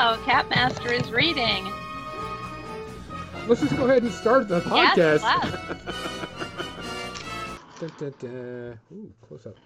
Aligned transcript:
wow, 0.00 0.16
Capmaster 0.24 0.90
is 0.98 1.12
reading. 1.12 1.70
Let's 3.46 3.60
just 3.60 3.76
go 3.76 3.84
ahead 3.84 4.02
and 4.02 4.10
start 4.10 4.48
the 4.48 4.62
podcast. 4.62 4.96
Yes, 4.96 5.20
Dun, 7.80 7.90
dun, 7.98 8.14
dun. 8.18 8.80
Ooh, 8.94 9.12
close 9.28 9.44
up. 9.46 9.56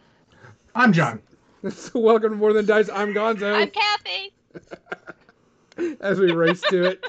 I'm 0.75 0.93
John. 0.93 1.21
So 1.71 1.99
welcome 1.99 2.33
to 2.33 2.37
More 2.37 2.53
Than 2.53 2.67
Dice. 2.67 2.91
I'm 2.93 3.15
Gonzo. 3.15 3.55
I'm 3.55 3.71
Kathy. 3.71 4.35
As 6.01 6.21
we 6.21 6.31
race 6.33 6.61
to 6.69 6.85
it. 6.85 7.03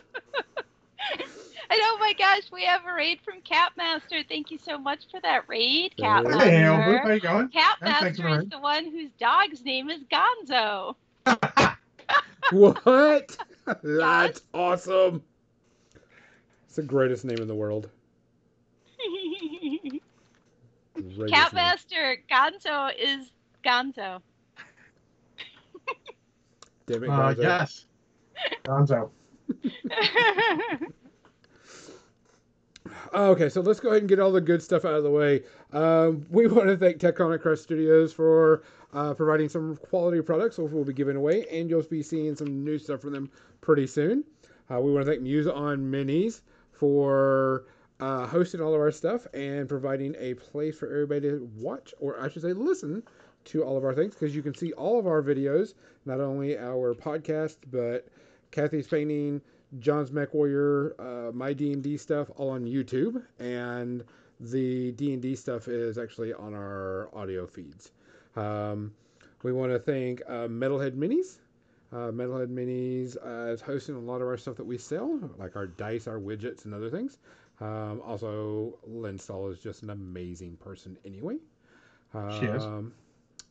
And 1.12 1.80
oh 1.82 1.98
my 2.00 2.14
gosh, 2.18 2.44
we 2.54 2.64
have 2.64 2.86
a 2.86 2.94
raid 2.94 3.20
from 3.26 3.42
Capmaster. 3.42 4.26
Thank 4.30 4.52
you 4.52 4.58
so 4.58 4.78
much 4.78 5.10
for 5.12 5.20
that 5.22 5.44
raid, 5.50 5.94
Hey, 5.98 6.04
Hey, 6.04 6.64
Albert, 6.64 7.00
how 7.00 7.10
Capmaster. 7.10 7.14
you 7.16 7.20
going? 7.20 7.50
Yeah, 7.52 7.74
Capmaster 7.82 8.38
is 8.38 8.44
the 8.46 8.50
the 8.52 8.60
one 8.60 8.86
whose 8.86 9.10
dog's 9.20 9.62
name 9.66 9.90
is 9.90 10.00
Gonzo. 10.04 10.96
What? 12.52 13.38
That's 13.84 14.42
awesome. 14.54 15.24
It's 16.66 16.76
the 16.76 16.84
greatest 16.84 17.26
name 17.26 17.38
in 17.40 17.48
the 17.48 17.56
world. 17.56 17.90
Greatest 20.94 21.18
name. 21.20 21.30
Capmaster, 21.32 22.18
Gonzo 22.32 22.92
is 22.98 23.32
Gonzo. 23.66 24.22
Damn 26.88 27.04
it, 27.04 27.10
Uh, 27.10 27.34
yes. 27.38 27.86
Gonzo. 28.64 29.10
Okay, 33.14 33.50
so 33.50 33.62
let's 33.62 33.80
go 33.80 33.90
ahead 33.90 34.02
and 34.02 34.10
get 34.10 34.20
all 34.20 34.32
the 34.32 34.42
good 34.42 34.62
stuff 34.62 34.84
out 34.84 34.94
of 34.94 35.04
the 35.04 35.10
way. 35.10 35.44
Um, 35.72 36.26
we 36.30 36.48
want 36.48 36.68
to 36.68 36.78
thank 36.78 36.98
Tectonic 36.98 37.42
Craft 37.42 37.62
Studios 37.62 38.12
for 38.12 38.64
uh, 38.96 39.14
providing 39.14 39.50
some 39.50 39.76
quality 39.76 40.22
products, 40.22 40.58
which 40.58 40.72
we'll 40.72 40.86
be 40.86 40.94
giving 40.94 41.18
away, 41.18 41.46
and 41.52 41.70
you'll 41.70 41.84
be 41.84 42.02
seeing 42.02 42.36
some 42.36 42.64
new 42.64 42.80
stuff 42.80 43.02
from 43.02 43.12
them 43.12 43.30
pretty 43.62 43.86
soon. 43.86 44.24
Uh, 44.72 44.80
we 44.80 44.92
want 44.92 45.06
to 45.06 45.12
thank 45.12 45.22
Muse 45.22 45.48
on 45.48 45.78
Minis 45.80 46.42
for 46.72 47.66
uh, 48.00 48.26
hosting 48.26 48.62
all 48.62 48.74
of 48.74 48.80
our 48.80 48.92
stuff 48.92 49.28
and 49.34 49.70
providing 49.70 50.16
a 50.18 50.34
place 50.34 50.78
for 50.78 50.88
everybody 50.88 51.30
to 51.30 51.50
watch, 51.58 51.94
or 52.00 52.20
I 52.20 52.30
should 52.30 52.42
say, 52.42 52.54
listen 52.54 53.04
to 53.46 53.64
all 53.64 53.78
of 53.78 53.84
our 53.84 53.94
things, 53.94 54.16
because 54.16 54.36
you 54.36 54.42
can 54.42 54.56
see 54.56 54.72
all 54.74 54.98
of 54.98 55.06
our 55.06 55.22
videos, 55.22 55.74
not 56.06 56.20
only 56.20 56.58
our 56.58 56.96
podcast, 56.96 57.58
but 57.70 58.08
Kathy's 58.52 58.88
painting, 58.88 59.42
John's 59.80 60.12
Mech 60.12 60.34
Warrior, 60.34 60.96
uh, 61.00 61.32
my 61.34 61.54
D 61.54 61.74
and 61.74 61.84
D 61.84 61.98
stuff, 61.98 62.28
all 62.38 62.50
on 62.50 62.66
YouTube, 62.66 63.22
and 63.40 64.04
the 64.40 64.92
D 64.94 65.14
and 65.14 65.22
D 65.22 65.36
stuff 65.36 65.68
is 65.68 65.98
actually 65.98 66.34
on 66.34 66.54
our 66.54 67.10
audio 67.14 67.46
feeds. 67.46 67.92
Um, 68.36 68.94
we 69.44 69.52
want 69.54 69.72
to 69.72 69.80
thank 69.80 70.22
uh, 70.28 70.48
Metalhead 70.48 70.96
Minis. 70.96 71.38
Uh, 71.92 72.12
Metalhead 72.12 72.48
Minis 72.48 73.16
uh, 73.16 73.52
is 73.54 73.62
hosting 73.62 73.96
a 73.96 74.00
lot 74.00 74.22
of 74.22 74.28
our 74.28 74.38
stuff 74.38 74.58
that 74.58 74.66
we 74.66 74.78
sell, 74.78 75.20
like 75.38 75.56
our 75.56 75.68
dice, 75.68 76.08
our 76.08 76.20
widgets, 76.20 76.66
and 76.66 76.74
other 76.74 76.90
things. 76.90 77.18
Um, 77.62 78.02
also, 78.04 78.78
Linstall 78.90 79.52
is 79.52 79.60
just 79.60 79.84
an 79.84 79.92
amazing 79.92 80.58
person 80.58 80.98
anyway. 81.06 81.38
She 82.40 82.46
is. 82.46 82.64
Um, 82.64 82.94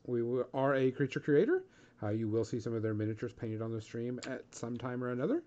we 0.07 0.23
are 0.55 0.75
a 0.75 0.91
creature 0.91 1.21
creator. 1.21 1.65
Uh, 2.03 2.11
you 2.11 2.29
will 2.29 2.45
see 2.45 2.61
some 2.61 2.75
of 2.75 2.83
their 2.83 2.95
miniatures 2.95 3.33
painted 3.33 3.63
on 3.63 3.73
the 3.73 3.81
stream 3.81 4.21
at 4.27 4.43
some 4.55 4.77
time 4.77 5.03
or 5.03 5.11
another. 5.11 5.43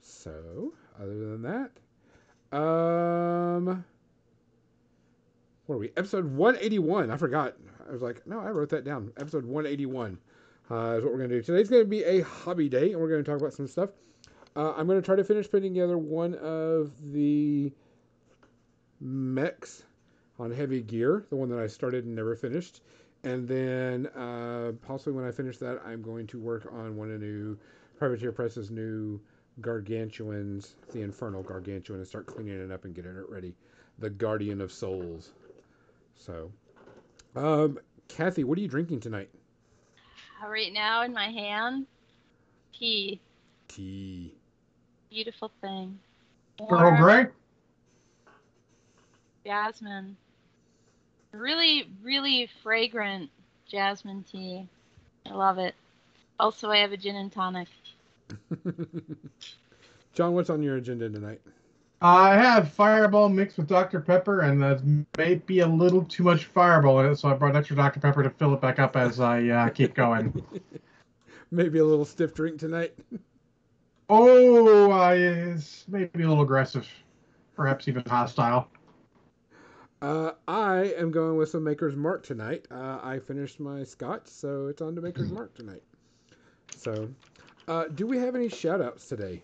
So, 0.00 0.72
other 1.00 1.30
than 1.30 1.42
that, 1.42 2.56
um, 2.56 3.84
what 5.66 5.76
are 5.76 5.78
we? 5.78 5.90
Episode 5.96 6.24
181. 6.24 7.10
I 7.10 7.16
forgot. 7.16 7.56
I 7.88 7.92
was 7.92 8.02
like, 8.02 8.26
no, 8.26 8.40
I 8.40 8.50
wrote 8.50 8.68
that 8.70 8.84
down. 8.84 9.12
Episode 9.16 9.44
181 9.44 10.18
uh, 10.70 10.74
is 10.74 11.04
what 11.04 11.12
we're 11.12 11.18
going 11.18 11.30
to 11.30 11.36
do. 11.36 11.42
Today's 11.42 11.68
going 11.68 11.82
to 11.82 11.88
be 11.88 12.04
a 12.04 12.20
hobby 12.20 12.68
day, 12.68 12.92
and 12.92 13.00
we're 13.00 13.08
going 13.08 13.24
to 13.24 13.30
talk 13.30 13.40
about 13.40 13.54
some 13.54 13.66
stuff. 13.66 13.90
Uh, 14.54 14.72
I'm 14.76 14.86
going 14.86 15.00
to 15.00 15.04
try 15.04 15.16
to 15.16 15.24
finish 15.24 15.50
putting 15.50 15.72
together 15.72 15.96
one 15.96 16.34
of 16.34 16.90
the 17.12 17.72
mechs 19.00 19.84
on 20.38 20.50
heavy 20.50 20.82
gear, 20.82 21.24
the 21.30 21.36
one 21.36 21.48
that 21.50 21.58
I 21.58 21.66
started 21.66 22.04
and 22.04 22.14
never 22.14 22.36
finished. 22.36 22.82
And 23.24 23.48
then 23.48 24.06
uh, 24.08 24.72
possibly 24.86 25.12
when 25.14 25.24
I 25.24 25.32
finish 25.32 25.58
that, 25.58 25.80
I'm 25.84 26.02
going 26.02 26.26
to 26.28 26.38
work 26.38 26.68
on 26.70 26.96
one 26.96 27.10
of 27.10 27.20
new 27.20 27.58
Privateer 27.98 28.32
Press's 28.32 28.70
new 28.70 29.20
gargantuans, 29.60 30.74
the 30.92 31.02
Infernal 31.02 31.42
Gargantuan, 31.42 31.98
and 31.98 32.06
start 32.06 32.26
cleaning 32.26 32.60
it 32.60 32.70
up 32.70 32.84
and 32.84 32.94
getting 32.94 33.16
it 33.16 33.28
ready. 33.28 33.54
The 33.98 34.10
Guardian 34.10 34.60
of 34.60 34.70
Souls. 34.70 35.32
So, 36.14 36.52
um, 37.36 37.78
Kathy, 38.08 38.44
what 38.44 38.58
are 38.58 38.60
you 38.60 38.68
drinking 38.68 39.00
tonight? 39.00 39.30
right 40.46 40.72
now 40.72 41.02
in 41.02 41.12
my 41.12 41.28
hand, 41.30 41.86
tea. 42.78 43.20
Tea. 43.68 44.34
Beautiful 45.10 45.50
thing. 45.60 45.98
Earl 46.60 46.68
Warm 46.68 46.96
Grey? 46.96 47.26
Jasmine. 49.44 50.16
Really, 51.32 51.90
really 52.02 52.48
fragrant 52.62 53.30
jasmine 53.70 54.24
tea. 54.30 54.66
I 55.26 55.34
love 55.34 55.58
it. 55.58 55.74
Also, 56.40 56.70
I 56.70 56.78
have 56.78 56.92
a 56.92 56.96
gin 56.96 57.16
and 57.16 57.32
tonic. 57.32 57.68
John, 60.14 60.34
what's 60.34 60.50
on 60.50 60.62
your 60.62 60.76
agenda 60.76 61.08
tonight? 61.08 61.40
I 62.00 62.34
have 62.36 62.72
Fireball 62.72 63.28
mixed 63.28 63.58
with 63.58 63.66
Dr. 63.66 64.00
Pepper, 64.00 64.40
and 64.40 64.62
that 64.62 64.82
may 65.16 65.34
be 65.34 65.60
a 65.60 65.66
little 65.66 66.04
too 66.04 66.22
much 66.22 66.44
Fireball 66.44 67.00
in 67.00 67.06
it, 67.06 67.16
so 67.16 67.28
I 67.28 67.34
brought 67.34 67.56
extra 67.56 67.74
Dr. 67.74 67.98
Pepper 67.98 68.22
to 68.22 68.30
fill 68.30 68.54
it 68.54 68.60
back 68.60 68.78
up 68.78 68.96
as 68.96 69.18
I 69.18 69.44
uh, 69.48 69.68
keep 69.70 69.94
going. 69.94 70.42
Maybe 71.50 71.80
a 71.80 71.84
little 71.84 72.04
stiff 72.04 72.34
drink 72.34 72.60
tonight. 72.60 72.94
oh, 74.08 74.92
uh, 74.92 75.10
it's 75.10 75.86
maybe 75.88 76.22
a 76.22 76.28
little 76.28 76.42
aggressive, 76.42 76.86
perhaps 77.56 77.88
even 77.88 78.04
hostile. 78.04 78.68
Uh, 80.02 80.32
I 80.46 80.94
am 80.98 81.10
going 81.10 81.36
with 81.36 81.48
some 81.48 81.64
Maker's 81.64 81.96
Mark 81.96 82.22
tonight. 82.22 82.66
Uh, 82.70 83.00
I 83.02 83.18
finished 83.18 83.60
my 83.60 83.82
scotch, 83.82 84.26
so 84.28 84.66
it's 84.66 84.82
on 84.82 84.94
to 84.94 85.00
Maker's 85.00 85.32
Mark 85.32 85.54
tonight. 85.54 85.82
So, 86.76 87.08
uh, 87.66 87.84
do 87.94 88.06
we 88.06 88.18
have 88.18 88.36
any 88.36 88.50
shout 88.50 88.82
outs 88.82 89.08
today? 89.08 89.42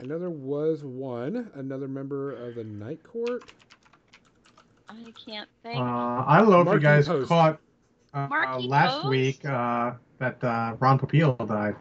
I 0.00 0.04
know 0.04 0.18
there 0.18 0.30
was 0.30 0.82
one, 0.84 1.50
another 1.54 1.88
member 1.88 2.32
of 2.32 2.54
the 2.56 2.64
Night 2.64 3.02
Court. 3.02 3.42
I 4.88 4.94
can't 5.26 5.48
think. 5.62 5.78
Uh, 5.78 5.82
I 6.26 6.38
don't 6.38 6.50
know 6.50 6.60
if 6.60 6.66
Markie 6.66 6.76
you 6.78 6.82
guys 6.82 7.06
Post. 7.08 7.28
caught 7.28 7.58
uh, 8.14 8.26
Markie 8.28 8.68
last 8.68 8.96
Post? 8.96 9.08
week 9.08 9.44
uh, 9.44 9.92
that 10.18 10.42
uh, 10.44 10.76
Ron 10.78 10.98
Popeil 10.98 11.36
died. 11.48 11.76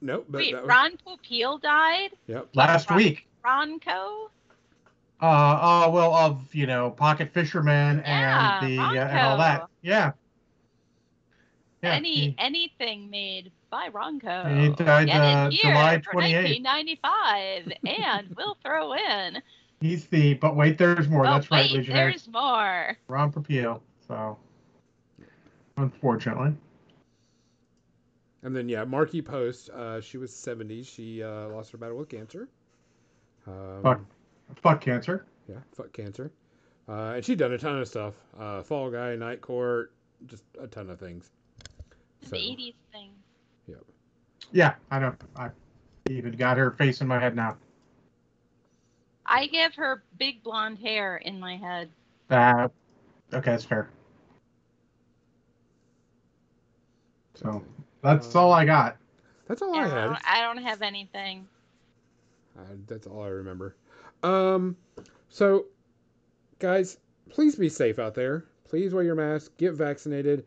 Nope. 0.00 0.26
But 0.28 0.38
Wait, 0.38 0.54
was- 0.54 0.64
Ron 0.66 0.92
Popeil 1.06 1.60
died? 1.60 2.10
Yep. 2.26 2.48
Last 2.54 2.90
Ron- 2.90 2.96
week. 2.96 3.26
Ronco? 3.44 4.28
Uh, 5.20 5.24
uh, 5.26 5.90
well, 5.92 6.14
of 6.14 6.54
you 6.54 6.66
know, 6.66 6.90
Pocket 6.90 7.32
Fisherman 7.32 8.02
Yeah, 8.04 8.60
and 8.60 8.70
the 8.72 8.78
uh, 8.82 8.92
and 8.92 9.18
all 9.18 9.38
that. 9.38 9.66
Yeah. 9.82 10.12
Yeah. 11.82 11.92
Any 11.94 12.14
he- 12.14 12.34
anything 12.38 13.10
made 13.10 13.52
by 13.70 13.90
Ronco. 13.90 14.60
He 14.60 14.68
died, 14.84 15.06
Get 15.08 15.20
uh, 15.20 15.48
it 15.48 15.52
here 15.52 15.70
July 15.72 16.00
for 16.00 16.12
28th. 16.14 16.64
1995, 16.64 17.72
and 17.86 18.34
we'll 18.36 18.56
throw 18.62 18.94
in. 18.94 19.42
he's 19.80 20.06
the. 20.06 20.34
But 20.34 20.56
wait, 20.56 20.78
there's 20.78 21.08
more. 21.08 21.26
oh 21.26 21.30
That's 21.34 21.50
right, 21.50 21.70
wait, 21.70 21.78
Legionnaire. 21.78 22.10
there's 22.10 22.28
more. 22.28 22.96
Ron 23.08 23.30
Popeil. 23.32 23.80
So, 24.08 24.38
unfortunately, 25.76 26.54
And 28.42 28.54
then, 28.54 28.68
yeah, 28.68 28.84
Markie 28.84 29.20
Post. 29.22 29.70
Uh, 29.70 30.00
she 30.00 30.16
was 30.18 30.32
70. 30.34 30.82
She 30.84 31.22
uh, 31.22 31.48
lost 31.48 31.72
her 31.72 31.78
battle 31.78 31.98
with 31.98 32.08
cancer. 32.08 32.48
Um, 33.46 33.80
Fuck. 33.82 34.00
fuck 34.56 34.80
cancer. 34.80 35.26
Yeah, 35.48 35.56
fuck 35.76 35.92
cancer. 35.92 36.32
Uh, 36.88 37.14
and 37.16 37.24
she'd 37.24 37.38
done 37.38 37.52
a 37.52 37.58
ton 37.58 37.78
of 37.80 37.88
stuff. 37.88 38.14
Uh, 38.38 38.62
Fall 38.62 38.90
Guy, 38.90 39.14
Night 39.16 39.40
Court, 39.40 39.92
just 40.26 40.44
a 40.60 40.66
ton 40.68 40.88
of 40.90 40.98
things. 41.00 41.30
The 42.22 42.36
80s 42.36 42.74
thing. 42.92 43.10
Yeah, 43.66 43.76
Yeah, 44.52 44.74
I 44.90 44.98
know. 44.98 45.14
I 45.36 45.50
even 46.10 46.32
got 46.32 46.56
her 46.56 46.70
face 46.72 47.00
in 47.00 47.06
my 47.06 47.18
head 47.18 47.36
now. 47.36 47.56
I 49.26 49.46
give 49.46 49.74
her 49.74 50.02
big 50.18 50.42
blonde 50.42 50.78
hair 50.78 51.16
in 51.16 51.40
my 51.40 51.56
head. 51.56 51.90
Uh, 52.30 52.68
okay, 53.32 53.50
that's 53.52 53.64
fair. 53.64 53.88
So 57.34 57.62
that's 58.02 58.34
all 58.34 58.52
I 58.52 58.64
got. 58.64 58.96
That's 59.48 59.62
all 59.62 59.74
I 59.74 59.78
Yeah, 59.78 59.86
I, 59.86 59.88
had. 59.88 60.04
don't, 60.06 60.18
I 60.24 60.40
don't 60.42 60.62
have 60.64 60.82
anything. 60.82 61.46
Uh, 62.58 62.62
that's 62.86 63.06
all 63.06 63.22
I 63.22 63.28
remember. 63.28 63.76
Um, 64.22 64.76
so, 65.28 65.66
guys, 66.58 66.98
please 67.28 67.56
be 67.56 67.68
safe 67.68 67.98
out 67.98 68.14
there. 68.14 68.44
Please 68.64 68.94
wear 68.94 69.04
your 69.04 69.14
mask. 69.14 69.56
Get 69.58 69.74
vaccinated. 69.74 70.44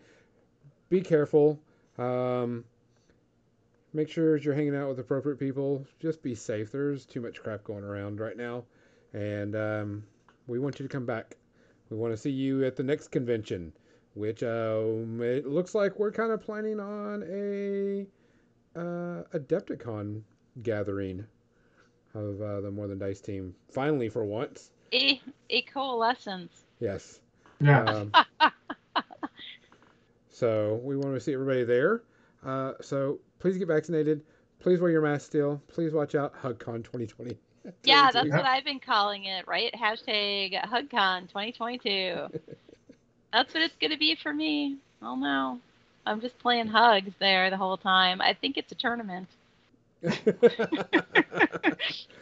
Be 0.90 1.02
careful. 1.02 1.60
Um, 1.98 2.66
make 3.94 4.10
sure 4.10 4.38
you're 4.38 4.54
hanging 4.54 4.76
out 4.76 4.90
with 4.90 5.00
appropriate 5.00 5.38
people. 5.40 5.86
Just 6.00 6.22
be 6.24 6.36
safe. 6.36 6.72
There's 6.72 7.06
too 7.06 7.22
much 7.22 7.42
crap 7.42 7.64
going 7.64 7.84
around 7.84 8.20
right 8.20 8.38
now, 8.38 8.64
and 9.14 9.56
um, 9.56 10.04
we 10.48 10.60
want 10.60 10.80
you 10.80 10.88
to 10.88 10.92
come 10.92 11.06
back. 11.06 11.38
We 11.90 11.98
want 11.98 12.14
to 12.14 12.18
see 12.18 12.32
you 12.32 12.64
at 12.66 12.76
the 12.76 12.84
next 12.84 13.10
convention. 13.10 13.74
which 14.14 14.44
um, 14.44 15.22
it 15.22 15.46
looks 15.48 15.74
like 15.76 15.98
we're 16.00 16.12
kind 16.12 16.32
of 16.32 16.42
planning 16.42 16.80
on 16.80 17.24
a 17.24 18.06
uh, 18.80 19.24
Adepticon 19.34 20.22
gathering 20.64 21.26
of 22.14 22.42
uh, 22.42 22.62
the 22.62 22.72
More 22.72 22.88
Than 22.88 22.98
Dice 23.00 23.22
team. 23.22 23.56
Finally, 23.72 24.10
for 24.10 24.26
once. 24.26 24.72
A 24.94 25.22
a 25.50 25.62
coalescence. 25.64 26.66
Yes. 26.80 27.20
Yeah. 27.62 27.84
Um, 27.84 28.12
so 30.40 30.80
we 30.84 30.96
want 30.96 31.14
to 31.16 31.20
see 31.20 31.34
everybody 31.34 31.66
there. 31.66 32.04
Uh, 32.46 32.72
so 32.82 33.20
please 33.40 33.58
get 33.58 33.68
vaccinated. 33.68 34.22
Please 34.60 34.80
wear 34.80 34.90
your 34.90 35.02
mask 35.02 35.26
still. 35.26 35.62
Please 35.68 35.92
watch 35.92 36.16
out. 36.16 36.34
HugCon 36.42 36.84
2020. 36.84 37.38
Yeah, 37.84 38.10
that's 38.12 38.30
what 38.30 38.46
I've 38.46 38.64
been 38.64 38.80
calling 38.80 39.26
it, 39.26 39.46
right? 39.46 39.72
Hashtag 39.74 40.54
HugCon 40.64 41.28
2022. 41.28 42.30
that's 43.34 43.54
what 43.54 43.62
it's 43.62 43.76
gonna 43.82 43.98
be 43.98 44.16
for 44.16 44.34
me. 44.34 44.78
Oh 45.04 45.16
no, 45.16 45.60
I'm 46.06 46.22
just 46.22 46.40
playing 46.40 46.68
hugs 46.68 47.12
there 47.20 47.50
the 47.50 47.58
whole 47.58 47.76
time. 47.76 48.22
I 48.22 48.34
think 48.34 48.58
it's 48.58 48.72
a 48.72 48.76
tournament. 48.76 49.28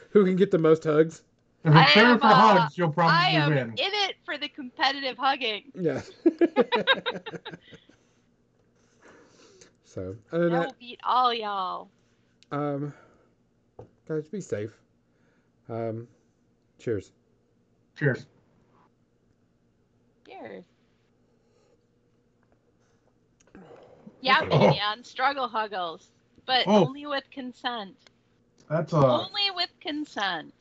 Who 0.09 0.25
can 0.25 0.35
get 0.35 0.49
the 0.49 0.57
most 0.57 0.83
hugs? 0.83 1.21
If 1.63 1.73
I 1.73 1.83
it's 1.83 1.93
fair 1.93 2.05
am, 2.05 2.19
for 2.19 2.25
uh, 2.25 2.33
hugs, 2.33 2.77
you'll 2.77 2.91
probably 2.91 3.15
I 3.15 3.29
am 3.29 3.51
win. 3.51 3.69
in 3.69 3.75
it 3.77 4.15
for 4.25 4.37
the 4.39 4.49
competitive 4.49 5.17
hugging. 5.17 5.65
Yeah. 5.75 6.01
So, 9.87 10.15
other 10.31 10.45
than 10.49 10.53
I 10.55 10.59
that, 10.59 10.67
will 10.67 10.75
beat 10.79 10.99
all 11.03 11.33
y'all. 11.33 11.89
um, 12.51 12.93
guys, 14.07 14.27
be 14.27 14.41
safe. 14.41 14.71
Um, 15.69 16.07
cheers. 16.77 17.11
Cheers. 17.95 18.25
Cheers. 20.27 20.65
Yeah, 24.21 24.45
Oh. 24.51 24.69
man, 24.71 25.03
struggle 25.03 25.47
huggles, 25.47 26.11
but 26.45 26.65
Oh. 26.67 26.85
only 26.85 27.05
with 27.05 27.23
consent. 27.31 27.95
That's 28.69 28.91
a. 28.93 28.97
Only 28.97 29.51
with 29.55 29.69
consent. 29.79 30.53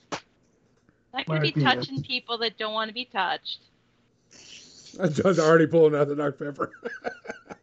Not 1.13 1.27
gonna 1.27 1.41
be 1.41 1.51
be 1.51 1.63
touching 1.63 2.03
people 2.03 2.39
that 2.39 2.57
don't 2.59 2.75
want 2.75 2.89
to 2.89 2.95
be 2.95 3.07
touched. 3.07 3.61
John's 5.13 5.39
already 5.39 5.67
pulling 5.67 5.95
out 5.95 6.09
the 6.09 6.17
Dark 6.17 6.39
Pepper. 6.39 6.71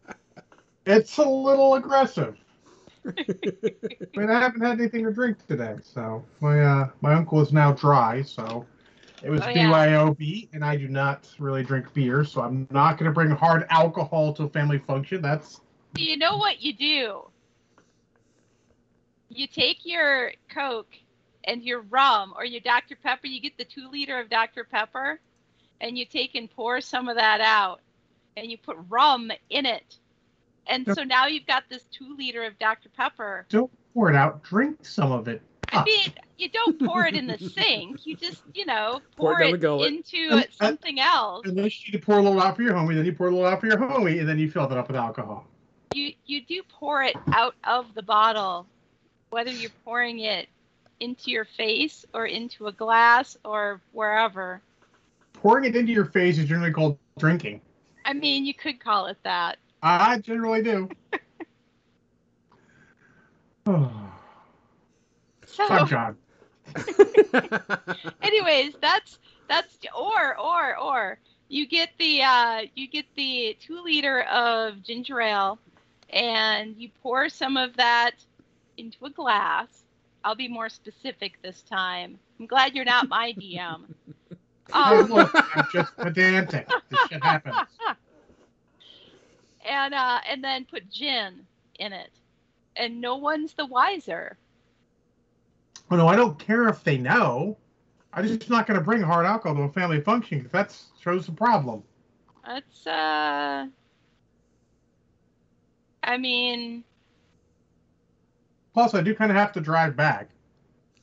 It's 0.85 1.17
a 1.17 1.27
little 1.27 1.75
aggressive. 1.75 2.35
I 3.07 3.15
mean, 4.15 4.29
I 4.29 4.39
haven't 4.39 4.61
had 4.61 4.79
anything 4.79 5.03
to 5.05 5.11
drink 5.11 5.45
today, 5.47 5.75
so 5.83 6.23
my 6.39 6.61
uh, 6.61 6.89
my 7.01 7.13
uncle 7.13 7.41
is 7.41 7.51
now 7.51 7.73
dry, 7.73 8.21
so 8.21 8.65
it 9.23 9.29
was 9.29 9.41
Oh, 9.41 9.49
yeah. 9.49 9.69
BYOB, 9.69 10.49
and 10.53 10.63
I 10.63 10.75
do 10.75 10.87
not 10.87 11.27
really 11.39 11.63
drink 11.63 11.93
beer, 11.93 12.23
so 12.23 12.41
I'm 12.41 12.67
not 12.71 12.97
going 12.97 13.09
to 13.09 13.13
bring 13.13 13.29
hard 13.29 13.65
alcohol 13.69 14.33
to 14.33 14.43
a 14.43 14.49
family 14.49 14.79
function. 14.79 15.21
That's 15.21 15.61
You 15.95 16.17
know 16.17 16.37
what 16.37 16.61
you 16.61 16.73
do? 16.73 17.29
You 19.29 19.47
take 19.47 19.85
your 19.85 20.33
Coke 20.53 20.95
and 21.45 21.63
your 21.63 21.81
rum 21.81 22.33
or 22.37 22.45
your 22.45 22.61
Dr. 22.61 22.97
Pepper, 23.01 23.27
you 23.27 23.41
get 23.41 23.57
the 23.57 23.65
two 23.65 23.89
liter 23.89 24.19
of 24.19 24.29
Dr. 24.29 24.63
Pepper, 24.63 25.19
and 25.81 25.97
you 25.97 26.05
take 26.05 26.35
and 26.35 26.49
pour 26.49 26.81
some 26.81 27.07
of 27.09 27.15
that 27.15 27.41
out, 27.41 27.81
and 28.37 28.49
you 28.51 28.57
put 28.57 28.77
rum 28.89 29.31
in 29.49 29.65
it. 29.65 29.97
And 30.67 30.85
so 30.85 31.03
now 31.03 31.27
you've 31.27 31.45
got 31.45 31.63
this 31.69 31.83
two 31.91 32.15
liter 32.17 32.43
of 32.43 32.57
Dr. 32.59 32.89
Pepper. 32.89 33.45
don't 33.49 33.71
pour 33.93 34.09
it 34.09 34.15
out. 34.15 34.43
Drink 34.43 34.85
some 34.85 35.11
of 35.11 35.27
it. 35.27 35.41
I 35.71 35.77
ah. 35.77 35.83
mean, 35.85 36.13
you 36.37 36.49
don't 36.49 36.79
pour 36.79 37.05
it 37.07 37.15
in 37.15 37.25
the 37.27 37.37
sink. 37.37 38.05
You 38.05 38.15
just, 38.15 38.43
you 38.53 38.65
know, 38.65 39.01
Pour 39.17 39.35
pour, 39.37 39.41
it 39.41 39.63
it 39.63 39.63
into 39.63 40.27
And- 40.31 40.43
uh, 40.43 40.47
something 40.51 40.99
else. 40.99 41.45
And 41.47 41.57
then 41.57 41.69
you 41.85 41.99
pour 41.99 42.19
a 42.19 42.21
little 42.21 42.41
out 42.41 42.55
for 42.55 42.61
your 42.61 42.73
homie, 42.73 42.95
then 42.95 43.05
you 43.05 43.13
pour 43.13 43.27
a 43.27 43.31
little 43.31 43.45
out 43.45 43.59
for 43.59 43.67
your 43.67 43.77
homie, 43.77 44.19
and 44.19 44.29
then 44.29 44.37
you 44.39 44.49
fill 44.49 44.67
that 44.67 44.77
up 44.77 44.87
with 44.87 44.95
alcohol. 44.97 45.45
you 45.93 46.13
you 46.25 46.41
do 46.45 46.61
pour 46.69 47.03
it 47.03 47.15
out 47.33 47.55
of 47.63 47.93
the 47.95 48.01
bottle 48.03 48.65
whether 49.29 49.51
you're 49.51 49.71
pouring 49.83 50.19
it 50.19 50.47
into 50.99 51.31
your 51.31 51.45
face 51.45 52.05
or 52.13 52.25
into 52.25 52.67
a 52.67 52.71
glass 52.71 53.35
or 53.43 53.81
wherever 53.91 54.61
Pouring 55.33 55.65
it 55.65 55.75
into 55.75 55.91
your 55.91 56.05
face 56.05 56.37
is 56.37 56.45
generally 56.47 56.71
called 56.71 56.97
drinking. 57.19 57.61
i 58.05 58.13
mean 58.13 58.45
you 58.45 58.53
could 58.53 58.79
call 58.79 59.07
it 59.07 59.17
that 59.23 59.57
I 59.83 60.17
generally 60.19 60.63
do. 60.63 60.89
so 63.65 63.91
Fun, 65.45 65.87
John. 65.87 66.17
anyways 68.21 68.73
that's 68.81 69.19
that's 69.47 69.77
or 69.95 70.39
or 70.39 70.77
or 70.77 71.19
you 71.49 71.67
get 71.67 71.89
the 71.99 72.21
uh 72.23 72.61
you 72.73 72.87
get 72.87 73.05
the 73.15 73.55
two 73.59 73.83
liter 73.83 74.21
of 74.23 74.81
ginger 74.81 75.21
ale 75.21 75.59
and 76.09 76.75
you 76.77 76.89
pour 77.03 77.29
some 77.29 77.57
of 77.57 77.75
that 77.75 78.11
into 78.77 79.05
a 79.05 79.09
glass 79.09 79.83
i'll 80.23 80.35
be 80.35 80.47
more 80.47 80.69
specific 80.69 81.33
this 81.43 81.61
time 81.63 82.17
i'm 82.39 82.47
glad 82.47 82.73
you're 82.73 82.85
not 82.85 83.07
my 83.09 83.33
dm 83.33 83.81
Oh, 84.71 85.01
um, 85.01 85.09
look, 85.09 85.31
I'm 85.33 85.65
just 85.71 85.95
pedantic. 85.97 86.67
This 86.89 86.99
shit 87.09 87.23
happens. 87.23 87.55
and 89.67 89.93
uh, 89.93 90.19
and 90.29 90.43
then 90.43 90.65
put 90.65 90.89
gin 90.89 91.45
in 91.79 91.93
it, 91.93 92.11
and 92.75 93.01
no 93.01 93.17
one's 93.17 93.53
the 93.53 93.65
wiser. 93.65 94.37
Well, 95.89 95.97
no, 95.99 96.07
I 96.07 96.15
don't 96.15 96.39
care 96.39 96.67
if 96.69 96.83
they 96.83 96.97
know. 96.97 97.57
I'm 98.13 98.27
just 98.27 98.49
not 98.49 98.67
going 98.67 98.77
to 98.77 98.83
bring 98.83 99.01
hard 99.01 99.25
alcohol 99.25 99.55
to 99.55 99.63
a 99.63 99.71
family 99.71 99.99
function 100.01 100.39
because 100.39 100.51
that 100.51 100.77
shows 101.01 101.25
the 101.25 101.31
problem. 101.31 101.83
That's 102.45 102.87
uh, 102.87 103.67
I 106.03 106.17
mean, 106.17 106.83
Plus, 108.73 108.93
I 108.93 109.01
do 109.01 109.13
kind 109.13 109.31
of 109.31 109.37
have 109.37 109.51
to 109.53 109.61
drive 109.61 109.95
back. 109.95 110.29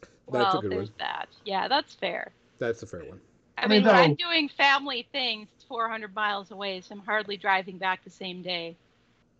That's 0.00 0.54
a 0.54 0.56
well, 0.56 0.60
good 0.60 0.72
there's 0.72 0.88
one. 0.88 0.98
that. 0.98 1.28
Yeah, 1.44 1.68
that's 1.68 1.94
fair. 1.94 2.32
That's 2.58 2.82
a 2.82 2.86
fair 2.86 3.04
one. 3.04 3.20
I, 3.60 3.66
I 3.66 3.68
mean, 3.68 3.82
mean, 3.82 3.84
when 3.84 3.94
I'm 3.94 4.14
doing 4.14 4.48
family 4.48 5.08
things, 5.12 5.48
it's 5.54 5.64
400 5.64 6.14
miles 6.14 6.50
away, 6.50 6.80
so 6.80 6.94
I'm 6.94 7.00
hardly 7.00 7.36
driving 7.36 7.78
back 7.78 8.04
the 8.04 8.10
same 8.10 8.42
day. 8.42 8.78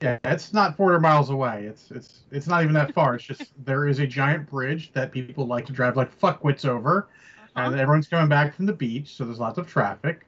Yeah, 0.03 0.19
it's 0.25 0.53
not 0.55 0.77
400 0.77 1.01
miles 1.01 1.31
away. 1.31 1.67
It's 1.67 1.91
it's 1.91 2.25
it's 2.31 2.47
not 2.47 2.63
even 2.63 2.75
that 2.75 2.93
far. 2.95 3.15
It's 3.17 3.25
just 3.25 3.53
there 3.65 3.87
is 3.87 3.99
a 3.99 4.07
giant 4.07 4.49
bridge 4.49 4.93
that 4.93 5.13
people 5.13 5.47
like 5.47 5.67
to 5.67 5.73
drive 5.73 5.97
like 5.97 6.19
fuckwits 6.19 6.65
over, 6.67 7.09
and 7.57 7.75
Uh-huh. 7.75 7.79
everyone's 7.79 8.09
coming 8.09 8.29
back 8.29 8.55
from 8.55 8.67
the 8.67 8.73
beach, 8.73 9.15
so 9.15 9.25
there's 9.25 9.39
lots 9.39 9.59
of 9.59 9.67
traffic. 9.69 10.27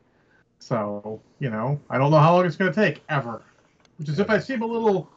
So 0.61 1.23
you 1.41 1.51
know, 1.51 1.81
I 1.91 1.99
don't 1.99 2.11
know 2.13 2.19
how 2.21 2.35
long 2.37 2.47
it's 2.47 2.57
going 2.57 2.73
to 2.73 2.81
take 2.81 3.03
ever. 3.11 3.45
Which 3.99 4.09
is 4.11 4.21
if 4.21 4.31
I 4.31 4.39
seem 4.41 4.63
a 4.63 4.67
little, 4.67 5.11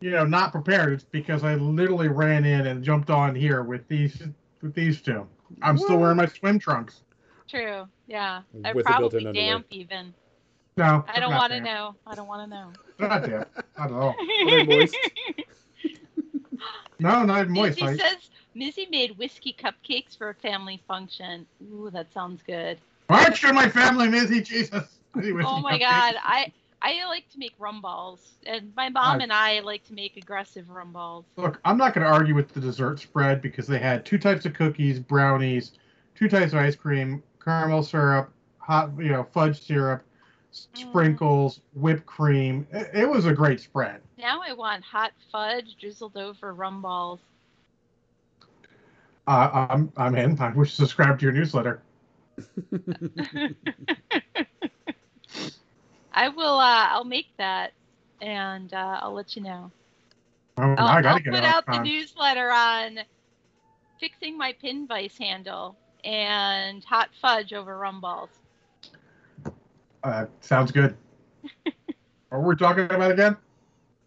you 0.00 0.10
know, 0.12 0.26
not 0.26 0.52
prepared, 0.52 0.94
it's 0.94 1.04
because 1.04 1.44
I 1.44 1.56
literally 1.56 2.08
ran 2.08 2.44
in 2.46 2.66
and 2.68 2.84
jumped 2.84 3.10
on 3.10 3.34
here 3.36 3.64
with 3.64 3.88
these 3.88 4.22
with 4.62 4.74
these 4.74 5.02
two. 5.02 5.28
I'm 5.62 5.78
still 5.78 5.98
wearing 6.00 6.18
my 6.18 6.26
swim 6.26 6.58
trunks. 6.60 7.03
True. 7.48 7.86
Yeah. 8.06 8.42
They're 8.54 8.74
With 8.74 8.86
probably 8.86 9.08
built-in 9.10 9.26
underwear. 9.28 9.50
damp 9.52 9.66
even. 9.70 10.14
No, 10.76 11.04
I 11.08 11.20
don't 11.20 11.34
want 11.34 11.52
to 11.52 11.60
know. 11.60 11.94
I 12.06 12.14
don't 12.16 12.26
want 12.26 12.50
to 12.50 12.56
know. 12.56 12.72
Not 12.98 13.22
damn. 13.22 13.44
Not 13.78 13.90
at 13.90 13.92
all. 13.92 14.14
they 14.46 14.64
moist? 14.64 14.96
No, 16.98 17.24
not 17.24 17.48
moist. 17.48 17.80
Missy 17.80 17.82
I- 17.82 17.96
says 17.96 18.30
Missy 18.54 18.86
made 18.90 19.18
whiskey 19.18 19.54
cupcakes 19.58 20.16
for 20.16 20.30
a 20.30 20.34
family 20.34 20.80
function. 20.86 21.46
Ooh, 21.72 21.90
that 21.92 22.12
sounds 22.12 22.40
good. 22.46 22.78
Aren't 23.08 23.42
you 23.42 23.52
my 23.52 23.68
family, 23.68 24.08
Missy? 24.08 24.40
Jesus. 24.40 24.98
Oh 25.16 25.60
my 25.60 25.76
cupcakes. 25.78 25.80
god, 25.80 26.14
I 26.22 26.52
I 26.82 27.04
like 27.08 27.28
to 27.30 27.38
make 27.38 27.52
rum 27.58 27.80
balls, 27.80 28.34
and 28.46 28.72
my 28.76 28.88
mom 28.88 29.20
I- 29.20 29.22
and 29.24 29.32
I 29.32 29.60
like 29.60 29.84
to 29.88 29.92
make 29.94 30.16
aggressive 30.16 30.70
rum 30.70 30.92
balls. 30.92 31.24
Look, 31.36 31.60
I'm 31.64 31.76
not 31.78 31.94
going 31.94 32.06
to 32.06 32.12
argue 32.12 32.34
with 32.34 32.48
the 32.52 32.60
dessert 32.60 33.00
spread 33.00 33.42
because 33.42 33.66
they 33.66 33.78
had 33.78 34.04
two 34.04 34.18
types 34.18 34.44
of 34.46 34.54
cookies, 34.54 34.98
brownies, 35.00 35.72
two 36.14 36.28
types 36.28 36.52
of 36.52 36.58
ice 36.60 36.76
cream, 36.76 37.22
caramel 37.44 37.82
syrup, 37.82 38.32
hot, 38.58 38.90
you 38.98 39.10
know, 39.10 39.24
fudge 39.24 39.60
syrup, 39.60 40.02
Mm. 40.54 40.78
sprinkles, 40.78 41.60
whipped 41.74 42.06
cream. 42.06 42.66
It, 42.72 42.90
it 42.94 43.08
was 43.08 43.26
a 43.26 43.32
great 43.32 43.60
spread. 43.60 44.00
Now 44.18 44.40
I 44.42 44.52
want 44.52 44.84
hot 44.84 45.12
fudge 45.32 45.76
drizzled 45.80 46.16
over 46.16 46.54
rum 46.54 46.80
balls. 46.80 47.20
Uh, 49.26 49.66
I'm 49.70 49.92
I'm 49.96 50.14
in. 50.14 50.38
I 50.38 50.50
wish 50.52 50.70
to 50.70 50.76
subscribe 50.76 51.18
to 51.18 51.24
your 51.24 51.32
newsletter. 51.32 51.82
I 56.12 56.28
will. 56.28 56.58
Uh, 56.58 56.88
I'll 56.90 57.04
make 57.04 57.26
that, 57.38 57.72
and 58.20 58.72
uh, 58.72 59.00
I'll 59.02 59.14
let 59.14 59.34
you 59.34 59.42
know. 59.42 59.70
Oh, 60.58 60.74
I'll, 60.78 60.86
I 60.86 61.02
got 61.02 61.12
I'll 61.12 61.16
to 61.16 61.22
get 61.22 61.32
put 61.32 61.38
it 61.38 61.44
out 61.44 61.66
the 61.66 61.78
newsletter 61.80 62.50
on 62.50 63.00
fixing 63.98 64.38
my 64.38 64.52
pin 64.60 64.86
vice 64.86 65.18
handle 65.18 65.76
and 66.04 66.84
hot 66.84 67.10
fudge 67.20 67.52
over 67.52 67.76
rum 67.76 68.00
balls. 68.00 68.30
Uh, 70.02 70.26
sounds 70.40 70.70
good. 70.70 70.96
what 72.28 72.42
were 72.42 72.48
we 72.48 72.56
talking 72.56 72.84
about 72.84 73.10
again? 73.10 73.36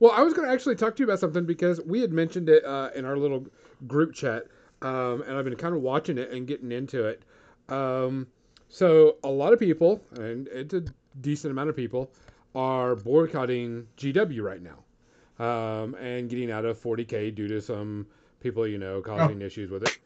well, 0.00 0.10
I 0.12 0.22
was 0.22 0.34
going 0.34 0.48
to 0.48 0.52
actually 0.52 0.74
talk 0.74 0.96
to 0.96 1.02
you 1.02 1.06
about 1.06 1.20
something 1.20 1.46
because 1.46 1.80
we 1.82 2.00
had 2.00 2.12
mentioned 2.12 2.48
it 2.48 2.64
uh, 2.64 2.90
in 2.94 3.04
our 3.04 3.16
little 3.16 3.46
group 3.86 4.14
chat, 4.14 4.46
um, 4.82 5.22
and 5.26 5.36
I've 5.36 5.44
been 5.44 5.54
kind 5.54 5.74
of 5.74 5.82
watching 5.82 6.18
it 6.18 6.32
and 6.32 6.46
getting 6.46 6.72
into 6.72 7.04
it. 7.04 7.22
Um, 7.68 8.26
so, 8.68 9.16
a 9.22 9.28
lot 9.28 9.52
of 9.52 9.60
people, 9.60 10.02
and 10.16 10.48
it's 10.48 10.74
a 10.74 10.82
decent 11.20 11.52
amount 11.52 11.70
of 11.70 11.76
people 11.76 12.10
are 12.54 12.96
boycotting 12.96 13.86
GW 13.96 14.42
right 14.42 14.60
now, 14.60 15.44
um, 15.44 15.94
and 15.94 16.28
getting 16.28 16.50
out 16.50 16.64
of 16.64 16.82
40k 16.82 17.34
due 17.34 17.46
to 17.46 17.60
some 17.60 18.06
people 18.40 18.66
you 18.66 18.78
know 18.78 19.00
causing 19.00 19.40
issues 19.40 19.70
with 19.70 19.84
it. 19.84 19.98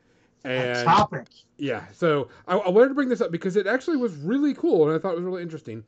And 0.44 0.84
Topic. 0.86 1.26
yeah, 1.58 1.84
so 1.92 2.28
I, 2.48 2.56
I 2.56 2.68
wanted 2.70 2.88
to 2.88 2.94
bring 2.94 3.08
this 3.10 3.20
up 3.20 3.30
because 3.30 3.56
it 3.56 3.66
actually 3.66 3.98
was 3.98 4.14
really 4.16 4.54
cool 4.54 4.88
and 4.88 4.96
I 4.96 5.00
thought 5.00 5.12
it 5.12 5.16
was 5.16 5.24
really 5.24 5.42
interesting. 5.42 5.84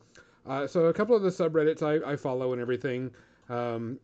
Uh, 0.47 0.67
so 0.67 0.87
a 0.87 0.93
couple 0.93 1.17
of 1.17 1.23
the 1.23 1.31
subreddits 1.31 1.83
I, 1.83 2.13
I 2.13 2.17
follow 2.17 2.53
and 2.53 2.61
everything, 2.61 3.11
um, 3.49 3.99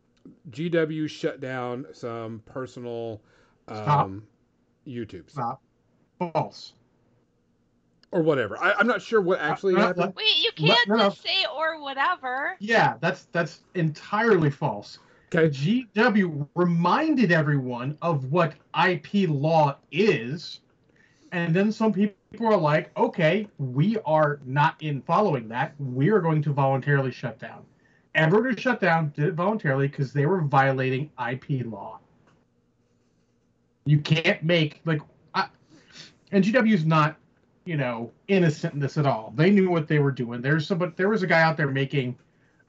GW 0.51 1.09
shut 1.09 1.39
down 1.41 1.85
some 1.93 2.41
personal 2.45 3.21
Stop. 3.67 4.05
um, 4.05 4.23
YouTubes 4.87 5.31
Stop. 5.31 5.61
False. 6.17 6.73
or 8.11 8.21
whatever. 8.23 8.57
I, 8.61 8.73
I'm 8.73 8.87
not 8.87 9.01
sure 9.01 9.21
what 9.21 9.39
actually 9.39 9.75
Uh, 9.75 9.79
uh, 9.81 9.87
happened. 9.87 10.13
Wait, 10.15 10.37
you 10.39 10.51
can't 10.55 10.87
no, 10.87 10.95
no. 10.95 11.03
just 11.09 11.21
say 11.21 11.45
or 11.55 11.79
whatever. 11.81 12.55
Yeah, 12.59 12.95
that's 13.01 13.25
that's 13.31 13.61
entirely 13.75 14.49
false. 14.49 14.97
Okay, 15.31 15.47
GW 15.95 16.47
reminded 16.55 17.31
everyone 17.31 17.95
of 18.01 18.31
what 18.31 18.55
IP 18.83 19.29
law 19.29 19.77
is, 19.91 20.61
and 21.31 21.55
then 21.55 21.71
some 21.71 21.93
people 21.93 22.47
are 22.47 22.57
like, 22.57 22.89
"Okay, 22.97 23.47
we 23.59 23.99
are 24.05 24.39
not 24.43 24.81
in 24.81 25.03
following 25.03 25.47
that. 25.49 25.75
We 25.79 26.09
are 26.09 26.19
going 26.19 26.41
to 26.43 26.51
voluntarily 26.51 27.11
shut 27.11 27.37
down." 27.37 27.63
Everyone 28.15 28.49
who 28.49 28.57
shut 28.57 28.81
down 28.81 29.13
did 29.15 29.25
it 29.25 29.33
voluntarily 29.35 29.87
because 29.87 30.11
they 30.11 30.25
were 30.25 30.41
violating 30.41 31.11
IP 31.19 31.63
law. 31.63 31.99
You 33.85 33.99
can't 33.99 34.41
make 34.41 34.81
like, 34.85 35.01
I, 35.35 35.47
and 36.31 36.43
GW 36.43 36.73
is 36.73 36.85
not, 36.85 37.17
you 37.65 37.77
know, 37.77 38.11
innocent 38.27 38.73
in 38.73 38.79
this 38.79 38.97
at 38.97 39.05
all. 39.05 39.31
They 39.35 39.51
knew 39.51 39.69
what 39.69 39.87
they 39.87 39.99
were 39.99 40.11
doing. 40.11 40.41
There's 40.41 40.65
some, 40.65 40.79
but 40.79 40.97
there 40.97 41.09
was 41.09 41.21
a 41.21 41.27
guy 41.27 41.41
out 41.41 41.55
there 41.55 41.69
making 41.69 42.17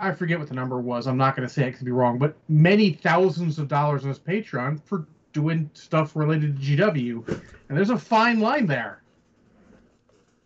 I 0.01 0.13
forget 0.13 0.39
what 0.39 0.49
the 0.49 0.55
number 0.55 0.81
was. 0.81 1.07
I'm 1.07 1.19
not 1.19 1.37
going 1.37 1.47
to 1.47 1.53
say 1.53 1.69
it 1.69 1.73
could 1.73 1.85
be 1.85 1.93
wrong, 1.93 2.19
but 2.19 2.35
many 2.49 2.95
thousands 2.95 3.59
of 3.59 3.69
dollars 3.69 4.03
on 4.03 4.09
his 4.09 4.19
Patreon 4.19 4.83
for 4.83 5.07
doing 5.35 5.71
stuff 5.75 6.17
related 6.17 6.57
to 6.57 6.63
GW, 6.63 7.43
and 7.69 7.79
there's 7.79 7.91
a 7.91 7.99
fine 7.99 8.41
line 8.41 8.67
there. 8.67 9.03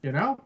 You 0.02 0.12
know, 0.12 0.40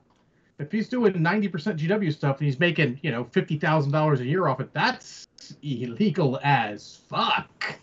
if 0.59 0.71
he's 0.71 0.89
doing 0.89 1.15
90% 1.15 1.51
GW 1.51 2.13
stuff 2.13 2.39
and 2.39 2.47
he's 2.47 2.61
making 2.61 3.01
you 3.03 3.11
know 3.11 3.25
fifty 3.25 3.59
thousand 3.59 3.93
dollars 3.93 4.21
a 4.21 4.27
year 4.27 4.47
off 4.47 4.61
it, 4.61 4.73
that's 4.75 5.27
illegal 5.63 6.39
as 6.43 7.01
fuck. 7.09 7.79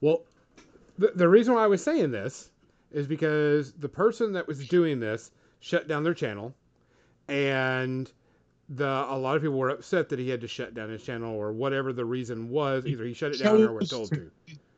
well, 0.00 0.22
the, 0.98 1.12
the 1.14 1.28
reason 1.28 1.54
why 1.54 1.64
I 1.64 1.68
was 1.68 1.82
saying 1.82 2.10
this 2.10 2.50
is 2.90 3.06
because 3.06 3.72
the 3.72 3.88
person 3.88 4.32
that 4.32 4.46
was 4.46 4.66
doing 4.66 5.00
this 5.00 5.30
shut 5.60 5.88
down 5.88 6.02
their 6.02 6.14
channel, 6.14 6.54
and 7.28 8.10
the 8.68 8.86
a 8.86 9.16
lot 9.16 9.36
of 9.36 9.42
people 9.42 9.58
were 9.58 9.70
upset 9.70 10.08
that 10.08 10.18
he 10.18 10.28
had 10.28 10.40
to 10.40 10.48
shut 10.48 10.74
down 10.74 10.88
his 10.88 11.02
channel 11.02 11.34
or 11.34 11.52
whatever 11.52 11.92
the 11.92 12.04
reason 12.04 12.48
was. 12.48 12.86
Either 12.86 13.04
he 13.04 13.12
shut 13.12 13.32
it 13.32 13.38
down 13.42 13.62
or 13.62 13.72
was 13.72 13.90
told 13.90 14.10
to. 14.10 14.30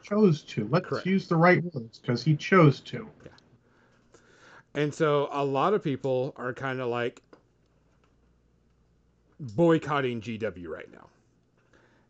Chose 0.02 0.43
to. 0.43 0.69
Let's 0.71 0.87
Correct. 0.88 1.07
use 1.07 1.26
the 1.26 1.37
right 1.37 1.62
words 1.75 1.99
because 1.99 2.23
he 2.23 2.37
chose 2.37 2.81
to. 2.81 3.09
Yeah. 3.25 3.31
And 4.75 4.95
so 4.95 5.28
a 5.33 5.45
lot 5.45 5.75
of 5.75 5.83
people 5.83 6.33
are 6.37 6.52
kind 6.52 6.81
of 6.81 6.88
like 6.88 7.23
boycotting 9.40 10.21
GW 10.21 10.69
right 10.69 10.88
now. 10.93 11.09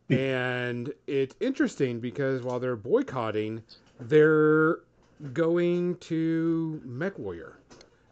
And 0.09 0.93
it's 1.07 1.35
interesting 1.41 2.01
because 2.01 2.43
while 2.43 2.61
they're 2.61 2.77
boycotting, 2.77 3.63
they're 3.99 4.81
going 5.33 5.97
to 5.97 6.81
MechWarrior 6.87 7.55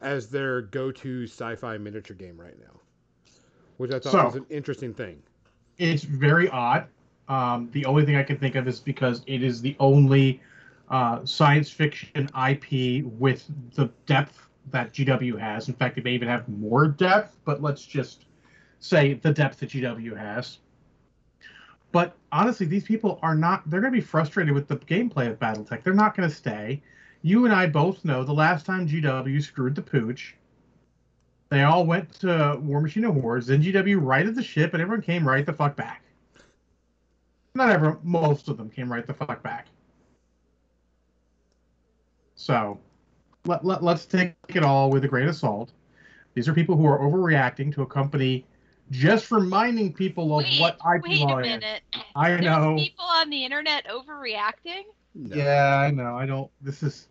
as 0.00 0.28
their 0.28 0.62
go-to 0.62 1.24
sci-fi 1.24 1.78
miniature 1.78 2.16
game 2.16 2.40
right 2.40 2.58
now, 2.58 2.80
which 3.78 3.90
I 3.90 3.98
thought 3.98 4.12
So- 4.12 4.24
was 4.26 4.34
an 4.36 4.46
interesting 4.50 4.94
thing. 4.94 5.22
it's 5.78 6.04
very 6.04 6.48
odd. 6.50 6.86
Um, 7.28 7.68
the 7.72 7.84
only 7.86 8.04
thing 8.04 8.16
I 8.16 8.22
can 8.22 8.36
think 8.38 8.54
of 8.54 8.68
is 8.68 8.80
because 8.80 9.22
it 9.26 9.42
is 9.42 9.60
the 9.62 9.74
only 9.80 10.40
uh, 10.90 11.24
science 11.24 11.70
fiction 11.70 12.28
IP 12.48 13.02
with 13.18 13.44
the 13.74 13.90
depth 14.06 14.46
that 14.70 14.92
GW 14.92 15.38
has. 15.38 15.68
In 15.68 15.74
fact, 15.74 15.96
it 15.98 16.04
may 16.04 16.12
even 16.12 16.28
have 16.28 16.46
more 16.48 16.86
depth, 16.86 17.36
but 17.44 17.62
let's 17.62 17.84
just 17.84 18.26
say 18.80 19.14
the 19.14 19.32
depth 19.32 19.60
that 19.60 19.70
GW 19.70 20.16
has. 20.16 20.58
But 21.92 22.14
honestly, 22.32 22.66
these 22.66 22.84
people 22.84 23.18
are 23.22 23.34
not, 23.34 23.68
they're 23.70 23.80
going 23.80 23.92
to 23.92 23.96
be 23.98 24.04
frustrated 24.04 24.52
with 24.52 24.68
the 24.68 24.76
gameplay 24.76 25.30
of 25.30 25.38
Battletech. 25.38 25.82
They're 25.82 25.94
not 25.94 26.16
going 26.16 26.28
to 26.28 26.34
stay. 26.34 26.82
You 27.22 27.44
and 27.46 27.54
I 27.54 27.66
both 27.66 28.04
know 28.04 28.22
the 28.24 28.34
last 28.34 28.66
time 28.66 28.86
GW 28.86 29.42
screwed 29.42 29.74
the 29.74 29.82
pooch, 29.82 30.36
they 31.54 31.62
all 31.62 31.86
went 31.86 32.12
to 32.20 32.58
War 32.62 32.80
Machine 32.80 33.04
Hordes. 33.04 33.46
Then 33.46 33.62
GW 33.62 33.98
righted 34.00 34.34
the 34.34 34.42
ship, 34.42 34.72
and 34.72 34.82
everyone 34.82 35.02
came 35.02 35.26
right 35.26 35.44
the 35.44 35.52
fuck 35.52 35.76
back. 35.76 36.02
Not 37.54 37.70
everyone, 37.70 37.98
most 38.02 38.48
of 38.48 38.56
them 38.56 38.68
came 38.70 38.90
right 38.92 39.06
the 39.06 39.14
fuck 39.14 39.42
back. 39.42 39.66
So, 42.34 42.80
let, 43.46 43.64
let, 43.64 43.82
let's 43.82 44.06
take 44.06 44.34
it 44.48 44.64
all 44.64 44.90
with 44.90 45.04
a 45.04 45.08
grain 45.08 45.28
of 45.28 45.36
salt. 45.36 45.72
These 46.34 46.48
are 46.48 46.54
people 46.54 46.76
who 46.76 46.86
are 46.86 46.98
overreacting 46.98 47.72
to 47.74 47.82
a 47.82 47.86
company 47.86 48.44
just 48.90 49.30
reminding 49.30 49.92
people 49.92 50.38
of 50.38 50.44
Wait, 50.44 50.60
what 50.60 50.74
IP 50.74 51.04
wait 51.04 51.20
law 51.20 51.38
a 51.38 51.42
is. 51.42 51.62
I 52.14 52.30
There's 52.30 52.42
know. 52.42 52.76
people 52.76 53.04
on 53.04 53.30
the 53.30 53.44
internet 53.44 53.86
overreacting. 53.86 54.82
No. 55.14 55.36
Yeah, 55.36 55.78
I 55.78 55.90
know. 55.90 56.16
I 56.16 56.26
don't. 56.26 56.50
This 56.60 56.82
is 56.82 57.08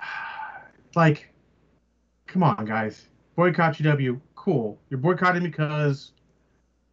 like, 0.96 1.32
come 2.26 2.42
on, 2.42 2.64
guys. 2.64 3.06
Boycott 3.38 3.74
GW. 3.74 4.20
Cool. 4.34 4.76
You're 4.90 4.98
boycotting 4.98 5.44
because 5.44 6.10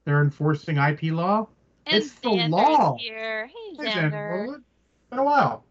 they're 0.04 0.22
enforcing 0.22 0.78
IP 0.78 1.06
law. 1.06 1.48
And 1.88 2.04
It's 2.04 2.14
the 2.20 2.30
law. 2.30 2.96
Here. 3.00 3.48
Hey, 3.48 3.76
Hey, 3.84 3.92
Xander. 3.92 4.62
been 5.10 5.18
a 5.18 5.24
while. 5.24 5.66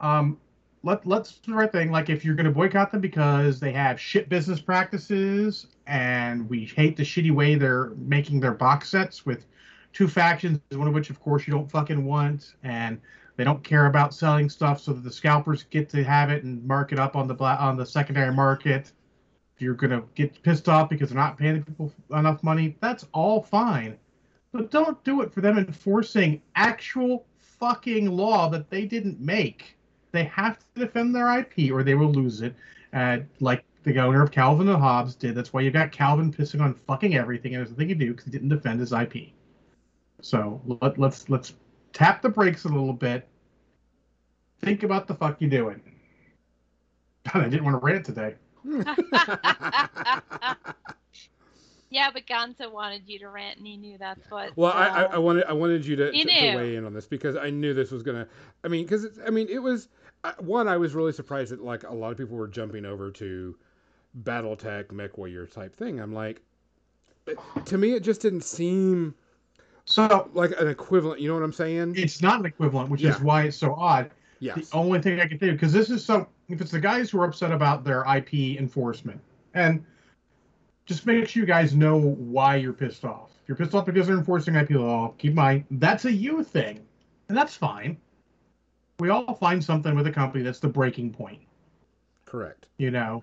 Um, 0.00 0.38
let 0.82 1.06
let's 1.06 1.36
do 1.38 1.52
the 1.52 1.56
right 1.56 1.70
thing. 1.70 1.92
Like, 1.92 2.10
if 2.10 2.24
you're 2.24 2.34
going 2.34 2.46
to 2.46 2.50
boycott 2.50 2.90
them 2.90 3.00
because 3.00 3.60
they 3.60 3.70
have 3.70 4.00
shit 4.00 4.28
business 4.28 4.60
practices, 4.60 5.68
and 5.86 6.48
we 6.50 6.64
hate 6.64 6.96
the 6.96 7.04
shitty 7.04 7.30
way 7.30 7.54
they're 7.54 7.90
making 7.98 8.40
their 8.40 8.54
box 8.54 8.88
sets 8.88 9.24
with 9.24 9.46
two 9.92 10.08
factions, 10.08 10.58
one 10.72 10.88
of 10.88 10.94
which, 10.94 11.10
of 11.10 11.20
course, 11.20 11.46
you 11.46 11.54
don't 11.54 11.70
fucking 11.70 12.04
want, 12.04 12.54
and 12.64 13.00
they 13.36 13.44
don't 13.44 13.62
care 13.62 13.86
about 13.86 14.12
selling 14.12 14.50
stuff 14.50 14.80
so 14.80 14.92
that 14.92 15.04
the 15.04 15.12
scalpers 15.12 15.62
get 15.62 15.88
to 15.90 16.02
have 16.02 16.28
it 16.28 16.42
and 16.42 16.64
mark 16.66 16.90
it 16.90 16.98
up 16.98 17.14
on 17.14 17.28
the 17.28 17.34
bla- 17.34 17.58
on 17.60 17.76
the 17.76 17.86
secondary 17.86 18.34
market. 18.34 18.90
You're 19.58 19.74
to 19.74 20.04
get 20.14 20.42
pissed 20.42 20.68
off 20.68 20.90
because 20.90 21.08
they're 21.10 21.18
not 21.18 21.38
paying 21.38 21.62
people 21.62 21.92
enough 22.10 22.42
money, 22.42 22.76
that's 22.80 23.06
all 23.12 23.42
fine. 23.42 23.96
But 24.52 24.70
don't 24.70 25.02
do 25.04 25.22
it 25.22 25.32
for 25.32 25.40
them 25.40 25.58
enforcing 25.58 26.42
actual 26.54 27.26
fucking 27.38 28.10
law 28.10 28.48
that 28.50 28.70
they 28.70 28.84
didn't 28.84 29.20
make. 29.20 29.76
They 30.12 30.24
have 30.24 30.58
to 30.58 30.80
defend 30.80 31.14
their 31.14 31.38
IP 31.38 31.72
or 31.72 31.82
they 31.82 31.94
will 31.94 32.12
lose 32.12 32.42
it. 32.42 32.54
Uh, 32.92 33.18
like 33.40 33.64
the 33.82 33.92
governor 33.92 34.22
of 34.22 34.30
Calvin 34.30 34.68
and 34.68 34.80
Hobbes 34.80 35.14
did. 35.14 35.34
That's 35.34 35.52
why 35.52 35.60
you 35.60 35.70
got 35.70 35.92
Calvin 35.92 36.32
pissing 36.32 36.60
on 36.60 36.74
fucking 36.74 37.14
everything, 37.14 37.54
and 37.54 37.60
there's 37.60 37.70
nothing 37.70 37.88
you 37.88 37.94
do 37.94 38.10
because 38.10 38.24
he 38.24 38.30
didn't 38.30 38.48
defend 38.48 38.80
his 38.80 38.92
IP. 38.92 39.28
So 40.20 40.60
let, 40.80 40.98
let's 40.98 41.28
let's 41.28 41.54
tap 41.92 42.20
the 42.20 42.28
brakes 42.28 42.64
a 42.64 42.68
little 42.68 42.92
bit. 42.92 43.28
Think 44.60 44.82
about 44.82 45.06
the 45.06 45.14
fuck 45.14 45.36
you're 45.40 45.50
doing. 45.50 45.80
God, 47.32 47.44
I 47.44 47.48
didn't 47.48 47.64
want 47.64 47.80
to 47.80 47.84
rant 47.84 48.04
today. 48.04 48.34
yeah, 51.90 52.10
but 52.12 52.26
Gonzo 52.26 52.70
wanted 52.72 53.02
you 53.06 53.18
to 53.20 53.28
rant, 53.28 53.58
and 53.58 53.66
he 53.66 53.76
knew 53.76 53.96
that's 53.98 54.28
what. 54.28 54.56
Well, 54.56 54.72
I, 54.72 54.86
I, 54.86 55.02
uh, 55.04 55.08
I 55.12 55.18
wanted 55.18 55.44
I 55.44 55.52
wanted 55.52 55.86
you 55.86 55.96
to, 55.96 56.10
to, 56.12 56.24
to 56.24 56.56
weigh 56.56 56.76
in 56.76 56.84
on 56.84 56.92
this 56.92 57.06
because 57.06 57.36
I 57.36 57.50
knew 57.50 57.74
this 57.74 57.90
was 57.90 58.02
gonna. 58.02 58.26
I 58.64 58.68
mean, 58.68 58.84
because 58.84 59.06
I 59.26 59.30
mean, 59.30 59.48
it 59.48 59.60
was 59.60 59.88
uh, 60.24 60.32
one. 60.40 60.68
I 60.68 60.76
was 60.76 60.94
really 60.94 61.12
surprised 61.12 61.52
that 61.52 61.62
like 61.62 61.84
a 61.84 61.94
lot 61.94 62.10
of 62.12 62.18
people 62.18 62.36
were 62.36 62.48
jumping 62.48 62.84
over 62.84 63.10
to 63.12 63.56
BattleTech 64.24 64.86
MechWarrior 64.86 65.50
type 65.50 65.76
thing. 65.76 66.00
I'm 66.00 66.12
like, 66.12 66.42
to 67.66 67.78
me, 67.78 67.92
it 67.92 68.02
just 68.02 68.20
didn't 68.20 68.42
seem 68.44 69.14
So 69.84 70.28
like 70.34 70.52
an 70.60 70.68
equivalent. 70.68 71.20
You 71.20 71.28
know 71.28 71.34
what 71.34 71.42
I'm 71.44 71.52
saying? 71.52 71.94
it's 71.96 72.20
not 72.20 72.40
an 72.40 72.46
equivalent, 72.46 72.90
which 72.90 73.02
Yeah. 73.02 73.10
is 73.10 73.20
why 73.20 73.44
it's 73.44 73.56
so 73.56 73.74
odd. 73.74 74.10
yes. 74.40 74.70
The 74.70 74.76
only 74.76 75.00
thing 75.00 75.20
I 75.20 75.26
can 75.28 75.38
think 75.38 75.52
because 75.52 75.72
this 75.72 75.90
is 75.90 76.04
so 76.04 76.28
if 76.48 76.60
it's 76.60 76.70
the 76.70 76.80
guys 76.80 77.10
who 77.10 77.20
are 77.20 77.24
upset 77.24 77.52
about 77.52 77.84
their 77.84 78.04
IP 78.14 78.58
enforcement, 78.58 79.20
and 79.54 79.84
just 80.84 81.04
make 81.06 81.28
sure 81.28 81.40
you 81.40 81.46
guys 81.46 81.74
know 81.74 81.98
why 81.98 82.56
you're 82.56 82.72
pissed 82.72 83.04
off. 83.04 83.30
If 83.42 83.48
you're 83.48 83.56
pissed 83.56 83.74
off 83.74 83.86
because 83.86 84.06
they're 84.06 84.16
enforcing 84.16 84.54
IP 84.54 84.70
law, 84.70 85.14
keep 85.18 85.30
in 85.30 85.36
mind 85.36 85.64
that's 85.72 86.04
a 86.04 86.12
you 86.12 86.42
thing, 86.42 86.80
and 87.28 87.36
that's 87.36 87.56
fine. 87.56 87.96
We 88.98 89.10
all 89.10 89.34
find 89.34 89.62
something 89.62 89.94
with 89.94 90.06
a 90.06 90.12
company 90.12 90.42
that's 90.42 90.60
the 90.60 90.68
breaking 90.68 91.12
point. 91.12 91.40
Correct. 92.24 92.66
You 92.78 92.90
know, 92.90 93.22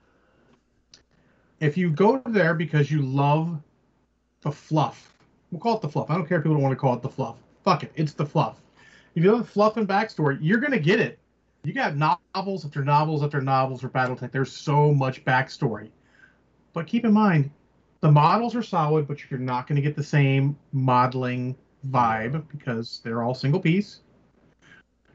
if 1.60 1.78
you 1.78 1.90
go 1.90 2.22
there 2.26 2.54
because 2.54 2.92
you 2.92 3.02
love 3.02 3.60
the 4.42 4.52
fluff, 4.52 5.14
we'll 5.52 5.62
call 5.62 5.78
it 5.78 5.82
the 5.82 5.90
fluff. 5.90 6.10
I 6.10 6.16
don't 6.16 6.28
care 6.28 6.38
if 6.38 6.44
people 6.44 6.56
don't 6.56 6.64
want 6.64 6.74
to 6.74 6.80
call 6.80 6.94
it 6.94 7.02
the 7.02 7.10
fluff. 7.10 7.38
Fuck 7.64 7.84
it, 7.84 7.92
it's 7.96 8.14
the 8.14 8.26
fluff. 8.26 8.60
If 9.16 9.24
you 9.24 9.32
love 9.32 9.42
the 9.42 9.52
fluff 9.52 9.78
and 9.78 9.88
backstory, 9.88 10.38
you're 10.42 10.60
gonna 10.60 10.80
get 10.80 11.00
it. 11.00 11.20
You 11.64 11.72
got 11.72 11.96
novels 11.96 12.66
after 12.66 12.84
novels 12.84 13.24
after 13.24 13.40
novels 13.40 13.82
for 13.82 13.90
BattleTech. 13.90 14.32
There's 14.32 14.52
so 14.52 14.94
much 14.94 15.24
backstory. 15.24 15.92
But 16.74 16.88
keep 16.88 17.06
in 17.06 17.14
mind, 17.14 17.52
the 18.02 18.12
models 18.12 18.54
are 18.54 18.62
solid, 18.64 19.08
but 19.08 19.32
you're 19.32 19.40
not 19.40 19.68
going 19.68 19.78
to 19.78 19.82
get 19.82 19.96
the 19.96 20.04
same 20.04 20.58
modeling 20.74 21.56
vibe 21.90 22.44
because 22.50 23.00
they're 23.04 23.24
all 23.24 23.34
single 23.34 23.62
piece. 23.62 24.02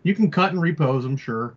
You 0.05 0.15
can 0.15 0.31
cut 0.31 0.53
and 0.53 0.63
repose 0.63 1.03
them, 1.03 1.19
sure. 1.19 1.57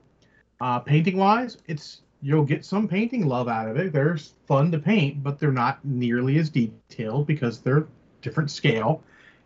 Uh, 0.59 0.79
painting 0.79 1.15
wise, 1.15 1.57
it's 1.67 2.01
you'll 2.21 2.43
get 2.43 2.65
some 2.65 2.87
painting 2.87 3.25
love 3.25 3.47
out 3.47 3.69
of 3.69 3.77
it. 3.77 3.93
They're 3.93 4.17
fun 4.45 4.71
to 4.73 4.79
paint, 4.79 5.23
but 5.23 5.39
they're 5.39 5.53
not 5.53 5.83
nearly 5.85 6.37
as 6.37 6.49
detailed 6.49 7.27
because 7.27 7.61
they're 7.61 7.87
different 8.21 8.51
scale. 8.51 9.03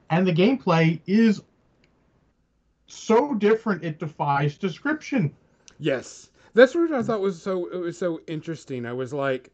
And 0.09 0.25
the 0.25 0.33
gameplay 0.33 0.99
is 1.05 1.43
so 2.87 3.33
different 3.35 3.83
it 3.83 3.99
defies 3.99 4.57
description. 4.57 5.35
Yes, 5.79 6.29
that's 6.53 6.75
what 6.75 6.91
I 6.91 7.01
thought 7.03 7.21
was 7.21 7.41
so 7.41 7.67
it 7.67 7.77
was 7.77 7.97
so 7.97 8.21
interesting. 8.27 8.85
I 8.85 8.93
was 8.93 9.13
like, 9.13 9.51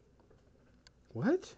what? 1.12 1.54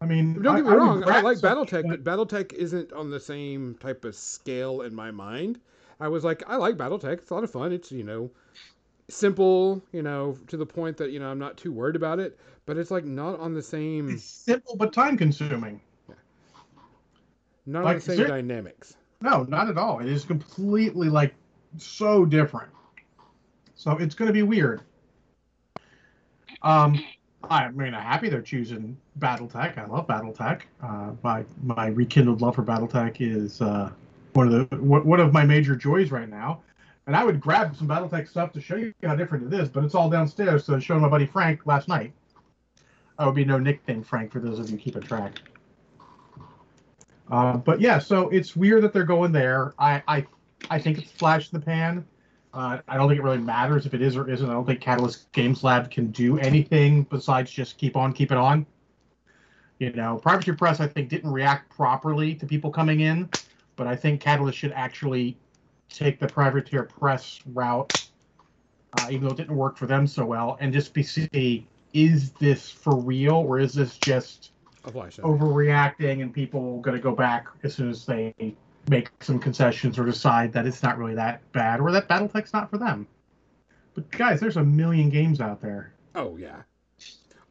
I 0.00 0.06
mean, 0.06 0.42
Don't 0.42 0.56
get 0.56 0.64
me 0.64 0.70
I, 0.70 0.74
wrong, 0.74 1.04
I, 1.06 1.20
like 1.20 1.38
something 1.38 1.66
BattleTech, 1.66 1.88
but 1.88 2.04
BattleTech 2.04 2.52
isn't 2.54 2.92
on 2.92 3.10
the 3.10 3.20
same 3.20 3.76
type 3.76 4.04
of 4.04 4.14
scale 4.16 4.82
in 4.82 4.94
my 4.94 5.10
mind. 5.12 5.60
I 6.00 6.08
was 6.08 6.24
like, 6.24 6.42
I 6.48 6.56
like 6.56 6.76
BattleTech. 6.76 7.18
It's 7.18 7.30
a 7.30 7.34
lot 7.34 7.44
of 7.44 7.50
fun. 7.50 7.72
It's 7.72 7.92
you 7.92 8.02
know, 8.02 8.30
simple. 9.08 9.82
You 9.92 10.02
know, 10.02 10.36
to 10.48 10.56
the 10.56 10.66
point 10.66 10.96
that 10.98 11.10
you 11.12 11.20
know 11.20 11.30
I'm 11.30 11.38
not 11.38 11.56
too 11.56 11.72
worried 11.72 11.96
about 11.96 12.18
it. 12.18 12.38
But 12.66 12.76
it's 12.78 12.90
like 12.90 13.04
not 13.04 13.38
on 13.40 13.54
the 13.54 13.62
same, 13.62 14.08
It's 14.10 14.24
simple 14.24 14.76
but 14.76 14.92
time 14.92 15.16
consuming. 15.16 15.80
not 17.66 17.80
on 17.80 17.84
like, 17.84 18.02
the 18.02 18.16
same 18.16 18.26
dynamics. 18.26 18.96
No, 19.22 19.44
not 19.44 19.68
at 19.68 19.78
all. 19.78 20.00
It 20.00 20.08
is 20.08 20.24
completely 20.24 21.08
like 21.08 21.32
so 21.78 22.24
different. 22.24 22.70
So 23.76 23.92
it's 23.92 24.14
going 24.14 24.26
to 24.26 24.32
be 24.32 24.42
weird. 24.42 24.82
Um, 26.62 27.02
I 27.48 27.68
mean, 27.70 27.94
I'm 27.94 28.02
happy 28.02 28.28
they're 28.28 28.42
choosing 28.42 28.96
BattleTech. 29.18 29.78
I 29.78 29.86
love 29.86 30.06
BattleTech. 30.06 30.62
Uh, 30.82 31.12
my 31.22 31.44
my 31.62 31.86
rekindled 31.86 32.40
love 32.40 32.56
for 32.56 32.62
BattleTech 32.62 33.16
is 33.20 33.60
uh, 33.60 33.90
one 34.32 34.52
of 34.52 34.70
the 34.70 34.76
one 34.76 35.04
one 35.06 35.20
of 35.20 35.32
my 35.32 35.44
major 35.44 35.76
joys 35.76 36.10
right 36.10 36.28
now. 36.28 36.62
And 37.06 37.16
I 37.16 37.24
would 37.24 37.40
grab 37.40 37.76
some 37.76 37.88
BattleTech 37.88 38.28
stuff 38.28 38.52
to 38.52 38.60
show 38.60 38.76
you 38.76 38.94
how 39.02 39.16
different 39.16 39.52
it 39.52 39.60
is, 39.60 39.68
but 39.68 39.82
it's 39.82 39.94
all 39.94 40.08
downstairs. 40.08 40.64
So 40.64 40.76
I 40.76 40.78
showed 40.78 41.00
my 41.00 41.08
buddy 41.08 41.26
Frank 41.26 41.66
last 41.66 41.88
night. 41.88 42.12
I 43.18 43.26
would 43.26 43.34
be 43.34 43.44
no 43.44 43.58
nickname 43.58 44.04
Frank 44.04 44.30
for 44.32 44.38
those 44.38 44.60
of 44.60 44.70
you 44.70 44.76
keeping 44.76 45.02
track. 45.02 45.40
Uh, 47.30 47.56
but 47.56 47.80
yeah, 47.80 47.98
so 47.98 48.28
it's 48.28 48.56
weird 48.56 48.82
that 48.82 48.92
they're 48.92 49.04
going 49.04 49.32
there. 49.32 49.74
I 49.78 50.02
I, 50.08 50.26
I 50.70 50.78
think 50.78 50.98
it's 50.98 51.10
flash 51.10 51.52
in 51.52 51.58
the 51.58 51.64
pan. 51.64 52.06
Uh, 52.54 52.78
I 52.86 52.96
don't 52.96 53.08
think 53.08 53.18
it 53.18 53.22
really 53.22 53.38
matters 53.38 53.86
if 53.86 53.94
it 53.94 54.02
is 54.02 54.16
or 54.16 54.28
isn't. 54.28 54.48
I 54.48 54.52
don't 54.52 54.66
think 54.66 54.80
Catalyst 54.80 55.32
Games 55.32 55.64
Lab 55.64 55.90
can 55.90 56.10
do 56.10 56.38
anything 56.38 57.04
besides 57.04 57.50
just 57.50 57.78
keep 57.78 57.96
on 57.96 58.12
keeping 58.12 58.36
on. 58.36 58.66
You 59.78 59.92
know, 59.92 60.18
Privateer 60.18 60.54
Press 60.54 60.78
I 60.78 60.86
think 60.86 61.08
didn't 61.08 61.32
react 61.32 61.74
properly 61.74 62.34
to 62.34 62.46
people 62.46 62.70
coming 62.70 63.00
in, 63.00 63.30
but 63.76 63.86
I 63.86 63.96
think 63.96 64.20
Catalyst 64.20 64.58
should 64.58 64.72
actually 64.72 65.38
take 65.88 66.20
the 66.20 66.26
Privateer 66.26 66.84
Press 66.84 67.40
route, 67.46 68.08
uh, 68.98 69.06
even 69.10 69.26
though 69.26 69.32
it 69.32 69.38
didn't 69.38 69.56
work 69.56 69.78
for 69.78 69.86
them 69.86 70.06
so 70.06 70.24
well, 70.24 70.58
and 70.60 70.72
just 70.72 70.92
be 70.92 71.02
see 71.02 71.66
is 71.94 72.32
this 72.32 72.70
for 72.70 72.96
real 72.96 73.34
or 73.34 73.58
is 73.58 73.72
this 73.74 73.96
just. 73.98 74.51
Overreacting 74.84 76.22
and 76.22 76.32
people 76.32 76.80
going 76.80 76.96
to 76.96 77.02
go 77.02 77.14
back 77.14 77.46
as 77.62 77.74
soon 77.74 77.90
as 77.90 78.04
they 78.04 78.34
make 78.88 79.10
some 79.20 79.38
concessions 79.38 79.98
or 79.98 80.04
decide 80.04 80.52
that 80.52 80.66
it's 80.66 80.82
not 80.82 80.98
really 80.98 81.14
that 81.14 81.40
bad 81.52 81.80
or 81.80 81.92
that 81.92 82.08
BattleTech's 82.08 82.52
not 82.52 82.68
for 82.70 82.78
them. 82.78 83.06
But 83.94 84.10
guys, 84.10 84.40
there's 84.40 84.56
a 84.56 84.64
million 84.64 85.08
games 85.08 85.40
out 85.40 85.60
there. 85.60 85.92
Oh 86.14 86.36
yeah. 86.36 86.62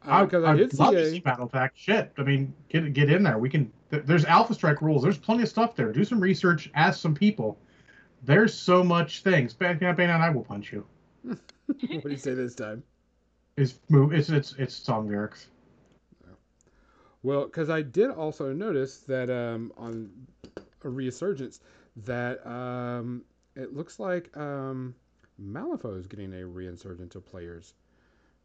I, 0.04 0.24
Because 0.24 0.44
uh, 0.44 0.48
I, 0.48 0.52
I'd 0.52 0.56
did 0.56 0.78
love 0.78 0.90
see 0.90 0.96
to 0.96 1.02
a, 1.02 1.10
see 1.10 1.20
BattleTech. 1.20 1.70
Shit, 1.74 2.12
I 2.18 2.22
mean, 2.22 2.52
get 2.68 2.92
get 2.92 3.10
in 3.10 3.22
there. 3.22 3.38
We 3.38 3.48
can. 3.48 3.70
th- 3.90 4.02
There's 4.04 4.24
Alpha 4.24 4.54
Strike 4.54 4.82
rules. 4.82 5.02
There's 5.02 5.18
plenty 5.18 5.44
of 5.44 5.48
stuff 5.48 5.76
there. 5.76 5.92
Do 5.92 6.04
some 6.04 6.20
research. 6.20 6.70
Ask 6.74 7.00
some 7.00 7.14
people. 7.14 7.56
There's 8.24 8.52
so 8.52 8.82
much 8.82 9.22
things. 9.22 9.54
Bad 9.54 9.78
campaign, 9.80 10.10
and 10.10 10.22
I 10.22 10.30
will 10.30 10.42
punch 10.42 10.72
you. 10.72 10.84
what 11.22 11.38
do 11.78 12.10
you 12.10 12.16
say 12.16 12.34
this 12.34 12.54
time? 12.54 12.82
Is 13.56 13.78
move. 13.88 14.12
It's 14.12 14.28
it's 14.28 14.54
it's 14.58 14.74
song 14.74 15.08
lyrics. 15.08 15.46
Well, 17.22 17.44
because 17.44 17.70
I 17.70 17.82
did 17.82 18.10
also 18.10 18.52
notice 18.52 18.98
that 19.00 19.30
um, 19.30 19.72
on 19.76 20.10
a 20.84 20.88
resurgence 20.88 21.60
that 22.04 22.44
um, 22.46 23.22
it 23.54 23.74
looks 23.74 24.00
like 24.00 24.34
um, 24.36 24.94
Malifaux 25.40 25.98
is 25.98 26.06
getting 26.06 26.32
a 26.32 26.44
reinsurgence 26.44 27.14
of 27.14 27.24
players 27.24 27.74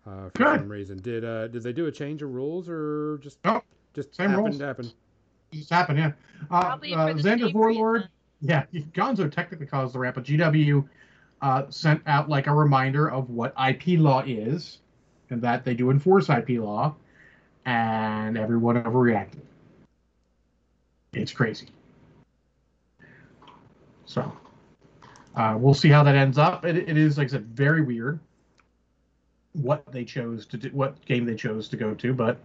uh, 0.05 0.29
for 0.29 0.43
Good. 0.43 0.59
some 0.59 0.69
reason. 0.69 0.97
Did 0.99 1.25
uh, 1.25 1.47
did 1.47 1.63
they 1.63 1.73
do 1.73 1.87
a 1.87 1.91
change 1.91 2.21
of 2.21 2.31
rules 2.31 2.69
or 2.69 3.19
just 3.21 3.39
No, 3.43 3.63
just 3.93 4.15
same 4.15 4.29
happened 4.29 4.45
rules. 4.45 4.57
to 4.59 4.65
happen? 4.65 4.91
Just 5.51 5.69
happened, 5.69 5.97
yeah. 5.99 6.11
Uh, 6.51 6.61
Probably 6.61 6.93
uh, 6.93 7.07
Xander 7.13 7.53
Warlord. 7.53 7.95
reason. 7.95 8.09
Yeah, 8.41 8.65
Gonzo 8.93 9.31
technically 9.31 9.65
caused 9.65 9.95
the 9.95 9.99
ramp, 9.99 10.15
but 10.15 10.25
GW 10.25 10.87
uh, 11.41 11.63
sent 11.69 12.01
out 12.05 12.29
like 12.29 12.45
a 12.47 12.53
reminder 12.53 13.09
of 13.09 13.29
what 13.31 13.53
IP 13.67 13.99
law 13.99 14.21
is, 14.27 14.79
and 15.31 15.41
that 15.41 15.65
they 15.65 15.73
do 15.73 15.89
enforce 15.89 16.29
IP 16.29 16.49
law, 16.59 16.95
and 17.67 18.37
everyone 18.37 18.81
overreacted. 18.81 19.41
It's 21.13 21.31
crazy. 21.31 21.67
So, 24.05 24.31
uh, 25.35 25.57
we'll 25.59 25.73
see 25.73 25.89
how 25.89 26.01
that 26.03 26.15
ends 26.15 26.37
up. 26.37 26.65
It, 26.65 26.77
it 26.77 26.97
is, 26.97 27.17
like 27.17 27.27
I 27.27 27.31
said, 27.31 27.45
very 27.47 27.81
weird 27.81 28.19
what 29.51 29.83
they 29.91 30.05
chose 30.05 30.45
to 30.45 30.57
do, 30.57 30.69
what 30.69 31.03
game 31.05 31.25
they 31.25 31.35
chose 31.35 31.67
to 31.69 31.77
go 31.77 31.93
to, 31.93 32.13
but 32.13 32.39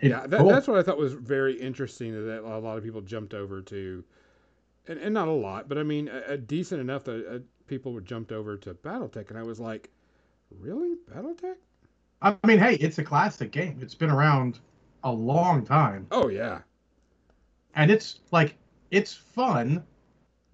yeah, 0.00 0.26
that, 0.26 0.40
cool. 0.40 0.48
that's 0.48 0.68
what 0.68 0.78
I 0.78 0.82
thought 0.82 0.98
was 0.98 1.14
very 1.14 1.58
interesting. 1.58 2.12
That 2.12 2.42
a 2.44 2.58
lot 2.58 2.76
of 2.76 2.84
people 2.84 3.00
jumped 3.00 3.34
over 3.34 3.62
to, 3.62 4.04
and, 4.86 4.98
and 4.98 5.14
not 5.14 5.26
a 5.26 5.32
lot, 5.32 5.68
but 5.68 5.78
I 5.78 5.82
mean 5.82 6.08
a, 6.08 6.32
a 6.32 6.36
decent 6.36 6.80
enough 6.80 7.04
that 7.04 7.26
uh, 7.26 7.38
people 7.66 7.92
were 7.92 8.02
jumped 8.02 8.30
over 8.30 8.56
to 8.58 8.74
BattleTech, 8.74 9.30
and 9.30 9.38
I 9.38 9.42
was 9.42 9.58
like, 9.58 9.88
really 10.60 10.96
BattleTech? 11.10 11.56
I 12.22 12.36
mean, 12.46 12.58
hey, 12.58 12.74
it's 12.74 12.98
a 12.98 13.04
classic 13.04 13.52
game. 13.52 13.78
It's 13.82 13.94
been 13.94 14.10
around 14.10 14.58
a 15.04 15.12
long 15.12 15.64
time. 15.64 16.06
Oh 16.10 16.28
yeah, 16.28 16.60
And 17.74 17.90
it's 17.90 18.20
like 18.32 18.56
it's 18.90 19.14
fun, 19.14 19.84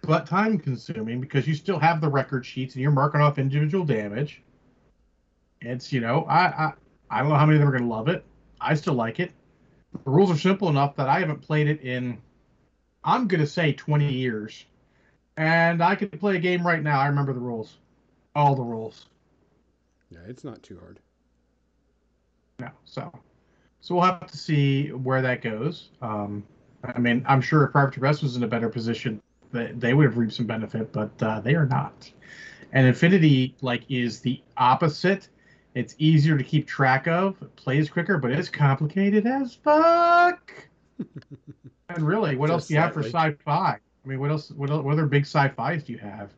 but 0.03 0.27
time 0.27 0.59
consuming 0.59 1.21
because 1.21 1.47
you 1.47 1.55
still 1.55 1.79
have 1.79 2.01
the 2.01 2.09
record 2.09 2.45
sheets 2.45 2.75
and 2.75 2.83
you're 2.83 2.91
marking 2.91 3.21
off 3.21 3.39
individual 3.39 3.85
damage. 3.85 4.43
It's, 5.61 5.93
you 5.93 6.01
know, 6.01 6.25
I 6.25 6.47
I, 6.47 6.73
I 7.11 7.19
don't 7.21 7.29
know 7.29 7.37
how 7.37 7.47
many 7.47 7.57
of 7.57 7.61
them 7.61 7.69
are 7.69 7.79
gonna 7.79 7.91
love 7.91 8.09
it. 8.09 8.25
I 8.61 8.75
still 8.75 8.95
like 8.95 9.21
it. 9.21 9.33
The 10.05 10.11
rules 10.11 10.31
are 10.31 10.39
simple 10.39 10.69
enough 10.69 10.97
that 10.97 11.09
I 11.09 11.21
haven't 11.21 11.41
played 11.43 11.69
it 11.69 11.81
in 11.83 12.19
I'm 13.05 13.29
gonna 13.29 13.47
say 13.47 13.73
twenty 13.73 14.13
years. 14.13 14.65
And 15.37 15.83
I 15.83 15.95
could 15.95 16.13
play 16.21 16.37
a 16.37 16.41
game 16.41 16.67
right 16.67 16.83
now. 16.83 17.01
I 17.01 17.07
remember 17.07 17.33
the 17.33 17.41
rules. 17.41 17.79
All 18.35 18.55
the 18.55 18.63
rules. 18.63 19.07
yeah, 20.11 20.21
it's 20.27 20.45
not 20.45 20.63
too 20.63 20.79
hard. 20.79 21.01
No. 22.63 22.71
So, 22.85 23.13
so 23.81 23.97
we'll 23.97 24.05
have 24.05 24.31
to 24.31 24.39
see 24.39 24.93
where 24.93 25.21
that 25.21 25.43
goes. 25.43 25.91
Um, 26.01 26.45
I 26.85 26.99
mean, 27.01 27.25
I'm 27.27 27.41
sure 27.41 27.65
if 27.65 27.73
Privateer 27.73 28.01
Press 28.01 28.23
was 28.23 28.37
in 28.37 28.45
a 28.45 28.47
better 28.47 28.69
position, 28.69 29.21
that 29.51 29.81
they 29.81 29.95
would 29.95 30.05
have 30.05 30.17
reaped 30.17 30.35
some 30.35 30.47
benefit, 30.47 30.93
but 30.93 31.11
uh, 31.23 31.41
they 31.41 31.55
are 31.55 31.67
not. 31.67 32.11
And 32.73 32.87
Infinity, 32.87 33.57
like, 33.61 33.83
is 33.91 34.21
the 34.21 34.41
opposite. 34.57 35.29
It's 35.75 35.97
easier 35.99 36.39
to 36.39 36.45
keep 36.45 36.69
track 36.69 37.09
of, 37.09 37.41
it 37.43 37.55
plays 37.57 37.91
quicker, 37.91 38.17
but 38.17 38.31
it's 38.31 38.49
complicated 38.49 39.27
as 39.27 39.55
fuck. 39.55 40.53
and 41.89 42.07
really, 42.07 42.37
what 42.37 42.47
Just 42.47 42.53
else 42.53 42.69
do 42.69 42.75
you 42.75 42.81
have 42.81 42.95
for 42.95 43.03
sci-fi? 43.03 43.79
I 44.05 44.09
mean, 44.09 44.21
what 44.21 44.31
else? 44.31 44.51
What, 44.53 44.71
what 44.85 44.93
other 44.93 45.07
big 45.07 45.23
sci-fis 45.25 45.85
do 45.85 45.93
you 45.93 45.99
have? 45.99 46.31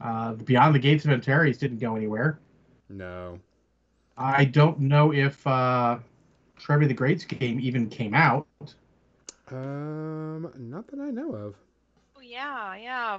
Uh, 0.00 0.32
Beyond 0.32 0.74
the 0.74 0.78
Gates 0.80 1.04
of 1.04 1.12
Antares 1.12 1.58
didn't 1.58 1.78
go 1.78 1.94
anywhere. 1.94 2.40
No, 2.88 3.38
I 4.16 4.44
don't 4.44 4.80
know 4.80 5.12
if 5.12 5.46
uh, 5.46 5.98
Trevor 6.56 6.86
the 6.86 6.94
Great's 6.94 7.24
game 7.24 7.58
even 7.60 7.88
came 7.88 8.14
out. 8.14 8.46
um, 9.50 10.50
not 10.56 10.86
that 10.88 11.00
I 11.00 11.10
know 11.10 11.32
of. 11.34 11.56
Oh 12.16 12.20
yeah, 12.20 12.74
yeah, 12.76 13.18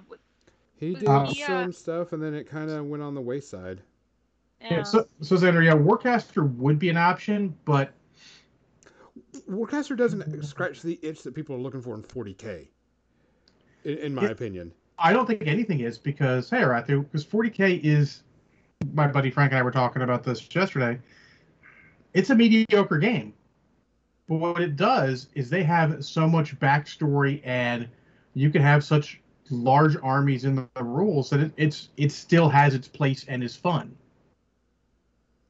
He 0.75 0.95
did 0.95 1.09
uh, 1.09 1.29
some 1.29 1.71
stuff, 1.71 2.11
and 2.13 2.21
then 2.21 2.33
it 2.33 2.47
kind 2.47 2.69
of 2.69 2.85
went 2.85 3.03
on 3.03 3.13
the 3.15 3.21
wayside. 3.21 3.81
yeah. 4.69 4.83
So, 4.83 5.07
so 5.21 5.35
Xander, 5.35 5.63
yeah, 5.63 5.73
Warcaster 5.75 6.49
would 6.57 6.79
be 6.79 6.89
an 6.89 6.97
option, 6.97 7.55
but 7.65 7.93
Warcaster 9.49 9.95
doesn't 9.97 10.43
scratch 10.43 10.81
the 10.81 10.99
itch 11.01 11.23
that 11.23 11.33
people 11.35 11.55
are 11.55 11.59
looking 11.59 11.81
for 11.81 11.95
in 11.95 12.03
40k. 12.03 12.69
In, 13.83 13.97
in 13.99 14.15
my 14.15 14.27
Yeah. 14.27 14.29
opinion, 14.29 14.73
I 14.99 15.13
don't 15.13 15.27
think 15.27 15.43
anything 15.47 15.79
is 15.81 15.97
because 15.97 16.49
hey, 16.49 16.61
Rathu, 16.61 17.03
because 17.03 17.25
40k 17.25 17.79
is. 17.83 18.24
My 18.93 19.07
buddy 19.07 19.29
Frank 19.29 19.51
and 19.51 19.59
I 19.59 19.61
were 19.63 19.71
talking 19.71 20.01
about 20.01 20.23
this 20.23 20.47
yesterday. 20.53 20.99
It's 22.13 22.29
a 22.29 22.35
mediocre 22.35 22.97
game, 22.97 23.33
but 24.29 24.35
what 24.35 24.61
it 24.61 24.75
does 24.75 25.27
is 25.35 25.49
they 25.49 25.63
have 25.63 26.03
so 26.03 26.27
much 26.27 26.57
backstory, 26.59 27.41
and 27.43 27.87
you 28.33 28.49
can 28.49 28.61
have 28.61 28.83
such 28.83 29.19
large 29.49 29.95
armies 30.01 30.45
in 30.45 30.55
the, 30.55 30.83
rules 30.83 31.29
that 31.29 31.39
it, 31.39 31.51
it's 31.57 31.89
it 31.97 32.11
still 32.11 32.49
has 32.49 32.73
its 32.73 32.87
place 32.87 33.25
and 33.27 33.43
is 33.43 33.55
fun. 33.55 33.95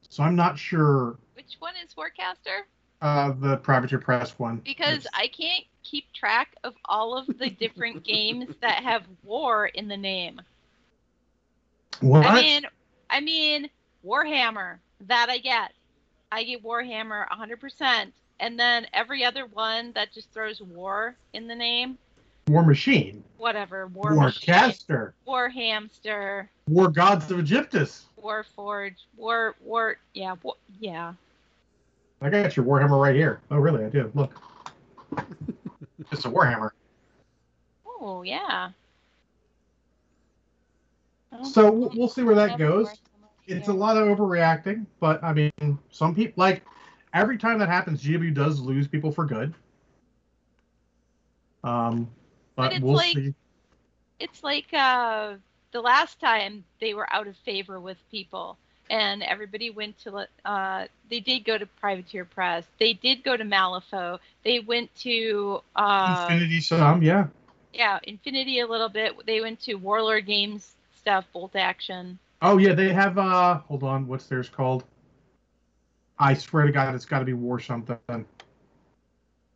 So 0.08 0.22
I'm 0.22 0.36
not 0.36 0.58
sure 0.58 1.18
Which 1.34 1.56
one 1.58 1.74
is 1.84 1.94
Warcaster? 1.94 2.62
Uh, 3.02 3.32
the 3.38 3.58
Privateer 3.58 3.98
Press 3.98 4.38
one. 4.38 4.56
because 4.58 4.98
It's- 5.06 5.06
I 5.14 5.28
can't 5.28 5.64
keep 5.82 6.10
track 6.12 6.56
of 6.64 6.74
all 6.86 7.16
of 7.16 7.26
the 7.38 7.50
different 7.50 8.02
games 8.04 8.54
that 8.60 8.82
have 8.82 9.04
war 9.22 9.66
in 9.66 9.86
the 9.88 9.96
name. 9.96 10.40
what? 12.00 12.26
I 12.26 12.34
mean, 12.40 12.62
I 13.10 13.20
mean 13.20 13.68
Warhammer. 14.04 14.78
That 15.06 15.28
I 15.28 15.38
get. 15.38 15.72
I 16.32 16.42
get 16.42 16.62
Warhammer 16.64 17.28
100%, 17.28 18.10
and 18.40 18.58
then 18.58 18.86
every 18.92 19.24
other 19.24 19.46
one 19.46 19.92
that 19.92 20.12
just 20.12 20.30
throws 20.32 20.60
war 20.60 21.14
in 21.34 21.46
the 21.46 21.54
name, 21.54 21.98
War 22.48 22.64
Machine. 22.64 23.22
whatever. 23.38 23.86
War, 23.88 24.14
War 24.14 24.24
Machine, 24.24 24.54
Caster. 24.54 25.14
War 25.24 25.48
Hamster, 25.48 26.50
War 26.68 26.88
Gods 26.88 27.30
of 27.30 27.38
Aegyptus. 27.38 28.02
War 28.16 28.44
Forge, 28.56 28.96
War 29.16 29.54
War. 29.60 29.98
Yeah, 30.14 30.34
war, 30.42 30.54
yeah. 30.80 31.12
I 32.20 32.30
got 32.30 32.56
your 32.56 32.64
Warhammer 32.66 33.00
right 33.00 33.14
here. 33.14 33.40
Oh, 33.50 33.58
really? 33.58 33.84
I 33.84 33.88
do. 33.88 34.10
Look. 34.14 34.32
It's 36.12 36.24
a 36.24 36.28
Warhammer. 36.28 36.70
Oh 38.00 38.22
yeah. 38.22 38.70
I 41.32 41.36
don't- 41.36 41.46
So 41.46 41.70
we'll 41.70 41.90
we'll 41.94 42.08
see 42.08 42.22
where 42.22 42.34
that 42.36 42.58
goes. 42.58 42.86
war 42.86 42.94
so 42.94 43.00
much 43.20 43.30
It's 43.46 43.68
a 43.68 43.72
lot 43.72 43.96
of 43.96 44.06
overreacting, 44.08 44.86
but 45.00 45.22
I 45.22 45.32
mean, 45.32 45.52
some 45.90 46.14
people 46.14 46.34
like 46.36 46.64
every 47.14 47.38
time 47.38 47.58
that 47.60 47.68
happens, 47.68 48.02
GW 48.02 48.34
does 48.34 48.60
lose 48.60 48.86
people 48.88 49.10
for 49.12 49.24
good. 49.24 49.54
Um, 51.64 52.08
But 52.54 52.68
but, 52.68 52.72
it's 52.74 52.82
we'll 52.84 52.94
like- 52.94 53.14
see. 53.14 53.34
it's 54.18 54.42
like 54.44 54.72
uh, 54.72 55.34
the 55.72 55.80
last 55.80 56.20
time 56.20 56.64
they 56.80 56.94
were 56.94 57.12
out 57.12 57.26
of 57.26 57.36
favor 57.38 57.80
with 57.80 57.98
people 58.10 58.56
and 58.88 59.22
everybody 59.24 59.70
went 59.70 59.98
to 59.98 60.10
let- 60.12 60.30
uh, 60.44 60.86
they 61.10 61.18
did 61.20 61.40
go 61.44 61.58
to 61.58 61.66
privateer 61.66 62.24
press 62.24 62.64
they 62.78 62.92
did 62.92 63.24
go 63.24 63.36
to 63.36 63.44
malifaux 63.44 64.20
they 64.44 64.60
went 64.60 64.94
to 64.94 65.60
uh, 65.74 66.28
Infinity 66.30 66.60
some, 66.60 67.02
yeah. 67.02 67.26
yeah 67.74 67.98
infinity 68.04 68.60
a 68.60 68.66
little 68.66 68.88
bit 68.88 69.14
they 69.26 69.40
went 69.40 69.58
to 69.62 69.74
warlord 69.74 70.24
games 70.24 70.75
stuff 71.06 71.24
bolt 71.32 71.54
action 71.54 72.18
Oh 72.42 72.58
yeah, 72.58 72.74
they 72.74 72.92
have. 72.92 73.16
uh 73.16 73.58
Hold 73.60 73.84
on, 73.84 74.06
what's 74.08 74.26
theirs 74.26 74.48
called? 74.48 74.84
I 76.18 76.34
swear 76.34 76.66
to 76.66 76.72
God, 76.72 76.94
it's 76.94 77.06
got 77.06 77.20
to 77.20 77.24
be 77.24 77.32
War 77.32 77.60
something. 77.60 77.98
I 78.10 78.24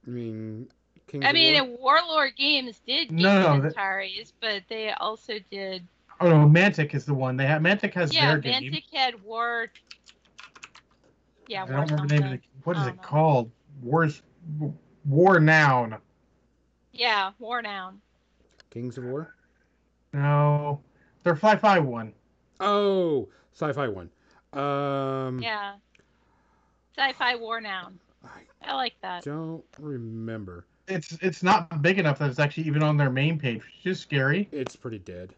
mean, 0.07 0.69
Kings 1.09 1.25
i 1.25 1.33
mean 1.33 1.55
War? 1.79 1.79
warlord 1.81 2.37
games 2.37 2.81
did 2.87 3.11
No, 3.11 3.43
no, 3.43 3.55
get 3.55 3.63
that- 3.63 3.77
Antares, 3.77 4.33
but 4.41 4.63
they 4.69 4.93
also 4.93 5.35
did 5.51 5.87
Oh 6.21 6.29
no, 6.29 6.47
Mantic 6.49 6.95
is 6.95 7.05
the 7.05 7.15
one 7.15 7.37
they 7.37 7.47
have. 7.47 7.61
Mantic 7.63 7.95
has 7.95 8.13
yeah 8.13 8.29
their 8.29 8.39
game. 8.39 8.63
mantic 8.63 8.85
had 8.93 9.23
war 9.25 9.71
yeah 11.49 11.65
I 11.65 11.67
war 11.67 11.87
don't 11.87 11.91
remember 11.91 12.07
the 12.09 12.15
name 12.15 12.23
of 12.27 12.33
something. 12.33 12.39
it. 12.39 12.65
What 12.65 12.77
is 12.77 12.87
it 12.87 12.97
know. 12.97 13.03
called? 13.03 13.51
War's 13.83 14.23
War 15.05 15.41
Noun. 15.41 15.97
yeah 16.93 17.33
war 17.41 17.61
noun 17.61 18.01
Kings 18.71 18.97
of 18.99 19.05
War. 19.05 19.35
No, 20.13 20.81
they're 21.22 21.37
five 21.37 21.61
five 21.61 21.85
one. 21.85 22.12
Oh, 22.61 23.28
sci-fi 23.54 23.88
one. 23.88 24.11
Um, 24.52 25.40
Yeah. 25.40 25.74
Sci-fi 26.96 27.37
war 27.37 27.61
noun. 27.61 27.98
I 28.24 28.40
I 28.62 28.74
like 28.74 28.94
that. 29.02 29.24
don't 29.24 29.64
remember. 29.78 30.66
It's 30.88 31.12
it's 31.22 31.42
not 31.42 31.83
big 31.83 31.98
enough 31.98 32.18
that 32.18 32.30
it's 32.30 32.38
actually 32.38 32.64
even 32.66 32.83
on 32.83 32.96
their 32.96 33.11
main 33.11 33.38
page, 33.38 33.62
which 33.64 33.87
is 33.87 34.00
scary. 34.00 34.48
It's 34.52 34.76
pretty 34.76 34.98
dead. 34.98 35.35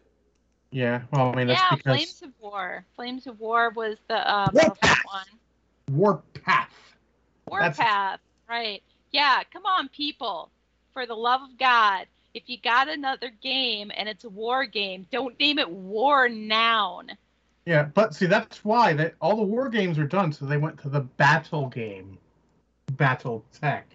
Yeah, 0.71 1.03
well, 1.11 1.31
I 1.31 1.35
mean 1.35 1.47
that's 1.47 1.61
because. 1.75 1.85
Yeah, 1.85 1.93
because 1.93 1.97
Flames 2.19 2.21
of 2.23 2.41
War. 2.41 2.85
Flames 2.95 3.27
of 3.27 3.39
War 3.39 3.69
was 3.69 3.97
the 4.07 4.15
uh, 4.15 4.49
Warpath. 4.51 4.79
Battlefront 4.81 5.05
one. 5.05 5.95
Warpath. 5.97 6.69
That's- 7.51 7.77
Warpath. 7.77 8.19
Right. 8.49 8.81
Yeah. 9.11 9.43
Come 9.53 9.65
on, 9.65 9.87
people. 9.89 10.49
For 10.93 11.05
the 11.05 11.15
love 11.15 11.41
of 11.41 11.57
God, 11.57 12.05
if 12.33 12.43
you 12.47 12.57
got 12.59 12.89
another 12.89 13.31
game 13.41 13.91
and 13.95 14.09
it's 14.09 14.23
a 14.23 14.29
war 14.29 14.65
game, 14.65 15.07
don't 15.11 15.39
name 15.39 15.59
it 15.59 15.69
War 15.69 16.27
Noun. 16.29 17.11
Yeah, 17.65 17.83
but 17.83 18.13
see 18.13 18.25
that's 18.25 18.65
why 18.65 18.93
that 18.93 19.15
all 19.21 19.37
the 19.37 19.43
war 19.43 19.69
games 19.69 19.97
are 19.97 20.07
done, 20.07 20.33
so 20.33 20.45
they 20.45 20.57
went 20.57 20.79
to 20.81 20.89
the 20.89 21.01
battle 21.01 21.67
game, 21.67 22.17
Battle 22.93 23.45
Tech. 23.59 23.87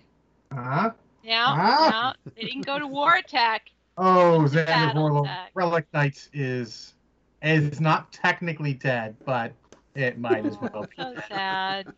Huh? 0.53 0.92
Yeah. 1.22 1.44
Ah. 1.46 2.14
yeah. 2.24 2.33
They 2.35 2.42
didn't 2.42 2.64
go 2.64 2.79
to 2.79 2.87
War 2.87 3.14
Attack. 3.18 3.70
Oh, 3.98 4.46
Xander 4.48 4.94
Warlock. 4.94 5.51
Relic 5.55 5.87
Knights 5.92 6.31
is 6.33 6.94
is 7.42 7.81
not 7.81 8.11
technically 8.12 8.74
dead, 8.74 9.16
but 9.24 9.53
it 9.94 10.18
might 10.18 10.46
as 10.46 10.57
well 10.59 10.87
be. 10.96 10.96
So 11.03 11.14
sad. 11.29 11.88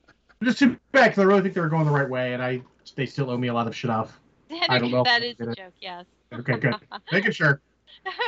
Just 0.42 0.59
too 0.59 0.79
bad 0.92 1.09
because 1.09 1.18
I 1.18 1.24
really 1.24 1.42
think 1.42 1.55
they 1.55 1.61
were 1.61 1.68
going 1.68 1.85
the 1.85 1.92
right 1.92 2.09
way, 2.09 2.33
and 2.33 2.42
I 2.42 2.62
they 2.96 3.07
still 3.07 3.31
owe 3.31 3.37
me 3.37 3.48
a 3.48 3.55
lot 3.55 3.66
of 3.66 3.76
shit 3.76 3.90
off. 3.90 4.18
I 4.68 4.79
don't 4.79 4.90
know 4.90 5.05
that 5.05 5.22
is 5.22 5.38
a 5.38 5.55
joke. 5.55 5.74
Yes. 5.81 6.07
Okay, 6.33 6.59
good. 6.59 6.75
Making 7.12 7.33
sure. 7.33 7.61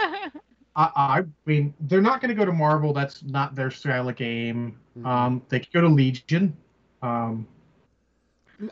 I, 0.74 0.90
I 0.96 1.24
mean, 1.44 1.74
they're 1.80 2.00
not 2.00 2.20
going 2.20 2.30
to 2.30 2.34
go 2.34 2.44
to 2.44 2.52
Marvel. 2.52 2.92
That's 2.92 3.22
not 3.22 3.54
their 3.54 3.70
style 3.70 4.08
of 4.08 4.16
game. 4.16 4.78
Mhm. 4.98 5.06
Um, 5.06 5.42
they 5.48 5.60
could 5.60 5.72
go 5.72 5.80
to 5.82 5.88
Legion. 5.88 6.56
Um, 7.02 7.46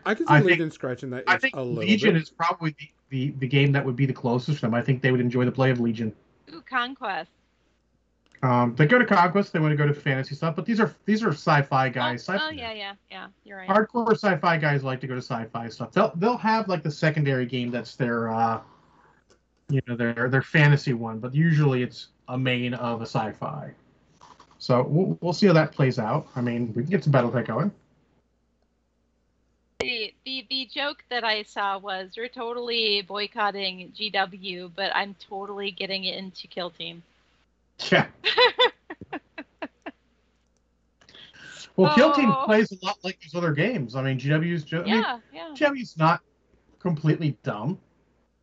I 0.06 0.14
can 0.14 0.26
see 0.26 0.32
I 0.32 0.38
think- 0.38 0.50
Legion 0.50 0.70
scratching 0.70 1.10
that 1.10 1.24
I 1.26 1.34
itch 1.34 1.40
think 1.42 1.56
a 1.56 1.60
little 1.62 1.74
Legion 1.84 2.14
bit. 2.14 2.22
is 2.22 2.30
probably 2.30 2.74
the, 2.78 2.88
the, 3.10 3.30
the 3.38 3.46
game 3.46 3.72
that 3.72 3.84
would 3.84 3.96
be 3.96 4.06
the 4.06 4.12
closest 4.12 4.58
to 4.60 4.66
them. 4.66 4.74
I 4.74 4.82
think 4.82 5.02
they 5.02 5.10
would 5.12 5.20
enjoy 5.20 5.44
the 5.44 5.52
play 5.52 5.70
of 5.70 5.80
Legion. 5.80 6.14
Ooh, 6.54 6.62
Conquest. 6.68 7.30
Um, 8.42 8.74
they 8.74 8.86
go 8.86 8.98
to 8.98 9.04
Conquest. 9.04 9.52
They 9.52 9.58
want 9.60 9.72
to 9.72 9.76
go 9.76 9.86
to 9.86 9.92
fantasy 9.92 10.34
stuff, 10.34 10.56
but 10.56 10.64
these 10.64 10.80
are 10.80 10.94
these 11.04 11.22
are 11.22 11.28
sci-fi 11.28 11.90
guys. 11.90 12.26
Oh, 12.26 12.32
Sci- 12.36 12.42
oh, 12.42 12.50
yeah, 12.50 12.72
yeah, 12.72 12.94
yeah. 13.10 13.26
You're 13.44 13.58
right. 13.58 13.68
Hardcore 13.68 14.12
sci-fi 14.14 14.56
guys 14.56 14.82
like 14.82 14.98
to 15.02 15.06
go 15.06 15.14
to 15.14 15.20
sci-fi 15.20 15.68
stuff. 15.68 15.92
They'll 15.92 16.12
they'll 16.16 16.38
have 16.38 16.66
like 16.66 16.82
the 16.82 16.90
secondary 16.90 17.44
game 17.44 17.70
that's 17.70 17.96
their 17.96 18.30
uh, 18.30 18.62
you 19.70 19.80
know 19.86 19.96
their 19.96 20.28
their 20.28 20.42
fantasy 20.42 20.92
one, 20.92 21.18
but 21.18 21.34
usually 21.34 21.82
it's 21.82 22.08
a 22.28 22.36
main 22.38 22.74
of 22.74 23.00
a 23.00 23.06
sci-fi. 23.06 23.72
So 24.58 24.82
we'll, 24.82 25.18
we'll 25.20 25.32
see 25.32 25.46
how 25.46 25.52
that 25.54 25.72
plays 25.72 25.98
out. 25.98 26.28
I 26.36 26.40
mean, 26.42 26.68
we 26.74 26.82
can 26.82 26.90
get 26.90 27.02
some 27.04 27.12
BattleTech 27.12 27.46
going. 27.46 27.70
The, 29.80 30.12
the 30.26 30.46
the 30.50 30.68
joke 30.72 31.02
that 31.08 31.24
I 31.24 31.42
saw 31.44 31.78
was 31.78 32.10
we're 32.16 32.28
totally 32.28 33.00
boycotting 33.02 33.92
GW, 33.98 34.70
but 34.76 34.94
I'm 34.94 35.14
totally 35.28 35.70
getting 35.70 36.04
into 36.04 36.46
Kill 36.48 36.70
Team. 36.70 37.02
Yeah. 37.90 38.06
Well, 41.76 41.94
Kill 41.94 42.12
Team 42.12 42.30
Oh. 42.30 42.42
plays 42.44 42.70
a 42.72 42.84
lot 42.84 42.98
like 43.04 43.18
these 43.20 43.34
other 43.34 43.52
games. 43.52 43.94
I 43.96 44.02
mean, 44.02 44.18
GW's 44.18 44.64
ju- 44.64 44.82
I 44.82 44.84
mean, 44.84 44.94
Yeah, 44.96 45.18
yeah. 45.32 45.48
GW's 45.54 45.96
not 45.96 46.20
completely 46.78 47.38
dumb. 47.42 47.78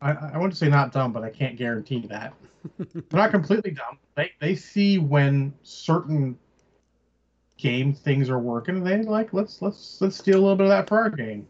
I, 0.00 0.12
I 0.12 0.38
want 0.38 0.52
to 0.52 0.58
say 0.58 0.68
not 0.68 0.92
dumb, 0.92 1.12
but 1.12 1.24
I 1.24 1.30
can't 1.30 1.56
guarantee 1.56 2.06
that. 2.08 2.34
They're 2.78 3.02
not 3.12 3.30
completely 3.30 3.72
dumb. 3.72 3.98
They 4.14 4.32
they 4.40 4.54
see 4.54 4.98
when 4.98 5.52
certain 5.62 6.38
game 7.56 7.92
things 7.92 8.30
are 8.30 8.38
working, 8.38 8.76
and 8.76 8.86
they 8.86 9.02
like 9.02 9.32
let's 9.32 9.60
let's 9.60 10.00
let's 10.00 10.16
steal 10.16 10.38
a 10.38 10.40
little 10.40 10.56
bit 10.56 10.64
of 10.64 10.70
that 10.70 10.88
for 10.88 10.98
our 10.98 11.10
game. 11.10 11.46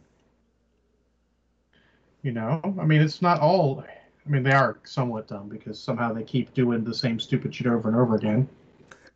You 2.22 2.32
know, 2.32 2.61
I 2.80 2.84
mean, 2.84 3.00
it's 3.00 3.22
not 3.22 3.40
all. 3.40 3.84
I 4.26 4.30
mean, 4.30 4.42
they 4.42 4.52
are 4.52 4.78
somewhat 4.84 5.28
dumb 5.28 5.48
because 5.48 5.80
somehow 5.80 6.12
they 6.12 6.22
keep 6.22 6.52
doing 6.52 6.84
the 6.84 6.94
same 6.94 7.18
stupid 7.18 7.54
shit 7.54 7.66
over 7.66 7.88
and 7.88 7.96
over 7.96 8.16
again. 8.16 8.48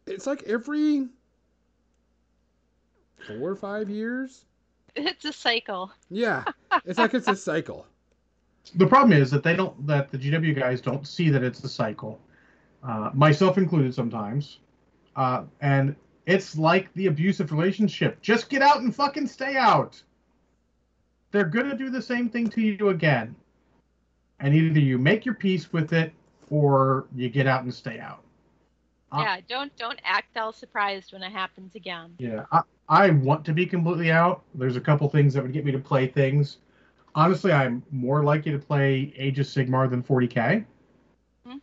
It's 0.06 0.26
like 0.26 0.42
every 0.44 1.08
four 3.26 3.50
or 3.50 3.56
five 3.56 3.88
years. 3.90 4.44
It's 4.94 5.24
a 5.24 5.32
cycle. 5.32 5.90
Yeah, 6.10 6.44
it's 6.84 6.98
like 6.98 7.14
it's 7.14 7.28
a 7.28 7.36
cycle. 7.36 7.86
The 8.74 8.86
problem 8.86 9.12
is 9.12 9.30
that 9.30 9.42
they 9.42 9.56
don't 9.56 9.86
that 9.86 10.10
the 10.10 10.18
GW 10.18 10.58
guys 10.58 10.80
don't 10.80 11.06
see 11.06 11.28
that 11.30 11.42
it's 11.42 11.62
a 11.64 11.68
cycle, 11.68 12.20
uh, 12.82 13.10
myself 13.12 13.58
included 13.58 13.94
sometimes, 13.94 14.58
uh, 15.16 15.44
and 15.60 15.96
it's 16.26 16.56
like 16.56 16.92
the 16.94 17.06
abusive 17.06 17.50
relationship. 17.50 18.20
Just 18.22 18.48
get 18.48 18.62
out 18.62 18.80
and 18.80 18.94
fucking 18.94 19.26
stay 19.26 19.56
out. 19.56 20.00
They're 21.32 21.44
gonna 21.44 21.76
do 21.76 21.90
the 21.90 22.02
same 22.02 22.28
thing 22.28 22.48
to 22.50 22.60
you 22.60 22.90
again, 22.90 23.34
and 24.40 24.54
either 24.54 24.80
you 24.80 24.98
make 24.98 25.24
your 25.24 25.34
peace 25.34 25.72
with 25.72 25.92
it 25.92 26.12
or 26.50 27.06
you 27.14 27.28
get 27.28 27.46
out 27.46 27.64
and 27.64 27.74
stay 27.74 27.98
out. 27.98 28.22
Uh, 29.10 29.20
yeah, 29.20 29.36
don't 29.48 29.76
don't 29.76 30.00
act 30.04 30.36
all 30.36 30.52
surprised 30.52 31.12
when 31.12 31.22
it 31.22 31.32
happens 31.32 31.74
again. 31.74 32.14
Yeah, 32.18 32.44
I, 32.52 32.60
I 32.88 33.10
want 33.10 33.44
to 33.46 33.52
be 33.52 33.66
completely 33.66 34.10
out. 34.10 34.42
There's 34.54 34.76
a 34.76 34.80
couple 34.80 35.08
things 35.08 35.34
that 35.34 35.42
would 35.42 35.52
get 35.52 35.64
me 35.64 35.72
to 35.72 35.78
play 35.78 36.06
things. 36.06 36.58
Honestly, 37.14 37.52
I'm 37.52 37.82
more 37.90 38.24
likely 38.24 38.52
to 38.52 38.58
play 38.58 39.12
Age 39.16 39.38
of 39.38 39.46
Sigmar 39.46 39.88
than 39.90 40.02
40k. 40.02 40.64
Hmm. 41.46 41.56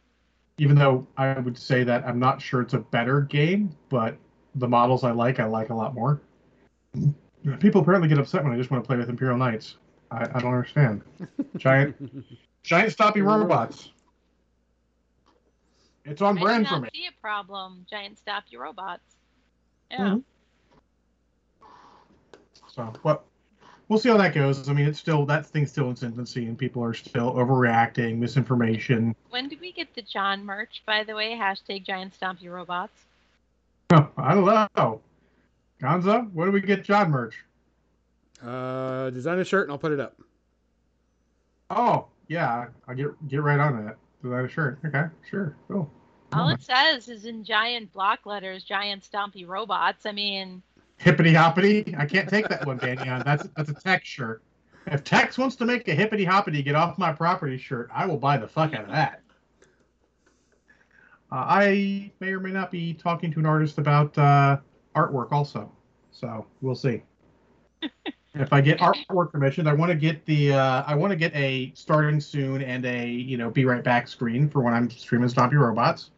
Even 0.58 0.76
though 0.76 1.08
I 1.18 1.40
would 1.40 1.58
say 1.58 1.84
that 1.84 2.06
I'm 2.06 2.20
not 2.20 2.42
sure 2.42 2.62
it's 2.62 2.74
a 2.74 2.80
better 2.80 3.22
game, 3.22 3.76
but 3.90 4.18
the 4.56 4.68
models 4.68 5.04
I 5.04 5.12
like, 5.12 5.40
I 5.40 5.46
like 5.46 5.70
a 5.70 5.76
lot 5.76 5.94
more. 5.94 6.22
People 7.60 7.82
apparently 7.82 8.10
get 8.10 8.20
upset 8.20 8.44
when 8.44 8.54
I 8.54 8.58
just 8.58 8.70
want 8.70 8.84
to 8.84 8.88
play 8.88 8.98
with 8.98 9.10
Imperial 9.10 9.38
Knights. 9.38 9.78
I, 10.12 10.24
I 10.24 10.40
don't 10.40 10.54
understand. 10.54 11.02
Giant, 11.58 11.96
giant 12.64 12.96
stoppy 12.96 13.24
robots. 13.24 13.90
It's 16.06 16.22
on 16.22 16.38
I 16.38 16.42
brand 16.42 16.68
for 16.68 16.74
not 16.74 16.82
me. 16.84 16.90
see 16.94 17.08
a 17.08 17.22
problem. 17.22 17.86
Giant 17.90 18.18
stop 18.18 18.46
your 18.50 18.64
robots. 18.64 19.16
Yeah. 19.92 20.00
Mhm. 20.00 20.24
So 22.68 22.94
what 23.04 23.24
we'll 23.89 23.99
see 23.99 24.10
how 24.10 24.17
that 24.17 24.34
goes. 24.34 24.69
I 24.69 24.73
mean, 24.73 24.86
it's 24.86 24.99
still 24.99 25.25
that 25.25 25.45
thing's 25.45 25.71
still 25.71 25.86
in 25.86 25.91
its 25.91 26.04
infancy, 26.04 26.45
and 26.45 26.58
people 26.58 26.84
are 26.84 26.93
still 26.93 27.34
overreacting, 27.34 28.17
misinformation. 28.17 29.15
When 29.30 29.49
did 29.49 29.60
we 29.60 29.73
get 29.73 29.93
the 29.93 30.02
John 30.02 30.45
merch, 30.45 30.84
by 30.86 31.04
the 31.04 31.15
way? 31.15 31.32
Hashtag 31.32 31.86
giant 31.86 32.17
stompy 32.17 32.49
robots. 32.49 32.93
I 33.91 34.36
don't 34.36 34.45
know. 34.45 35.02
Gonzo, 35.82 36.32
where 36.34 36.45
do 36.45 36.52
we 36.52 36.62
get 36.62 36.84
John 36.84 37.10
merch? 37.10 37.43
Uh, 38.45 39.10
design 39.10 39.39
a 39.39 39.43
shirt 39.43 39.63
and 39.63 39.71
I'll 39.71 39.80
put 39.80 39.91
it 39.91 39.99
up. 39.99 40.15
Oh, 41.69 42.08
yeah, 42.28 42.67
I'll 42.88 42.95
get 42.95 43.28
get 43.28 43.41
right 43.41 43.60
on 43.60 43.86
that. 43.86 43.97
Design 44.23 44.45
a 44.45 44.49
shirt. 44.49 44.80
Okay, 44.86 45.04
sure, 45.30 45.56
cool. 45.67 45.91
All 46.32 46.49
it 46.49 46.62
says 46.62 47.10
is 47.10 47.25
in 47.25 47.43
giant 47.43 47.91
block 47.91 48.25
letters, 48.25 48.63
giant 48.63 49.04
stompy 49.10 49.47
robots. 49.47 50.06
I 50.06 50.12
mean, 50.12 50.62
hippity 51.00 51.34
hoppity. 51.34 51.96
I 51.98 52.06
can't 52.06 52.30
take 52.30 52.48
that 52.50 52.66
one, 52.66 52.78
Daniel. 52.78 53.22
That's 53.26 53.48
that's 53.56 53.70
a 53.70 53.74
Tex 53.74 54.08
shirt. 54.08 54.44
If 54.88 55.04
Tex 55.04 55.38
wants 55.38 55.56
to 55.58 55.66
make 55.66 55.88
a 55.88 55.94
hippity 55.94 56.24
hoppity 56.24 56.62
get 56.62 56.76
off 56.76 56.98
my 56.98 57.12
property 57.12 57.58
shirt, 57.58 57.90
I 57.94 58.06
will 58.06 58.18
buy 58.18 58.38
the 58.38 58.48
fuck 58.48 58.74
out 58.74 58.86
of 58.86 58.92
that. 58.92 59.22
Uh, 61.32 61.46
I 61.48 62.12
may 62.20 62.30
or 62.30 62.40
may 62.40 62.52
not 62.52 62.72
be 62.72 62.94
talking 62.94 63.32
to 63.32 63.40
an 63.40 63.46
artist 63.46 63.78
about 63.78 64.18
uh, 64.18 64.58
artwork 64.96 65.32
also, 65.32 65.72
so 66.12 66.46
we'll 66.62 66.76
see. 66.76 67.04
if 68.34 68.52
I 68.52 68.62
get 68.62 68.80
artwork 68.80 69.32
permission, 69.32 69.68
I 69.68 69.74
want 69.74 69.92
to 69.92 69.96
get 69.96 70.26
the 70.26 70.54
uh, 70.54 70.84
I 70.88 70.96
want 70.96 71.12
to 71.12 71.16
get 71.16 71.34
a 71.36 71.72
starting 71.76 72.20
soon 72.20 72.62
and 72.62 72.86
a 72.86 73.08
you 73.08 73.38
know 73.38 73.50
be 73.50 73.66
right 73.66 73.84
back 73.84 74.08
screen 74.08 74.50
for 74.50 74.62
when 74.62 74.74
I'm 74.74 74.90
streaming 74.90 75.30
Stompy 75.30 75.54
Robots. 75.54 76.12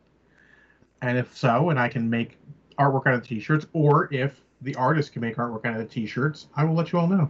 And 1.01 1.17
if 1.17 1.35
so, 1.35 1.71
and 1.71 1.79
I 1.79 1.89
can 1.89 2.09
make 2.09 2.37
artwork 2.77 3.07
out 3.07 3.15
of 3.15 3.21
the 3.21 3.27
t-shirts, 3.27 3.65
or 3.73 4.07
if 4.13 4.39
the 4.61 4.75
artist 4.75 5.13
can 5.13 5.21
make 5.21 5.37
artwork 5.37 5.65
out 5.65 5.73
of 5.73 5.79
the 5.79 5.85
t-shirts, 5.93 6.47
I 6.55 6.63
will 6.63 6.75
let 6.75 6.91
you 6.91 6.99
all 6.99 7.07
know. 7.07 7.29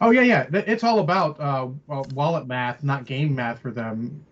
Oh 0.00 0.10
yeah, 0.10 0.22
yeah. 0.22 0.46
It's 0.52 0.84
all 0.84 1.00
about 1.00 1.40
uh, 1.40 1.68
wallet 2.14 2.46
math, 2.46 2.84
not 2.84 3.04
game 3.04 3.34
math 3.34 3.60
for 3.60 3.72
them, 3.72 4.24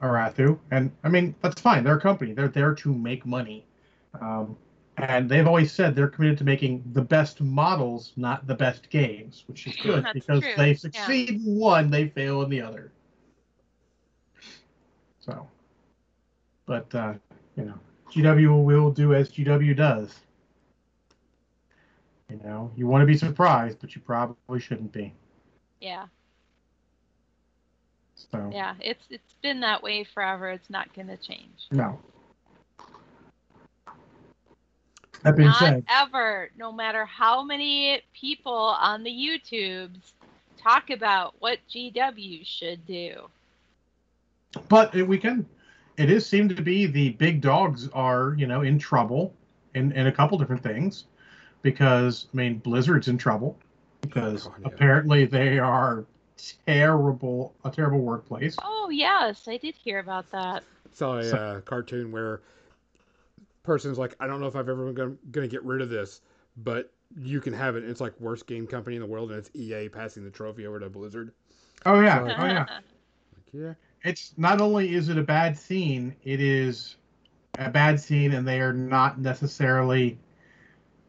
Arathu. 0.00 0.58
And 0.70 0.90
I 1.02 1.08
mean 1.10 1.34
that's 1.42 1.60
fine. 1.60 1.84
They're 1.84 1.98
a 1.98 2.00
company. 2.00 2.32
They're 2.32 2.48
there 2.48 2.74
to 2.76 2.94
make 2.94 3.26
money, 3.26 3.66
um, 4.18 4.56
and 4.96 5.28
they've 5.28 5.46
always 5.46 5.72
said 5.72 5.94
they're 5.94 6.08
committed 6.08 6.38
to 6.38 6.44
making 6.44 6.84
the 6.92 7.02
best 7.02 7.42
models, 7.42 8.12
not 8.16 8.46
the 8.46 8.54
best 8.54 8.88
games, 8.88 9.44
which 9.46 9.66
is 9.66 9.76
good 9.76 10.06
because 10.14 10.40
true, 10.40 10.52
they 10.56 10.70
yeah. 10.70 10.76
succeed 10.76 11.30
in 11.30 11.56
one, 11.56 11.90
they 11.90 12.08
fail 12.08 12.40
in 12.42 12.48
the 12.48 12.62
other. 12.62 12.90
So, 15.20 15.46
but 16.64 16.94
uh, 16.94 17.14
you 17.56 17.64
know, 17.66 17.78
GW 18.14 18.64
will 18.64 18.90
do 18.90 19.14
as 19.14 19.30
GW 19.30 19.76
does. 19.76 20.14
You 22.30 22.40
know, 22.44 22.70
you 22.76 22.86
want 22.86 23.02
to 23.02 23.06
be 23.06 23.16
surprised, 23.16 23.78
but 23.80 23.94
you 23.94 24.00
probably 24.00 24.60
shouldn't 24.60 24.92
be. 24.92 25.12
yeah, 25.80 26.06
So, 28.14 28.50
yeah. 28.52 28.74
It's 28.80 29.04
it's 29.10 29.34
been 29.42 29.60
that 29.60 29.82
way 29.82 30.04
forever. 30.04 30.50
It's 30.50 30.70
not 30.70 30.92
gonna 30.94 31.16
change. 31.16 31.68
no. 31.70 32.00
That 35.22 35.36
being 35.36 35.48
Not 35.48 35.58
said, 35.58 35.84
ever. 35.88 36.50
No 36.56 36.70
matter 36.72 37.04
how 37.06 37.42
many 37.42 38.02
people 38.12 38.52
on 38.52 39.02
the 39.04 39.10
YouTubes 39.10 40.12
talk 40.62 40.90
about 40.90 41.34
what 41.40 41.58
GW 41.70 42.44
should 42.46 42.84
do. 42.86 43.28
but 44.68 44.94
we 44.94 45.18
can. 45.18 45.46
It 45.96 46.10
is 46.10 46.26
seemed 46.26 46.56
to 46.56 46.62
be 46.62 46.86
the 46.86 47.10
big 47.10 47.40
dogs 47.40 47.88
are 47.90 48.34
you 48.36 48.46
know 48.46 48.62
in 48.62 48.78
trouble 48.78 49.34
in 49.74 49.92
in 49.92 50.06
a 50.06 50.12
couple 50.12 50.36
different 50.38 50.62
things, 50.62 51.04
because 51.62 52.26
I 52.32 52.36
mean 52.36 52.58
Blizzard's 52.58 53.08
in 53.08 53.18
trouble 53.18 53.58
because 54.00 54.46
Oh, 54.46 54.54
yeah. 54.60 54.66
apparently 54.68 55.24
they 55.24 55.58
are 55.58 56.04
terrible 56.66 57.54
a 57.64 57.70
terrible 57.70 58.00
workplace. 58.00 58.56
Oh 58.62 58.90
yes, 58.90 59.46
I 59.48 59.56
did 59.56 59.74
hear 59.76 59.98
about 60.00 60.30
that. 60.32 60.62
Saw 60.92 61.18
a 61.18 61.24
So- 61.24 61.36
uh, 61.36 61.60
cartoon 61.60 62.10
where 62.12 62.40
person's 63.62 63.98
like, 63.98 64.14
I 64.20 64.26
don't 64.26 64.40
know 64.40 64.46
if 64.46 64.56
I've 64.56 64.68
ever 64.68 64.92
gonna, 64.92 65.14
gonna 65.30 65.48
get 65.48 65.62
rid 65.64 65.80
of 65.80 65.88
this, 65.88 66.20
but 66.56 66.92
you 67.16 67.40
can 67.40 67.52
have 67.52 67.76
it. 67.76 67.84
It's 67.84 68.00
like 68.00 68.18
worst 68.20 68.46
game 68.46 68.66
company 68.66 68.96
in 68.96 69.00
the 69.02 69.08
world, 69.08 69.30
and 69.30 69.38
it's 69.38 69.50
EA 69.54 69.88
passing 69.88 70.24
the 70.24 70.30
trophy 70.30 70.66
over 70.66 70.78
to 70.80 70.90
Blizzard. 70.90 71.32
Oh 71.86 72.00
yeah, 72.00 72.18
Sorry. 72.18 72.34
oh 72.38 72.46
yeah. 72.46 72.66
Like, 72.68 72.80
yeah, 73.52 73.74
it's 74.04 74.34
not 74.36 74.60
only 74.60 74.94
is 74.94 75.08
it 75.08 75.16
a 75.16 75.22
bad 75.22 75.58
scene, 75.58 76.14
it 76.24 76.40
is 76.40 76.96
a 77.58 77.70
bad 77.70 77.98
scene, 77.98 78.34
and 78.34 78.46
they 78.46 78.60
are 78.60 78.72
not 78.72 79.18
necessarily 79.18 80.18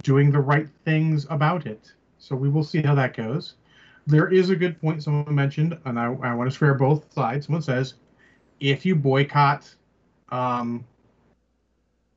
doing 0.04 0.32
the 0.32 0.40
right 0.40 0.70
things 0.86 1.28
about 1.30 1.66
it. 1.66 1.92
So 2.18 2.36
we 2.36 2.50
will 2.50 2.64
see 2.64 2.82
how 2.82 2.96
that 2.96 3.16
goes. 3.16 3.56
There 4.08 4.32
is 4.32 4.50
a 4.50 4.56
good 4.56 4.80
point 4.80 5.04
someone 5.04 5.36
mentioned, 5.36 5.78
and 5.86 6.00
I, 6.00 6.06
I 6.06 6.34
want 6.34 6.50
to 6.50 6.56
swear 6.56 6.74
both 6.76 7.12
sides. 7.14 7.48
Someone 7.48 7.62
says, 7.62 7.96
if 8.60 8.86
you 8.86 8.96
boycott 8.96 9.74
um, 10.30 10.86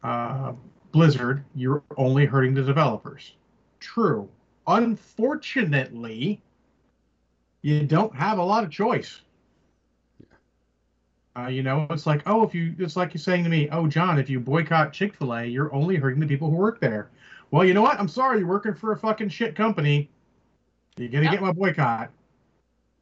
uh, 0.02 0.52
Blizzard, 0.92 1.44
you're 1.54 1.82
only 1.96 2.24
hurting 2.24 2.54
the 2.54 2.62
developers. 2.62 3.34
True. 3.80 4.28
Unfortunately, 4.66 6.40
you 7.62 7.84
don't 7.84 8.14
have 8.14 8.38
a 8.38 8.44
lot 8.44 8.62
of 8.64 8.70
choice. 8.70 9.22
Uh, 11.38 11.48
you 11.48 11.62
know, 11.62 11.86
it's 11.90 12.06
like, 12.06 12.22
oh, 12.26 12.42
if 12.42 12.54
you, 12.54 12.74
it's 12.78 12.96
like 12.96 13.14
you're 13.14 13.20
saying 13.20 13.44
to 13.44 13.50
me, 13.50 13.68
oh, 13.70 13.86
John, 13.86 14.18
if 14.18 14.28
you 14.28 14.40
boycott 14.40 14.92
Chick 14.92 15.14
fil 15.14 15.34
A, 15.34 15.44
you're 15.44 15.72
only 15.72 15.96
hurting 15.96 16.20
the 16.20 16.26
people 16.26 16.50
who 16.50 16.56
work 16.56 16.80
there. 16.80 17.10
Well, 17.50 17.64
you 17.64 17.74
know 17.74 17.82
what? 17.82 17.98
I'm 18.00 18.08
sorry, 18.08 18.38
you're 18.40 18.48
working 18.48 18.74
for 18.74 18.92
a 18.92 18.96
fucking 18.98 19.28
shit 19.28 19.54
company. 19.54 20.10
You're 20.96 21.08
going 21.08 21.24
to 21.24 21.30
Yep. 21.30 21.32
get 21.32 21.42
my 21.42 21.52
boycott. 21.52 22.10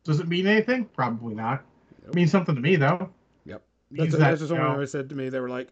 Does 0.05 0.21
it 0.21 0.29
mean 0.29 0.47
anything? 0.47 0.85
Probably 0.85 1.35
not. 1.35 1.65
Nope. 2.03 2.11
It 2.11 2.15
means 2.15 2.31
something 2.31 2.55
to 2.55 2.61
me, 2.61 2.77
though. 2.77 3.11
that's, 3.47 3.63
Means 3.91 4.13
that's 4.13 4.19
that, 4.19 4.31
what 4.33 4.41
you 4.41 4.47
someone 4.49 4.67
know, 4.67 4.73
always 4.73 4.91
said 4.91 5.09
to 5.09 5.15
me. 5.15 5.29
They 5.29 5.41
were 5.41 5.49
like, 5.49 5.69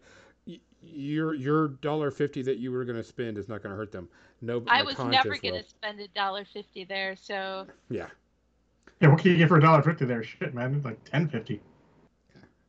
your 0.81 1.33
your 1.33 1.69
dollar 1.69 2.11
fifty 2.11 2.41
that 2.43 2.59
you 2.59 2.71
were 2.71 2.85
gonna 2.85 3.03
spend 3.03 3.37
is 3.37 3.49
not 3.49 3.63
gonna 3.63 3.75
hurt 3.75 3.91
them. 3.91 4.07
No, 4.41 4.63
I 4.67 4.83
was 4.83 4.97
never 4.99 5.35
gonna 5.37 5.63
spend 5.63 5.99
a 5.99 6.07
dollar 6.09 6.45
fifty 6.45 6.83
there, 6.83 7.15
so 7.15 7.65
Yeah, 7.89 8.07
Yeah, 9.01 9.09
what 9.09 9.19
can 9.19 9.31
you 9.31 9.37
get 9.37 9.49
for 9.49 9.57
a 9.57 9.61
dollar 9.61 9.81
fifty 9.81 10.05
there? 10.05 10.23
Shit, 10.23 10.53
man, 10.53 10.75
it's 10.75 10.85
like 10.85 11.03
ten 11.03 11.27
fifty. 11.27 11.59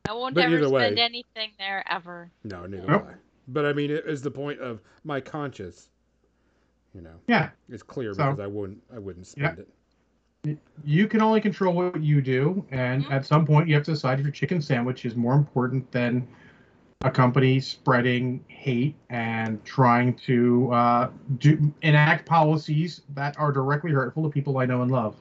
I 0.07 0.13
won't 0.13 0.35
But 0.35 0.45
ever 0.45 0.55
either 0.57 0.69
way- 0.69 0.85
spend 0.85 0.99
anything 0.99 1.51
there 1.57 1.83
ever. 1.89 2.31
no, 2.43 2.65
neither 2.65 2.87
Nope. 2.87 3.03
will 3.03 3.11
I. 3.11 3.15
But 3.49 3.65
I 3.65 3.73
mean, 3.73 3.91
it 3.91 4.05
is 4.05 4.21
the 4.21 4.31
point 4.31 4.59
of 4.59 4.81
my 5.03 5.19
conscience. 5.21 5.89
You 6.93 7.01
know, 7.01 7.13
Yeah, 7.27 7.49
it's 7.69 7.83
clear 7.83 8.13
So- 8.13 8.23
because 8.31 8.39
I 8.39 8.47
wouldn't 8.47 8.81
I 8.93 8.99
wouldn't 8.99 9.31
Yeah. 9.37 9.51
spend 9.53 9.59
it. 9.59 9.69
you 10.85 11.07
can 11.09 11.21
only 11.21 11.41
control 11.41 11.73
what 11.75 12.01
you 12.01 12.21
do, 12.21 12.65
and 12.71 13.03
Mhm. 13.03 13.11
at 13.11 13.25
some 13.25 13.45
point, 13.45 13.67
you 13.67 13.73
have 13.75 13.83
to 13.83 13.91
decide 13.91 14.19
if 14.19 14.25
your 14.25 14.31
chicken 14.31 14.61
sandwich 14.61 15.03
is 15.05 15.13
more 15.13 15.33
important 15.33 15.91
than 15.91 16.25
a 17.01 17.11
company 17.11 17.59
spreading 17.59 18.45
hate 18.47 18.95
and 19.09 19.63
trying 19.65 20.13
to 20.15 20.71
uh, 20.71 21.09
do 21.37 21.73
enact 21.81 22.25
policies 22.25 23.01
that 23.13 23.37
are 23.37 23.51
directly 23.51 23.91
hurtful 23.91 24.23
to 24.23 24.29
people 24.29 24.57
I 24.57 24.65
know 24.65 24.83
and 24.83 24.89
love. 24.91 25.19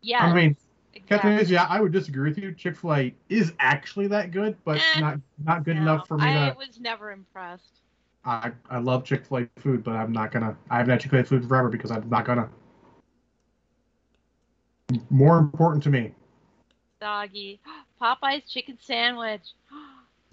Yeah. 0.00 0.24
I 0.24 0.32
mean, 0.32 0.56
exactly. 0.94 1.16
Catherine 1.16 1.38
is 1.38 1.50
yeah, 1.50 1.66
I 1.68 1.80
would 1.80 1.92
disagree 1.92 2.28
with 2.28 2.38
you. 2.38 2.52
Chick 2.52 2.76
Fil 2.76 2.94
A 2.94 3.14
is 3.28 3.52
actually 3.58 4.06
that 4.08 4.30
good, 4.30 4.56
but 4.64 4.78
Eh, 4.78 5.00
not 5.00 5.18
not 5.44 5.64
good 5.64 5.76
No, 5.76 5.82
enough 5.82 6.08
for 6.08 6.16
me 6.18 6.24
I 6.26 6.50
to. 6.50 6.56
was 6.56 6.78
never 6.80 7.10
impressed. 7.12 7.80
I, 8.24 8.52
I 8.70 8.78
love 8.78 9.04
Chick 9.04 9.26
Fil 9.26 9.38
A 9.38 9.60
food, 9.60 9.82
but 9.84 9.92
I'm 9.96 10.12
not 10.12 10.30
gonna. 10.32 10.56
I 10.70 10.78
haven't 10.78 10.90
had 10.92 11.00
Chick 11.00 11.10
Fil 11.10 11.20
A 11.20 11.24
food 11.24 11.48
forever 11.48 11.68
because 11.68 11.90
I'm 11.90 12.08
not 12.08 12.24
gonna. 12.24 12.48
More 15.10 15.38
important 15.38 15.82
to 15.84 15.90
me. 15.90 16.12
Doggy. 17.00 17.60
Popeye's 18.00 18.50
chicken 18.50 18.78
sandwich. 18.80 19.42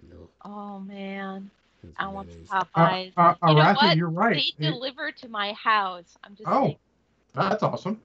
No, 0.09 0.29
Oh 0.45 0.79
man. 0.79 1.51
it's 1.83 1.91
I 1.99 2.07
want 2.07 2.29
some 2.31 2.39
mayonnaise. 2.39 2.49
Uh, 2.51 2.87
Popeyes. 2.87 3.11
uh, 3.17 3.35
You 3.49 3.55
know 3.55 3.61
Arathi, 3.61 3.75
what? 3.75 3.97
you're 3.97 4.09
right. 4.09 4.35
They 4.57 4.65
It- 4.65 4.71
deliver 4.71 5.11
to 5.11 5.27
my 5.27 5.51
house. 5.53 6.17
I'm 6.23 6.35
just 6.35 6.47
Oh, 6.49 6.63
saying. 6.67 6.77
that's 7.33 7.63
awesome. 7.63 7.99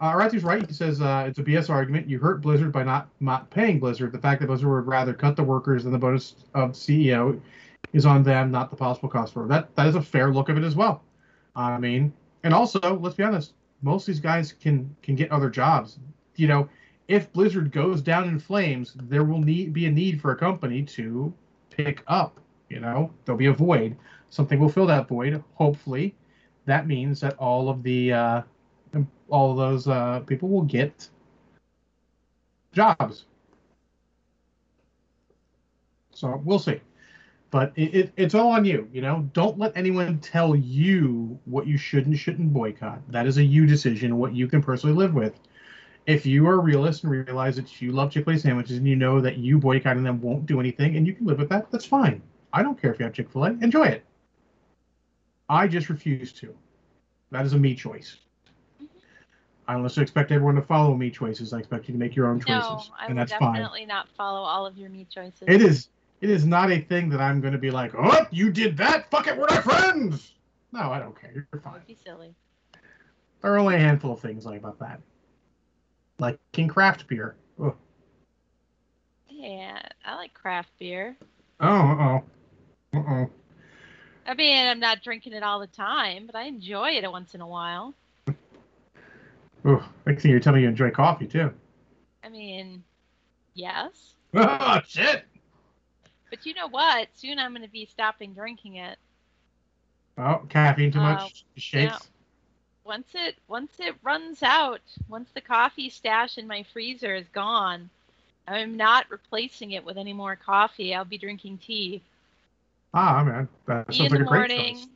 Uh, 0.00 0.12
right. 0.14 0.30
He 0.30 0.74
says 0.74 1.00
uh, 1.00 1.24
it's 1.26 1.38
a 1.38 1.42
BS 1.42 1.70
argument. 1.70 2.08
You 2.08 2.18
hurt 2.18 2.42
Blizzard 2.42 2.70
by 2.70 2.82
not 2.82 3.08
not 3.20 3.48
paying 3.50 3.80
Blizzard. 3.80 4.12
The 4.12 4.18
fact 4.18 4.40
that 4.40 4.48
Blizzard 4.48 4.68
would 4.68 4.86
rather 4.86 5.14
cut 5.14 5.36
the 5.36 5.44
workers 5.44 5.84
than 5.84 5.92
the 5.92 5.98
bonus 5.98 6.34
of 6.54 6.72
CEO 6.72 7.40
is 7.92 8.04
on 8.04 8.22
them, 8.22 8.50
not 8.50 8.68
the 8.68 8.76
possible 8.76 9.08
cost 9.08 9.32
for 9.32 9.46
that. 9.48 9.74
That 9.76 9.86
is 9.86 9.94
a 9.94 10.02
fair 10.02 10.32
look 10.32 10.50
of 10.50 10.58
it 10.58 10.64
as 10.64 10.76
well. 10.76 11.02
I 11.54 11.78
mean, 11.78 12.12
and 12.44 12.52
also 12.52 12.98
let's 12.98 13.16
be 13.16 13.22
honest, 13.22 13.54
most 13.80 14.02
of 14.02 14.06
these 14.08 14.20
guys 14.20 14.52
can 14.52 14.94
can 15.02 15.14
get 15.14 15.32
other 15.32 15.48
jobs. 15.48 15.98
You 16.36 16.48
know, 16.48 16.68
if 17.08 17.32
Blizzard 17.32 17.72
goes 17.72 18.02
down 18.02 18.28
in 18.28 18.38
flames, 18.38 18.92
there 18.94 19.24
will 19.24 19.40
need 19.40 19.72
be 19.72 19.86
a 19.86 19.90
need 19.90 20.20
for 20.20 20.32
a 20.32 20.36
company 20.36 20.82
to 20.82 21.32
pick 21.70 22.02
up. 22.06 22.38
You 22.68 22.80
know, 22.80 23.12
there'll 23.24 23.38
be 23.38 23.46
a 23.46 23.52
void. 23.52 23.96
Something 24.28 24.58
will 24.58 24.68
fill 24.68 24.86
that 24.86 25.08
void. 25.08 25.42
Hopefully, 25.54 26.14
that 26.66 26.86
means 26.86 27.20
that 27.20 27.34
all 27.38 27.70
of 27.70 27.82
the 27.82 28.12
uh, 28.12 28.42
all 29.28 29.54
those 29.54 29.88
uh, 29.88 30.20
people 30.20 30.48
will 30.48 30.62
get 30.62 31.08
jobs. 32.72 33.26
So 36.12 36.40
we'll 36.44 36.58
see. 36.58 36.80
but 37.50 37.72
it, 37.76 37.94
it, 37.94 38.12
it's 38.16 38.34
all 38.34 38.50
on 38.52 38.64
you. 38.64 38.88
You 38.92 39.00
know, 39.02 39.28
don't 39.32 39.58
let 39.58 39.76
anyone 39.76 40.18
tell 40.18 40.54
you 40.56 41.38
what 41.44 41.66
you 41.66 41.78
should 41.78 42.06
and 42.06 42.18
shouldn't 42.18 42.52
boycott. 42.52 43.00
That 43.10 43.26
is 43.26 43.38
a 43.38 43.44
you 43.44 43.66
decision, 43.66 44.18
what 44.18 44.34
you 44.34 44.46
can 44.46 44.62
personally 44.62 44.96
live 44.96 45.14
with. 45.14 45.38
If 46.06 46.26
you 46.26 46.46
are 46.48 46.54
a 46.54 46.58
realist 46.58 47.04
and 47.04 47.12
realize 47.12 47.56
that 47.56 47.80
you 47.80 47.92
love 47.92 48.10
Chick 48.12 48.24
Fil 48.24 48.34
A 48.34 48.38
sandwiches 48.38 48.76
and 48.78 48.86
you 48.86 48.96
know 48.96 49.20
that 49.20 49.38
you 49.38 49.58
boycotting 49.58 50.04
them 50.04 50.20
won't 50.20 50.46
do 50.46 50.60
anything, 50.60 50.96
and 50.96 51.06
you 51.06 51.14
can 51.14 51.26
live 51.26 51.38
with 51.38 51.48
that, 51.48 51.70
that's 51.70 51.86
fine. 51.86 52.22
I 52.52 52.62
don't 52.62 52.80
care 52.80 52.92
if 52.92 52.98
you 52.98 53.04
have 53.04 53.14
Chick 53.14 53.30
Fil 53.30 53.44
A. 53.44 53.50
Enjoy 53.50 53.84
it. 53.86 54.04
I 55.48 55.68
just 55.68 55.88
refuse 55.88 56.32
to. 56.34 56.54
That 57.30 57.46
is 57.46 57.54
a 57.54 57.58
me 57.58 57.74
choice. 57.74 58.18
I 59.68 59.74
don't 59.74 59.98
expect 59.98 60.30
everyone 60.32 60.54
to 60.56 60.62
follow 60.62 60.94
me 60.94 61.10
choices. 61.10 61.52
I 61.52 61.58
expect 61.58 61.88
you 61.88 61.92
to 61.92 61.98
make 61.98 62.14
your 62.14 62.28
own 62.28 62.38
choices, 62.40 62.88
No, 62.88 62.94
I 62.98 63.06
and 63.06 63.18
that's 63.18 63.32
fine. 63.32 63.54
definitely 63.54 63.84
not 63.86 64.08
follow 64.16 64.40
all 64.40 64.64
of 64.66 64.78
your 64.78 64.90
meat 64.90 65.08
choices. 65.10 65.42
It 65.46 65.60
is. 65.62 65.88
It 66.20 66.30
is 66.30 66.46
not 66.46 66.70
a 66.70 66.80
thing 66.80 67.10
that 67.10 67.20
I'm 67.20 67.40
going 67.40 67.52
to 67.52 67.58
be 67.58 67.70
like, 67.70 67.92
oh, 67.96 68.26
you 68.30 68.50
did 68.50 68.76
that. 68.78 69.10
Fuck 69.10 69.26
it, 69.26 69.36
we're 69.36 69.46
not 69.50 69.64
friends. 69.64 70.32
No, 70.72 70.90
I 70.90 70.98
don't 70.98 71.18
care. 71.20 71.46
You're 71.52 71.60
fine. 71.60 71.74
would 71.74 71.86
be 71.86 71.96
silly. 72.04 72.34
There 73.42 73.52
are 73.54 73.58
only 73.58 73.74
a 73.74 73.78
handful 73.78 74.12
of 74.12 74.20
things 74.20 74.46
like 74.46 74.60
about 74.60 74.78
that, 74.78 75.00
like 76.18 76.38
King 76.52 76.68
Craft 76.68 77.06
beer. 77.06 77.36
Oh, 77.60 77.74
Yeah, 79.28 79.80
I 80.04 80.14
like 80.16 80.32
craft 80.32 80.70
beer. 80.78 81.16
oh, 81.60 81.66
uh 81.66 82.20
oh, 82.94 82.98
uh 82.98 83.02
oh. 83.08 83.30
I 84.26 84.34
mean, 84.34 84.66
I'm 84.66 84.80
not 84.80 85.02
drinking 85.04 85.34
it 85.34 85.42
all 85.42 85.60
the 85.60 85.66
time, 85.66 86.26
but 86.26 86.34
I 86.34 86.44
enjoy 86.44 86.90
it 86.92 87.10
once 87.10 87.34
in 87.34 87.40
a 87.40 87.46
while. 87.46 87.94
Oh, 89.66 89.86
next 90.06 90.22
thing 90.22 90.30
you're 90.30 90.40
telling 90.40 90.58
me 90.60 90.62
you 90.62 90.68
enjoy 90.68 90.90
coffee 90.90 91.26
too. 91.26 91.52
I 92.22 92.28
mean, 92.28 92.84
yes. 93.54 94.14
Oh 94.34 94.80
shit. 94.86 95.24
But 96.30 96.46
you 96.46 96.54
know 96.54 96.68
what? 96.68 97.08
Soon 97.16 97.38
I'm 97.38 97.52
going 97.52 97.62
to 97.62 97.68
be 97.68 97.86
stopping 97.86 98.34
drinking 98.34 98.76
it. 98.76 98.98
Oh, 100.18 100.42
caffeine 100.48 100.92
too 100.92 101.00
Uh, 101.00 101.02
much. 101.02 101.44
Shakes. 101.56 102.10
Once 102.84 103.08
it 103.14 103.36
once 103.48 103.80
it 103.80 103.96
runs 104.02 104.42
out, 104.42 104.80
once 105.08 105.30
the 105.32 105.40
coffee 105.40 105.90
stash 105.90 106.38
in 106.38 106.46
my 106.46 106.62
freezer 106.62 107.14
is 107.14 107.28
gone, 107.28 107.90
I'm 108.46 108.76
not 108.76 109.10
replacing 109.10 109.72
it 109.72 109.84
with 109.84 109.98
any 109.98 110.12
more 110.12 110.36
coffee. 110.36 110.94
I'll 110.94 111.04
be 111.04 111.18
drinking 111.18 111.58
tea. 111.58 112.02
Ah, 112.94 113.22
man, 113.24 113.48
that 113.66 113.86
Tea 113.90 114.06
in 114.06 114.08
sounds 114.08 114.10
like 114.12 114.20
the 114.20 114.22
a 114.22 114.24
great 114.24 114.48
morning. 114.48 114.48
choice. 114.48 114.88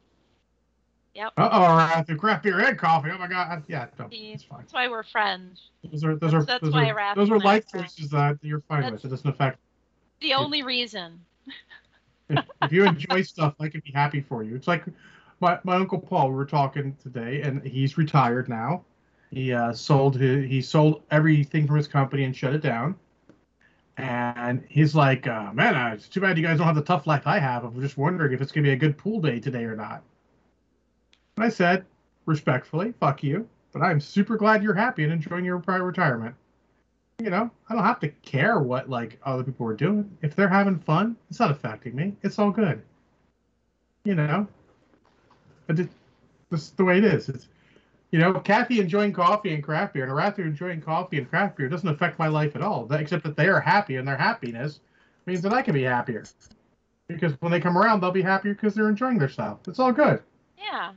Yep. 1.21 1.35
Uh 1.37 1.49
oh, 1.53 1.77
right, 1.77 2.07
the 2.07 2.15
craft 2.15 2.45
beer 2.45 2.61
and 2.61 2.79
coffee. 2.79 3.11
Oh 3.13 3.19
my 3.19 3.27
god, 3.27 3.63
yeah, 3.69 3.89
no, 3.99 4.09
it's 4.11 4.43
fine. 4.43 4.61
That's 4.61 4.73
why 4.73 4.89
we're 4.89 5.03
friends. 5.03 5.69
Those 5.85 6.03
are 6.03 6.17
those 6.17 6.33
are 6.33 6.41
That's- 6.41 6.47
that's 6.47 6.63
those 6.63 6.73
why 6.73 6.89
are, 6.89 6.95
Raph 6.95 7.15
those 7.15 7.29
are 7.29 7.35
and 7.35 7.43
I 7.43 7.47
are 7.47 7.53
life 7.57 7.65
choices 7.71 8.09
that 8.09 8.39
you're 8.41 8.63
fine 8.63 8.81
That's- 8.81 9.03
with. 9.03 9.13
It 9.13 9.15
doesn't 9.15 9.29
affect. 9.29 9.59
The 10.23 10.33
only 10.33 10.63
reason. 10.63 11.21
if 12.31 12.73
you 12.73 12.85
enjoy 12.87 13.21
stuff, 13.21 13.55
I 13.61 13.69
can 13.69 13.83
be 13.85 13.93
happy 13.93 14.23
for 14.23 14.43
you. 14.43 14.55
It's 14.55 14.67
like 14.67 14.87
my, 15.41 15.59
my 15.63 15.77
uncle 15.77 15.99
Paul. 15.99 16.31
We 16.31 16.37
were 16.37 16.47
talking 16.47 16.97
today, 17.03 17.43
and 17.43 17.63
he's 17.67 17.99
retired 17.99 18.49
now. 18.49 18.83
He 19.31 19.53
uh, 19.53 19.75
sold 19.75 20.17
his, 20.17 20.49
he 20.49 20.63
sold 20.63 21.03
everything 21.11 21.67
from 21.67 21.77
his 21.77 21.87
company 21.87 22.25
and 22.25 22.35
shut 22.35 22.55
it 22.55 22.63
down. 22.63 22.95
And 23.99 24.65
he's 24.71 24.95
like, 24.95 25.27
uh, 25.27 25.53
man, 25.53 25.75
uh, 25.75 25.93
it's 25.93 26.09
too 26.09 26.23
bad 26.23 26.39
you 26.39 26.45
guys 26.45 26.57
don't 26.57 26.67
have 26.67 26.77
the 26.77 26.83
tough 26.83 27.07
life 27.07 27.27
I 27.27 27.39
have. 27.39 27.65
I'm 27.65 27.79
just 27.83 27.99
wondering 27.99 28.33
if 28.33 28.41
it's 28.41 28.53
gonna 28.53 28.65
be 28.65 28.71
a 28.71 28.77
good 28.77 28.97
pool 28.97 29.21
day 29.21 29.39
today 29.39 29.65
or 29.65 29.77
not. 29.77 30.03
And 31.41 31.47
I 31.47 31.49
said, 31.49 31.87
respectfully, 32.27 32.93
fuck 33.01 33.23
you, 33.23 33.49
but 33.73 33.81
I'm 33.81 33.99
super 33.99 34.37
glad 34.37 34.63
you're 34.63 34.75
happy 34.75 35.05
and 35.05 35.13
enjoying 35.15 35.47
your 35.47 35.59
prior 35.59 35.85
retirement. 35.85 36.35
You 37.19 37.31
know, 37.31 37.51
I 37.67 37.75
don't 37.75 37.83
have 37.83 37.99
to 38.01 38.09
care 38.09 38.59
what 38.59 38.91
like 38.91 39.19
other 39.25 39.43
people 39.43 39.67
are 39.67 39.75
doing. 39.75 40.19
If 40.21 40.37
they're 40.37 40.51
having 40.51 40.79
fun, 40.79 41.17
it's 41.31 41.41
not 41.41 41.51
affecting 41.51 41.97
me. 41.97 42.15
It's 42.23 42.39
all 42.39 42.51
good. 42.51 42.83
You 44.05 44.17
know, 44.17 44.47
but 45.67 45.81
it, 45.81 45.89
the 46.77 46.85
way 46.85 46.99
it 46.99 47.05
is. 47.05 47.31
It's 47.31 47.49
you 48.11 48.19
know, 48.19 48.35
Kathy 48.35 48.79
enjoying 48.79 49.15
coffee 49.15 49.55
and 49.55 49.65
craft 49.65 49.95
beer, 49.95 50.05
and 50.05 50.13
Arathu 50.13 50.41
enjoying 50.41 50.83
coffee 50.83 51.17
and 51.17 51.27
craft 51.31 51.57
beer 51.57 51.71
doesn't 51.71 51.89
affect 51.89 52.19
my 52.19 52.29
life 52.29 52.55
at 52.55 52.61
all. 52.61 52.87
Except 52.93 53.25
that 53.25 53.39
they 53.39 53.49
are 53.49 53.61
happy, 53.61 53.97
and 53.97 54.07
their 54.07 54.19
happiness 54.19 54.81
means 55.25 55.41
that 55.41 55.55
I 55.55 55.63
can 55.63 55.73
be 55.73 55.85
happier. 55.85 56.25
Because 57.09 57.33
when 57.41 57.51
they 57.51 57.61
come 57.61 57.79
around, 57.79 58.01
they'll 58.01 58.11
be 58.11 58.21
happier 58.21 58.53
because 58.53 58.75
they're 58.75 58.91
enjoying 58.91 59.17
their 59.17 59.31
stuff. 59.31 59.61
It's 59.67 59.79
all 59.79 59.93
good. 59.93 60.23
Yeah. 60.59 60.93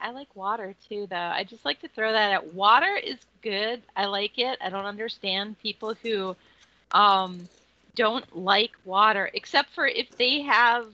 I 0.00 0.10
like 0.10 0.34
water 0.34 0.74
too, 0.88 1.06
though. 1.08 1.16
I 1.16 1.44
just 1.44 1.64
like 1.64 1.80
to 1.80 1.88
throw 1.88 2.12
that 2.12 2.32
out. 2.32 2.52
Water 2.54 2.94
is 2.96 3.18
good. 3.42 3.82
I 3.96 4.06
like 4.06 4.38
it. 4.38 4.58
I 4.60 4.68
don't 4.70 4.84
understand 4.86 5.58
people 5.58 5.94
who 6.02 6.36
um, 6.92 7.48
don't 7.94 8.24
like 8.36 8.72
water, 8.84 9.30
except 9.34 9.74
for 9.74 9.86
if 9.86 10.08
they 10.18 10.42
have 10.42 10.86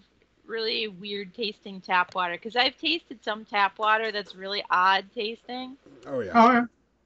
really 0.47 0.89
weird 0.89 1.35
tasting 1.35 1.81
tap 1.81 2.15
water. 2.15 2.35
Because 2.35 2.57
I've 2.57 2.77
tasted 2.79 3.23
some 3.23 3.45
tap 3.45 3.79
water 3.79 4.11
that's 4.13 4.35
really 4.35 4.65
odd 4.71 5.07
tasting. 5.15 5.77
Oh 6.07 6.21
yeah. 6.21 6.35
Oh 6.35 6.51
yeah. 6.51 6.65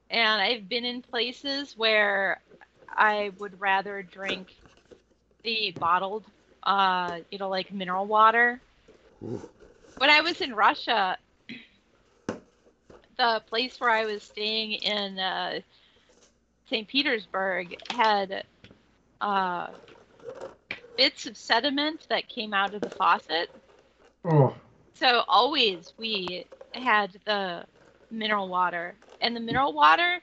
And 0.09 0.41
I've 0.41 0.67
been 0.69 0.85
in 0.85 1.01
places 1.01 1.75
where 1.77 2.41
I 2.89 3.31
would 3.37 3.59
rather 3.59 4.01
drink 4.03 4.53
the 5.43 5.75
bottled, 5.79 6.25
uh, 6.63 7.19
you 7.31 7.37
know, 7.39 7.49
like 7.49 7.71
mineral 7.73 8.05
water. 8.05 8.61
Ooh. 9.23 9.41
When 9.97 10.09
I 10.09 10.21
was 10.21 10.41
in 10.41 10.55
Russia, 10.55 11.17
the 13.17 13.41
place 13.49 13.79
where 13.79 13.89
I 13.89 14.05
was 14.05 14.23
staying 14.23 14.73
in 14.73 15.19
uh, 15.19 15.59
St. 16.69 16.87
Petersburg 16.87 17.77
had 17.89 18.43
uh, 19.21 19.67
bits 20.97 21.25
of 21.25 21.37
sediment 21.37 22.05
that 22.09 22.27
came 22.27 22.53
out 22.53 22.73
of 22.73 22.81
the 22.81 22.89
faucet. 22.89 23.49
Oh. 24.25 24.55
So 24.95 25.23
always 25.27 25.93
we 25.97 26.45
had 26.73 27.11
the 27.25 27.65
mineral 28.11 28.47
water, 28.47 28.95
and 29.21 29.35
the 29.35 29.39
mineral 29.39 29.73
water 29.73 30.21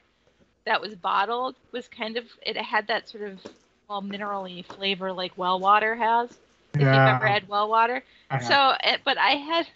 that 0.65 0.81
was 0.81 0.95
bottled 0.95 1.55
was 1.71 1.87
kind 1.87 2.17
of 2.17 2.25
it 2.41 2.57
had 2.57 2.87
that 2.87 3.07
sort 3.09 3.23
of 3.23 3.39
well 3.87 4.01
minerally 4.01 4.65
flavor 4.65 5.11
like 5.13 5.37
well 5.37 5.59
water 5.59 5.95
has. 5.95 6.29
If 6.73 6.81
you've 6.81 6.89
ever 6.89 7.25
had 7.25 7.47
well 7.47 7.69
water. 7.69 8.03
Have. 8.29 8.43
So, 8.43 8.73
eh, 8.83 8.97
but 9.05 9.17
I 9.17 9.31
had 9.31 9.67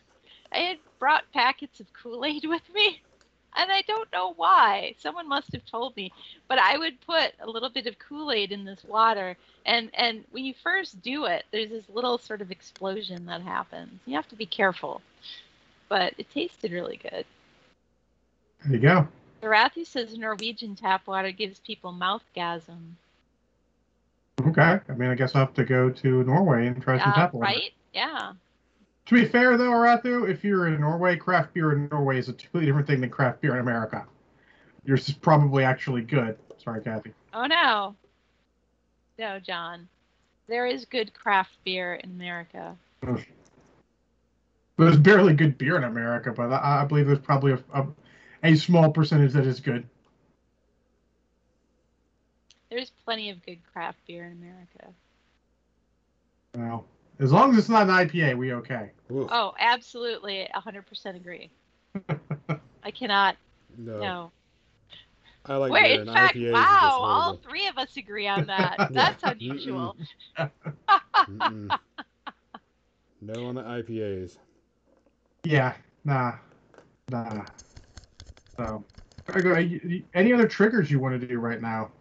I 0.52 0.58
had 0.60 0.78
brought 1.00 1.24
packets 1.34 1.80
of 1.80 1.88
Kool 1.94 2.26
Aid 2.26 2.44
with 2.48 2.62
me, 2.74 3.02
and 3.56 3.72
I 3.72 3.82
don't 3.88 4.12
know 4.12 4.34
why. 4.34 4.96
Someone 5.00 5.28
must 5.28 5.52
have 5.54 5.66
told 5.66 5.96
me. 5.96 6.12
But 6.48 6.60
I 6.60 6.78
would 6.78 7.00
put 7.02 7.34
a 7.40 7.50
little 7.50 7.70
bit 7.70 7.88
of 7.88 7.98
Kool 8.00 8.32
Aid 8.32 8.52
in 8.52 8.66
this 8.66 8.84
water, 8.84 9.36
and 9.66 9.90
and 9.94 10.24
when 10.32 10.46
you 10.46 10.54
first 10.64 11.02
do 11.02 11.26
it, 11.26 11.46
there's 11.52 11.70
this 11.70 11.86
little 11.90 12.18
sort 12.18 12.42
of 12.42 12.52
explosion 12.52 13.26
that 13.26 13.42
happens. 13.42 14.00
You 14.06 14.16
have 14.16 14.28
to 14.30 14.36
be 14.36 14.46
careful, 14.46 15.02
but 15.90 16.14
it 16.18 16.30
tasted 16.32 16.72
really 16.72 16.98
good. 16.98 17.26
there 18.66 18.74
you 18.76 18.80
go. 18.80 19.08
Arathi 19.42 19.86
says 19.88 20.18
Norwegian 20.18 20.76
tap 20.76 21.08
water 21.08 21.32
gives 21.32 21.60
people 21.60 21.94
mouthgasm. 21.94 22.94
Okay. 24.42 24.80
I 24.88 24.94
mean, 24.94 25.10
I 25.10 25.16
guess 25.16 25.36
I'll 25.36 25.46
have 25.46 25.54
to 25.56 25.64
go 25.66 25.90
to 25.90 26.24
Norway 26.24 26.68
and 26.68 26.82
try 26.82 26.98
some 27.00 27.12
Uh, 27.12 27.16
tap 27.16 27.34
water. 27.34 27.46
right? 27.46 27.72
Yeah. 27.94 28.34
To 29.10 29.16
be 29.16 29.26
fair, 29.26 29.58
though, 29.58 29.72
Arathu, 29.72 30.30
if 30.30 30.44
you're 30.44 30.68
in 30.68 30.80
Norway, 30.80 31.16
craft 31.16 31.56
beer 31.56 31.72
in 31.72 31.90
Norway 31.90 32.20
is 32.20 32.30
a 32.30 32.34
completely 32.34 32.68
different 32.68 32.86
thing 32.86 33.02
than 33.02 33.10
craft 33.10 33.42
beer 33.42 33.56
in 33.56 33.60
America. 33.60 34.06
Yours 34.86 35.10
is 35.10 35.16
probably 35.16 35.64
actually 35.64 36.04
good. 36.04 36.38
Sorry, 36.64 36.80
Kathy. 36.84 37.12
Oh 37.34 37.48
no. 37.48 37.96
No, 39.18 39.40
John. 39.40 39.88
There 40.48 40.68
is 40.68 40.86
good 40.86 41.12
craft 41.12 41.58
beer 41.66 41.96
in 41.96 42.12
America. 42.12 42.78
There's 44.78 44.98
barely 44.98 45.34
good 45.34 45.58
beer 45.58 45.78
in 45.78 45.86
America, 45.86 46.32
but 46.32 46.54
I, 46.54 46.84
I 46.84 46.86
believe 46.86 47.08
there's 47.08 47.18
probably 47.18 47.54
a, 47.54 47.64
a, 47.74 47.88
a 48.44 48.56
small 48.58 48.92
percentage 48.92 49.34
that 49.34 49.48
is 49.48 49.60
good. 49.60 49.90
There's 52.70 52.92
plenty 53.04 53.32
of 53.32 53.44
good 53.44 53.58
craft 53.74 53.98
beer 54.06 54.26
in 54.26 54.34
America. 54.34 54.94
Well, 56.54 56.86
as 57.20 57.32
long 57.32 57.52
as 57.52 57.58
it's 57.58 57.70
not 57.70 57.84
an 57.84 57.90
IPA, 57.90 58.34
we 58.36 58.54
okay. 58.54 58.92
Ooh, 59.12 59.28
Oh, 59.30 59.54
absolutely. 59.60 60.48
100% 60.54 61.18
agree. 61.18 61.52
I 62.84 62.92
cannot. 62.92 63.38
no. 63.78 64.00
No. 64.02 64.34
I 65.46 65.56
like 65.56 65.72
Where, 65.72 65.84
beer, 65.84 66.02
in 66.02 66.02
and 66.02 66.10
fact, 66.10 66.36
IPAs 66.36 66.54
are 66.54 66.54
wow, 66.54 67.00
all 67.04 67.34
three 67.34 67.68
of 67.68 67.78
us 67.78 67.98
agree 67.98 68.28
on 68.28 68.48
that. 68.48 68.82
That's 68.90 69.24
unusual. 69.24 69.98
Mm-mm. 71.30 71.74
no 73.22 73.46
on 73.46 73.56
the 73.56 73.64
IPAs. 73.64 74.38
Yeah, 75.44 75.76
nah, 76.04 76.38
nah. 77.10 77.46
So, 78.58 78.86
any 80.14 80.34
other 80.34 80.48
triggers 80.48 80.92
you 80.92 81.00
want 81.00 81.20
to 81.20 81.28
do 81.28 81.40
right 81.40 81.62
now? 81.62 81.92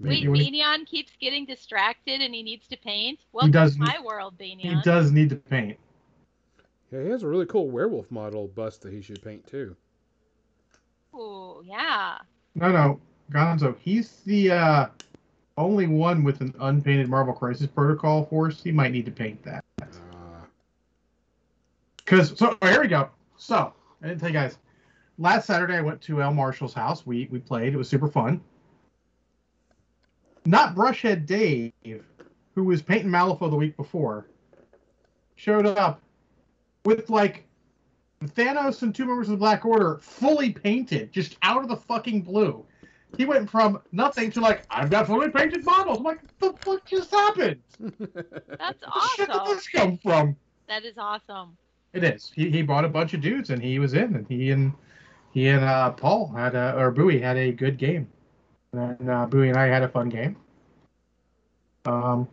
Wait, 0.00 0.22
You 0.22 0.32
Banyan 0.32 0.86
keeps 0.86 1.12
getting 1.20 1.44
distracted 1.44 2.20
and 2.22 2.34
he 2.34 2.42
needs 2.42 2.66
to 2.68 2.76
paint? 2.76 3.20
Welcome 3.32 3.50
does 3.50 3.74
to 3.74 3.80
need- 3.80 3.86
my 3.86 4.00
world, 4.00 4.34
He 4.38 4.76
does 4.82 5.12
need 5.12 5.28
to 5.30 5.36
paint. 5.36 5.78
Yeah, 6.90 7.02
he 7.02 7.08
has 7.10 7.22
a 7.22 7.28
really 7.28 7.46
cool 7.46 7.70
werewolf 7.70 8.10
model 8.10 8.48
bust 8.48 8.82
that 8.82 8.92
he 8.92 9.00
should 9.02 9.22
paint 9.22 9.46
too. 9.46 9.76
Oh 11.14 11.62
yeah. 11.64 12.18
No, 12.54 12.72
no. 12.72 13.00
Gonzo, 13.30 13.76
he's 13.78 14.10
the 14.24 14.50
uh, 14.50 14.86
only 15.56 15.86
one 15.86 16.24
with 16.24 16.40
an 16.40 16.52
unpainted 16.60 17.08
Marvel 17.08 17.32
Crisis 17.32 17.68
Protocol 17.68 18.24
horse. 18.24 18.62
He 18.62 18.72
might 18.72 18.90
need 18.90 19.04
to 19.04 19.12
paint 19.12 19.40
that. 19.44 19.64
Uh, 19.80 19.86
Because 21.98 22.36
so 22.36 22.56
oh, 22.60 22.66
here 22.66 22.80
we 22.80 22.88
go. 22.88 23.10
So 23.36 23.72
I 24.02 24.08
didn't 24.08 24.20
tell 24.20 24.30
you 24.30 24.34
guys. 24.34 24.58
Last 25.18 25.46
Saturday 25.46 25.76
I 25.76 25.80
went 25.82 26.00
to 26.02 26.22
El 26.22 26.32
Marshall's 26.32 26.74
house. 26.74 27.06
We 27.06 27.28
we 27.30 27.38
played. 27.38 27.74
It 27.74 27.76
was 27.76 27.88
super 27.88 28.08
fun. 28.08 28.40
Not 30.46 30.74
Brushhead 30.74 31.26
Dave, 31.26 31.72
who 32.54 32.64
was 32.64 32.82
painting 32.82 33.10
Malifaux 33.10 33.50
the 33.50 33.56
week 33.56 33.76
before, 33.76 34.26
showed 35.36 35.66
up 35.66 36.00
with 36.84 37.10
like 37.10 37.46
Thanos 38.24 38.82
and 38.82 38.94
two 38.94 39.06
members 39.06 39.28
of 39.28 39.32
the 39.32 39.38
Black 39.38 39.64
Order 39.64 39.98
fully 40.02 40.52
painted, 40.52 41.12
just 41.12 41.36
out 41.42 41.62
of 41.62 41.68
the 41.68 41.76
fucking 41.76 42.22
blue. 42.22 42.64
He 43.16 43.24
went 43.24 43.50
from 43.50 43.80
nothing 43.92 44.30
to 44.32 44.40
like, 44.40 44.64
I've 44.70 44.90
got 44.90 45.06
fully 45.06 45.30
painted 45.30 45.64
models. 45.64 45.98
I'm 45.98 46.04
like, 46.04 46.20
the 46.38 46.52
fuck 46.60 46.84
just 46.84 47.10
happened? 47.10 47.60
That's 47.80 48.82
awesome. 48.84 49.16
Where 49.16 49.26
did 49.26 49.30
awesome. 49.30 49.56
this 49.56 49.68
come 49.68 49.98
from? 49.98 50.36
That 50.68 50.84
is 50.84 50.94
awesome. 50.96 51.56
It 51.92 52.04
is. 52.04 52.30
He 52.34 52.50
he 52.50 52.62
bought 52.62 52.84
a 52.84 52.88
bunch 52.88 53.14
of 53.14 53.20
dudes 53.20 53.50
and 53.50 53.60
he 53.60 53.80
was 53.80 53.94
in 53.94 54.14
and 54.14 54.26
he 54.28 54.52
and 54.52 54.72
he 55.32 55.48
and 55.48 55.64
uh, 55.64 55.90
Paul 55.90 56.28
had 56.28 56.54
a 56.54 56.76
or 56.76 56.92
Bowie 56.92 57.20
had 57.20 57.36
a 57.36 57.50
good 57.50 57.78
game. 57.78 58.06
And 58.72 59.10
uh, 59.10 59.26
Bowie 59.26 59.48
and 59.48 59.58
I 59.58 59.66
had 59.66 59.82
a 59.82 59.88
fun 59.88 60.08
game. 60.08 60.36
Um 61.86 62.28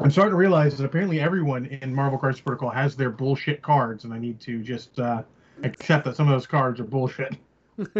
I'm 0.00 0.10
starting 0.10 0.32
to 0.32 0.36
realize 0.36 0.76
that 0.76 0.84
apparently 0.84 1.20
everyone 1.20 1.66
in 1.66 1.94
Marvel 1.94 2.18
Crisis 2.18 2.40
Protocol 2.40 2.70
has 2.70 2.96
their 2.96 3.10
bullshit 3.10 3.62
cards, 3.62 4.02
and 4.02 4.12
I 4.12 4.18
need 4.18 4.40
to 4.40 4.60
just 4.60 4.98
uh, 4.98 5.22
accept 5.62 6.04
that 6.06 6.16
some 6.16 6.26
of 6.26 6.32
those 6.32 6.48
cards 6.48 6.80
are 6.80 6.84
bullshit. 6.84 7.36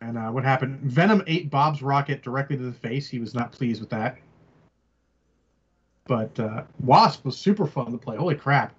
And 0.00 0.18
uh, 0.18 0.30
what 0.30 0.44
happened? 0.44 0.80
Venom 0.82 1.22
ate 1.26 1.50
Bob's 1.50 1.82
rocket 1.82 2.22
directly 2.22 2.56
to 2.56 2.62
the 2.62 2.72
face. 2.72 3.08
He 3.08 3.18
was 3.18 3.34
not 3.34 3.50
pleased 3.50 3.80
with 3.80 3.90
that. 3.90 4.18
But 6.06 6.38
uh, 6.38 6.62
Wasp 6.80 7.24
was 7.24 7.36
super 7.36 7.66
fun 7.66 7.92
to 7.92 7.98
play. 7.98 8.16
Holy 8.16 8.34
crap! 8.34 8.74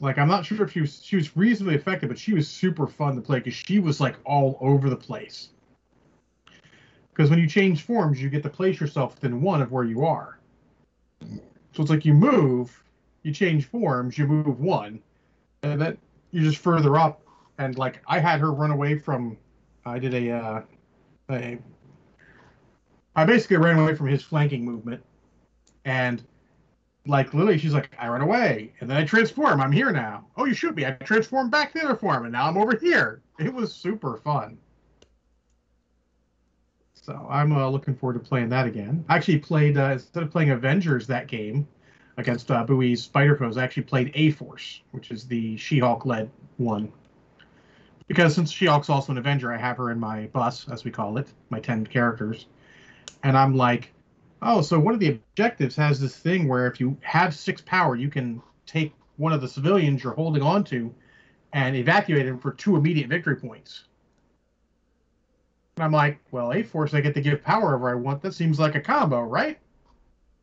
Like 0.00 0.18
I'm 0.18 0.28
not 0.28 0.46
sure 0.46 0.62
if 0.64 0.72
she 0.72 0.80
was 0.80 1.02
she 1.02 1.16
was 1.16 1.36
reasonably 1.36 1.74
effective, 1.74 2.08
but 2.08 2.18
she 2.18 2.32
was 2.32 2.48
super 2.48 2.86
fun 2.86 3.16
to 3.16 3.20
play 3.20 3.38
because 3.38 3.54
she 3.54 3.78
was 3.80 4.00
like 4.00 4.16
all 4.24 4.56
over 4.60 4.88
the 4.88 4.96
place. 4.96 5.48
Because 7.10 7.30
when 7.30 7.40
you 7.40 7.48
change 7.48 7.82
forms, 7.82 8.22
you 8.22 8.30
get 8.30 8.44
to 8.44 8.48
place 8.48 8.78
yourself 8.78 9.14
within 9.16 9.40
one 9.40 9.60
of 9.60 9.72
where 9.72 9.84
you 9.84 10.04
are. 10.04 10.38
So 11.20 11.82
it's 11.82 11.90
like 11.90 12.04
you 12.04 12.14
move, 12.14 12.82
you 13.24 13.32
change 13.32 13.66
forms, 13.66 14.16
you 14.16 14.26
move 14.26 14.60
one, 14.60 15.00
and 15.62 15.80
then 15.80 15.98
you're 16.30 16.44
just 16.44 16.58
further 16.58 16.96
up. 16.96 17.20
And 17.58 17.76
like 17.76 18.00
I 18.06 18.20
had 18.20 18.38
her 18.38 18.52
run 18.52 18.70
away 18.70 18.98
from 18.98 19.36
I 19.84 19.98
did 19.98 20.14
a, 20.14 20.30
uh, 20.30 20.62
a 21.30 21.58
I 23.16 23.24
basically 23.24 23.56
ran 23.56 23.78
away 23.78 23.96
from 23.96 24.06
his 24.06 24.22
flanking 24.22 24.64
movement, 24.64 25.02
and 25.84 26.22
like 27.08 27.34
literally, 27.34 27.58
she's 27.58 27.74
like, 27.74 27.90
I 27.98 28.08
run 28.08 28.20
away, 28.20 28.72
and 28.80 28.88
then 28.88 28.96
I 28.96 29.04
transform. 29.04 29.60
I'm 29.60 29.72
here 29.72 29.90
now. 29.90 30.26
Oh, 30.36 30.44
you 30.44 30.54
shoot 30.54 30.76
me! 30.76 30.86
I 30.86 30.92
transform 30.92 31.50
back 31.50 31.72
to 31.72 31.78
the 31.78 31.84
other 31.86 31.96
form, 31.96 32.24
and 32.24 32.32
now 32.32 32.46
I'm 32.46 32.56
over 32.56 32.76
here. 32.76 33.22
It 33.38 33.52
was 33.52 33.72
super 33.72 34.18
fun. 34.18 34.58
So 36.94 37.26
I'm 37.30 37.52
uh, 37.52 37.68
looking 37.68 37.96
forward 37.96 38.14
to 38.14 38.20
playing 38.20 38.50
that 38.50 38.66
again. 38.66 39.04
I 39.08 39.16
actually 39.16 39.38
played 39.38 39.78
uh, 39.78 39.92
instead 39.92 40.22
of 40.22 40.30
playing 40.30 40.50
Avengers 40.50 41.06
that 41.06 41.26
game 41.26 41.66
against 42.18 42.50
uh, 42.50 42.64
Bowie's 42.64 43.02
Spider 43.02 43.36
Foes. 43.36 43.56
I 43.56 43.64
actually 43.64 43.84
played 43.84 44.12
A 44.14 44.30
Force, 44.32 44.82
which 44.90 45.10
is 45.10 45.26
the 45.26 45.56
She-Hulk 45.56 46.04
led 46.04 46.30
one 46.58 46.92
because 48.08 48.34
since 48.34 48.50
She-Hulk's 48.50 48.88
also 48.88 49.12
an 49.12 49.18
Avenger, 49.18 49.52
I 49.52 49.58
have 49.58 49.76
her 49.76 49.90
in 49.90 50.00
my 50.00 50.26
bus, 50.28 50.66
as 50.70 50.82
we 50.82 50.90
call 50.90 51.18
it, 51.18 51.28
my 51.50 51.60
ten 51.60 51.86
characters, 51.86 52.46
and 53.22 53.36
I'm 53.36 53.54
like, 53.54 53.92
oh, 54.42 54.60
so 54.62 54.78
one 54.78 54.94
of 54.94 55.00
the 55.00 55.08
objectives 55.08 55.76
has 55.76 56.00
this 56.00 56.16
thing 56.16 56.48
where 56.48 56.66
if 56.66 56.80
you 56.80 56.96
have 57.00 57.34
six 57.34 57.60
power, 57.60 57.96
you 57.96 58.08
can 58.08 58.42
take 58.66 58.94
one 59.16 59.32
of 59.32 59.40
the 59.40 59.48
civilians 59.48 60.02
you're 60.02 60.14
holding 60.14 60.42
on 60.42 60.64
to 60.64 60.94
and 61.52 61.76
evacuate 61.76 62.26
him 62.26 62.38
for 62.38 62.52
two 62.52 62.76
immediate 62.76 63.08
victory 63.08 63.36
points. 63.36 63.84
And 65.76 65.84
I'm 65.84 65.92
like, 65.92 66.18
well, 66.30 66.52
A 66.52 66.62
Force, 66.62 66.94
I 66.94 67.00
get 67.00 67.14
to 67.14 67.20
give 67.20 67.42
power 67.42 67.66
wherever 67.78 67.90
I 67.90 67.94
want. 67.94 68.22
That 68.22 68.34
seems 68.34 68.58
like 68.58 68.74
a 68.74 68.80
combo, 68.80 69.22
right? 69.22 69.58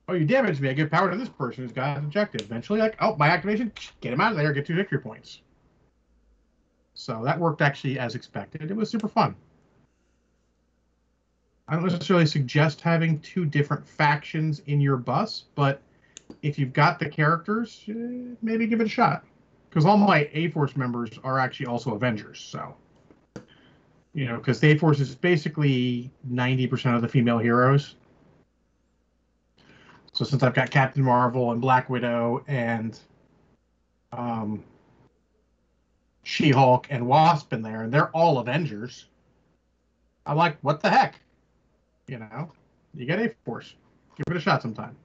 Oh, 0.08 0.14
you 0.14 0.26
damaged 0.26 0.62
me. 0.62 0.70
I 0.70 0.74
give 0.74 0.92
power 0.92 1.10
to 1.10 1.18
this 1.18 1.30
person 1.30 1.64
who's 1.64 1.74
got 1.74 1.98
an 1.98 2.06
objective. 2.06 2.42
Eventually, 2.42 2.80
like, 2.80 2.96
oh, 3.02 3.16
my 3.18 3.28
activation, 3.28 3.72
get 4.02 4.14
him 4.14 4.22
out 4.22 4.32
of 4.32 4.38
there, 4.38 4.54
get 4.54 4.66
two 4.66 4.76
victory 4.76 5.00
points. 5.00 5.42
So 6.94 7.22
that 7.26 7.40
worked 7.40 7.62
actually 7.62 8.00
as 8.00 8.16
expected. 8.16 8.70
It 8.72 8.76
was 8.76 8.90
super 8.90 9.08
fun. 9.08 9.36
I 11.68 11.76
don't 11.76 11.84
necessarily 11.86 12.26
suggest 12.28 12.82
having 12.82 13.20
two 13.20 13.46
different 13.46 13.88
factions 13.88 14.62
in 14.68 14.80
your 14.80 14.98
bus, 14.98 15.46
but 15.56 15.82
if 16.42 16.60
you've 16.60 16.74
got 16.74 17.00
the 17.00 17.10
characters, 17.10 17.84
eh, 17.88 18.36
maybe 18.42 18.68
give 18.68 18.82
it 18.82 18.86
a 18.86 18.90
shot. 18.90 19.26
Because 19.70 19.86
all 19.86 19.98
my 19.98 20.30
A 20.34 20.50
Force 20.52 20.76
members 20.76 21.10
are 21.24 21.40
actually 21.40 21.66
also 21.66 21.96
Avengers, 21.96 22.40
so 22.40 22.76
you 24.14 24.26
know, 24.26 24.38
because 24.38 24.64
A 24.64 24.78
Force 24.78 25.00
is 25.00 25.14
basically 25.14 26.10
ninety 26.24 26.66
percent 26.66 26.96
of 26.96 27.02
the 27.02 27.08
female 27.08 27.38
heroes. 27.38 27.96
So 30.14 30.24
since 30.24 30.44
I've 30.44 30.54
got 30.54 30.72
Captain 30.72 31.04
Marvel 31.04 31.52
and 31.52 31.60
Black 31.60 31.90
Widow 31.90 32.42
and 32.48 32.98
um, 34.14 34.64
She-Hulk 36.24 36.88
and 36.90 37.06
Wasp 37.06 37.52
in 37.52 37.62
there, 37.62 37.82
and 37.82 37.94
they're 37.94 38.12
all 38.12 38.38
Avengers. 38.38 39.08
I'm 40.26 40.38
like, 40.38 40.58
what 40.62 40.82
the 40.82 40.90
heck? 40.90 41.20
You 42.08 42.20
know, 42.20 42.52
you 42.94 43.06
got 43.06 43.20
A 43.20 43.34
Force. 43.46 43.74
Give 44.16 44.26
it 44.34 44.38
a 44.38 44.40
shot 44.40 44.62
sometime. 44.62 44.96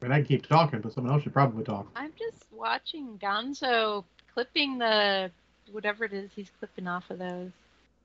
I 0.00 0.04
mean, 0.04 0.12
I 0.12 0.16
can 0.18 0.26
keep 0.26 0.46
talking, 0.46 0.80
but 0.80 0.92
someone 0.92 1.12
else 1.12 1.22
should 1.22 1.32
probably 1.32 1.64
talk. 1.64 1.86
I'm 1.96 2.12
just 2.18 2.44
watching 2.52 3.18
Gonzo 3.18 4.04
clipping 4.32 4.78
the 4.78 5.30
whatever 5.72 6.04
it 6.04 6.12
is 6.12 6.30
he's 6.34 6.50
clipping 6.58 6.86
off 6.86 7.10
of 7.10 7.18
those. 7.18 7.50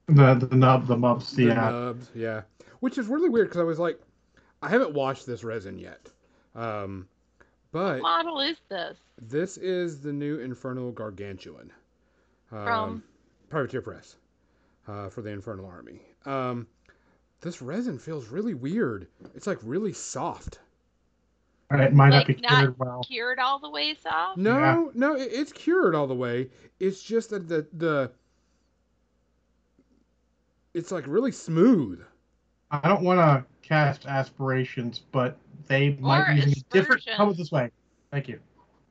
The 0.07 0.34
the 0.36 0.55
nub, 0.55 0.88
the 0.88 0.97
mubs, 0.97 1.36
the 1.36 1.47
the, 1.47 1.51
uh, 1.51 1.70
nubs, 1.70 2.09
yeah. 2.16 2.41
Which 2.80 2.97
is 2.97 3.07
really 3.07 3.30
weird 3.30 3.49
because 3.49 3.62
I 3.62 3.66
was 3.66 3.78
like, 3.78 3.99
I 4.62 4.70
haven't 4.70 4.93
watched 4.93 5.26
this 5.26 5.43
resin 5.43 5.78
yet. 5.78 5.99
Um, 6.55 7.07
but 7.72 8.01
What 8.01 8.24
model 8.24 8.39
is 8.41 8.57
this? 8.70 8.97
this 9.22 9.57
is 9.57 10.01
the 10.01 10.12
new 10.12 10.39
Infernal 10.39 10.91
Gargantuan. 10.91 11.72
Um, 12.52 12.64
From? 12.66 13.04
Privateer 13.49 13.82
Press 13.82 14.16
uh, 14.88 15.10
for 15.10 15.22
the 15.22 15.30
Infernal 15.30 15.66
Army. 15.66 16.02
Um, 16.26 16.68
this 17.41 17.62
resin 17.62 17.97
feels 17.97 18.28
really 18.28 18.54
weird. 18.54 19.08
It's 19.36 19.47
like 19.47 19.58
really 19.64 19.93
soft. 19.93 20.60
it 21.72 21.93
might 21.93 22.10
not 22.10 22.28
Like 22.28 22.38
be 22.38 22.41
not 22.41 22.60
cured 22.60 22.80
well. 22.80 23.04
Cured 23.04 23.39
all 23.39 23.60
the 23.60 23.70
way 23.70 23.95
soft? 23.95 24.38
No, 24.38 24.60
Yeah. 24.60 24.86
no, 24.93 25.16
it, 25.16 25.30
it's 25.32 25.52
cured 25.52 25.95
all 25.95 26.08
the 26.08 26.16
way. 26.16 26.49
It's 26.80 27.02
just 27.02 27.30
that 27.32 27.47
the 27.47 27.66
the 27.74 28.12
it's 30.74 30.91
like 30.91 31.06
really 31.08 31.32
smooth. 31.32 32.02
I 32.72 32.88
don't 32.88 33.04
want 33.04 33.20
to 33.20 33.45
cast 33.68 34.06
aspirations, 34.06 34.99
but 35.12 35.38
they 35.68 35.97
might 35.99 36.45
be 36.45 36.64
different. 36.70 37.08
How 37.10 37.26
about 37.26 37.38
this 37.38 37.52
way? 37.52 37.70
Thank 38.12 38.28
you. 38.28 38.39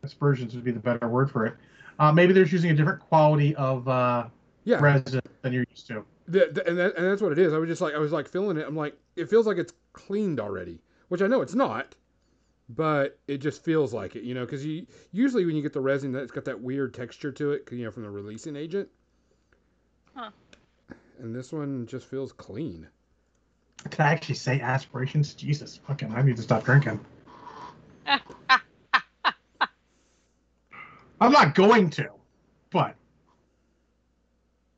Aspersions 0.03 0.55
would 0.55 0.65
be 0.65 0.71
the 0.71 0.81
better 0.81 1.09
word 1.09 1.31
for 1.31 1.47
it. 1.47 1.55
Uh, 2.01 2.11
maybe 2.11 2.32
they're 2.32 2.44
just 2.44 2.55
using 2.55 2.70
a 2.70 2.74
different 2.74 2.98
quality 2.98 3.55
of 3.57 3.86
uh, 3.86 4.26
Yeah, 4.64 4.80
resin 4.80 5.20
than 5.42 5.53
you're 5.53 5.66
used 5.70 5.86
to. 5.88 6.03
The, 6.26 6.48
the, 6.51 6.66
and, 6.66 6.78
that, 6.78 6.96
and 6.96 7.07
that's 7.07 7.20
what 7.20 7.30
it 7.30 7.38
is. 7.38 7.53
I 7.53 7.59
was 7.59 7.68
just 7.68 7.82
like, 7.82 7.94
I 7.94 7.98
was 7.98 8.11
like 8.11 8.26
feeling 8.26 8.57
it. 8.57 8.66
I'm 8.66 8.74
like, 8.74 8.96
it 9.16 9.28
feels 9.28 9.46
like 9.46 9.59
it's 9.59 9.74
cleaned 9.92 10.40
already, 10.40 10.80
which 11.09 11.20
I 11.20 11.26
know 11.26 11.42
it's 11.42 11.55
not, 11.55 11.94
but 12.70 13.18
it 13.28 13.38
just 13.38 13.62
feels 13.62 13.92
like 13.92 14.16
it, 14.16 14.22
you 14.22 14.32
know, 14.32 14.46
because 14.46 14.64
you 14.64 14.86
usually 15.12 15.44
when 15.44 15.55
you 15.57 15.62
get 15.62 15.74
the 15.74 15.80
resin, 15.80 16.11
that's 16.11 16.30
got 16.32 16.46
that 16.46 16.59
weird 16.59 16.94
texture 16.94 17.32
to 17.32 17.53
it, 17.53 17.68
you 17.70 17.84
know, 17.84 17.90
from 17.90 18.05
the 18.05 18.11
releasing 18.11 18.57
agent. 18.57 18.88
Huh. 20.14 20.30
And 21.18 21.34
this 21.36 21.53
one 21.53 21.86
just 21.86 22.07
feels 22.07 22.32
clean. 22.32 22.88
Did 23.90 24.01
I 24.01 24.12
actually 24.12 24.36
say 24.36 24.61
aspirations? 24.61 25.34
Jesus, 25.34 25.80
fucking! 25.86 26.14
I 26.14 26.22
need 26.22 26.36
to 26.36 26.42
stop 26.42 26.64
drinking. 26.64 27.01
I'm 31.21 31.33
not 31.33 31.55
going 31.55 31.91
to, 31.91 32.09
but 32.71 32.95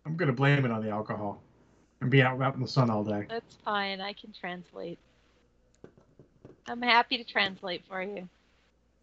I'm 0.05 0.17
gonna 0.17 0.33
blame 0.33 0.65
it 0.65 0.71
on 0.71 0.83
the 0.83 0.91
alcohol 0.91 1.43
and 2.01 2.11
be 2.11 2.23
out, 2.23 2.41
out 2.43 2.55
in 2.55 2.61
the 2.61 2.69
sun 2.69 2.91
all 2.91 3.05
day. 3.05 3.27
That's 3.29 3.57
fine. 3.65 4.01
I 4.01 4.13
can 4.13 4.33
translate. 4.33 4.99
I'm 6.67 6.83
happy 6.83 7.19
to 7.19 7.25
translate 7.25 7.85
for 7.89 8.03
you. 8.03 8.29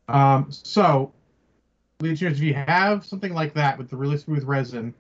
Um, 0.08 0.48
so, 0.50 1.12
listeners, 2.00 2.38
if 2.38 2.44
you 2.44 2.54
have 2.54 3.06
something 3.06 3.34
like 3.34 3.54
that 3.54 3.78
with 3.78 3.90
the 3.90 3.96
really 3.96 4.18
smooth 4.18 4.44
resin, 4.44 4.94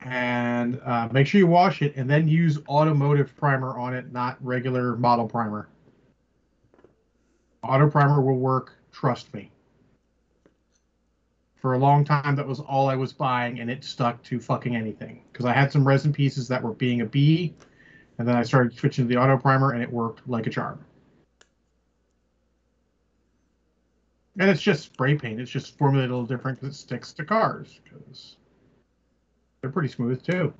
and 0.00 0.80
uh, 0.84 1.08
make 1.12 1.26
sure 1.26 1.38
you 1.38 1.46
wash 1.46 1.82
it 1.82 1.94
and 1.96 2.08
then 2.10 2.26
use 2.26 2.58
automotive 2.68 3.34
primer 3.36 3.78
on 3.78 3.94
it, 3.94 4.12
not 4.12 4.36
regular 4.44 4.96
model 4.96 5.28
primer. 5.28 5.68
Auto 7.62 7.88
primer 7.88 8.20
will 8.20 8.38
work. 8.38 8.74
Trust 8.90 9.32
me. 9.32 9.50
For 11.62 11.74
a 11.74 11.78
long 11.78 12.04
time, 12.04 12.34
that 12.34 12.46
was 12.46 12.58
all 12.58 12.88
I 12.88 12.96
was 12.96 13.12
buying, 13.12 13.60
and 13.60 13.70
it 13.70 13.84
stuck 13.84 14.20
to 14.24 14.40
fucking 14.40 14.74
anything. 14.74 15.22
Because 15.32 15.46
I 15.46 15.52
had 15.52 15.70
some 15.70 15.86
resin 15.86 16.12
pieces 16.12 16.48
that 16.48 16.60
were 16.60 16.74
being 16.74 17.02
a 17.02 17.06
bee, 17.06 17.54
and 18.18 18.26
then 18.26 18.34
I 18.34 18.42
started 18.42 18.76
switching 18.76 19.04
to 19.04 19.08
the 19.08 19.20
auto 19.20 19.38
primer, 19.38 19.70
and 19.70 19.80
it 19.80 19.90
worked 19.90 20.28
like 20.28 20.48
a 20.48 20.50
charm. 20.50 20.84
And 24.40 24.50
it's 24.50 24.60
just 24.60 24.82
spray 24.82 25.14
paint. 25.14 25.40
It's 25.40 25.52
just 25.52 25.78
formulated 25.78 26.10
a 26.10 26.14
little 26.14 26.26
different 26.26 26.60
because 26.60 26.74
it 26.74 26.78
sticks 26.78 27.12
to 27.12 27.24
cars. 27.24 27.78
Because 27.84 28.36
they're 29.60 29.70
pretty 29.70 29.88
smooth 29.88 30.20
too. 30.24 30.52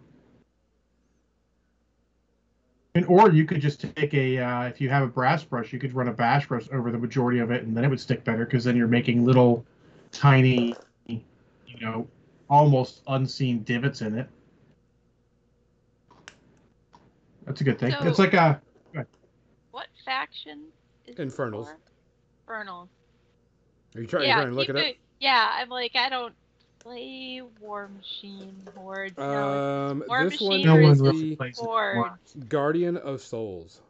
And 2.95 3.07
or 3.07 3.33
you 3.33 3.45
could 3.45 3.61
just 3.61 3.81
take 3.97 4.15
a 4.15 4.39
uh, 4.39 4.63
if 4.65 4.81
you 4.81 4.89
have 4.89 5.03
a 5.03 5.09
brass 5.09 5.43
brush, 5.43 5.73
you 5.73 5.81
could 5.81 5.95
run 5.95 6.07
a 6.07 6.13
bash 6.13 6.47
brush 6.47 6.69
over 6.73 6.93
the 6.93 6.99
majority 6.99 7.41
of 7.41 7.51
it, 7.51 7.65
and 7.65 7.77
then 7.77 7.85
it 7.85 7.89
would 7.89 8.01
stick 8.01 8.23
better 8.23 8.45
because 8.45 8.63
then 8.63 8.77
you're 8.77 8.87
making 8.87 9.25
little, 9.25 9.67
tiny, 10.13 10.77
you 11.83 11.89
know, 11.91 12.07
almost 12.49 13.03
unseen 13.09 13.65
divots 13.65 14.03
in 14.03 14.17
it. 14.17 14.29
That's 17.45 17.61
a 17.61 17.65
good 17.65 17.79
thing. 17.79 17.91
So- 17.91 18.07
it's 18.07 18.21
like 18.21 18.35
a 18.35 18.63
What 19.73 19.89
faction 20.05 20.67
is 21.07 21.17
this 21.17 21.25
Infernals. 21.25 21.69
Infernals. 22.47 22.89
Are 23.97 24.01
you 24.01 24.07
trying, 24.07 24.29
yeah, 24.29 24.37
trying 24.37 24.51
to 24.51 24.55
look 24.55 24.67
keep 24.69 24.77
it 24.77 24.97
Yeah, 25.19 25.51
I'm 25.53 25.69
like 25.71 25.97
I 25.97 26.09
don't 26.09 26.35
play 26.79 27.43
War 27.61 27.89
Machine 27.89 28.55
Hordes. 28.77 29.19
no, 29.19 29.25
Um, 29.25 30.05
War 30.07 30.29
this 30.31 30.41
one 30.41 30.61
Machine 30.61 30.67
no 30.67 30.75
one 30.75 30.93
is 30.93 31.01
really 31.01 31.31
the 31.31 31.37
plays 31.37 31.59
it. 31.61 32.49
Guardian 32.49 32.97
of 32.97 33.21
Souls. 33.21 33.83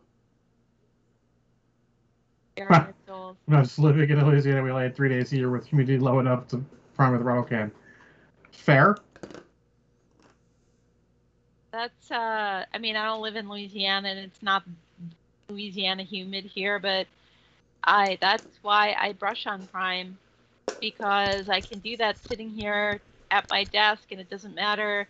Guardian 2.56 2.88
of 2.88 2.94
Souls. 3.06 3.36
When 3.44 3.56
I 3.58 3.60
was 3.60 3.78
living 3.78 4.08
in 4.08 4.26
Louisiana, 4.26 4.62
we 4.62 4.70
only 4.70 4.84
had 4.84 4.96
three 4.96 5.10
days 5.10 5.32
a 5.32 5.36
year 5.36 5.50
with 5.50 5.66
humidity 5.66 5.98
low 5.98 6.20
enough 6.20 6.48
to 6.48 6.64
prime 6.94 7.12
with 7.12 7.20
a 7.20 7.24
rattle 7.24 7.42
can. 7.42 7.70
Fair. 8.52 9.02
That's 11.72 12.10
uh 12.10 12.64
I 12.72 12.78
mean 12.78 12.96
I 12.96 13.04
don't 13.06 13.22
live 13.22 13.36
in 13.36 13.48
Louisiana 13.48 14.08
and 14.08 14.18
it's 14.20 14.42
not 14.42 14.64
Louisiana 15.50 16.02
humid 16.04 16.44
here, 16.44 16.78
but 16.78 17.06
I 17.84 18.18
that's 18.20 18.58
why 18.62 18.94
I 18.98 19.12
brush 19.12 19.46
on 19.46 19.68
prime 19.68 20.18
because 20.80 21.48
I 21.48 21.60
can 21.60 21.80
do 21.80 21.96
that 21.98 22.18
sitting 22.28 22.50
here 22.50 23.00
at 23.30 23.46
my 23.50 23.64
desk 23.64 24.12
and 24.12 24.20
it 24.20 24.30
doesn't 24.30 24.54
matter 24.54 25.08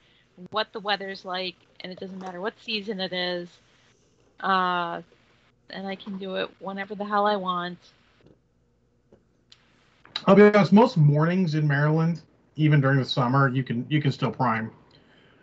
what 0.50 0.72
the 0.72 0.80
weather's 0.80 1.24
like 1.24 1.56
and 1.80 1.92
it 1.92 2.00
doesn't 2.00 2.20
matter 2.20 2.40
what 2.40 2.58
season 2.60 3.00
it 3.00 3.12
is. 3.12 3.48
Uh 4.40 5.02
and 5.70 5.86
I 5.86 5.96
can 5.96 6.18
do 6.18 6.36
it 6.36 6.50
whenever 6.60 6.94
the 6.94 7.04
hell 7.04 7.26
I 7.26 7.36
want. 7.36 7.78
I'll 10.26 10.36
be 10.36 10.42
honest. 10.42 10.72
Most 10.72 10.96
mornings 10.96 11.54
in 11.54 11.66
Maryland, 11.66 12.22
even 12.56 12.80
during 12.80 12.98
the 12.98 13.04
summer, 13.04 13.48
you 13.48 13.62
can 13.62 13.86
you 13.88 14.00
can 14.00 14.12
still 14.12 14.30
prime. 14.30 14.70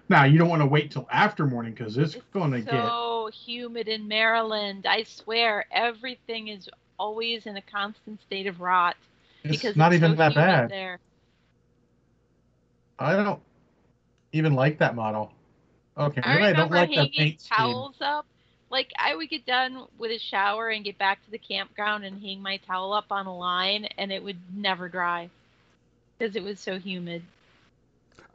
Now 0.10 0.26
you 0.26 0.38
don't 0.38 0.50
want 0.50 0.62
to 0.62 0.66
wait 0.66 0.92
till 0.92 1.08
after 1.12 1.46
morning 1.46 1.74
because 1.74 1.98
it's, 1.98 2.16
It's 2.16 2.26
going 2.34 2.52
to 2.52 2.62
get. 2.62 2.72
so 2.72 3.30
humid 3.46 3.88
in 3.88 4.08
Maryland. 4.08 4.86
I 4.88 5.04
swear 5.04 5.66
everything 5.72 6.48
is 6.48 6.70
always 6.98 7.46
in 7.46 7.58
a 7.58 7.62
constant 7.62 8.22
state 8.24 8.48
of 8.48 8.60
rot. 8.60 8.96
It's 9.44 9.58
because 9.58 9.76
not 9.76 9.94
it's 9.94 10.00
even 10.00 10.12
so 10.14 10.18
that 10.18 10.36
bad. 10.36 10.70
There. 10.70 11.00
I 12.98 13.16
don't 13.16 13.42
even 14.34 14.54
like 14.54 14.80
that 14.80 14.96
model. 14.96 15.32
Okay, 15.98 16.22
I 16.22 16.50
I 16.50 16.54
don't 16.54 16.72
like 16.72 16.90
the 16.90 16.96
hanging 16.96 17.12
paint 17.12 17.42
scheme. 17.42 17.58
towels 17.58 17.96
up. 18.02 18.26
Like 18.70 18.92
I 18.98 19.16
would 19.16 19.30
get 19.30 19.46
done 19.46 19.86
with 19.98 20.12
a 20.12 20.20
shower 20.20 20.70
and 20.70 20.84
get 20.84 20.98
back 20.98 21.24
to 21.26 21.32
the 21.32 21.38
campground 21.40 22.04
and 22.06 22.22
hang 22.22 22.42
my 22.42 22.58
towel 22.58 22.94
up 22.94 23.06
on 23.12 23.26
a 23.26 23.36
line, 23.36 23.86
and 23.98 24.12
it 24.12 24.24
would 24.24 24.38
never 24.54 24.90
dry 24.90 25.30
because 26.20 26.36
it 26.36 26.44
was 26.44 26.60
so 26.60 26.78
humid. 26.78 27.24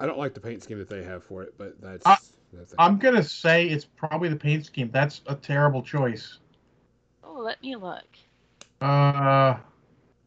I 0.01 0.07
don't 0.07 0.19
like 0.19 0.35
the 0.35 0.41
paint 0.41 0.63
scheme 0.63 0.79
that 0.79 0.89
they 0.89 1.05
have 1.05 1.23
for 1.23 1.43
it, 1.43 1.55
but 1.59 1.81
that's. 1.81 2.05
Uh, 2.07 2.17
that's. 2.53 2.75
I'm 2.79 2.99
gonna 2.99 3.23
say 3.23 3.67
it's 3.67 3.85
probably 3.85 4.29
the 4.29 4.37
paint 4.37 4.65
scheme. 4.67 4.91
That's 4.93 5.21
a 5.27 5.35
terrible 5.35 5.83
choice. 5.83 6.39
Oh, 7.23 7.39
let 7.41 7.63
me 7.63 7.77
look. 7.77 8.05
Uh, 8.81 9.57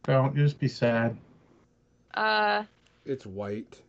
don't 0.04 0.34
just 0.34 0.58
be 0.58 0.68
sad. 0.68 1.16
Uh, 2.14 2.64
It's 3.04 3.26
white 3.26 3.80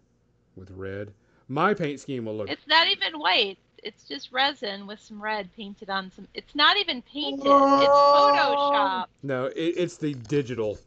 with 0.56 0.70
red. 0.72 1.12
My 1.48 1.74
paint 1.74 2.00
scheme 2.00 2.26
will 2.26 2.36
look. 2.36 2.50
it's 2.50 2.68
not 2.68 2.88
even 2.90 3.20
white. 3.20 3.58
It's 3.82 4.04
just 4.04 4.32
resin 4.34 4.86
with 4.86 5.00
some 5.00 5.24
red 5.24 5.50
painted 5.56 5.90
on 5.90 6.12
some. 6.12 6.28
It's 6.34 6.54
not 6.54 6.76
even 6.78 7.02
painted. 7.02 7.40
It's 7.46 7.48
Oh. 7.48 8.34
Photoshop. 8.36 9.06
No, 9.24 9.46
it, 9.46 9.56
it's 9.56 9.96
the 9.98 10.14
digital. 10.14 10.78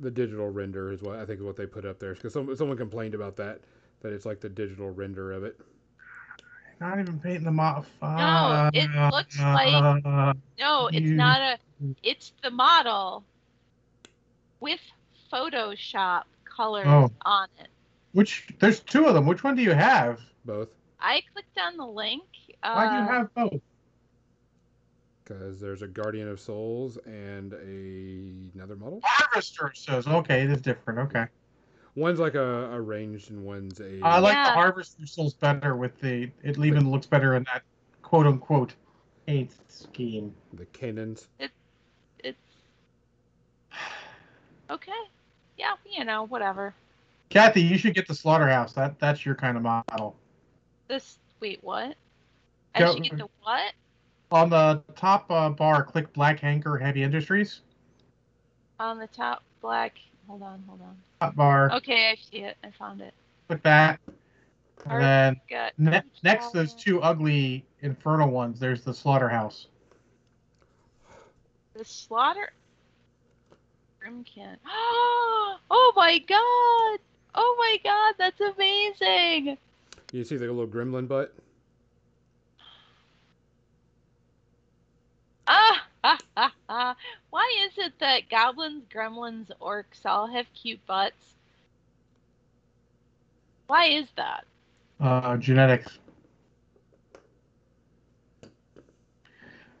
The 0.00 0.10
digital 0.10 0.48
render 0.48 0.92
is 0.92 1.02
what 1.02 1.18
I 1.18 1.26
think 1.26 1.40
is 1.40 1.44
what 1.44 1.56
they 1.56 1.66
put 1.66 1.84
up 1.84 1.98
there 1.98 2.14
because 2.14 2.32
some, 2.32 2.54
someone 2.56 2.76
complained 2.76 3.14
about 3.14 3.36
that 3.36 3.60
that 4.00 4.12
it's 4.12 4.24
like 4.24 4.40
the 4.40 4.48
digital 4.48 4.90
render 4.90 5.32
of 5.32 5.44
it. 5.44 5.60
Not 6.80 6.98
even 6.98 7.18
painting 7.20 7.44
the 7.44 7.50
model. 7.50 7.84
No, 8.00 8.70
it 8.72 8.90
looks 9.12 9.38
like- 9.38 10.02
No, 10.58 10.88
it's 10.90 11.10
not 11.10 11.40
a. 11.40 11.58
It's 12.02 12.32
the 12.42 12.50
model 12.50 13.22
with 14.60 14.80
Photoshop 15.30 16.22
colors 16.44 16.86
Oh. 16.86 17.10
on 17.26 17.48
it. 17.60 17.68
Which 18.12 18.48
there's 18.58 18.80
two 18.80 19.06
of 19.06 19.14
them. 19.14 19.26
Which 19.26 19.44
one 19.44 19.54
do 19.54 19.62
you 19.62 19.72
have? 19.72 20.20
Both 20.46 20.68
I 20.98 21.22
clicked 21.32 21.58
on 21.58 21.76
the 21.76 21.86
link. 21.86 22.22
Uh, 22.62 22.72
Why 22.72 22.88
do 22.88 22.96
you 23.02 23.08
have 23.08 23.34
both? 23.34 23.60
Because 25.30 25.60
there's 25.60 25.82
a 25.82 25.86
Guardian 25.86 26.28
of 26.28 26.40
Souls 26.40 26.98
and 27.06 27.52
a, 27.52 28.56
another 28.58 28.76
model. 28.76 29.00
Harvester 29.04 29.70
says 29.74 30.06
okay, 30.06 30.42
it 30.42 30.50
is 30.50 30.60
different. 30.60 30.98
Okay, 31.00 31.26
One's 31.94 32.18
like 32.18 32.34
a, 32.34 32.70
a 32.72 32.80
ranged 32.80 33.30
and 33.30 33.44
one's 33.44 33.80
a. 33.80 34.00
I 34.02 34.18
like 34.18 34.32
the 34.32 34.38
Yeah. 34.38 34.54
Harvester 34.54 35.06
souls 35.06 35.34
better 35.34 35.76
with 35.76 35.98
the. 36.00 36.30
It 36.42 36.58
even 36.58 36.90
looks 36.90 37.06
better 37.06 37.36
in 37.36 37.44
that 37.44 37.62
quote 38.02 38.26
unquote 38.26 38.74
paint 39.26 39.52
scheme. 39.68 40.34
the 40.54 40.66
Canaans. 40.66 41.26
It's 41.38 42.38
okay. 44.70 44.92
Yeah, 45.56 45.74
you 45.90 46.04
know, 46.04 46.24
whatever. 46.26 46.74
Kathy, 47.28 47.62
you 47.62 47.78
should 47.78 47.94
get 47.94 48.08
the 48.08 48.14
slaughterhouse. 48.14 48.72
That 48.72 48.98
that's 48.98 49.24
your 49.24 49.34
kind 49.36 49.56
of 49.56 49.62
model. 49.62 50.16
This. 50.88 51.18
Wait, 51.38 51.58
what? 51.62 51.94
I 52.74 52.80
Go- 52.80 52.94
should 52.94 53.04
get 53.04 53.16
the 53.16 53.28
what? 53.42 53.72
On 54.32 54.48
the 54.48 54.82
top 54.96 55.30
uh, 55.30 55.48
bar, 55.50 55.82
click 55.82 56.12
Black 56.12 56.38
Hanker 56.40 56.78
Heavy 56.78 57.02
Industries. 57.02 57.60
On 58.78 58.98
the 58.98 59.08
top 59.08 59.42
black. 59.60 59.98
Hold 60.28 60.42
on, 60.42 60.62
hold 60.68 60.80
on. 60.82 60.96
Top 61.20 61.34
bar, 61.34 61.72
Okay, 61.72 62.10
I 62.10 62.16
see 62.30 62.38
it. 62.44 62.56
I 62.62 62.70
found 62.70 63.00
it. 63.00 63.12
click 63.48 63.62
that. 63.64 63.98
And 64.86 65.02
then 65.02 65.40
Got 65.50 65.72
ne- 65.78 66.02
next 66.22 66.52
to 66.52 66.58
those 66.58 66.72
two 66.74 67.02
ugly 67.02 67.66
infernal 67.82 68.30
ones, 68.30 68.58
there's 68.60 68.82
the 68.84 68.94
slaughterhouse. 68.94 69.66
the 71.74 71.84
slaughter. 71.84 72.52
Grymkin. 74.02 74.56
Oh 75.72 75.92
my 75.94 76.18
god! 76.18 76.98
Oh 77.34 77.56
my 77.58 77.78
god, 77.84 78.14
that's 78.18 78.40
amazing! 78.40 79.56
You 80.12 80.24
see 80.24 80.36
the 80.36 80.46
little 80.46 80.66
gremlin 80.66 81.06
butt? 81.06 81.32
Ah, 85.46 85.86
ha, 86.04 86.18
ha, 86.36 86.52
ha. 86.68 86.96
Why 87.30 87.66
is 87.66 87.78
it 87.78 87.94
that 88.00 88.28
goblins, 88.30 88.84
gremlins, 88.86 89.50
orcs 89.60 90.04
all 90.06 90.26
have 90.28 90.46
cute 90.54 90.84
butts? 90.86 91.36
Why 93.66 93.86
is 93.86 94.08
that? 94.16 94.44
Uh, 95.00 95.36
genetics. 95.36 95.98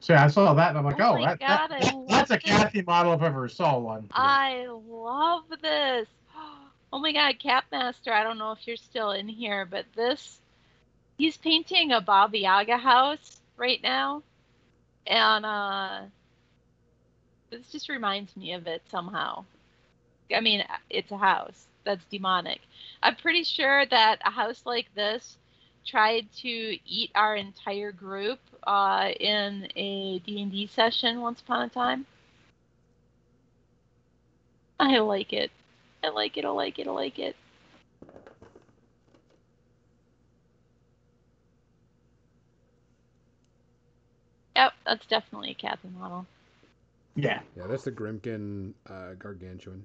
So 0.00 0.14
yeah, 0.14 0.24
I 0.24 0.28
saw 0.28 0.54
that 0.54 0.70
and 0.70 0.78
I'm 0.78 0.84
like, 0.84 0.98
Oh 0.98 1.00
oh, 1.00 1.20
that, 1.24 1.40
God, 1.40 1.70
that- 1.70 1.92
that's 2.08 2.30
a 2.30 2.38
this. 2.38 2.42
Kathy 2.48 2.82
model 2.82 3.12
if 3.14 3.22
I 3.22 3.26
ever 3.26 3.48
saw 3.48 3.78
one. 3.78 4.08
I 4.12 4.66
love 4.68 5.44
this. 5.62 6.08
Oh 6.92 6.98
my 6.98 7.12
god, 7.12 7.36
Capmaster, 7.38 8.10
I 8.12 8.24
don't 8.24 8.38
know 8.38 8.50
if 8.50 8.66
you're 8.66 8.76
still 8.76 9.12
in 9.12 9.28
here, 9.28 9.64
but 9.64 9.86
this 9.94 10.40
he's 11.18 11.36
painting 11.36 11.92
a 11.92 12.00
Baba 12.00 12.36
Yaga 12.36 12.78
house 12.78 13.40
right 13.56 13.80
now. 13.82 14.24
And 15.10 15.44
uh 15.44 16.00
this 17.50 17.72
just 17.72 17.88
reminds 17.90 18.36
me 18.36 18.52
of 18.54 18.66
it 18.68 18.82
somehow. 18.90 19.44
I 20.34 20.40
mean, 20.40 20.64
it's 20.88 21.10
a 21.10 21.18
house 21.18 21.66
that's 21.84 22.04
demonic. 22.06 22.60
I'm 23.02 23.16
pretty 23.16 23.44
sure 23.44 23.84
that 23.86 24.20
a 24.24 24.30
house 24.30 24.62
like 24.64 24.86
this 24.94 25.36
tried 25.84 26.28
to 26.38 26.78
eat 26.86 27.10
our 27.14 27.36
entire 27.36 27.92
group 27.92 28.38
uh, 28.64 29.10
in 29.18 29.68
a 29.76 30.20
D&D 30.20 30.68
session 30.68 31.20
once 31.20 31.40
upon 31.40 31.62
a 31.62 31.68
time. 31.68 32.06
I 34.78 34.98
like 35.00 35.32
it. 35.32 35.50
I 36.04 36.10
like 36.10 36.36
it. 36.36 36.44
I 36.44 36.50
like 36.50 36.78
it. 36.78 36.86
I 36.86 36.90
like 36.92 37.18
it. 37.18 37.36
Yep, 44.60 44.72
that's 44.84 45.06
definitely 45.06 45.52
a 45.52 45.54
Kathy 45.54 45.88
model. 45.98 46.26
Yeah. 47.16 47.40
Yeah, 47.56 47.66
that's 47.66 47.84
the 47.84 47.92
Grymkin 47.92 48.74
uh, 48.86 49.14
Gargantuan. 49.18 49.84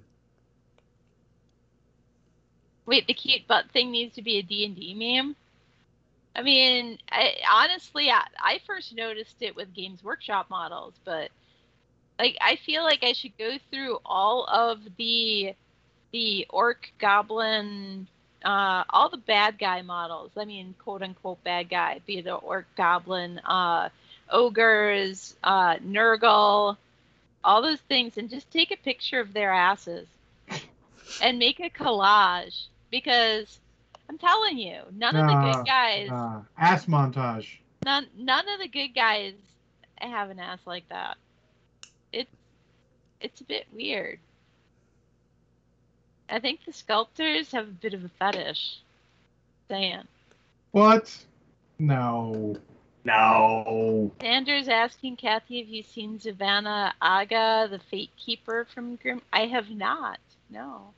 Wait, 2.84 3.06
the 3.06 3.14
cute 3.14 3.46
butt 3.48 3.64
thing 3.72 3.90
needs 3.90 4.14
to 4.16 4.22
be 4.22 4.36
a 4.36 4.42
D&D 4.42 4.94
meme? 4.94 5.34
I 6.36 6.42
mean, 6.42 6.98
I, 7.10 7.36
honestly, 7.50 8.10
I, 8.10 8.26
I 8.38 8.60
first 8.66 8.94
noticed 8.94 9.36
it 9.40 9.56
with 9.56 9.72
Games 9.72 10.04
Workshop 10.04 10.50
models, 10.50 10.92
but 11.06 11.30
like 12.18 12.36
I 12.42 12.56
feel 12.56 12.82
like 12.82 13.02
I 13.02 13.14
should 13.14 13.36
go 13.38 13.56
through 13.70 13.98
all 14.04 14.44
of 14.44 14.80
the 14.98 15.54
the 16.12 16.46
orc, 16.50 16.92
goblin, 16.98 18.06
uh, 18.44 18.84
all 18.90 19.08
the 19.08 19.16
bad 19.16 19.58
guy 19.58 19.80
models. 19.80 20.32
I 20.36 20.44
mean, 20.44 20.74
quote 20.78 21.02
unquote 21.02 21.42
bad 21.44 21.70
guy, 21.70 22.00
be 22.06 22.18
it 22.18 22.28
orc, 22.28 22.66
goblin, 22.76 23.38
uh, 23.38 23.88
ogres, 24.30 25.36
uh, 25.44 25.76
Nurgle, 25.76 26.76
all 27.44 27.62
those 27.62 27.80
things, 27.80 28.16
and 28.18 28.28
just 28.30 28.50
take 28.50 28.70
a 28.70 28.76
picture 28.76 29.20
of 29.20 29.32
their 29.32 29.52
asses 29.52 30.06
and 31.22 31.38
make 31.38 31.60
a 31.60 31.70
collage 31.70 32.64
because 32.90 33.58
I'm 34.08 34.18
telling 34.18 34.58
you, 34.58 34.80
none 34.92 35.16
of 35.16 35.26
the 35.26 35.34
good 35.52 35.66
guys, 35.66 36.10
Uh, 36.10 36.42
ass 36.58 36.86
montage. 36.86 37.58
none 37.84 38.06
none 38.16 38.48
of 38.48 38.60
the 38.60 38.68
good 38.68 38.94
guys 38.94 39.34
have 39.98 40.30
an 40.30 40.38
ass 40.38 40.60
like 40.66 40.88
that. 40.88 41.16
It's 42.12 42.30
it's 43.20 43.40
a 43.40 43.44
bit 43.44 43.66
weird. 43.72 44.18
I 46.28 46.40
think 46.40 46.64
the 46.64 46.72
sculptors 46.72 47.52
have 47.52 47.68
a 47.68 47.70
bit 47.70 47.94
of 47.94 48.04
a 48.04 48.08
fetish. 48.08 48.78
Saying. 49.68 50.02
What? 50.72 51.16
No. 51.78 52.56
No. 53.06 54.10
Sanders 54.20 54.68
asking 54.68 55.16
Kathy, 55.16 55.60
have 55.60 55.68
you 55.68 55.82
seen 55.84 56.18
Zevanna 56.18 56.92
Agha, 57.00 57.68
the 57.70 57.78
Fate 57.78 58.10
Keeper 58.16 58.66
from 58.74 58.96
Grim? 58.96 59.22
I 59.32 59.46
have 59.46 59.70
not. 59.70 60.18
No. 60.50 60.92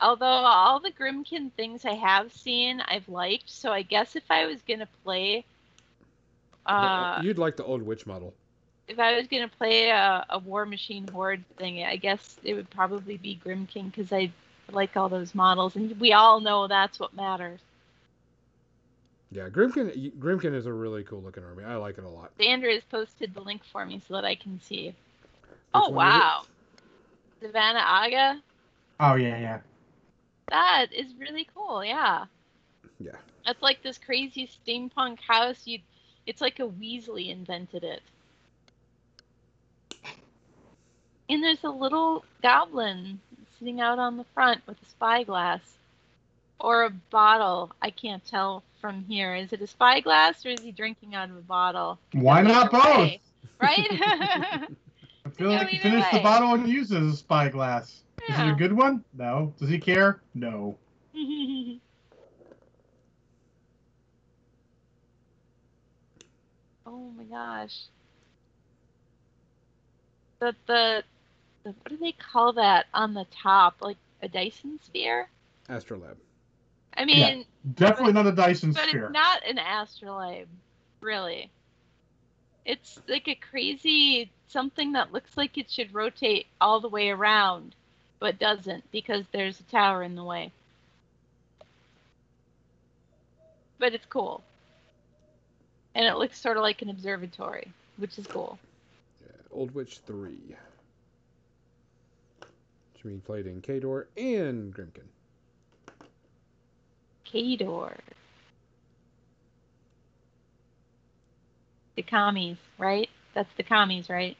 Although 0.00 0.26
all 0.26 0.78
the 0.78 0.92
Grymkin 0.92 1.50
things 1.52 1.84
I 1.84 1.94
have 1.94 2.32
seen, 2.32 2.80
I've 2.80 3.08
liked. 3.08 3.50
So 3.50 3.72
I 3.72 3.82
guess 3.82 4.14
if 4.14 4.30
I 4.30 4.46
was 4.46 4.58
gonna 4.62 4.88
play, 5.04 5.44
uh, 6.66 7.20
You'd 7.22 7.38
like 7.38 7.56
the 7.56 7.64
old 7.64 7.82
witch 7.82 8.06
model. 8.06 8.32
if 8.86 9.00
I 9.00 9.16
was 9.16 9.26
gonna 9.26 9.48
play 9.48 9.88
a, 9.90 10.24
a 10.30 10.38
War 10.38 10.64
Machine 10.66 11.08
Horde 11.08 11.44
thing, 11.56 11.82
I 11.84 11.96
guess 11.96 12.38
it 12.44 12.54
would 12.54 12.70
probably 12.70 13.16
be 13.16 13.40
Grymkin 13.44 13.86
because 13.90 14.12
I 14.12 14.30
like 14.70 14.96
all 14.96 15.08
those 15.08 15.34
models, 15.34 15.74
and 15.74 15.98
we 15.98 16.12
all 16.12 16.40
know 16.40 16.68
that's 16.68 17.00
what 17.00 17.12
matters. 17.14 17.58
Yeah, 19.30 19.48
Grymkin. 19.48 20.12
Grymkin 20.18 20.54
is 20.54 20.66
a 20.66 20.72
really 20.72 21.04
cool 21.04 21.20
looking 21.20 21.44
army. 21.44 21.64
I 21.64 21.76
like 21.76 21.98
it 21.98 22.04
a 22.04 22.08
lot. 22.08 22.32
Sandra 22.40 22.72
has 22.72 22.84
posted 22.84 23.34
the 23.34 23.40
link 23.40 23.62
for 23.64 23.84
me 23.84 24.00
so 24.06 24.14
that 24.14 24.24
I 24.24 24.34
can 24.34 24.60
see. 24.60 24.86
Which 24.86 24.94
oh 25.74 25.90
one 25.90 26.08
is 26.08 26.14
it? 26.14 26.18
wow, 26.18 26.42
Zevanna 27.42 27.82
Agha. 27.84 28.42
Oh 29.00 29.14
yeah, 29.16 29.38
yeah. 29.38 29.58
That 30.50 30.86
is 30.92 31.08
really 31.18 31.46
cool. 31.54 31.84
Yeah. 31.84 32.24
Yeah. 32.98 33.12
That's 33.44 33.62
like 33.62 33.82
this 33.82 33.98
crazy 33.98 34.48
steampunk 34.48 35.20
house. 35.20 35.66
You, 35.66 35.80
it's 36.26 36.40
like 36.40 36.58
a 36.58 36.68
Weasley 36.68 37.30
invented 37.30 37.84
it. 37.84 38.02
And 41.30 41.42
there's 41.42 41.64
a 41.64 41.70
little 41.70 42.24
goblin 42.42 43.20
sitting 43.58 43.80
out 43.80 43.98
on 43.98 44.16
the 44.16 44.24
front 44.34 44.62
with 44.66 44.80
a 44.82 44.86
spyglass 44.86 45.60
or 46.58 46.84
a 46.84 46.90
bottle. 46.90 47.72
I 47.82 47.90
can't 47.90 48.24
tell 48.24 48.62
from 48.80 49.04
here. 49.04 49.34
Is 49.34 49.52
it 49.52 49.60
a 49.60 49.66
spyglass 49.66 50.44
or 50.46 50.50
is 50.50 50.60
he 50.60 50.72
drinking 50.72 51.14
out 51.14 51.30
of 51.30 51.36
a 51.36 51.40
bottle? 51.40 51.98
Why 52.12 52.42
not 52.42 52.70
both? 52.70 52.84
way, 52.84 53.20
Right? 53.60 53.88
I 53.90 55.30
feel 55.36 55.50
like 55.50 55.68
he 55.68 55.76
either 55.76 55.90
finished 55.90 56.12
the 56.12 56.20
bottle 56.20 56.54
and 56.54 56.68
used 56.68 56.92
it 56.92 57.02
as 57.02 57.14
a 57.14 57.16
spyglass. 57.16 58.02
Is 58.28 58.38
it 58.38 58.48
a 58.48 58.54
good 58.54 58.72
one? 58.72 59.04
No. 59.16 59.54
Does 59.58 59.68
he 59.68 59.78
care? 59.78 60.20
No. 60.34 60.76
oh 66.86 67.10
my 67.16 67.24
gosh. 67.30 67.84
The, 70.40 70.54
the 70.66 71.02
the 71.64 71.70
what 71.70 71.88
do 71.88 71.96
they 71.96 72.12
call 72.12 72.52
that 72.54 72.86
on 72.94 73.14
the 73.14 73.26
top? 73.42 73.76
Like 73.80 73.96
a 74.22 74.28
Dyson 74.28 74.78
sphere? 74.82 75.28
Astrolabe. 75.68 76.18
I 76.98 77.04
mean, 77.04 77.44
Definitely 77.76 78.12
not 78.12 78.26
a 78.26 78.32
Dyson 78.32 78.72
but 78.72 78.88
sphere. 78.88 79.04
it's 79.04 79.12
not 79.12 79.46
an 79.48 79.58
astrolabe, 79.58 80.48
really. 81.00 81.48
It's 82.66 82.98
like 83.08 83.28
a 83.28 83.36
crazy 83.36 84.30
something 84.48 84.92
that 84.92 85.12
looks 85.12 85.36
like 85.36 85.56
it 85.56 85.70
should 85.70 85.94
rotate 85.94 86.46
all 86.60 86.80
the 86.80 86.88
way 86.88 87.10
around, 87.10 87.74
but 88.18 88.38
doesn't 88.38 88.90
because 88.90 89.24
there's 89.32 89.60
a 89.60 89.62
tower 89.64 90.02
in 90.02 90.16
the 90.16 90.24
way. 90.24 90.50
But 93.78 93.94
it's 93.94 94.06
cool. 94.06 94.42
And 95.94 96.04
it 96.04 96.16
looks 96.16 96.40
sort 96.40 96.56
of 96.56 96.62
like 96.62 96.82
an 96.82 96.90
observatory, 96.90 97.68
which 97.96 98.18
is 98.18 98.26
cool. 98.26 98.58
Yeah, 99.24 99.36
Old 99.52 99.72
Witch 99.72 99.98
3. 100.04 100.36
Which 102.92 103.04
means 103.04 103.22
played 103.22 103.46
in 103.46 103.62
Khador 103.62 104.06
and 104.16 104.74
Grymkin. 104.74 105.06
Khador. 107.32 107.94
The 111.96 112.02
commies, 112.02 112.56
right? 112.78 113.08
That's 113.34 113.52
the 113.56 113.62
commies, 113.64 114.08
right? 114.08 114.36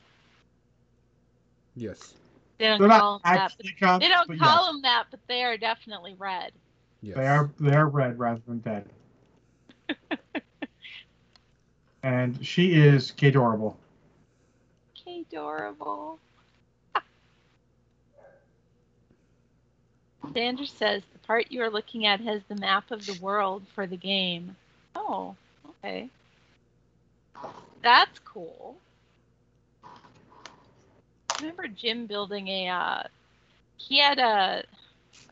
Yes. 1.77 2.15
They 2.59 2.67
don't 2.67 2.79
They're 2.79 2.89
call 2.89 3.19
not 3.19 3.23
them 3.23 3.33
that. 3.35 3.53
actually 3.53 3.73
commies, 3.81 4.09
They 4.09 4.09
don't 4.09 4.29
but 4.29 4.39
call 4.39 4.67
yes, 4.67 4.73
them 4.73 4.83
that, 4.83 5.05
but 5.11 5.21
they 5.29 5.45
are 5.45 5.57
definitely 5.57 6.15
red. 6.19 6.53
Yes. 7.03 7.17
They 7.17 7.27
are 7.27 7.51
they 7.61 7.75
are 7.75 7.89
red 7.89 8.19
rather 8.19 8.41
than 8.47 8.59
dead. 8.59 8.89
and 12.03 12.45
she 12.45 12.75
is 12.75 13.13
adorable. 13.23 13.77
Okay, 14.99 15.21
adorable. 15.31 16.19
Sanders 20.35 20.73
says 20.73 21.03
the 21.13 21.18
part 21.29 21.53
you 21.53 21.63
are 21.63 21.71
looking 21.71 22.07
at 22.07 22.21
has 22.23 22.43
the 22.49 22.57
map 22.57 22.91
of 22.93 23.07
the 23.07 23.15
world 23.15 23.69
for 23.77 23.87
the 23.87 23.99
game. 23.99 24.57
Oh, 24.97 25.37
okay. 25.71 26.11
That's 27.83 28.19
cool. 28.21 28.83
Remember 31.39 31.69
Jim 31.69 32.07
building 32.07 32.49
a 32.49 32.69
uh, 32.69 33.05
he 33.79 33.99
had 34.01 34.19
a 34.19 34.65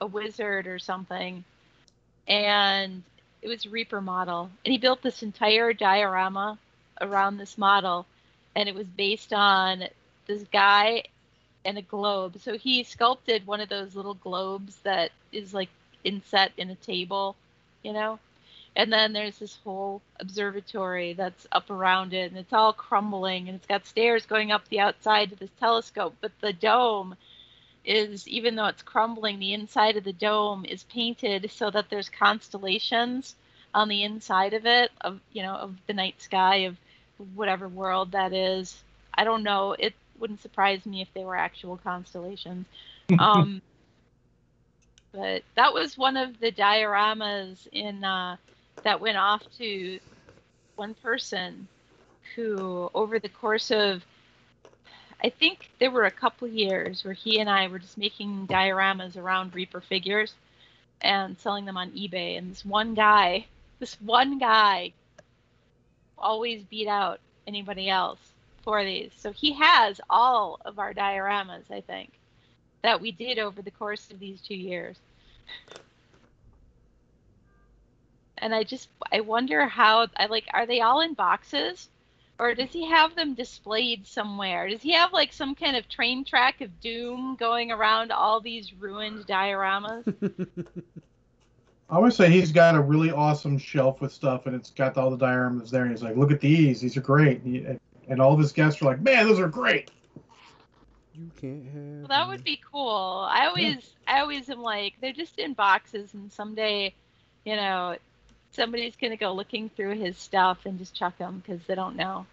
a 0.01 0.07
wizard 0.07 0.66
or 0.68 0.78
something 0.78 1.44
and 2.28 3.05
it 3.42 3.49
was 3.49 3.66
Reaper 3.66 4.03
model 4.03 4.53
and 4.64 4.72
he 4.72 4.78
built 4.78 5.03
this 5.03 5.22
entire 5.22 5.74
diorama 5.74 6.61
around 7.01 7.38
this 7.38 7.59
model 7.59 8.09
and 8.57 8.68
it 8.68 8.74
was 8.76 8.88
based 8.88 9.32
on 9.34 9.84
this 10.28 10.44
guy 10.53 11.05
and 11.64 11.78
a 11.78 11.82
globe. 11.82 12.38
So 12.40 12.59
he 12.59 12.84
sculpted 12.84 13.47
one 13.47 13.61
of 13.61 13.68
those 13.70 13.97
little 13.97 14.14
globes 14.14 14.80
that 14.84 15.12
is 15.32 15.55
like 15.55 15.70
inset 16.07 16.52
in 16.57 16.70
a 16.70 16.74
table, 16.76 17.36
you 17.82 17.92
know? 17.92 18.18
And 18.74 18.92
then 18.92 19.12
there's 19.12 19.38
this 19.38 19.59
whole 19.64 20.02
observatory 20.20 21.14
that's 21.14 21.46
up 21.50 21.70
around 21.70 22.12
it 22.12 22.30
and 22.30 22.38
it's 22.38 22.52
all 22.52 22.74
crumbling 22.74 23.48
and 23.48 23.57
it's 23.57 23.66
got 23.66 23.86
stairs 23.86 24.26
going 24.26 24.52
up 24.52 24.68
the 24.68 24.80
outside 24.80 25.30
to 25.30 25.36
this 25.36 25.50
telescope, 25.59 26.14
but 26.20 26.32
the 26.40 26.52
dome 26.52 27.16
is 27.84 28.28
even 28.28 28.57
though 28.57 28.66
it's 28.66 28.82
crumbling, 28.82 29.38
the 29.38 29.54
inside 29.54 29.96
of 29.96 30.04
the 30.04 30.12
dome 30.12 30.64
is 30.64 30.82
painted 30.84 31.50
so 31.50 31.70
that 31.70 31.88
there's 31.88 32.09
constellations 32.09 33.34
on 33.72 33.88
the 33.88 34.02
inside 34.02 34.54
of 34.54 34.66
it 34.66 34.90
of 35.02 35.20
you 35.32 35.42
know 35.42 35.54
of 35.54 35.74
the 35.86 35.92
night 35.92 36.20
sky 36.20 36.57
of 36.64 36.76
whatever 37.34 37.68
world 37.68 38.12
that 38.12 38.32
is. 38.32 38.82
I 39.14 39.24
don't 39.24 39.42
know. 39.42 39.74
It 39.78 39.94
wouldn't 40.18 40.42
surprise 40.42 40.84
me 40.84 41.00
if 41.00 41.09
they 41.14 41.24
were 41.24 41.36
actual 41.36 41.78
constellations. 41.78 42.66
Um, 43.20 43.62
but 45.12 45.42
that 45.54 45.72
was 45.72 45.96
one 45.96 46.16
of 46.16 46.38
the 46.40 46.52
dioramas 46.52 47.66
in 47.72 48.04
uh, 48.04 48.36
that 48.82 49.00
went 49.00 49.16
off 49.16 49.42
to 49.59 49.98
one 50.76 50.94
person 50.94 51.66
who, 52.34 52.90
over 52.94 53.18
the 53.18 53.28
course 53.28 53.70
of, 53.70 54.04
I 55.22 55.30
think 55.30 55.70
there 55.78 55.90
were 55.90 56.04
a 56.04 56.11
couple 56.11 56.46
years 56.48 57.04
where 57.04 57.14
he 57.14 57.40
and 57.40 57.48
I 57.48 57.68
were 57.68 57.78
just 57.78 57.96
making 57.96 58.46
dioramas 58.46 59.16
around 59.16 59.54
Reaper 59.54 59.80
figures 59.80 60.34
and 61.00 61.38
selling 61.38 61.64
them 61.64 61.76
on 61.76 61.90
eBay. 61.92 62.36
And 62.38 62.50
this 62.50 62.64
one 62.64 62.94
guy, 62.94 63.46
this 63.78 64.00
one 64.00 64.38
guy, 64.38 64.92
always 66.18 66.62
beat 66.64 66.88
out 66.88 67.20
anybody 67.46 67.88
else 67.88 68.18
for 68.62 68.84
these. 68.84 69.12
So 69.16 69.32
he 69.32 69.52
has 69.54 70.00
all 70.11 70.61
of 70.64 70.78
our 70.78 70.92
dioramas, 70.92 71.70
I 71.70 71.80
think, 71.80 72.11
that 72.87 73.03
we 73.03 73.12
did 73.12 73.41
over 73.41 73.62
the 73.62 73.72
course 73.72 74.11
of 74.12 74.20
these 74.20 74.43
two 74.43 74.57
years. 74.57 74.99
And 78.39 78.55
I 78.55 78.64
just 78.64 78.89
I 79.12 79.20
wonder 79.20 79.66
how 79.68 80.09
I 80.16 80.26
like 80.26 80.47
are 80.55 80.66
they 80.66 80.80
all 80.82 81.01
in 81.03 81.14
boxes 81.14 81.89
Or 82.39 82.55
does 82.55 82.72
he 82.72 82.91
have 82.91 83.16
them 83.16 83.34
displayed 83.34 84.07
somewhere? 84.07 84.68
Does 84.68 84.82
he 84.82 84.93
have 84.95 85.12
like 85.14 85.32
some 85.32 85.57
kind 85.57 85.76
of 85.76 85.89
train 85.89 86.24
track 86.24 86.61
of 86.62 86.80
doom 86.80 87.37
going 87.41 87.72
around 87.72 88.12
all 88.12 88.41
these 88.43 88.74
ruined 88.74 89.26
dioramas? 89.26 90.07
I 91.91 91.99
would 92.01 92.14
say 92.14 92.30
he's 92.30 92.53
got 92.53 92.76
a 92.76 92.82
really 92.82 93.12
awesome 93.12 93.59
shelf 93.59 94.01
with 94.03 94.12
stuff, 94.12 94.47
and 94.47 94.57
it's 94.57 94.70
got 94.70 94.99
all 94.99 95.11
the 95.11 95.18
dioramas 95.18 95.70
there. 95.70 95.82
And 95.82 95.93
he's 95.93 96.03
like, 96.03 96.16
"Look 96.16 96.32
at 96.32 96.41
these; 96.41 96.80
these 96.82 96.97
are 96.97 97.03
great." 97.03 97.43
And, 97.43 97.55
he, 97.57 97.66
and 98.09 98.20
all 98.22 98.34
of 98.34 98.41
his 98.41 98.53
guests 98.53 98.82
are 98.82 98.87
like, 98.87 99.03
"Man, 99.03 99.26
those 99.26 99.41
are 99.41 99.49
great." 99.49 99.91
You 101.18 101.30
can't 101.40 101.64
have. 101.66 102.08
Well, 102.08 102.08
that 102.08 102.28
would 102.28 102.44
be 102.44 102.60
cool. 102.70 103.26
I 103.28 103.46
always, 103.46 103.94
I 104.06 104.20
always 104.20 104.48
am 104.50 104.60
like, 104.60 104.94
they're 105.00 105.12
just 105.12 105.38
in 105.38 105.54
boxes, 105.54 106.14
and 106.14 106.32
someday, 106.32 106.94
you 107.44 107.56
know, 107.56 107.96
somebody's 108.52 108.96
gonna 108.96 109.16
go 109.16 109.32
looking 109.32 109.68
through 109.70 109.96
his 109.96 110.16
stuff 110.16 110.58
and 110.64 110.78
just 110.78 110.94
chuck 110.94 111.16
them 111.18 111.42
because 111.44 111.64
they 111.66 111.74
don't 111.74 111.96
know. 111.96 112.26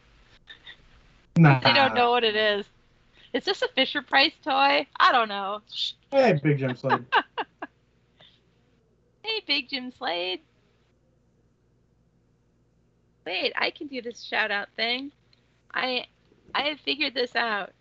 Nah. 1.36 1.60
They 1.60 1.74
don't 1.74 1.96
know 1.96 2.12
what 2.12 2.24
it 2.24 2.36
is. 2.36 2.66
Is 3.34 3.44
this 3.46 3.62
a 3.64 3.68
Fisher 3.70 4.04
Price 4.04 4.34
toy? 4.44 4.86
I 5.00 5.12
don't 5.12 5.28
know. 5.28 5.62
Hey, 6.12 6.40
Big 6.42 6.60
Jim 6.60 6.76
Slade. 6.76 7.06
Hey, 9.24 9.42
Big 9.48 9.70
Jim 9.70 9.90
Slade. 9.98 10.42
Wait, 13.26 13.54
I 13.56 13.72
can 13.72 13.88
do 13.88 14.02
this 14.02 14.22
shout 14.22 14.52
out 14.52 14.68
thing. 14.76 15.14
I 15.74 16.08
I 16.54 16.64
have 16.64 16.80
figured 16.82 17.14
this 17.14 17.34
out. 17.36 17.72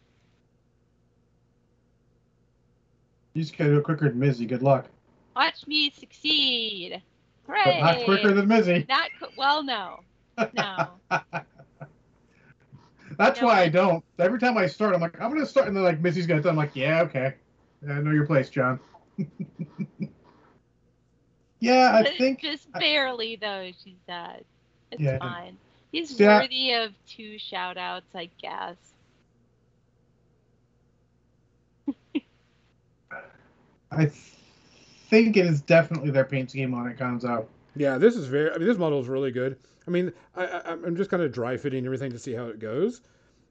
You 3.34 3.42
just 3.42 3.56
gotta 3.56 3.70
do 3.70 3.78
it 3.78 3.84
quicker 3.84 4.08
than 4.08 4.18
Mizzy. 4.18 4.46
Good 4.48 4.62
luck. 4.62 4.86
Watch 5.34 5.66
me 5.66 5.90
succeed. 5.90 7.02
But 7.46 7.80
not 7.80 8.04
quicker 8.04 8.32
than 8.32 8.46
Mizzy. 8.46 8.88
Not 8.88 9.10
qu- 9.18 9.28
well, 9.36 9.62
no. 9.62 10.00
No. 10.54 10.88
That's 13.18 13.40
No, 13.40 13.46
why 13.46 13.60
I 13.60 13.62
I- 13.64 13.68
don't. 13.68 14.04
Every 14.18 14.38
time 14.38 14.56
I 14.56 14.66
start, 14.66 14.94
I'm 14.94 15.00
like, 15.00 15.20
I'm 15.20 15.32
gonna 15.32 15.46
start, 15.46 15.68
and 15.68 15.76
then 15.76 15.82
like 15.84 16.02
it 16.02 16.26
done. 16.26 16.46
I'm 16.46 16.56
like, 16.56 16.74
yeah, 16.74 17.02
okay, 17.02 17.34
I 17.88 17.94
know 18.00 18.10
your 18.10 18.26
place, 18.26 18.48
John. 18.48 18.80
yeah, 21.60 21.92
I 21.94 22.16
think 22.16 22.40
just 22.40 22.70
barely 22.72 23.36
though. 23.36 23.70
She 23.84 23.96
said 24.06 24.44
it's 24.90 25.00
Yeah. 25.02 25.18
fine. 25.18 25.56
He's 25.92 26.18
I- 26.20 26.40
worthy 26.40 26.72
of 26.72 26.92
two 27.06 27.38
shout 27.38 27.76
outs, 27.76 28.14
I 28.14 28.30
guess. 28.40 28.76
I 33.96 34.06
think 34.06 35.36
it 35.36 35.46
is 35.46 35.60
definitely 35.60 36.10
their 36.10 36.24
paint 36.24 36.50
scheme 36.50 36.72
when 36.72 36.86
it, 36.90 36.98
Gonzo. 36.98 37.46
Yeah, 37.76 37.98
this 37.98 38.16
is 38.16 38.26
very. 38.26 38.50
I 38.50 38.58
mean, 38.58 38.66
this 38.68 38.78
model 38.78 39.00
is 39.00 39.08
really 39.08 39.30
good. 39.30 39.56
I 39.86 39.90
mean, 39.90 40.12
I, 40.36 40.46
I, 40.46 40.72
I'm 40.72 40.96
just 40.96 41.10
kind 41.10 41.22
of 41.22 41.32
dry 41.32 41.56
fitting 41.56 41.84
everything 41.84 42.12
to 42.12 42.18
see 42.18 42.32
how 42.34 42.46
it 42.46 42.58
goes. 42.58 43.00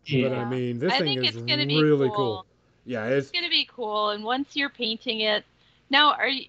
Yeah. 0.05 0.29
But 0.29 0.37
I 0.37 0.49
mean, 0.49 0.79
this 0.79 0.93
I 0.93 0.99
thing 0.99 1.23
is 1.23 1.35
gonna 1.35 1.65
be 1.65 1.81
really 1.81 2.09
cool. 2.09 2.15
cool. 2.15 2.45
Yeah, 2.85 3.05
it's 3.05 3.27
It's 3.29 3.37
gonna 3.37 3.49
be 3.49 3.67
cool. 3.71 4.09
And 4.09 4.23
once 4.23 4.55
you're 4.55 4.69
painting 4.69 5.21
it, 5.21 5.43
now 5.89 6.13
are 6.13 6.27
you? 6.27 6.45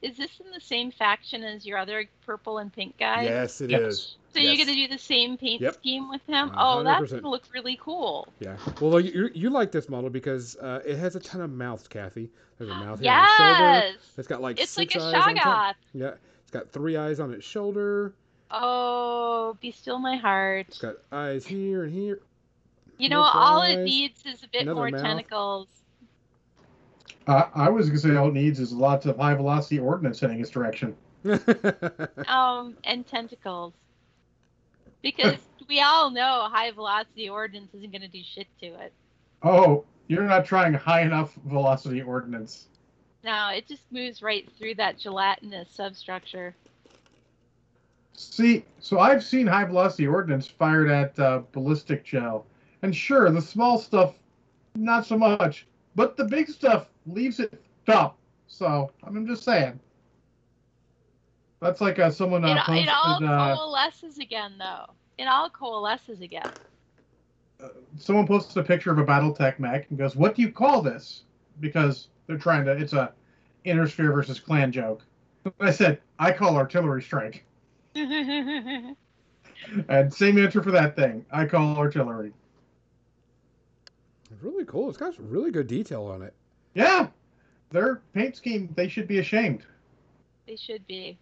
Is 0.00 0.16
this 0.16 0.30
in 0.40 0.50
the 0.52 0.60
same 0.60 0.90
faction 0.90 1.42
as 1.44 1.66
your 1.66 1.78
other 1.78 2.08
purple 2.24 2.58
and 2.58 2.72
pink 2.72 2.96
guy? 2.98 3.24
yes, 3.24 3.60
it 3.60 3.70
Yes. 3.70 3.82
is. 3.82 4.16
So 4.34 4.40
you're 4.40 4.56
gonna 4.56 4.74
do 4.74 4.88
the 4.88 4.98
same 4.98 5.36
paint 5.36 5.62
Yep. 5.62 5.74
scheme 5.74 6.08
with 6.10 6.24
him? 6.26 6.50
A 6.50 6.54
Oh, 6.56 6.82
that's 6.82 7.10
gonna 7.10 7.28
look 7.30 7.44
really 7.54 7.78
cool. 7.82 8.28
Yeah. 8.40 8.56
Well, 8.80 9.00
you 9.00 9.30
you 9.34 9.50
like 9.50 9.72
this 9.72 9.88
model 9.88 10.10
because 10.10 10.56
uh, 10.56 10.80
it 10.86 10.96
has 10.98 11.16
a 11.16 11.20
ton 11.20 11.40
of 11.40 11.50
mouths, 11.50 11.88
Kathy. 11.88 12.30
There's 12.58 12.70
a 12.70 12.74
mouth 12.74 13.00
here 13.00 13.10
on 13.12 13.22
the 13.22 13.36
shoulder. 13.36 13.86
Yes, 13.86 13.94
It's 14.18 14.28
got 14.28 14.40
like 14.42 14.60
it's 14.60 14.76
like 14.76 14.94
a 14.94 15.00
eyes 15.00 15.14
on 15.14 15.34
top. 15.36 15.74
Shoggoth. 15.74 15.74
Yeah. 15.94 16.14
It's 16.42 16.50
got 16.50 16.70
three 16.70 16.96
eyes 16.96 17.20
on 17.20 17.32
its 17.32 17.44
shoulder. 17.46 18.14
Oh, 18.50 19.56
be 19.60 19.70
still 19.70 19.98
my 19.98 20.16
heart. 20.16 20.66
It's 20.68 20.78
got 20.78 20.96
eyes 21.12 21.46
here 21.46 21.84
and 21.84 21.92
here. 21.92 22.20
You 22.98 23.08
know, 23.08 23.18
More 23.20 23.30
all 23.34 23.62
it 23.62 23.82
needs 23.84 24.24
is 24.26 24.42
a 24.42 24.48
bit 24.48 24.62
another 24.62 24.74
more 24.76 24.90
mouth. 24.90 25.02
tentacles. 25.02 25.68
Uh, 27.26 27.44
I 27.54 27.68
was 27.68 27.88
gonna 27.88 27.98
say 27.98 28.16
all 28.16 28.28
it 28.28 28.34
needs 28.34 28.58
is 28.60 28.72
lots 28.72 29.06
of 29.06 29.18
high 29.18 29.34
velocity 29.34 29.78
ordnance 29.78 30.18
heading 30.20 30.40
its 30.40 30.50
direction. 30.50 30.96
Um, 32.28 32.76
and 32.84 33.06
tentacles. 33.06 33.74
Because 35.02 35.36
we 35.68 35.80
all 35.80 36.10
know 36.10 36.48
high 36.50 36.70
velocity 36.70 37.28
ordnance 37.28 37.72
isn't 37.74 37.92
gonna 37.92 38.08
do 38.08 38.22
shit 38.22 38.46
to 38.60 38.66
it. 38.66 38.92
Oh, 39.42 39.84
you're 40.08 40.24
not 40.24 40.44
trying 40.44 40.74
high 40.74 41.02
enough 41.02 41.34
velocity 41.46 42.02
ordnance. 42.02 42.68
No, 43.24 43.50
it 43.50 43.66
just 43.66 43.82
moves 43.90 44.22
right 44.22 44.48
through 44.58 44.76
that 44.76 44.98
gelatinous 44.98 45.68
substructure. 45.70 46.54
See, 48.14 48.64
so 48.80 48.98
I've 48.98 49.22
seen 49.22 49.46
high 49.46 49.64
velocity 49.64 50.06
ordnance 50.06 50.46
fired 50.46 50.90
at 50.90 51.18
uh, 51.18 51.42
ballistic 51.52 52.04
gel, 52.04 52.46
and 52.82 52.94
sure, 52.94 53.30
the 53.30 53.40
small 53.40 53.78
stuff, 53.78 54.14
not 54.74 55.06
so 55.06 55.16
much, 55.16 55.66
but 55.94 56.16
the 56.16 56.24
big 56.24 56.48
stuff 56.48 56.88
leaves 57.06 57.38
it 57.38 57.62
up. 57.86 58.16
So 58.48 58.90
I'm 59.04 59.26
just 59.26 59.44
saying. 59.44 59.78
That's 61.60 61.80
like 61.80 61.98
uh, 61.98 62.10
someone 62.10 62.44
uh, 62.44 62.54
it, 62.54 62.58
posted. 62.58 62.84
it 62.84 62.88
all 62.90 63.24
uh, 63.24 63.56
coalesces 63.56 64.18
again, 64.18 64.54
though. 64.58 64.86
It 65.18 65.24
all 65.24 65.50
coalesces 65.50 66.20
again. 66.20 66.50
someone 67.98 68.26
posted 68.26 68.56
a 68.58 68.62
picture 68.66 68.92
of 68.92 68.98
a 68.98 69.04
BattleTech 69.04 69.58
mech 69.58 69.90
and 69.90 69.98
goes, 69.98 70.14
"What 70.14 70.36
do 70.36 70.42
you 70.42 70.52
call 70.52 70.82
this?" 70.82 71.22
Because 71.60 72.08
they're 72.26 72.38
trying 72.38 72.64
to. 72.66 72.72
It's 72.72 72.92
a 72.92 73.12
Inner 73.64 73.88
Sphere 73.88 74.12
versus 74.12 74.38
Clan 74.38 74.70
joke. 74.70 75.02
I 75.60 75.72
said, 75.72 76.00
"I 76.18 76.30
call 76.30 76.56
artillery 76.56 77.02
strike," 77.02 77.44
and 77.94 78.96
same 80.10 80.38
answer 80.38 80.62
for 80.62 80.70
that 80.70 80.94
thing. 80.94 81.24
I 81.32 81.46
call 81.46 81.76
artillery. 81.76 82.32
It's 84.30 84.42
really 84.42 84.64
cool. 84.66 84.88
It's 84.88 84.98
got 84.98 85.14
really 85.18 85.50
good 85.50 85.66
detail 85.66 86.04
on 86.04 86.22
it. 86.22 86.34
Yeah, 86.74 87.08
their 87.70 88.02
paint 88.12 88.36
scheme. 88.36 88.72
They 88.76 88.86
should 88.86 89.08
be 89.08 89.18
ashamed. 89.18 89.64
they 90.46 90.54
should 90.54 90.86
be. 90.86 91.18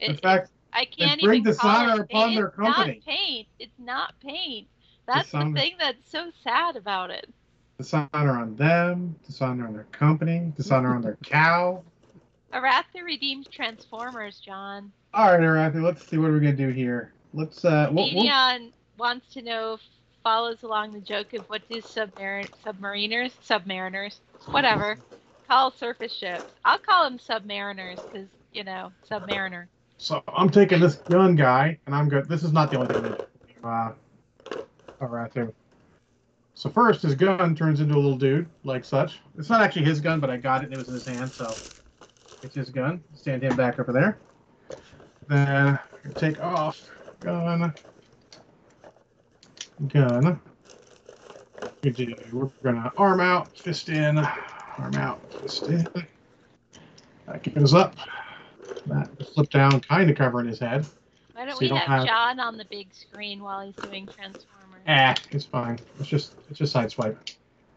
In 0.00 0.12
It, 0.12 0.22
fact, 0.22 0.50
I 0.72 0.84
can't 0.84 1.20
bring 1.20 1.40
even 1.40 1.54
call 1.54 1.72
dishonor 1.72 1.94
it 1.94 2.00
upon 2.10 2.34
their 2.34 2.46
It's 2.48 2.56
company. 2.56 2.94
not 2.96 3.04
paint. 3.06 3.48
It's 3.58 3.78
not 3.78 4.14
paint. 4.20 4.68
That's 5.06 5.26
Dishonor. 5.26 5.52
the 5.54 5.60
thing 5.60 5.76
that's 5.78 6.10
so 6.10 6.30
sad 6.42 6.76
about 6.76 7.10
it. 7.10 7.28
dishonor 7.78 8.38
on 8.38 8.56
them, 8.56 9.14
dishonor 9.26 9.66
on 9.66 9.72
their 9.74 9.86
company, 9.92 10.52
dishonor 10.56 10.94
on 10.94 11.02
their 11.02 11.16
cow. 11.24 11.82
Aratha 12.52 13.02
redeems 13.04 13.48
Transformers, 13.48 14.40
John. 14.40 14.92
All 15.12 15.30
right, 15.32 15.40
Arathi, 15.40 15.82
let's 15.82 16.06
see 16.06 16.18
what 16.18 16.30
we're 16.30 16.40
gonna 16.40 16.52
do 16.56 16.68
here. 16.70 17.12
Let's 17.32 17.64
uh, 17.64 17.88
we'll, 17.90 18.04
we'll- 18.14 18.24
Medion 18.24 18.72
wants 18.96 19.32
to 19.34 19.42
know, 19.42 19.78
follows 20.22 20.62
along 20.62 20.92
the 20.92 21.00
joke 21.00 21.34
of 21.34 21.44
what 21.50 21.68
do 21.68 21.80
submarin- 21.82 22.48
submariners, 22.64 23.32
submariners, 23.46 24.18
whatever, 24.46 24.98
call 25.48 25.70
surface 25.72 26.12
ships. 26.14 26.44
I'll 26.64 26.78
call 26.78 27.04
them 27.10 27.18
submariners 27.18 27.96
because, 28.10 28.28
you 28.52 28.62
know, 28.64 28.92
submariner. 29.10 29.66
So 30.04 30.22
I'm 30.28 30.50
taking 30.50 30.80
this 30.80 30.96
gun 30.96 31.34
guy, 31.34 31.78
and 31.86 31.94
I'm 31.94 32.10
good. 32.10 32.28
This 32.28 32.42
is 32.42 32.52
not 32.52 32.70
the 32.70 32.78
only 32.78 32.92
thing. 32.92 33.16
Uh. 33.64 33.92
So 36.52 36.68
first, 36.68 37.00
his 37.00 37.14
gun 37.14 37.56
turns 37.56 37.80
into 37.80 37.94
a 37.94 37.96
little 37.96 38.18
dude, 38.18 38.46
like 38.64 38.84
such. 38.84 39.20
It's 39.38 39.48
not 39.48 39.62
actually 39.62 39.86
his 39.86 40.02
gun, 40.02 40.20
but 40.20 40.28
I 40.28 40.36
got 40.36 40.60
it, 40.62 40.66
and 40.66 40.74
it 40.74 40.78
was 40.78 40.88
in 40.88 40.94
his 40.94 41.06
hand, 41.06 41.32
so 41.32 41.46
it's 42.42 42.54
his 42.54 42.68
gun. 42.68 43.02
Stand 43.14 43.44
him 43.44 43.56
back 43.56 43.78
over 43.78 43.92
there. 43.92 44.18
Then 45.28 45.78
take 46.16 46.38
off 46.38 46.86
gun, 47.20 47.72
gun. 49.88 50.38
We're 51.82 52.50
gonna 52.62 52.92
arm 52.98 53.20
out, 53.20 53.56
fist 53.56 53.88
in, 53.88 54.18
arm 54.18 54.94
out, 54.96 55.32
fist 55.40 55.62
in. 55.62 55.88
That 57.26 57.54
goes 57.54 57.72
up. 57.72 57.96
That 58.86 59.10
flip 59.34 59.50
down, 59.50 59.80
kind 59.80 60.10
of 60.10 60.16
covering 60.16 60.46
his 60.46 60.58
head. 60.58 60.86
Why 61.34 61.46
don't 61.46 61.54
So 61.54 61.60
we 61.60 61.68
don't 61.68 61.78
have, 61.78 62.00
have- 62.00 62.06
John 62.06 62.40
on 62.40 62.56
the 62.56 62.64
big 62.66 62.94
screen 62.94 63.42
while 63.42 63.64
he's 63.64 63.74
doing 63.76 64.06
Transformers? 64.06 64.82
Ah, 64.86 65.14
it's 65.30 65.46
fine. 65.46 65.78
It's 65.98 66.08
just 66.08 66.34
it's 66.50 66.58
just 66.58 66.74
sideswipe. 66.74 67.16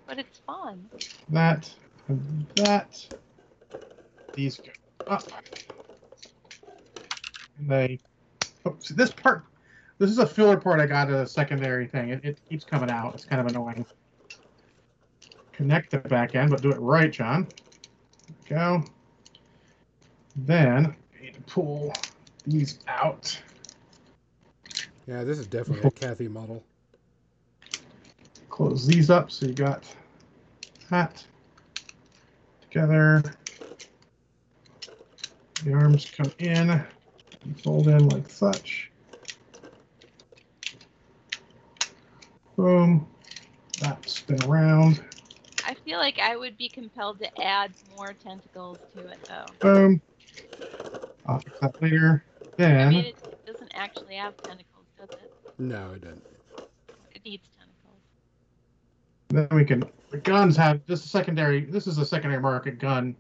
But 0.06 0.20
it's 0.20 0.40
fun. 0.40 0.90
That 1.30 1.74
and 2.08 2.46
that. 2.58 3.06
These 4.34 4.58
go 4.58 4.72
up. 5.08 5.24
And 7.58 7.70
they. 7.70 8.00
Oh, 8.66 8.76
see 8.80 8.94
this 8.94 9.12
part. 9.12 9.46
This 9.98 10.12
is 10.12 10.20
a 10.20 10.28
filler 10.28 10.58
part 10.58 10.80
I 10.80 10.86
got 10.86 11.10
a 11.10 11.26
secondary 11.26 11.88
thing. 11.88 12.10
It, 12.10 12.24
it 12.24 12.40
keeps 12.48 12.64
coming 12.64 12.92
out. 12.92 13.16
It's 13.16 13.26
kind 13.26 13.42
of 13.42 13.48
annoying. 13.48 13.86
Connect 15.54 15.90
the 15.90 15.98
back 15.98 16.36
end, 16.36 16.52
but 16.52 16.62
do 16.62 16.70
it 16.70 16.78
right, 16.78 17.12
John. 17.12 17.48
There 18.48 18.60
we 18.78 18.84
go. 18.84 18.84
Then 20.38 20.96
I 21.18 21.24
need 21.24 21.36
to 21.36 21.42
pull 21.42 21.94
these 22.46 22.80
out. 22.88 23.40
Yeah, 25.08 25.24
this 25.24 25.40
is 25.40 25.48
definitely 25.48 25.88
a 25.88 25.92
Kathy 25.92 26.28
model. 26.28 26.64
close 28.58 28.88
these 28.88 29.12
up 29.12 29.30
so 29.30 29.46
you 29.46 29.54
got 29.54 29.84
that 30.90 31.24
together. 32.62 33.24
The 35.64 35.74
arms 35.74 36.08
come 36.18 36.32
in 36.40 36.70
and 36.72 37.62
fold 37.62 37.88
in 37.88 38.08
like 38.08 38.30
such. 38.30 38.92
Boom. 42.56 43.08
That 43.80 44.08
spin 44.10 44.42
around. 44.44 45.04
I 45.64 45.76
feel 45.86 46.00
like 46.00 46.18
I 46.20 46.36
would 46.36 46.58
be 46.58 46.70
compelled 46.70 47.20
to 47.20 47.42
add 47.42 47.74
more 47.96 48.14
tentacles 48.14 48.80
to 48.96 49.08
it, 49.08 49.20
though. 49.28 49.52
Boom. 49.60 50.02
I'll 51.26 51.40
fix 51.40 51.60
that 51.60 51.82
later. 51.82 52.24
I 52.60 52.90
mean, 52.90 53.06
it 53.06 53.46
doesn't 53.46 53.72
actually 53.76 54.16
have 54.16 54.36
tentacles, 54.38 54.86
does 54.98 55.10
it? 55.12 55.32
No, 55.60 55.92
it 55.94 56.02
doesn't. 56.02 56.24
It 57.14 57.24
needs 57.26 57.48
tentacles. 57.58 58.02
then 59.30 59.48
we 59.52 59.66
can 59.66 59.84
the 60.10 60.18
guns 60.18 60.56
have 60.56 60.80
this 60.88 61.04
is 61.04 61.12
secondary 61.12 61.66
this 61.66 61.86
is 61.88 61.98
a 61.98 62.06
secondary 62.06 62.42
market 62.42 62.80
gun. 62.80 63.16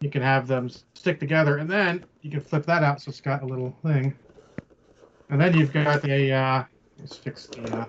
You 0.00 0.10
can 0.10 0.22
have 0.22 0.46
them 0.46 0.70
stick 0.94 1.18
together 1.18 1.58
and 1.58 1.68
then 1.68 2.04
you 2.22 2.30
can 2.30 2.40
flip 2.40 2.64
that 2.66 2.82
out 2.82 3.00
so 3.00 3.08
it's 3.08 3.20
got 3.20 3.42
a 3.42 3.46
little 3.46 3.76
thing. 3.82 4.14
And 5.30 5.40
then 5.40 5.56
you've 5.56 5.72
got 5.72 6.02
the. 6.02 6.32
uh 6.32 6.64
let's 6.98 7.16
fix 7.16 7.46
the 7.46 7.62
uh, 7.76 7.84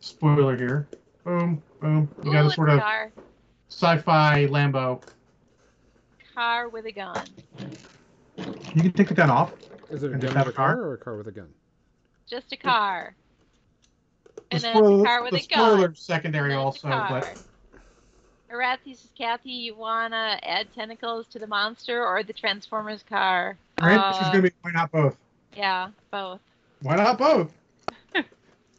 spoiler 0.00 0.56
here. 0.56 0.88
Boom, 1.24 1.62
boom. 1.80 2.08
You 2.24 2.32
got 2.32 2.46
a 2.46 2.50
sort 2.50 2.70
of 2.70 2.82
sci-fi 3.68 4.46
Lambo. 4.46 5.02
Car 6.38 6.68
with 6.68 6.86
a 6.86 6.92
gun. 6.92 7.26
You 8.76 8.82
can 8.82 8.92
take 8.92 9.08
the 9.08 9.14
gun 9.14 9.28
off. 9.28 9.52
Is 9.90 10.04
it 10.04 10.14
a 10.14 10.18
gun 10.18 10.36
have 10.36 10.46
a 10.46 10.50
a 10.50 10.52
car? 10.52 10.76
car 10.76 10.82
or 10.82 10.94
a 10.94 10.98
car 10.98 11.16
with 11.16 11.26
a 11.26 11.32
gun? 11.32 11.48
Just 12.30 12.52
a 12.52 12.56
car. 12.56 13.16
And 14.52 14.62
the 14.62 14.66
then 14.66 14.76
a 14.76 15.04
car 15.04 15.22
with 15.24 15.32
the 15.32 15.40
a 15.40 15.46
gun. 15.48 15.90
spoiler's 15.90 16.00
secondary 16.00 16.50
Then 16.50 16.60
it's 16.60 16.76
a 16.76 16.80
also, 16.80 16.88
but 16.90 17.24
car. 17.24 17.34
Arathi 18.52 18.96
says, 18.96 19.10
Kathy, 19.18 19.50
you 19.50 19.74
wanna 19.74 20.38
add 20.44 20.72
tentacles 20.74 21.26
to 21.32 21.40
the 21.40 21.48
monster 21.48 22.06
or 22.06 22.22
the 22.22 22.32
Transformers 22.32 23.02
car? 23.08 23.56
right? 23.80 24.00
She's 24.14 24.28
Uh, 24.28 24.30
gonna 24.30 24.44
be 24.44 24.52
why 24.62 24.70
not 24.70 24.92
both? 24.92 25.16
Yeah, 25.56 25.90
both. 26.12 26.40
Why 26.82 26.96
not 26.96 27.18
both? 27.18 27.52
Let 28.14 28.26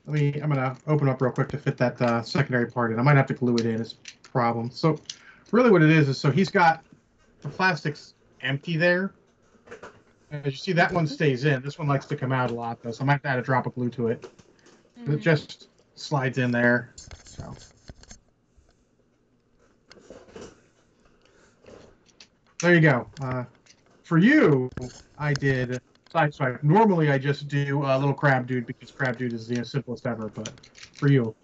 me. 0.07 0.39
I'm 0.41 0.49
gonna 0.49 0.77
open 0.87 1.09
up 1.09 1.21
real 1.21 1.31
quick 1.31 1.49
to 1.49 1.57
fit 1.57 1.77
that 1.77 2.01
uh, 2.01 2.21
secondary 2.21 2.67
part 2.67 2.91
in. 2.93 2.99
I 2.99 3.03
might 3.03 3.17
have 3.17 3.27
to 3.27 3.33
glue 3.33 3.57
it 3.57 3.65
in. 3.65 3.81
It's 3.81 3.93
a 3.93 4.29
problem. 4.29 4.71
So, 4.71 4.99
really, 5.51 5.69
what 5.69 5.83
it 5.83 5.89
is 5.91 6.07
is 6.09 6.17
so 6.17 6.31
he's 6.31 6.49
got 6.49 6.83
the 7.41 7.49
plastic's 7.49 8.13
empty 8.41 8.77
there. 8.77 9.13
As 10.31 10.45
you 10.45 10.51
see, 10.51 10.73
that 10.73 10.93
one 10.93 11.07
stays 11.07 11.45
in. 11.45 11.61
This 11.61 11.79
one 11.79 11.87
likes 11.87 12.05
to 12.07 12.15
come 12.15 12.31
out 12.31 12.51
a 12.51 12.53
lot, 12.53 12.81
though. 12.83 12.91
So 12.91 13.03
I 13.03 13.07
might 13.07 13.13
have 13.13 13.21
to 13.23 13.27
add 13.29 13.39
a 13.39 13.41
drop 13.41 13.65
of 13.65 13.73
glue 13.73 13.89
to 13.91 14.09
it. 14.09 14.23
It 14.95 15.09
Mhm. 15.09 15.21
just 15.21 15.69
slides 15.95 16.37
in 16.37 16.51
there. 16.51 16.93
So. 17.23 17.55
There 22.61 22.75
you 22.75 22.81
go. 22.81 23.09
Uh, 23.21 23.45
for 24.03 24.17
you, 24.17 24.69
I 25.17 25.33
did 25.33 25.79
sideswipe. 26.13 26.61
Normally, 26.61 27.09
I 27.09 27.17
just 27.17 27.47
do 27.47 27.83
a 27.85 27.97
little 27.97 28.13
crab 28.13 28.47
dude 28.47 28.65
because 28.65 28.91
crab 28.91 29.17
dude 29.17 29.33
is 29.33 29.47
the 29.47 29.63
simplest 29.63 30.05
ever. 30.05 30.27
But 30.29 30.51
for 30.95 31.07
you, 31.07 31.35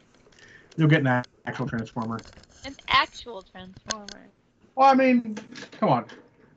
you'll 0.76 0.90
get 0.90 1.02
an 1.02 1.24
actual 1.46 1.68
transformer. 1.68 2.20
An 2.66 2.76
actual 2.90 3.44
Transformer. 3.44 4.35
Well, 4.76 4.92
I 4.92 4.94
mean, 4.94 5.38
come 5.80 5.90
on, 5.90 6.06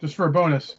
just 0.01 0.17
for 0.17 0.27
a 0.27 0.33
bonus. 0.33 0.77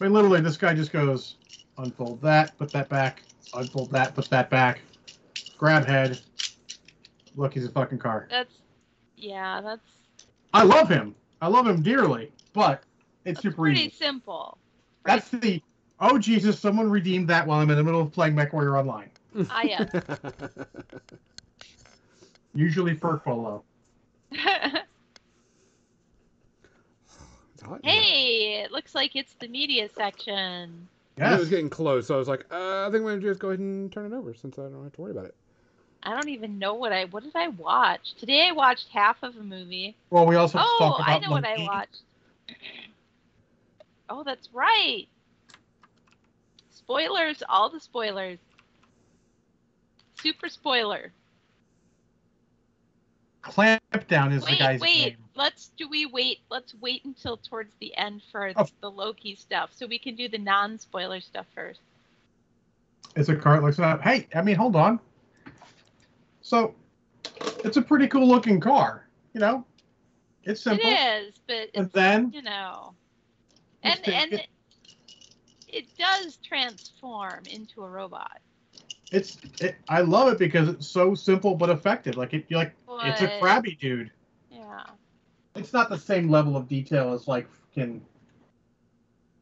I 0.00 0.04
mean, 0.04 0.12
literally, 0.12 0.40
this 0.40 0.56
guy 0.56 0.74
just 0.74 0.92
goes 0.92 1.36
unfold 1.78 2.20
that, 2.22 2.58
put 2.58 2.72
that 2.72 2.88
back, 2.88 3.22
unfold 3.54 3.92
that, 3.92 4.14
put 4.14 4.28
that 4.30 4.50
back, 4.50 4.80
grab 5.56 5.86
head. 5.86 6.20
Look, 7.36 7.54
he's 7.54 7.64
a 7.64 7.70
fucking 7.70 7.98
car. 7.98 8.26
That's 8.28 8.54
yeah, 9.16 9.60
that's 9.60 9.86
I 10.52 10.64
love 10.64 10.88
him. 10.88 11.14
I 11.40 11.46
love 11.46 11.66
him 11.66 11.80
dearly, 11.80 12.32
but 12.52 12.82
it's 13.24 13.36
that's 13.36 13.42
super 13.42 13.62
pretty 13.62 13.82
easy. 13.82 13.90
simple. 13.90 14.58
That's 15.04 15.28
the 15.28 15.62
oh 16.00 16.18
Jesus! 16.18 16.58
Someone 16.58 16.90
redeemed 16.90 17.28
that 17.28 17.46
while 17.46 17.60
I'm 17.60 17.70
in 17.70 17.76
the 17.76 17.84
middle 17.84 18.00
of 18.00 18.12
playing 18.12 18.34
MechWarrior 18.34 18.78
Online. 18.78 19.10
Ah, 19.48 19.62
yes. 19.62 19.90
Usually 22.54 22.94
for 22.94 23.18
Polo. 23.18 23.62
It's 27.64 27.70
hot 27.70 27.80
in 27.82 27.90
hey, 27.90 28.62
it 28.64 28.72
looks 28.72 28.94
like 28.94 29.16
it's 29.16 29.34
the 29.40 29.48
media 29.48 29.88
section. 29.96 30.88
I 31.18 31.28
knew 31.28 31.36
It 31.36 31.38
was 31.38 31.48
getting 31.48 31.70
close, 31.70 32.06
so 32.06 32.14
I 32.14 32.18
was 32.18 32.28
like, 32.28 32.44
uh, 32.50 32.86
I 32.86 32.90
think 32.90 33.02
I'm 33.02 33.08
gonna 33.08 33.20
just 33.20 33.40
go 33.40 33.48
ahead 33.48 33.60
and 33.60 33.90
turn 33.90 34.12
it 34.12 34.14
over 34.14 34.34
since 34.34 34.58
I 34.58 34.62
don't 34.62 34.82
have 34.82 34.92
to 34.92 35.00
worry 35.00 35.12
about 35.12 35.26
it. 35.26 35.34
I 36.02 36.14
don't 36.14 36.28
even 36.28 36.58
know 36.58 36.74
what 36.74 36.92
I 36.92 37.06
what 37.06 37.22
did 37.22 37.34
I 37.34 37.48
watch 37.48 38.14
today. 38.18 38.48
I 38.48 38.52
watched 38.52 38.88
half 38.92 39.22
of 39.22 39.36
a 39.36 39.42
movie. 39.42 39.96
Well, 40.10 40.26
we 40.26 40.36
also 40.36 40.58
Oh, 40.58 40.78
talk 40.78 41.00
about 41.00 41.08
I 41.08 41.18
know 41.20 41.30
what 41.30 41.44
I 41.44 41.58
watched. 41.58 42.02
Oh, 44.10 44.22
that's 44.22 44.50
right. 44.52 45.06
Spoilers, 46.70 47.42
all 47.48 47.70
the 47.70 47.80
spoilers. 47.80 48.38
Super 50.16 50.50
spoiler. 50.50 51.10
Clampdown 53.44 54.32
is 54.32 54.42
the 54.44 54.52
Wait, 54.52 54.58
guy's 54.58 54.80
wait. 54.80 55.04
name. 55.04 55.16
Let's 55.36 55.70
do 55.76 55.88
we 55.88 56.06
wait? 56.06 56.38
Let's 56.50 56.74
wait 56.80 57.04
until 57.04 57.36
towards 57.36 57.74
the 57.80 57.94
end 57.96 58.22
for 58.32 58.50
Oh. 58.56 58.66
the 58.80 58.90
Loki 58.90 59.34
stuff, 59.34 59.70
so 59.74 59.86
we 59.86 59.98
can 59.98 60.16
do 60.16 60.28
the 60.28 60.38
non-spoiler 60.38 61.20
stuff 61.20 61.46
first. 61.54 61.80
It's 63.16 63.28
a 63.28 63.36
car. 63.36 63.56
It 63.58 63.62
looks 63.62 63.78
up. 63.78 64.00
Hey, 64.00 64.26
I 64.34 64.42
mean, 64.42 64.56
hold 64.56 64.76
on. 64.76 64.98
So, 66.40 66.74
it's 67.64 67.76
a 67.76 67.82
pretty 67.82 68.08
cool 68.08 68.26
looking 68.26 68.60
car. 68.60 69.08
You 69.34 69.40
know, 69.40 69.64
it's 70.44 70.62
simple. 70.62 70.88
It 70.88 70.92
is, 71.28 71.34
but 71.46 71.70
And 71.74 71.84
it's, 71.86 71.92
then 71.94 72.30
you 72.32 72.42
know, 72.42 72.94
and 73.82 74.00
and 74.08 74.32
it- 74.32 74.48
it 75.68 75.96
does 75.98 76.36
transform 76.38 77.44
into 77.46 77.82
a 77.82 77.88
robot. 77.90 78.40
It's. 79.14 79.38
It, 79.60 79.76
I 79.88 80.00
love 80.00 80.32
it 80.32 80.38
because 80.38 80.68
it's 80.68 80.86
so 80.86 81.14
simple 81.14 81.54
but 81.54 81.70
effective. 81.70 82.16
Like 82.16 82.34
it, 82.34 82.44
you're 82.48 82.58
like 82.58 82.74
it's 83.04 83.22
a 83.22 83.38
crabby 83.40 83.76
dude. 83.80 84.10
Yeah. 84.50 84.82
It's 85.54 85.72
not 85.72 85.88
the 85.88 85.98
same 85.98 86.28
level 86.28 86.56
of 86.56 86.66
detail 86.68 87.12
as 87.12 87.28
like 87.28 87.48
can. 87.72 88.02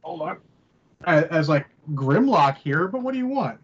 Hold 0.02 0.22
on. 0.22 0.38
As, 1.04 1.24
as 1.24 1.48
like 1.48 1.66
Grimlock 1.94 2.58
here, 2.58 2.86
but 2.86 3.02
what 3.02 3.12
do 3.12 3.18
you 3.18 3.26
want? 3.26 3.58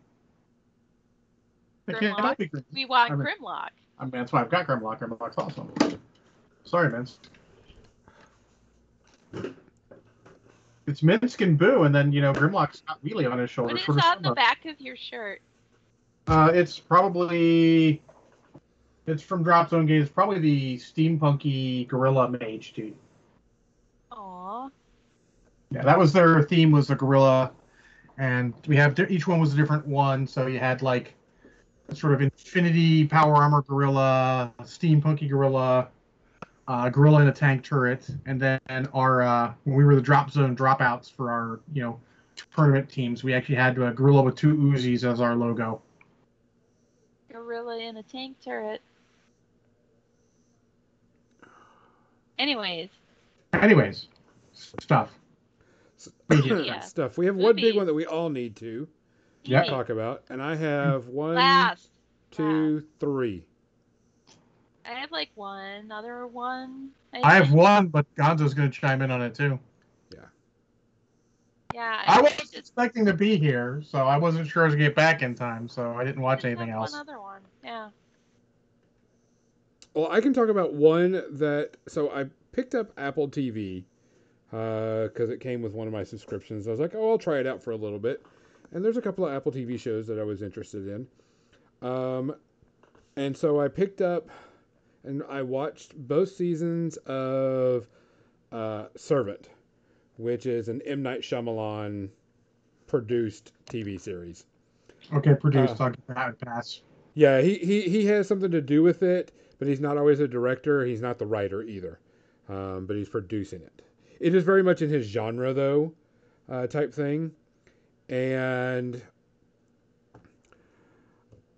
It 1.87 1.99
can't 1.99 2.17
Grimlock? 2.17 2.37
be 2.39 2.47
Grim- 2.47 2.65
We 2.73 2.85
want 2.87 3.13
I 3.13 3.17
mean- 3.17 3.27
Grimlock. 3.27 3.69
I 3.99 4.05
mean, 4.05 4.13
that's 4.13 4.33
why 4.33 4.41
I've 4.41 4.51
got 4.51 4.67
Grimlock. 4.67 5.01
Grimlock's 5.01 5.37
awesome. 5.37 5.71
Sorry, 6.65 6.91
Vince. 6.91 7.19
It's 10.87 11.03
Minsc 11.03 11.43
and 11.43 11.59
Boo, 11.59 11.83
and 11.83 11.95
then 11.95 12.13
you 12.13 12.23
know 12.23 12.33
Grimlock's 12.33 12.81
got 12.81 13.03
Wheelie 13.05 13.31
on 13.31 13.39
his 13.39 13.51
shoulder. 13.51 13.75
What 13.75 13.81
is 13.81 13.85
sort 13.85 13.99
of 13.99 14.05
on 14.05 14.23
the 14.23 14.35
back 14.35 14.65
of 14.65 14.81
your 14.81 14.97
shirt? 14.97 15.43
Uh, 16.29 16.51
it's 16.53 16.79
probably 16.79 18.03
it's 19.07 19.23
from 19.23 19.43
Drop 19.43 19.71
Zone 19.71 19.87
Games. 19.87 20.11
Probably 20.11 20.39
the 20.39 20.77
steampunky 20.77 21.89
gorilla 21.89 22.29
mage 22.29 22.75
dude. 22.75 22.95
Aw. 24.13 24.69
Yeah, 25.71 25.83
that 25.83 25.99
was 25.99 26.13
their 26.13 26.43
theme 26.43 26.71
was 26.71 26.89
the 26.89 26.97
gorilla, 26.97 27.51
and 28.19 28.53
we 28.67 28.77
have 28.77 28.99
each 29.09 29.27
one 29.27 29.41
was 29.41 29.55
a 29.55 29.57
different 29.57 29.87
one. 29.87 30.27
So 30.27 30.47
you 30.47 30.59
had 30.59 30.83
like 30.83 31.15
sort 31.95 32.13
of 32.13 32.21
infinity 32.21 33.07
power 33.07 33.35
armor 33.35 33.63
gorilla, 33.63 34.53
steampunky 34.61 35.31
gorilla, 35.31 35.89
uh, 36.67 36.91
gorilla 36.91 37.23
in 37.23 37.29
a 37.29 37.33
tank 37.33 37.65
turret, 37.65 38.07
and 38.27 38.39
then 38.39 38.61
our 38.93 39.23
uh, 39.23 39.55
when 39.65 39.77
we 39.77 39.85
were 39.85 39.95
the 39.95 40.03
drop 40.03 40.31
zone 40.31 40.55
dropouts 40.55 41.11
for 41.11 41.31
our 41.31 41.61
you 41.73 41.83
know 41.83 41.99
tournament 42.55 42.91
teams, 42.91 43.25
we 43.25 43.33
actually 43.33 43.55
had 43.55 43.79
a 43.79 43.93
gorilla 43.93 44.21
with 44.23 44.37
two 44.37 44.55
Uzis 44.55 45.11
as 45.11 45.23
our 45.23 45.35
logo. 45.35 45.81
Gorilla 47.43 47.79
in 47.79 47.97
a 47.97 48.03
tank 48.03 48.37
turret. 48.45 48.81
Anyways, 52.39 52.89
Anyways, 53.53 54.07
stuff. 54.53 55.11
Yeah. 56.31 56.81
Stuff. 56.81 57.17
We 57.17 57.27
have 57.27 57.37
one 57.37 57.57
big 57.57 57.75
one 57.77 57.87
that 57.87 57.95
we 57.95 58.07
all 58.07 58.29
need 58.29 58.57
to 58.57 58.87
Yeah. 59.45 59.63
yay. 59.63 59.69
talk 59.71 59.89
about, 59.89 60.25
and 60.29 60.43
I 60.43 60.55
have 60.57 61.09
one, 61.09 61.35
last. 61.35 61.89
two, 62.31 62.85
three. 63.01 63.45
I 64.85 64.91
have 64.91 65.11
like 65.11 65.31
one 65.35 65.91
other 65.91 66.27
one. 66.27 66.91
I 67.13 67.35
have 67.35 67.53
one, 67.53 67.89
but 67.89 68.07
Gonzo's 68.15 68.55
going 68.55 68.71
to 68.71 68.79
chime 68.81 69.01
in 69.03 69.11
on 69.11 69.23
it 69.23 69.35
too. 69.35 69.59
Yeah. 71.79 72.03
I 72.05 72.15
think 72.15 72.23
wasn't 72.25 72.41
just 72.41 72.57
expecting 72.57 73.07
to 73.07 73.15
be 73.15 73.37
here, 73.37 73.81
so 73.87 73.99
I 73.99 74.17
wasn't 74.17 74.49
sure 74.49 74.65
I 74.65 74.67
was 74.67 74.75
gonna 74.75 74.89
get 74.89 74.97
back 74.97 75.23
in 75.23 75.37
time, 75.37 75.69
so 75.69 75.93
I 75.93 76.03
didn't 76.03 76.23
watch 76.23 76.39
just 76.39 76.47
anything 76.47 76.71
have 76.71 76.79
else. 76.79 76.93
One 76.93 77.01
other 77.03 77.21
one. 77.21 77.41
Yeah. 77.63 77.91
Well, 79.95 80.09
I 80.11 80.21
can 80.21 80.33
talk 80.33 80.49
about 80.49 80.75
one 80.75 81.13
that. 81.13 81.77
So 81.87 82.11
I 82.11 82.25
picked 82.51 82.75
up 82.75 82.91
Apple 82.99 83.29
TV 83.29 83.85
because 84.51 85.31
it 85.31 85.39
came 85.39 85.63
with 85.63 85.73
one 85.73 85.87
of 85.87 85.93
my 85.93 86.03
subscriptions. 86.03 86.67
I 86.67 86.73
was 86.73 86.81
like, 86.81 86.97
oh, 86.97 87.11
I'll 87.11 87.19
try 87.19 87.39
it 87.39 87.47
out 87.47 87.63
for 87.63 87.71
a 87.71 87.77
little 87.77 88.01
bit. 88.01 88.27
And 88.73 88.85
there's 88.85 88.97
a 88.97 89.03
couple 89.03 89.25
of 89.25 89.33
Apple 89.33 89.53
TV 89.53 89.79
shows 89.79 90.09
that 90.09 90.19
I 90.19 90.25
was 90.25 90.43
interested 90.43 90.89
in. 90.89 91.07
Um, 91.89 92.35
and 93.15 93.37
so 93.37 93.61
I 93.61 93.69
picked 93.69 94.01
up 94.01 94.31
and 95.05 95.23
I 95.29 95.43
watched 95.43 95.95
both 95.97 96.31
seasons 96.31 96.97
of 97.07 97.87
uh, 98.51 98.87
Servant, 98.97 99.49
which 100.19 100.47
is 100.47 100.69
an 100.69 100.83
M. 100.85 101.03
Night 101.03 101.23
Shyamalan 101.23 102.11
produced 102.87 103.53
TV 103.67 104.01
series. 104.01 104.45
Okay, 105.13 105.35
produced. 105.35 105.81
Uh, 105.81 105.93
that 106.09 106.39
pass. 106.41 106.83
Yeah, 107.15 107.41
he, 107.41 107.55
he, 107.55 107.83
he 107.83 108.07
has 108.07 108.29
something 108.29 108.51
to 108.51 108.61
do 108.61 108.83
with 108.83 109.03
it, 109.03 109.33
but 109.59 109.67
he's 109.67 109.81
not 109.81 109.97
always 109.97 110.21
a 110.21 110.29
director. 110.29 110.85
He's 110.85 111.01
not 111.01 111.19
the 111.19 111.27
writer 111.27 111.63
either, 111.63 111.99
um, 112.49 112.87
but 112.87 112.97
he's 112.97 113.09
producing 113.09 113.63
it. 113.63 113.83
It 114.21 114.35
is 114.35 114.45
very 114.45 114.63
much 114.63 114.83
in 114.83 114.91
his 114.91 115.07
genre, 115.07 115.53
though, 115.53 115.93
uh, 116.49 116.67
type 116.67 116.93
thing. 116.93 117.33
And 118.09 119.01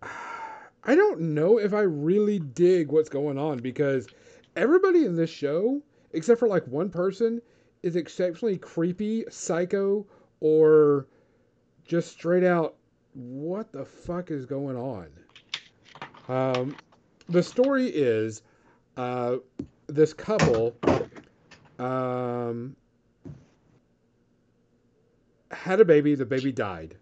I 0.03 0.95
don't 0.95 1.21
know 1.21 1.59
if 1.59 1.73
I 1.73 1.81
really 1.81 2.39
dig 2.39 2.91
what's 2.91 3.09
going 3.09 3.39
on 3.39 3.59
because 3.59 4.09
everybody 4.57 5.05
in 5.05 5.17
this 5.17 5.31
show, 5.31 5.83
except 6.13 6.41
for 6.41 6.49
like 6.49 6.67
one 6.67 6.91
person, 6.91 7.41
is 7.83 7.97
exceptionally 7.97 8.59
creepy, 8.59 9.25
psycho, 9.31 10.07
or 10.41 11.07
just 11.85 12.13
straight 12.13 12.45
out, 12.45 12.77
what 13.15 13.73
the 13.73 13.85
fuck 13.85 14.31
is 14.31 14.47
going 14.47 14.77
on? 14.77 15.09
Um, 16.29 16.77
the 17.29 17.43
story 17.43 17.87
is 17.89 18.43
uh, 18.97 19.37
this 19.89 20.13
couple 20.13 20.77
um, 21.79 22.77
had 25.51 25.81
a 25.81 25.85
baby, 25.85 26.15
the 26.15 26.27
baby 26.27 26.53
died. 26.53 26.97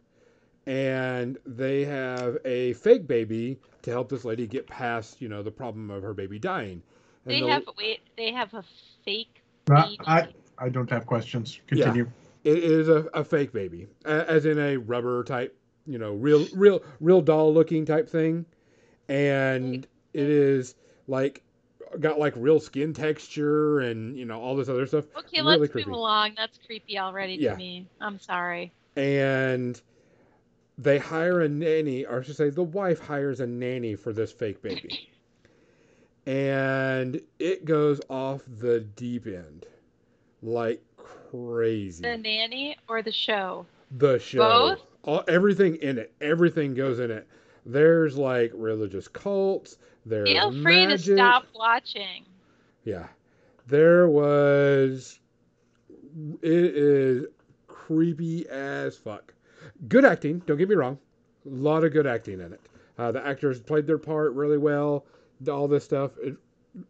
And 0.67 1.39
they 1.47 1.85
have 1.87 2.37
a 2.45 2.75
fake 2.75 3.07
baby 3.07 3.59
to 3.83 3.91
help 3.91 4.11
this 4.11 4.25
lady 4.27 4.47
get 4.47 4.67
past, 4.67 5.21
you 5.23 5.29
know, 5.29 5.43
the 5.43 5.51
problem 5.51 5.91
of 5.91 6.03
her 6.03 6.13
baby 6.13 6.39
dying. 6.39 6.83
And 7.25 7.35
They 7.35 7.41
the- 7.41 7.49
have 7.49 7.63
wait. 7.79 8.01
They 8.17 8.33
have 8.33 8.53
a 8.55 8.63
fake. 9.05 9.43
I, 9.71 9.83
baby. 9.83 9.99
I, 10.07 10.29
I 10.61 10.69
don't 10.69 10.91
have 10.91 11.07
questions. 11.07 11.61
Continue. 11.67 12.09
It 12.45 12.59
is 12.59 12.89
a, 12.89 13.07
a 13.15 13.25
fake 13.25 13.53
baby, 13.53 13.89
as 14.05 14.47
in 14.47 14.59
a 14.59 14.77
rubber 14.77 15.23
type, 15.25 15.57
you 15.87 15.99
know, 15.99 16.13
real, 16.15 16.47
real, 16.55 16.83
real 17.01 17.21
doll 17.21 17.53
looking 17.53 17.85
type 17.85 18.09
thing, 18.09 18.47
and 19.09 19.87
it 20.13 20.29
is 20.29 20.75
like 21.07 21.43
got 22.01 22.19
like 22.19 22.35
real 22.37 22.61
skin 22.61 22.93
texture 22.93 23.81
and 23.81 24.17
you 24.17 24.25
know 24.25 24.41
all 24.41 24.57
this 24.57 24.69
other 24.69 24.87
stuff. 24.87 25.07
Okay, 25.17 25.41
really 25.41 25.59
let's 25.59 25.73
creepy. 25.73 25.89
move 25.91 25.99
along. 25.99 26.33
That's 26.37 26.59
creepy 26.67 26.99
already 26.99 27.35
Yeah. 27.35 27.53
to 27.53 27.57
me. 27.57 27.87
I'm 28.01 28.19
sorry. 28.19 28.73
And 28.97 29.81
they 30.77 30.99
hire 30.99 31.41
a 31.41 31.49
nanny, 31.49 32.05
or 32.05 32.21
I 32.21 32.23
should 32.23 32.37
say, 32.37 32.51
the 32.51 32.63
wife 32.63 33.01
hires 33.01 33.41
a 33.41 33.47
nanny 33.47 33.95
for 33.97 34.13
this 34.13 34.33
fake 34.33 34.63
baby, 34.63 35.09
and 36.27 37.21
it 37.39 37.65
goes 37.65 38.01
off 38.09 38.43
the 38.47 38.81
deep 38.81 39.27
end, 39.27 39.67
like 40.43 40.83
crazy. 40.97 42.03
The 42.03 42.17
nanny 42.17 42.77
or 42.89 43.03
the 43.03 43.13
show? 43.13 43.67
the 43.91 44.19
show. 44.19 44.39
Both? 44.39 44.81
All, 45.05 45.25
everything 45.29 45.77
in 45.77 45.99
it. 45.99 46.13
Everything 46.21 46.75
goes 46.75 46.99
in 47.01 47.11
it. 47.11 47.27
There's 47.65 48.17
like 48.17 48.53
religious 48.55 49.09
cults. 49.09 49.77
There's 50.07 50.29
Feel 50.29 50.51
free 50.63 50.87
magic. 50.87 51.07
to 51.07 51.15
stop 51.15 51.45
watching. 51.55 52.25
Yeah. 52.85 53.07
There 53.67 54.09
was. 54.09 55.19
It 56.43 56.51
is 56.53 57.27
creepy 57.67 58.49
as 58.49 58.97
fuck. 58.97 59.35
Good 59.89 60.05
acting. 60.05 60.43
Don't 60.47 60.57
get 60.57 60.69
me 60.69 60.75
wrong. 60.75 60.99
A 61.47 61.51
lot 61.51 61.85
of 61.85 61.93
good 61.93 62.07
acting 62.07 62.41
in 62.41 62.53
it. 62.53 62.61
Uh, 62.99 63.13
the 63.13 63.25
actors 63.25 63.61
played 63.61 63.87
their 63.87 63.99
part 63.99 64.33
really 64.33 64.59
well. 64.59 65.05
All 65.51 65.69
this 65.69 65.85
stuff. 65.85 66.13
It, 66.23 66.37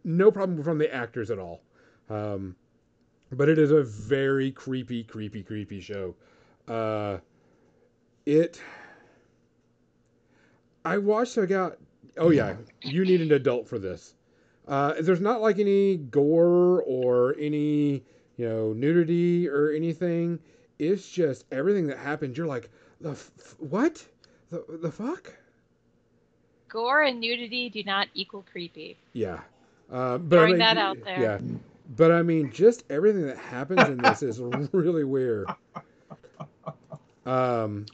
no 0.05 0.31
problem 0.31 0.63
from 0.63 0.79
the 0.79 0.93
actors 0.93 1.31
at 1.31 1.39
all. 1.39 1.61
Um, 2.09 2.57
but 3.33 3.49
it 3.49 3.59
is 3.59 3.71
a 3.71 3.83
very 3.83 4.51
creepy, 4.51 5.05
creepy, 5.05 5.43
creepy 5.43 5.81
show. 5.81 6.15
Uh, 6.67 7.19
it. 8.27 8.61
I 10.85 10.99
watched. 10.99 11.39
I 11.39 11.47
got. 11.47 11.79
Oh 12.17 12.31
yeah, 12.31 12.57
you 12.83 13.05
need 13.05 13.21
an 13.21 13.33
adult 13.33 13.69
for 13.69 13.79
this. 13.79 14.15
Uh, 14.67 14.95
there's 15.01 15.21
not 15.21 15.41
like 15.41 15.59
any 15.59 15.97
gore 15.97 16.83
or 16.83 17.35
any 17.39 18.03
you 18.37 18.49
know 18.49 18.73
nudity 18.73 19.49
or 19.49 19.71
anything. 19.73 20.39
It's 20.79 21.09
just 21.09 21.45
everything 21.51 21.87
that 21.89 21.99
happens. 21.99 22.37
You're 22.37 22.47
like, 22.47 22.71
the 23.01 23.11
f- 23.13 23.31
what? 23.59 24.05
The 24.51 24.65
the 24.83 24.91
fuck? 24.91 25.33
Gore 26.69 27.03
and 27.03 27.21
nudity 27.21 27.71
do 27.71 27.83
not 27.83 28.09
equal 28.15 28.45
creepy. 28.51 28.99
Yeah. 29.13 29.41
Uh, 29.91 30.19
but 30.19 30.37
Throwing 30.37 30.49
I 30.49 30.51
mean, 30.51 30.59
that 30.59 30.77
out 30.77 30.99
there. 31.03 31.21
Yeah. 31.21 31.39
But 31.89 32.13
I 32.13 32.23
mean, 32.23 32.53
just 32.53 32.85
everything 32.91 33.27
that 33.27 33.39
happens 33.39 33.89
in 33.89 33.97
this 33.99 34.23
is 34.23 34.41
really 34.73 35.05
weird. 35.05 35.49
Um, 37.25 37.87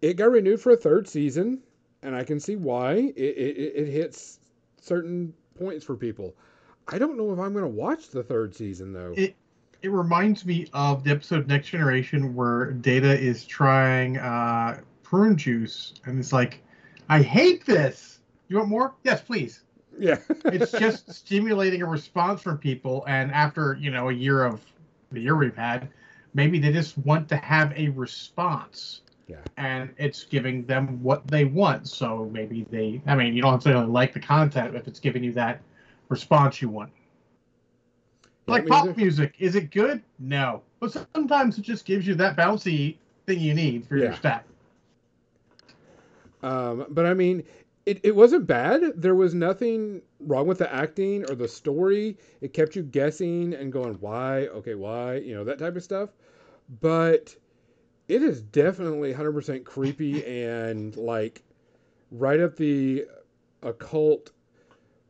it 0.00 0.14
got 0.14 0.30
renewed 0.30 0.60
for 0.60 0.72
a 0.72 0.76
third 0.76 1.08
season, 1.08 1.60
and 2.02 2.14
I 2.14 2.24
can 2.24 2.40
see 2.40 2.56
why. 2.56 2.94
It, 2.94 3.16
it, 3.16 3.72
it 3.76 3.88
hits 3.88 4.40
certain 4.80 5.32
points 5.58 5.84
for 5.84 5.96
people. 5.96 6.34
I 6.88 6.98
don't 6.98 7.16
know 7.16 7.32
if 7.32 7.38
I'm 7.38 7.52
going 7.52 7.64
to 7.64 7.70
watch 7.70 8.08
the 8.08 8.22
third 8.22 8.54
season, 8.54 8.92
though. 8.92 9.14
It 9.16 9.36
it 9.82 9.90
reminds 9.90 10.44
me 10.44 10.68
of 10.72 11.02
the 11.02 11.10
episode 11.10 11.48
Next 11.48 11.68
Generation 11.68 12.34
where 12.34 12.72
Data 12.72 13.18
is 13.18 13.44
trying 13.44 14.16
uh, 14.18 14.80
prune 15.02 15.36
juice, 15.36 15.94
and 16.04 16.18
it's 16.18 16.32
like, 16.32 16.62
I 17.08 17.20
hate 17.20 17.66
this. 17.66 18.20
You 18.48 18.58
want 18.58 18.68
more? 18.68 18.94
Yes, 19.02 19.20
please. 19.20 19.62
Yeah. 19.98 20.18
It's 20.46 20.72
just 20.72 21.12
stimulating 21.12 21.82
a 21.82 21.86
response 21.86 22.42
from 22.42 22.58
people, 22.58 23.04
and 23.06 23.30
after 23.32 23.76
you 23.80 23.90
know 23.90 24.08
a 24.08 24.12
year 24.12 24.44
of 24.44 24.60
the 25.10 25.20
year 25.20 25.36
we've 25.36 25.56
had, 25.56 25.88
maybe 26.34 26.58
they 26.58 26.72
just 26.72 26.98
want 26.98 27.28
to 27.28 27.36
have 27.36 27.72
a 27.76 27.88
response. 27.90 29.02
Yeah. 29.28 29.36
And 29.56 29.90
it's 29.98 30.24
giving 30.24 30.64
them 30.66 31.02
what 31.02 31.26
they 31.26 31.44
want. 31.44 31.88
So 31.88 32.28
maybe 32.32 32.66
they, 32.70 33.00
I 33.06 33.14
mean, 33.14 33.34
you 33.34 33.42
don't 33.42 33.54
necessarily 33.54 33.86
like 33.86 34.12
the 34.12 34.20
content 34.20 34.74
if 34.74 34.86
it's 34.88 35.00
giving 35.00 35.22
you 35.22 35.32
that 35.32 35.60
response 36.08 36.60
you 36.60 36.68
want. 36.68 36.90
Yeah, 38.46 38.52
Like 38.52 38.66
pop 38.66 38.96
music, 38.96 39.34
is 39.38 39.54
it 39.54 39.70
good? 39.70 40.02
No, 40.18 40.62
but 40.80 40.92
sometimes 40.92 41.46
it 41.58 41.62
just 41.62 41.84
gives 41.84 42.06
you 42.06 42.14
that 42.16 42.36
bouncy 42.36 42.96
thing 43.26 43.40
you 43.40 43.54
need 43.54 43.86
for 43.86 43.96
your 43.96 44.06
Yeah. 44.06 44.14
stat. 44.14 44.44
Um, 46.42 46.86
but 46.90 47.06
I 47.06 47.14
mean, 47.14 47.44
it, 47.84 48.00
it 48.04 48.14
wasn't 48.14 48.46
bad. 48.46 48.92
There 48.96 49.14
was 49.14 49.34
nothing 49.34 50.02
wrong 50.20 50.46
with 50.46 50.58
the 50.58 50.72
acting 50.72 51.28
or 51.28 51.34
the 51.34 51.48
story. 51.48 52.16
It 52.40 52.52
kept 52.52 52.76
you 52.76 52.82
guessing 52.82 53.54
and 53.54 53.72
going, 53.72 53.94
why? 53.94 54.46
Okay, 54.48 54.74
why? 54.74 55.16
You 55.16 55.34
know, 55.34 55.44
that 55.44 55.58
type 55.58 55.76
of 55.76 55.82
stuff. 55.82 56.10
But 56.80 57.34
it 58.08 58.22
is 58.22 58.40
definitely 58.40 59.12
100% 59.12 59.64
creepy 59.64 60.24
and 60.44 60.96
like 60.96 61.42
right 62.10 62.40
up 62.40 62.56
the 62.56 63.06
occult, 63.62 64.30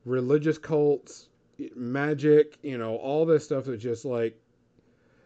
religious 0.04 0.56
cults, 0.56 1.28
magic, 1.76 2.58
you 2.62 2.78
know, 2.78 2.96
all 2.96 3.26
this 3.26 3.44
stuff 3.44 3.64
that's 3.64 3.82
just 3.82 4.04
like, 4.04 4.38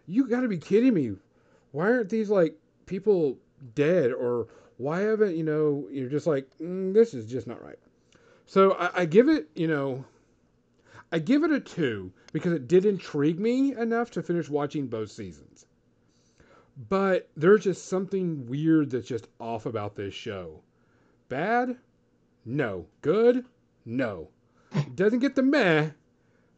you 0.06 0.28
got 0.28 0.40
to 0.40 0.48
be 0.48 0.58
kidding 0.58 0.94
me. 0.94 1.12
Why 1.72 1.86
aren't 1.86 2.08
these 2.08 2.30
like 2.30 2.56
people 2.86 3.38
dead 3.74 4.12
or 4.12 4.48
why 4.76 5.00
haven't 5.00 5.36
you 5.36 5.44
know 5.44 5.86
you're 5.90 6.08
just 6.08 6.26
like 6.26 6.48
mm, 6.60 6.92
this 6.92 7.14
is 7.14 7.26
just 7.26 7.46
not 7.46 7.62
right. 7.64 7.78
So 8.46 8.72
I, 8.72 9.02
I 9.02 9.04
give 9.06 9.28
it 9.28 9.48
you 9.54 9.68
know 9.68 10.04
i 11.12 11.18
give 11.18 11.44
it 11.44 11.52
a 11.52 11.60
two 11.60 12.12
because 12.32 12.52
it 12.52 12.68
did 12.68 12.84
intrigue 12.84 13.38
me 13.38 13.76
enough 13.76 14.10
to 14.12 14.22
finish 14.22 14.48
watching 14.48 14.86
both 14.86 15.10
seasons. 15.10 15.66
But 16.88 17.28
there's 17.36 17.64
just 17.64 17.86
something 17.88 18.46
weird 18.46 18.90
that's 18.90 19.08
just 19.08 19.28
off 19.40 19.64
about 19.64 19.96
this 19.96 20.12
show. 20.12 20.60
Bad? 21.28 21.76
No. 22.44 22.86
Good? 23.00 23.46
No. 23.86 24.28
It 24.74 24.94
doesn't 24.94 25.20
get 25.20 25.34
the 25.34 25.42
meh 25.42 25.90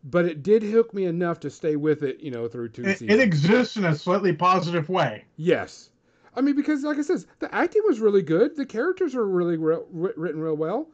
but 0.04 0.24
it 0.24 0.42
did 0.42 0.62
hook 0.62 0.94
me 0.94 1.04
enough 1.04 1.40
to 1.40 1.50
stay 1.50 1.76
with 1.76 2.02
it 2.02 2.20
you 2.20 2.30
know 2.30 2.48
through 2.48 2.68
two 2.68 2.82
It, 2.82 2.98
seasons. 2.98 3.10
it 3.10 3.20
exists 3.22 3.76
in 3.76 3.84
a 3.84 3.94
slightly 3.94 4.32
positive 4.32 4.88
way. 4.88 5.24
Yes. 5.36 5.90
I 6.38 6.40
mean, 6.40 6.54
because 6.54 6.84
like 6.84 6.98
I 6.98 7.02
said, 7.02 7.24
the 7.40 7.52
acting 7.54 7.82
was 7.84 7.98
really 8.00 8.22
good. 8.22 8.56
The 8.56 8.64
characters 8.64 9.14
are 9.16 9.26
really 9.26 9.56
re- 9.56 9.82
written 9.90 10.40
real 10.40 10.56
well. 10.56 10.88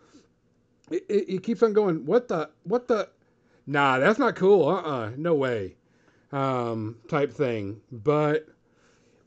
It, 0.91 1.05
it, 1.09 1.35
it 1.35 1.43
keeps 1.43 1.63
on 1.63 1.75
going. 1.75 2.07
What 2.07 2.29
the? 2.29 2.51
What 2.65 2.89
the? 2.89 3.11
Nah, 3.67 3.99
that's 3.99 4.19
not 4.19 4.37
cool. 4.37 4.67
Uh 4.69 4.81
uh 4.83 5.11
No 5.17 5.35
way. 5.35 5.77
Um, 6.33 6.97
type 7.09 7.33
thing. 7.33 7.81
But 7.93 8.49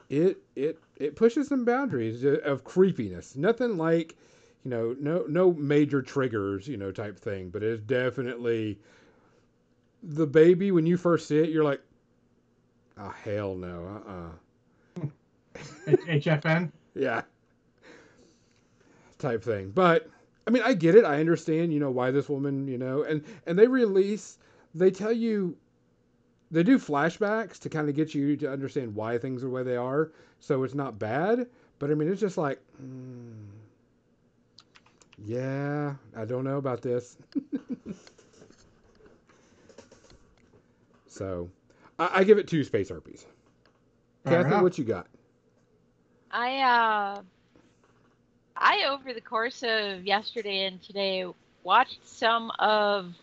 it 0.10 0.38
it 0.56 0.80
it 0.98 1.16
pushes 1.16 1.48
some 1.48 1.66
boundaries 1.66 2.24
of 2.24 2.64
creepiness. 2.64 3.36
Nothing 3.36 3.78
like, 3.78 4.16
you 4.64 4.72
know, 4.72 4.96
no 5.00 5.26
no 5.28 5.54
major 5.54 6.02
triggers, 6.02 6.68
you 6.68 6.78
know, 6.78 6.92
type 6.92 7.20
thing. 7.20 7.50
But 7.50 7.64
it's 7.64 7.82
definitely 7.82 8.80
the 10.04 10.28
baby 10.28 10.72
when 10.72 10.86
you 10.86 10.98
first 10.98 11.28
see 11.28 11.40
it, 11.40 11.50
you're 11.50 11.64
like, 11.64 11.82
oh 12.98 13.14
hell 13.24 13.56
no. 13.56 14.02
Uh 14.08 14.12
uh 14.12 14.30
H- 15.88 16.24
HFN. 16.26 16.72
yeah. 16.96 17.22
Type 19.20 19.44
thing. 19.44 19.72
But 19.72 20.10
I 20.48 20.52
mean, 20.52 20.64
I 20.64 20.74
get 20.74 20.96
it. 20.96 21.04
I 21.06 21.20
understand, 21.20 21.74
you 21.74 21.80
know, 21.80 21.92
why 21.92 22.12
this 22.12 22.30
woman, 22.30 22.68
you 22.68 22.78
know, 22.78 23.04
and 23.04 23.24
and 23.46 23.58
they 23.58 23.68
release 23.68 24.38
they 24.76 24.92
tell 24.92 25.12
you 25.12 25.58
they 26.52 26.64
do 26.64 26.78
flashbacks 26.78 27.60
to 27.60 27.70
kind 27.70 27.90
of 27.90 27.96
get 27.96 28.14
you 28.14 28.38
to 28.38 28.52
understand 28.52 28.96
why 28.96 29.18
things 29.18 29.44
are 29.44 29.48
the 29.48 29.52
way 29.52 29.64
they 29.64 29.76
are. 29.76 30.12
So 30.40 30.64
it's 30.64 30.76
not 30.76 31.00
bad, 31.00 31.48
but 31.80 31.90
I 31.92 31.96
mean, 31.96 32.10
it's 32.12 32.22
just 32.22 32.38
like 32.38 32.60
mm, 32.82 33.34
Yeah, 35.26 35.96
I 36.16 36.26
don't 36.26 36.44
know 36.44 36.58
about 36.58 36.82
this. 36.82 37.18
so, 41.08 41.50
I, 41.98 42.20
I 42.20 42.24
give 42.24 42.38
it 42.38 42.48
two 42.48 42.64
space 42.64 42.90
harpies. 42.90 43.26
Kathy, 44.26 44.48
enough. 44.50 44.62
what 44.64 44.78
you 44.78 44.84
got? 44.84 45.08
I 46.32 46.58
uh 46.60 47.22
I 48.56 48.86
over 48.90 49.14
the 49.14 49.22
course 49.22 49.64
of 49.64 50.06
yesterday 50.06 50.66
and 50.66 50.82
today 50.82 51.26
watched 51.64 52.08
some 52.08 52.52
of 52.60 53.14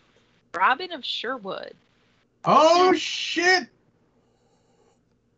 Robin 0.53 0.91
of 0.93 1.03
Sherwood, 1.03 1.73
Oh 2.45 2.93
shit! 2.93 3.67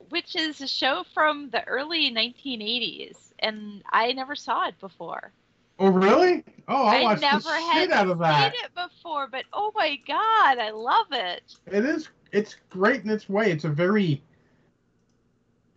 which 0.09 0.35
is 0.35 0.61
a 0.61 0.67
show 0.67 1.03
from 1.13 1.49
the 1.49 1.65
early 1.67 2.11
1980s 2.11 3.17
and 3.39 3.83
I 3.91 4.13
never 4.13 4.35
saw 4.35 4.67
it 4.67 4.79
before. 4.79 5.31
Oh 5.79 5.89
really? 5.89 6.43
Oh, 6.67 6.85
I 6.85 6.97
I 6.97 7.03
watched 7.03 7.21
never 7.21 7.39
the 7.43 7.49
had 7.51 7.81
shit 7.83 7.91
out 7.91 8.09
of 8.09 8.19
that. 8.19 8.53
seen 8.53 8.61
it 8.65 8.71
before, 8.73 9.27
but 9.27 9.45
oh 9.53 9.71
my 9.75 9.95
god, 10.07 10.57
I 10.59 10.71
love 10.71 11.07
it. 11.11 11.43
It 11.67 11.85
is. 11.85 12.09
It's 12.31 12.55
great 12.69 13.03
in 13.03 13.09
its 13.09 13.29
way. 13.29 13.51
It's 13.51 13.63
a 13.63 13.69
very 13.69 14.21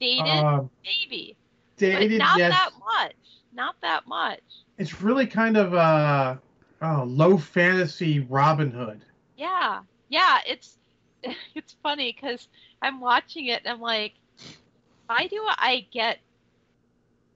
Dated, 0.01 0.24
uh, 0.26 0.62
maybe, 0.84 1.36
but 1.81 1.99
dated. 2.01 2.18
not 2.18 2.39
yes, 2.39 2.53
that 2.53 2.70
much. 2.78 3.14
Not 3.53 3.76
that 3.83 4.07
much. 4.07 4.41
it's 4.78 5.03
really 5.03 5.26
kind 5.26 5.57
of 5.57 5.74
uh, 5.74 6.37
oh, 6.83 7.05
low 7.07 7.37
fantasy 7.37 8.20
Robin 8.20 8.70
Hood. 8.70 9.01
Yeah, 9.37 9.81
yeah. 10.09 10.39
It's 10.47 10.78
it's 11.55 11.76
funny 11.83 12.12
because 12.12 12.49
I'm 12.83 13.01
watching 13.01 13.47
it 13.47 13.62
and 13.64 13.74
I'm 13.74 13.81
like, 13.81 14.14
why 15.07 15.26
do 15.26 15.45
I 15.47 15.87
get 15.93 16.18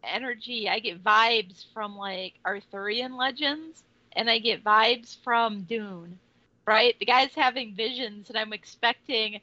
energy? 0.03 0.69
I 0.69 0.79
get 0.79 1.03
vibes 1.03 1.65
from 1.73 1.97
like 1.97 2.35
Arthurian 2.45 3.17
legends, 3.17 3.83
and 4.13 4.31
I 4.31 4.39
get 4.39 4.65
vibes 4.65 5.17
from 5.23 5.63
Dune. 5.63 6.19
Right, 6.67 6.99
the 6.99 7.05
guy's 7.05 7.35
having 7.35 7.75
visions, 7.75 8.31
and 8.31 8.39
I'm 8.39 8.53
expecting. 8.53 9.41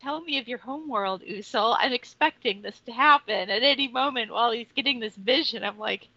Tell 0.00 0.20
me 0.22 0.38
of 0.38 0.48
your 0.48 0.58
homeworld, 0.58 1.22
Usul. 1.22 1.76
I'm 1.78 1.92
expecting 1.92 2.62
this 2.62 2.80
to 2.80 2.92
happen 2.92 3.50
at 3.50 3.62
any 3.62 3.88
moment 3.88 4.32
while 4.32 4.50
he's 4.52 4.72
getting 4.72 5.00
this 5.00 5.16
vision. 5.16 5.64
I'm 5.64 5.78
like, 5.78 6.08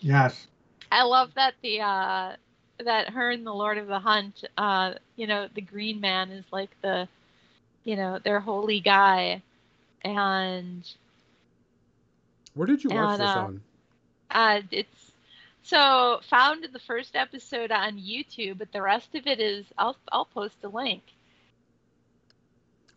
Yes. 0.00 0.48
I 0.90 1.02
love 1.04 1.34
that 1.34 1.54
the 1.62 1.80
uh 1.80 2.36
that 2.78 3.10
her 3.10 3.30
and 3.30 3.46
the 3.46 3.54
Lord 3.54 3.78
of 3.78 3.86
the 3.88 4.00
Hunt, 4.00 4.44
uh, 4.56 4.94
you 5.16 5.26
know, 5.26 5.48
the 5.48 5.60
Green 5.62 6.00
Man 6.00 6.30
is 6.30 6.44
like 6.52 6.70
the, 6.82 7.08
you 7.84 7.96
know, 7.96 8.18
their 8.18 8.40
holy 8.40 8.80
guy, 8.80 9.42
and 10.02 10.84
Where 12.54 12.66
did 12.66 12.82
you 12.84 12.90
watch 12.90 13.16
And, 13.16 13.20
this 13.20 13.34
uh, 13.34 13.36
on? 13.36 13.62
uh, 14.30 14.62
it's 14.70 15.14
so 15.62 16.20
found 16.22 16.64
the 16.64 16.78
first 16.78 17.16
episode 17.16 17.70
on 17.72 17.98
YouTube, 17.98 18.58
but 18.58 18.72
the 18.72 18.82
rest 18.82 19.14
of 19.14 19.26
it 19.26 19.40
is 19.40 19.72
I'll 19.78 19.96
I'll 20.12 20.26
post 20.26 20.62
a 20.64 20.68
link. 20.68 21.15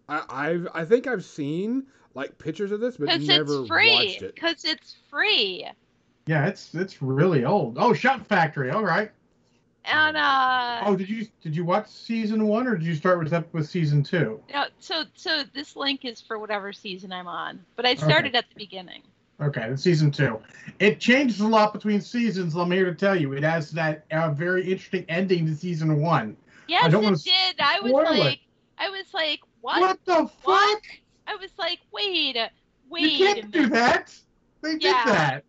I, 0.09 0.23
I've 0.29 0.67
I 0.73 0.85
think 0.85 1.07
I've 1.07 1.23
seen 1.23 1.85
like 2.15 2.37
pictures 2.37 2.71
of 2.71 2.79
this, 2.79 2.97
but 2.97 3.07
never 3.21 3.59
it's 3.59 3.67
free. 3.67 3.91
watched 3.91 4.21
it. 4.23 4.35
Because 4.35 4.65
it's 4.65 4.95
free. 5.09 5.67
Yeah, 6.25 6.47
it's 6.47 6.73
it's 6.73 7.01
really 7.01 7.45
old. 7.45 7.77
Oh, 7.79 7.93
Shout 7.93 8.25
Factory. 8.25 8.71
All 8.71 8.83
right. 8.83 9.11
And 9.85 10.17
uh 10.17 10.81
Oh, 10.85 10.95
did 10.95 11.09
you 11.09 11.27
did 11.41 11.55
you 11.55 11.63
watch 11.63 11.87
season 11.87 12.47
one 12.47 12.67
or 12.67 12.75
did 12.75 12.85
you 12.85 12.95
start 12.95 13.19
with 13.19 13.31
up 13.33 13.51
with 13.53 13.69
season 13.69 14.03
two? 14.03 14.41
no, 14.53 14.65
so 14.79 15.03
so 15.15 15.43
this 15.53 15.75
link 15.75 16.05
is 16.05 16.19
for 16.19 16.39
whatever 16.39 16.73
season 16.73 17.13
I'm 17.13 17.27
on. 17.27 17.63
But 17.75 17.85
I 17.85 17.95
started 17.95 18.35
at 18.35 18.45
the 18.49 18.55
beginning. 18.55 19.03
Okay, 19.41 19.61
then 19.61 19.77
season 19.77 20.11
two. 20.11 20.41
It 20.79 20.99
changes 20.99 21.39
a 21.39 21.47
lot 21.47 21.71
between 21.71 22.01
seasons. 22.01 22.55
I'm 22.55 22.71
here 22.71 22.85
to 22.85 22.93
tell 22.93 23.15
you, 23.15 23.31
it 23.33 23.43
has 23.43 23.71
that 23.71 24.03
uh, 24.11 24.31
very 24.31 24.69
interesting 24.69 25.05
ending 25.07 25.45
to 25.45 25.55
season 25.55 26.01
one. 26.01 26.35
Yes, 26.67 26.91
don't 26.91 27.05
it 27.05 27.23
did. 27.23 27.55
I 27.59 27.79
was 27.79 27.91
spoil 27.91 28.13
it. 28.13 28.19
like 28.19 28.39
I 28.77 28.89
was 28.89 29.13
like, 29.13 29.39
what? 29.61 29.81
What, 29.81 30.05
the 30.05 30.27
fuck? 30.27 30.43
What? 30.43 30.81
I 31.27 31.35
was 31.35 31.51
like, 31.57 31.79
wait, 31.91 32.37
wait 32.89 33.03
you 33.03 33.17
can't 33.17 33.51
do 33.51 33.67
that. 33.67 34.15
They 34.61 34.73
did 34.73 34.83
Yeah. 34.83 35.05
that. 35.05 35.45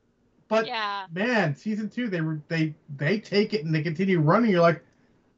But 0.49 0.67
Yeah. 0.67 1.07
man, 1.13 1.55
season 1.55 1.89
two, 1.89 2.09
they 2.09 2.21
were 2.21 2.41
they 2.49 2.75
they 2.97 3.21
take 3.21 3.55
it 3.55 3.65
and 3.65 3.75
they 3.75 3.83
continue 3.83 4.21
running. 4.21 4.51
You're 4.51 4.61
like, 4.61 4.85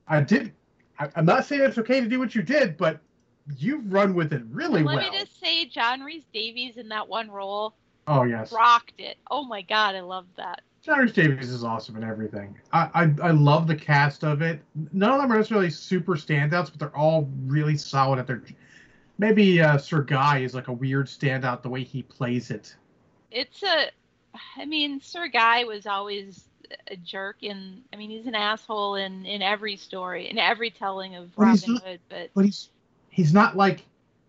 I 0.09 0.21
did. 0.23 0.53
I, 0.99 1.11
I'm 1.17 1.27
not 1.27 1.45
saying 1.45 1.63
it's 1.63 1.79
okay 1.79 2.01
to 2.01 2.09
do 2.09 2.19
what 2.19 2.35
you 2.35 2.43
did, 2.43 2.77
but 2.77 3.01
you've 3.57 3.93
run 3.93 4.15
with 4.15 4.33
it 4.33 4.43
really 4.51 4.83
Let 4.83 4.97
well. 4.97 5.13
me 5.13 5.19
just 5.19 5.39
say, 5.41 5.67
John 5.67 6.01
Rhys 6.01 6.25
Davies 6.33 6.77
in 6.77 6.89
that 6.89 7.09
one 7.09 7.31
role 7.31 7.75
oh 8.07 8.23
yes, 8.25 8.53
rocked 8.53 9.01
it. 9.01 9.19
Oh 9.31 9.45
my 9.45 9.63
god, 9.63 9.95
I 9.95 10.01
love 10.01 10.27
that. 10.37 10.63
John 10.83 10.99
Rhys 11.01 11.13
Davies 11.13 11.51
is 11.51 11.63
awesome 11.63 11.97
in 11.97 12.05
everything. 12.05 12.59
I, 12.73 12.89
I 12.95 13.29
I 13.29 13.31
love 13.31 13.67
the 13.67 13.77
cast 13.77 14.25
of 14.25 14.43
it. 14.43 14.63
None 14.93 15.13
of 15.13 15.21
them 15.21 15.31
are 15.33 15.37
necessarily 15.37 15.71
super 15.71 16.15
standouts, 16.15 16.71
but 16.71 16.79
they're 16.79 16.97
all 16.97 17.29
really 17.47 17.77
solid 17.77 18.19
at 18.19 18.27
their. 18.27 18.43
Maybe 19.19 19.61
uh, 19.61 19.79
Sir 19.79 20.03
Guy 20.03 20.39
is 20.39 20.55
like 20.55 20.69
a 20.69 20.73
weird 20.73 21.07
standout 21.07 21.63
the 21.63 21.69
way 21.69 21.83
he 21.85 22.03
plays 22.03 22.51
it. 22.51 22.75
It's 23.31 23.63
a, 23.63 23.91
I 24.57 24.65
mean, 24.65 25.01
Sir 25.01 25.29
Guy 25.29 25.65
was 25.65 25.87
always 25.87 26.45
a 26.89 26.97
jerk, 26.97 27.37
and 27.43 27.83
I 27.93 27.97
mean, 27.97 28.11
he's 28.11 28.27
an 28.27 28.35
asshole 28.35 28.97
in 28.97 29.27
in 29.27 29.43
every 29.43 29.77
story, 29.77 30.29
in 30.31 30.39
every 30.39 30.71
telling 30.71 31.15
of 31.17 31.35
But 31.37 31.43
Robin 31.43 31.75
not- 31.75 31.83
Hood. 31.85 32.01
But 32.09 32.31
But 32.35 32.45
he's 32.47 32.71
he's 33.11 33.33
not 33.35 33.57
like 33.57 33.85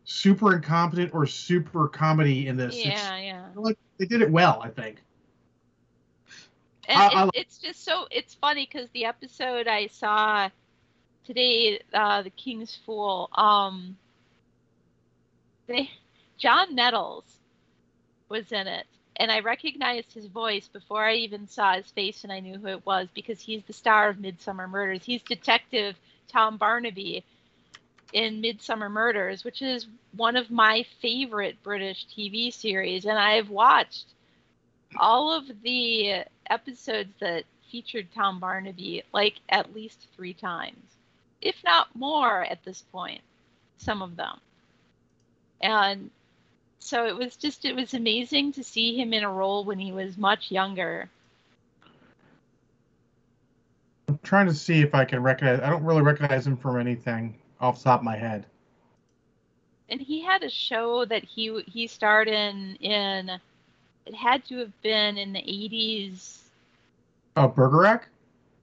super 0.05 0.53
incompetent 0.55 1.13
or 1.13 1.25
super 1.25 1.87
comedy 1.87 2.47
in 2.47 2.57
this. 2.57 2.75
It's- 2.75 3.01
yeah, 3.01 3.17
yeah. 3.17 3.45
like 3.55 3.77
they 3.97 4.05
did 4.05 4.21
it 4.21 4.29
well, 4.29 4.61
I 4.61 4.69
think. 4.69 5.01
And 6.89 6.99
I- 6.99 7.07
it, 7.07 7.15
I- 7.15 7.29
it's 7.33 7.57
just 7.57 7.83
so 7.85 8.07
it's 8.11 8.33
funny 8.35 8.69
because 8.71 8.89
the 8.91 9.05
episode 9.05 9.67
I 9.67 9.87
saw 9.87 10.49
today, 11.25 11.81
uh, 11.93 12.21
the 12.23 12.29
King's 12.29 12.77
Fool, 12.85 13.29
um, 13.35 13.97
they 15.67 15.89
John 16.37 16.75
Nettles 16.75 17.39
was 18.29 18.51
in 18.51 18.67
it, 18.67 18.85
and 19.15 19.31
I 19.31 19.39
recognized 19.39 20.13
his 20.13 20.25
voice 20.25 20.67
before 20.67 21.05
I 21.05 21.15
even 21.15 21.47
saw 21.47 21.75
his 21.75 21.91
face, 21.91 22.23
and 22.23 22.33
I 22.33 22.39
knew 22.39 22.57
who 22.57 22.67
it 22.67 22.85
was 22.85 23.07
because 23.13 23.39
he's 23.39 23.63
the 23.63 23.73
star 23.73 24.09
of 24.09 24.17
Midsomer 24.17 24.69
Murders. 24.69 25.03
He's 25.05 25.21
Detective 25.21 25.95
Tom 26.27 26.57
Barnaby 26.57 27.23
in 28.13 28.41
Midsomer 28.41 28.89
Murders, 28.89 29.43
which 29.43 29.61
is 29.61 29.87
one 30.15 30.35
of 30.35 30.51
my 30.51 30.85
favorite 31.01 31.61
British 31.63 32.07
TV 32.07 32.53
series, 32.53 33.05
and 33.05 33.17
I've 33.17 33.49
watched 33.49 34.05
all 34.97 35.33
of 35.33 35.45
the 35.63 36.23
episodes 36.49 37.13
that 37.19 37.45
featured 37.71 38.07
Tom 38.13 38.39
Barnaby 38.39 39.03
like 39.13 39.39
at 39.49 39.73
least 39.73 40.07
three 40.15 40.33
times, 40.33 40.97
if 41.41 41.55
not 41.63 41.95
more 41.95 42.43
at 42.43 42.63
this 42.63 42.83
point, 42.91 43.21
some 43.77 44.01
of 44.01 44.15
them. 44.15 44.39
And 45.63 46.11
so 46.79 47.07
it 47.07 47.17
was 47.17 47.37
just, 47.37 47.63
it 47.63 47.75
was 47.75 47.93
amazing 47.93 48.51
to 48.53 48.63
see 48.63 48.95
him 48.95 49.13
in 49.13 49.23
a 49.23 49.31
role 49.31 49.63
when 49.63 49.79
he 49.79 49.93
was 49.93 50.17
much 50.17 50.51
younger. 50.51 51.09
I'm 54.09 54.19
trying 54.23 54.47
to 54.47 54.53
see 54.53 54.81
if 54.81 54.93
I 54.93 55.05
can 55.05 55.23
recognize. 55.23 55.61
I 55.61 55.69
don't 55.69 55.85
really 55.85 56.01
recognize 56.01 56.45
him 56.45 56.57
from 56.57 56.77
anything 56.77 57.35
off 57.61 57.77
the 57.77 57.85
top 57.85 58.01
of 58.01 58.03
my 58.03 58.17
head. 58.17 58.45
And 59.87 60.01
he 60.01 60.21
had 60.21 60.43
a 60.43 60.49
show 60.49 61.05
that 61.05 61.23
he 61.23 61.63
he 61.67 61.87
starred 61.87 62.27
in 62.27 62.75
in 62.75 63.29
it 64.05 64.15
had 64.15 64.43
to 64.45 64.57
have 64.57 64.81
been 64.81 65.17
in 65.17 65.33
the 65.33 65.39
80s. 65.39 66.39
Oh, 67.37 67.47
Bergerac. 67.47 68.03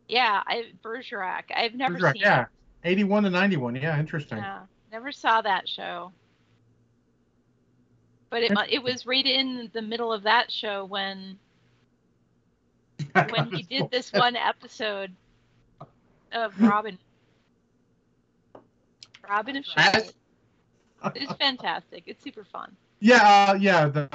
Yeah, 0.08 0.42
I 0.46 0.66
Bergerac. 0.82 1.50
I've 1.54 1.74
never 1.74 1.94
Bergerac, 1.94 2.12
seen 2.14 2.22
yeah, 2.22 2.42
it. 2.42 2.48
81 2.84 3.22
to 3.24 3.30
91. 3.30 3.76
Yeah, 3.76 3.98
interesting. 3.98 4.38
Yeah, 4.38 4.60
never 4.92 5.12
saw 5.12 5.40
that 5.40 5.68
show. 5.68 6.12
But 8.30 8.44
it 8.44 8.52
it 8.70 8.82
was 8.82 9.06
right 9.06 9.26
in 9.26 9.70
the 9.72 9.82
middle 9.82 10.12
of 10.12 10.22
that 10.22 10.50
show 10.50 10.84
when 10.84 11.38
when 13.12 13.50
he 13.50 13.62
did 13.62 13.90
this 13.90 14.12
one 14.12 14.36
episode 14.36 15.12
of 16.32 16.60
Robin. 16.60 16.98
Robin 19.28 19.56
of 19.56 19.64
Sherwood. 19.64 20.12
It's 21.14 21.32
fantastic. 21.34 22.04
It's 22.06 22.22
super 22.22 22.44
fun. 22.44 22.76
Yeah, 23.00 23.46
uh, 23.50 23.54
yeah. 23.54 23.88
The 23.88 24.08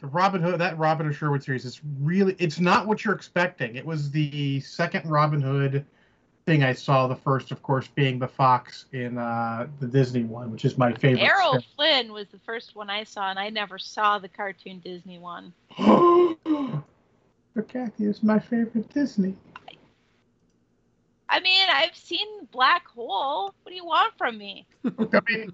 the 0.00 0.06
Robin 0.08 0.42
Hood, 0.42 0.60
that 0.60 0.76
Robin 0.78 1.06
of 1.06 1.16
Sherwood 1.16 1.42
series 1.42 1.64
is 1.64 1.80
really. 2.00 2.34
It's 2.38 2.60
not 2.60 2.86
what 2.86 3.04
you're 3.04 3.14
expecting. 3.14 3.76
It 3.76 3.84
was 3.84 4.10
the 4.10 4.60
second 4.60 5.08
Robin 5.08 5.40
Hood 5.40 5.86
thing 6.46 6.62
I 6.62 6.72
saw. 6.72 7.06
The 7.06 7.16
first, 7.16 7.50
of 7.50 7.62
course, 7.62 7.88
being 7.88 8.18
the 8.18 8.28
Fox 8.28 8.86
in 8.92 9.18
uh, 9.18 9.66
the 9.80 9.86
Disney 9.86 10.24
one, 10.24 10.50
which 10.50 10.64
is 10.64 10.76
my 10.78 10.92
favorite. 10.92 11.22
Errol 11.22 11.62
Flynn 11.74 12.12
was 12.12 12.28
the 12.28 12.38
first 12.40 12.76
one 12.76 12.90
I 12.90 13.04
saw, 13.04 13.30
and 13.30 13.38
I 13.38 13.50
never 13.50 13.78
saw 13.78 14.18
the 14.18 14.28
cartoon 14.28 14.80
Disney 14.80 15.18
one. 15.18 15.52
but 15.78 17.68
Kathy 17.68 18.04
is 18.04 18.22
my 18.22 18.38
favorite 18.38 18.92
Disney. 18.92 19.34
I 21.28 21.40
mean, 21.40 21.66
I've 21.72 21.96
seen 21.96 22.26
Black 22.52 22.86
Hole. 22.88 23.54
What 23.62 23.70
do 23.70 23.74
you 23.74 23.84
want 23.84 24.16
from 24.16 24.38
me? 24.38 24.66
I 24.84 25.20
mean, 25.28 25.52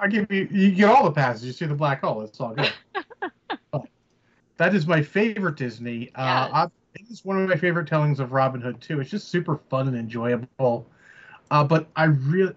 I 0.00 0.08
give 0.08 0.30
you 0.30 0.48
you 0.50 0.72
get 0.72 0.88
all 0.88 1.04
the 1.04 1.12
passes. 1.12 1.44
You 1.44 1.52
see 1.52 1.66
the 1.66 1.74
black 1.74 2.00
hole. 2.02 2.22
It's 2.22 2.40
all 2.40 2.54
good. 2.54 2.72
That 4.56 4.74
is 4.74 4.86
my 4.86 5.02
favorite 5.02 5.56
Disney. 5.56 6.10
Uh, 6.14 6.22
Yes. 6.24 6.50
I, 6.52 6.68
It's 6.94 7.24
one 7.24 7.40
of 7.40 7.48
my 7.48 7.56
favorite 7.56 7.88
tellings 7.88 8.20
of 8.20 8.32
Robin 8.32 8.60
Hood 8.60 8.80
too. 8.80 9.00
It's 9.00 9.10
just 9.10 9.28
super 9.28 9.58
fun 9.68 9.88
and 9.88 9.96
enjoyable. 9.96 10.86
Uh, 11.50 11.64
but 11.64 11.88
I 11.96 12.04
really, 12.04 12.54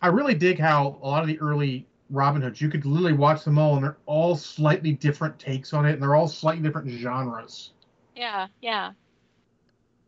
I 0.00 0.08
really 0.08 0.34
dig 0.34 0.58
how 0.58 0.98
a 1.02 1.06
lot 1.06 1.22
of 1.22 1.28
the 1.28 1.38
early 1.40 1.86
Robin 2.10 2.42
Hoods 2.42 2.60
you 2.60 2.68
could 2.68 2.84
literally 2.84 3.14
watch 3.14 3.44
them 3.44 3.58
all, 3.58 3.74
and 3.74 3.84
they're 3.84 3.96
all 4.06 4.36
slightly 4.36 4.92
different 4.92 5.38
takes 5.38 5.72
on 5.72 5.86
it, 5.86 5.94
and 5.94 6.02
they're 6.02 6.14
all 6.14 6.28
slightly 6.28 6.62
different 6.62 6.88
genres. 6.90 7.72
Yeah, 8.14 8.48
yeah. 8.60 8.92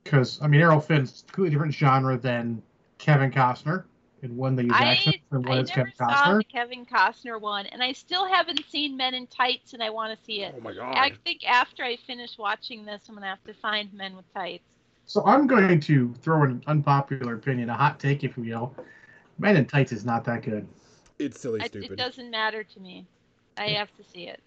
Because 0.02 0.40
I 0.42 0.46
mean, 0.46 0.60
Errol 0.60 0.80
Flynn's 0.80 1.24
completely 1.26 1.50
different 1.50 1.74
genre 1.74 2.18
than 2.18 2.62
Kevin 2.98 3.30
Costner, 3.30 3.84
and 4.24 4.36
one 4.36 4.56
they 4.56 4.64
use 4.64 4.72
I, 4.74 4.86
accents, 4.86 5.18
and 5.30 5.46
one 5.46 5.58
I 5.58 5.60
is 5.60 5.68
never 5.68 5.82
Kevin 5.82 5.94
saw 5.96 6.06
Costner. 6.06 6.38
the 6.38 6.44
Kevin 6.44 6.86
Costner 6.86 7.40
one, 7.40 7.66
and 7.66 7.82
I 7.82 7.92
still 7.92 8.26
haven't 8.26 8.64
seen 8.68 8.96
Men 8.96 9.14
in 9.14 9.26
Tights, 9.26 9.74
and 9.74 9.82
I 9.82 9.90
want 9.90 10.18
to 10.18 10.24
see 10.24 10.42
it. 10.42 10.54
Oh 10.56 10.60
my 10.60 10.72
god. 10.72 10.96
I 10.96 11.12
think 11.24 11.46
after 11.46 11.84
I 11.84 11.96
finish 11.96 12.38
watching 12.38 12.84
this, 12.84 13.02
I'm 13.08 13.14
gonna 13.14 13.26
have 13.26 13.44
to 13.44 13.54
find 13.54 13.92
Men 13.92 14.16
with 14.16 14.24
Tights. 14.34 14.64
So 15.06 15.22
I'm 15.26 15.46
going 15.46 15.78
to 15.80 16.14
throw 16.22 16.42
an 16.44 16.62
unpopular 16.66 17.34
opinion, 17.34 17.68
a 17.68 17.74
hot 17.74 18.00
take, 18.00 18.24
if 18.24 18.36
you 18.38 18.44
will. 18.44 18.74
Men 19.38 19.56
in 19.56 19.66
Tights 19.66 19.92
is 19.92 20.04
not 20.04 20.24
that 20.24 20.42
good. 20.42 20.66
It's 21.18 21.40
silly 21.40 21.60
I, 21.60 21.66
stupid. 21.66 21.92
it 21.92 21.96
doesn't 21.96 22.30
matter 22.30 22.64
to 22.64 22.80
me. 22.80 23.06
I 23.58 23.68
have 23.70 23.94
to 23.96 24.02
see 24.02 24.28
it. 24.28 24.40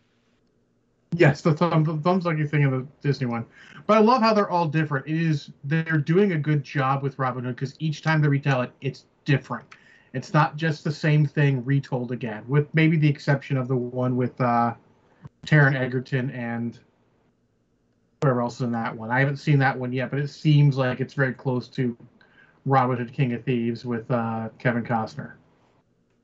Yes, 1.15 1.41
the, 1.41 1.53
thumb, 1.53 1.83
the 1.83 1.95
thumbs 1.97 2.25
like 2.25 2.37
you 2.37 2.47
think 2.47 2.65
of 2.65 2.71
the 2.71 2.87
Disney 3.01 3.27
one, 3.27 3.45
but 3.85 3.97
I 3.97 4.01
love 4.01 4.21
how 4.21 4.33
they're 4.33 4.49
all 4.49 4.67
different. 4.67 5.07
It 5.07 5.15
is 5.15 5.51
they're 5.63 5.99
doing 5.99 6.33
a 6.33 6.37
good 6.37 6.63
job 6.63 7.01
with 7.01 7.17
Robin 7.17 7.45
Hood 7.45 7.55
because 7.55 7.75
each 7.79 8.01
time 8.01 8.21
they 8.21 8.27
retell 8.27 8.61
it, 8.63 8.71
it's 8.81 9.05
different. 9.27 9.67
It's 10.13 10.33
not 10.33 10.55
just 10.55 10.83
the 10.83 10.91
same 10.91 11.25
thing 11.25 11.63
retold 11.63 12.11
again, 12.11 12.43
with 12.47 12.73
maybe 12.73 12.97
the 12.97 13.09
exception 13.09 13.57
of 13.57 13.67
the 13.67 13.75
one 13.75 14.15
with 14.15 14.39
uh, 14.41 14.73
Taron 15.45 15.75
Egerton 15.75 16.31
and 16.31 16.79
whoever 18.21 18.41
else 18.41 18.55
is 18.55 18.61
in 18.61 18.71
that 18.71 18.95
one. 18.95 19.11
I 19.11 19.19
haven't 19.19 19.37
seen 19.37 19.59
that 19.59 19.77
one 19.77 19.91
yet, 19.91 20.09
but 20.09 20.19
it 20.19 20.29
seems 20.29 20.77
like 20.77 21.01
it's 21.01 21.13
very 21.13 21.33
close 21.33 21.67
to 21.69 21.95
Robin 22.65 22.97
Hood, 22.97 23.13
King 23.13 23.33
of 23.33 23.43
Thieves 23.43 23.85
with 23.85 24.09
uh, 24.09 24.49
Kevin 24.57 24.83
Costner. 24.83 25.33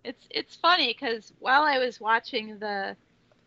It's 0.03 0.25
it's 0.31 0.55
funny 0.55 0.93
because 0.93 1.33
while 1.39 1.63
I 1.63 1.77
was 1.77 1.99
watching 2.01 2.57
the 2.59 2.95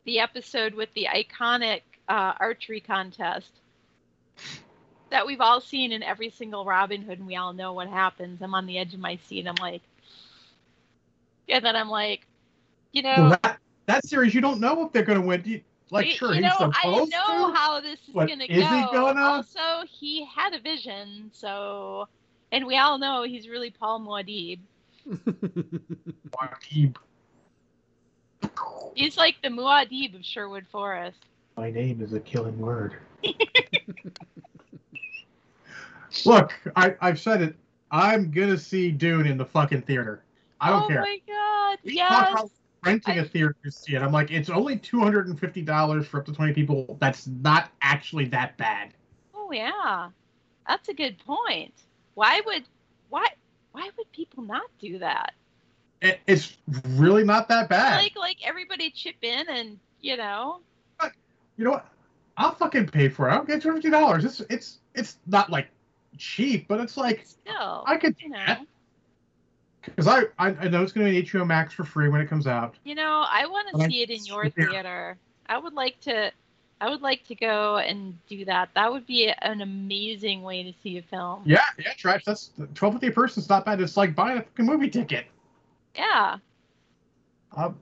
the 0.04 0.20
episode 0.20 0.74
with 0.74 0.90
the 0.94 1.08
iconic 1.12 1.80
uh, 2.08 2.34
archery 2.38 2.80
contest 2.80 3.50
that 5.16 5.26
we've 5.26 5.40
all 5.40 5.62
seen 5.62 5.92
in 5.92 6.02
every 6.02 6.28
single 6.28 6.66
Robin 6.66 7.00
Hood, 7.00 7.16
and 7.18 7.26
we 7.26 7.36
all 7.36 7.54
know 7.54 7.72
what 7.72 7.88
happens. 7.88 8.42
I'm 8.42 8.54
on 8.54 8.66
the 8.66 8.76
edge 8.76 8.92
of 8.92 9.00
my 9.00 9.16
seat. 9.16 9.46
I'm 9.46 9.54
like, 9.56 9.80
and 11.48 11.64
then 11.64 11.74
I'm 11.74 11.88
like, 11.88 12.26
you 12.92 13.00
know, 13.02 13.30
Well, 13.30 13.38
that, 13.42 13.58
that 13.86 14.04
series, 14.06 14.34
you 14.34 14.42
don't 14.42 14.60
know 14.60 14.84
if 14.84 14.92
they're 14.92 15.04
going 15.04 15.18
to 15.20 15.26
win. 15.26 15.42
You- 15.46 15.62
Like, 15.90 16.06
you, 16.06 16.12
sure, 16.12 16.34
you 16.34 16.42
he's 16.42 16.42
know, 16.42 16.70
I 16.74 16.84
know 17.08 17.48
to. 17.48 17.54
how 17.54 17.80
this 17.80 17.98
is 18.08 18.14
gonna 18.14 18.46
is 18.46 18.58
he 18.58 18.60
go. 18.60 18.88
gonna? 18.92 19.20
Also, 19.22 19.86
he 19.88 20.26
had 20.26 20.52
a 20.52 20.60
vision, 20.60 21.30
so, 21.32 22.08
and 22.52 22.66
we 22.66 22.76
all 22.76 22.98
know 22.98 23.22
he's 23.22 23.48
really 23.48 23.70
Paul 23.70 24.00
Muad'Dib. 24.00 24.58
Muad'Dib. 25.08 26.96
He's 28.94 29.16
like 29.16 29.36
the 29.42 29.48
Muad'Dib 29.48 30.14
of 30.14 30.24
Sherwood 30.24 30.66
Forest. 30.70 31.24
My 31.56 31.70
name 31.70 32.02
is 32.02 32.12
a 32.12 32.20
killing 32.20 32.58
word. 32.58 32.96
Look, 36.24 36.52
I, 36.76 36.94
I've 37.00 37.20
said 37.20 37.42
it. 37.42 37.56
I'm 37.90 38.30
gonna 38.30 38.58
see 38.58 38.90
Dune 38.90 39.26
in 39.26 39.36
the 39.38 39.44
fucking 39.44 39.82
theater. 39.82 40.22
I 40.60 40.70
don't 40.70 40.84
oh 40.84 40.88
care. 40.88 41.00
Oh 41.00 41.04
my 41.04 41.20
god! 41.26 41.78
We 41.84 41.94
Yes. 41.94 42.50
renting 42.84 43.18
a 43.18 43.22
I- 43.22 43.28
theater 43.28 43.54
to 43.64 43.70
see 43.70 43.94
it. 43.94 44.02
I'm 44.02 44.12
like, 44.12 44.30
it's 44.30 44.50
only 44.50 44.78
two 44.78 45.00
hundred 45.00 45.28
and 45.28 45.38
fifty 45.38 45.62
dollars 45.62 46.06
for 46.06 46.18
up 46.20 46.26
to 46.26 46.32
twenty 46.32 46.52
people. 46.52 46.96
That's 47.00 47.26
not 47.26 47.70
actually 47.82 48.26
that 48.26 48.56
bad. 48.56 48.94
Oh 49.34 49.50
yeah, 49.52 50.10
that's 50.66 50.88
a 50.88 50.94
good 50.94 51.18
point. 51.18 51.74
Why 52.14 52.40
would 52.46 52.64
why 53.08 53.28
why 53.72 53.90
would 53.96 54.10
people 54.12 54.42
not 54.42 54.68
do 54.80 54.98
that? 54.98 55.34
It, 56.02 56.20
it's 56.26 56.56
really 56.96 57.24
not 57.24 57.48
that 57.48 57.68
bad. 57.68 58.02
Like 58.02 58.16
like 58.16 58.38
everybody 58.44 58.90
chip 58.90 59.16
in 59.22 59.48
and 59.48 59.78
you 60.00 60.16
know. 60.16 60.60
you 61.56 61.64
know 61.64 61.72
what? 61.72 61.86
I'll 62.36 62.54
fucking 62.54 62.88
pay 62.88 63.08
for 63.08 63.28
it. 63.28 63.32
I'll 63.32 63.44
get 63.44 63.62
two 63.62 63.68
hundred 63.68 63.82
fifty 63.82 63.90
dollars. 63.90 64.24
It's 64.24 64.40
it's 64.50 64.78
it's 64.94 65.18
not 65.26 65.50
like 65.50 65.68
cheap, 66.18 66.66
but 66.68 66.80
it's 66.80 66.96
like 66.96 67.24
Still, 67.26 67.84
I 67.86 67.96
could 67.96 68.16
you 68.20 68.28
do 68.28 68.32
know, 68.34 68.38
that 68.46 68.60
because 69.82 70.06
I, 70.08 70.22
I 70.38 70.48
I 70.48 70.68
know 70.68 70.82
it's 70.82 70.92
gonna 70.92 71.08
be 71.10 71.22
HBO 71.22 71.46
Max 71.46 71.72
for 71.74 71.84
free 71.84 72.08
when 72.08 72.20
it 72.20 72.28
comes 72.28 72.46
out. 72.46 72.74
you 72.84 72.94
know, 72.94 73.24
I 73.30 73.46
want 73.46 73.68
to 73.76 73.84
see 73.90 74.02
it 74.02 74.10
in 74.10 74.24
your 74.26 74.48
there- 74.56 74.68
theater. 74.70 75.16
I 75.48 75.58
would 75.58 75.74
like 75.74 76.00
to, 76.00 76.32
I 76.80 76.90
would 76.90 77.02
like 77.02 77.24
to 77.28 77.36
go 77.36 77.76
and 77.76 78.18
do 78.26 78.44
that. 78.46 78.70
That 78.74 78.90
would 78.92 79.06
be 79.06 79.28
an 79.42 79.60
amazing 79.60 80.42
way 80.42 80.64
to 80.64 80.72
see 80.82 80.98
a 80.98 81.02
film. 81.02 81.42
Yeah, 81.46 81.60
yeah, 81.78 81.92
Trash. 81.96 82.24
That's 82.24 82.50
twelve 82.74 82.94
fifty 82.94 83.06
a 83.08 83.12
person. 83.12 83.40
It's 83.40 83.48
not 83.48 83.64
bad. 83.64 83.80
It's 83.80 83.96
like 83.96 84.14
buying 84.16 84.38
a 84.38 84.42
fucking 84.42 84.66
movie 84.66 84.90
ticket. 84.90 85.26
Yeah, 85.94 86.38
Um, 87.52 87.78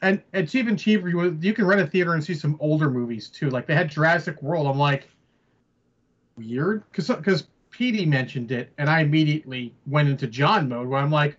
and 0.00 0.22
it's 0.32 0.54
even 0.54 0.76
cheaper. 0.76 1.08
You 1.08 1.36
you 1.40 1.52
can 1.52 1.66
rent 1.66 1.80
a 1.80 1.86
theater 1.88 2.14
and 2.14 2.22
see 2.22 2.34
some 2.34 2.56
older 2.60 2.88
movies 2.88 3.28
too. 3.28 3.50
Like 3.50 3.66
they 3.66 3.74
had 3.74 3.90
Jurassic 3.90 4.40
World. 4.40 4.66
I'm 4.68 4.78
like, 4.78 5.08
weird, 6.36 6.84
because 6.90 7.08
because 7.08 7.48
PD 7.72 8.06
mentioned 8.06 8.50
it, 8.52 8.72
and 8.78 8.88
I 8.88 9.00
immediately 9.00 9.72
went 9.86 10.08
into 10.08 10.26
John 10.26 10.68
mode 10.68 10.88
where 10.88 11.00
I'm 11.00 11.10
like, 11.10 11.36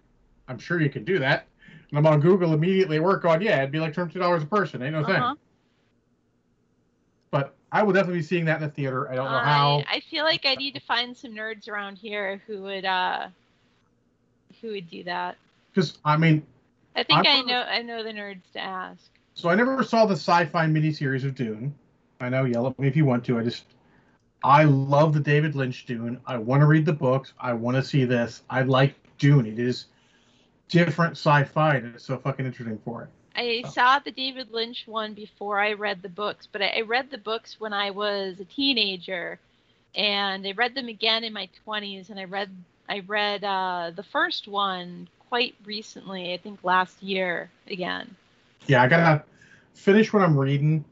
I'm 0.48 0.58
sure 0.60 0.80
you 0.82 0.90
can 0.90 1.04
do 1.04 1.20
that. 1.20 1.46
And 1.90 1.98
I'm 1.98 2.06
on 2.06 2.20
Google 2.20 2.54
immediately. 2.54 3.00
Work 3.00 3.26
on 3.26 3.42
yeah, 3.42 3.60
it'd 3.60 3.72
be 3.72 3.80
like 3.80 3.94
twenty 3.94 4.20
dollars 4.20 4.44
a 4.44 4.46
person. 4.46 4.82
Ain't 4.82 4.94
no 4.94 5.04
thing. 5.04 5.16
uh-huh. 5.16 5.36
But 7.32 7.56
I 7.72 7.84
will 7.84 7.94
definitely 7.94 8.20
be 8.20 8.24
seeing 8.24 8.46
that 8.46 8.62
in 8.62 8.68
the 8.68 8.74
theater. 8.74 9.10
I 9.12 9.16
don't 9.16 9.32
know 9.32 9.40
how. 9.40 9.84
I, 9.88 9.96
I 9.96 10.00
feel 10.02 10.24
like 10.24 10.46
I 10.46 10.56
need 10.56 10.74
to 10.76 10.82
find 10.82 11.16
some 11.16 11.32
nerds 11.32 11.68
around 11.70 11.98
here 11.98 12.42
who 12.48 12.62
would 12.64 12.86
uh 12.86 13.28
who 14.62 14.70
would 14.70 14.90
do 14.90 15.04
that. 15.04 15.38
Because 15.74 15.98
I 16.06 16.18
mean, 16.18 16.46
I 16.96 17.04
think 17.04 17.26
I'm- 17.26 17.26
I 17.28 17.42
know 17.42 17.62
I 17.62 17.82
know 17.82 18.04
the 18.04 18.12
nerds 18.12 18.42
to 18.54 18.60
ask. 18.60 19.10
So 19.36 19.50
I 19.50 19.56
never 19.56 19.84
saw 19.84 20.06
the 20.06 20.16
sci-fi 20.16 20.66
miniseries 20.66 21.24
of 21.24 21.34
Dune. 21.34 21.74
I 22.20 22.28
know, 22.28 22.44
yell 22.44 22.68
at 22.68 22.78
me 22.78 22.88
if 22.88 22.98
you 22.98 23.06
want 23.06 23.24
to. 23.26 23.40
I 23.40 23.44
just, 23.44 23.64
I 24.44 24.64
love 24.64 25.14
the 25.14 25.20
David 25.20 25.56
Lynch 25.56 25.86
Dune. 25.86 26.20
I 26.26 26.38
want 26.38 26.62
to 26.62 26.66
read 26.68 26.86
the 26.86 26.94
books. 26.94 27.34
I 27.40 27.54
want 27.54 27.76
to 27.78 27.84
see 27.84 28.06
this. 28.06 28.44
I 28.50 28.62
like 28.62 28.96
Dune. 29.18 29.46
It 29.46 29.60
is 29.60 29.86
different 30.70 31.14
sci-fi, 31.14 31.76
and 31.76 31.96
it's 31.96 32.06
so 32.06 32.18
fucking 32.18 32.46
interesting 32.46 32.80
for 32.86 33.04
it. 33.04 33.10
I 33.36 33.64
Oh. 33.66 33.70
saw 33.70 34.00
the 34.00 34.12
David 34.12 34.52
Lynch 34.52 34.88
one 34.88 35.14
before 35.14 35.60
I 35.60 35.74
read 35.74 36.02
the 36.02 36.10
books, 36.10 36.48
but 36.52 36.62
I, 36.62 36.68
I 36.78 36.82
read 36.82 37.10
the 37.12 37.18
books 37.18 37.60
when 37.60 37.74
I 37.74 37.92
was 37.92 38.40
a 38.40 38.46
teenager, 38.46 39.40
and 39.96 40.46
I 40.46 40.52
read 40.52 40.76
them 40.76 40.88
again 40.88 41.24
in 41.24 41.34
my 41.34 41.50
twenties, 41.64 42.10
and 42.10 42.20
I 42.20 42.26
read 42.26 42.50
I 42.88 43.00
read 43.00 43.44
uh, 43.44 43.92
the 43.96 44.04
first 44.04 44.48
one 44.48 45.08
quite 45.30 45.56
recently. 45.66 46.34
I 46.34 46.38
think 46.38 46.64
last 46.64 47.02
year 47.04 47.50
again. 47.68 48.16
Yeah, 48.68 48.82
I 48.84 48.88
gotta 48.88 49.24
finish 49.74 50.12
what 50.14 50.24
I'm 50.24 50.38
reading. 50.38 50.84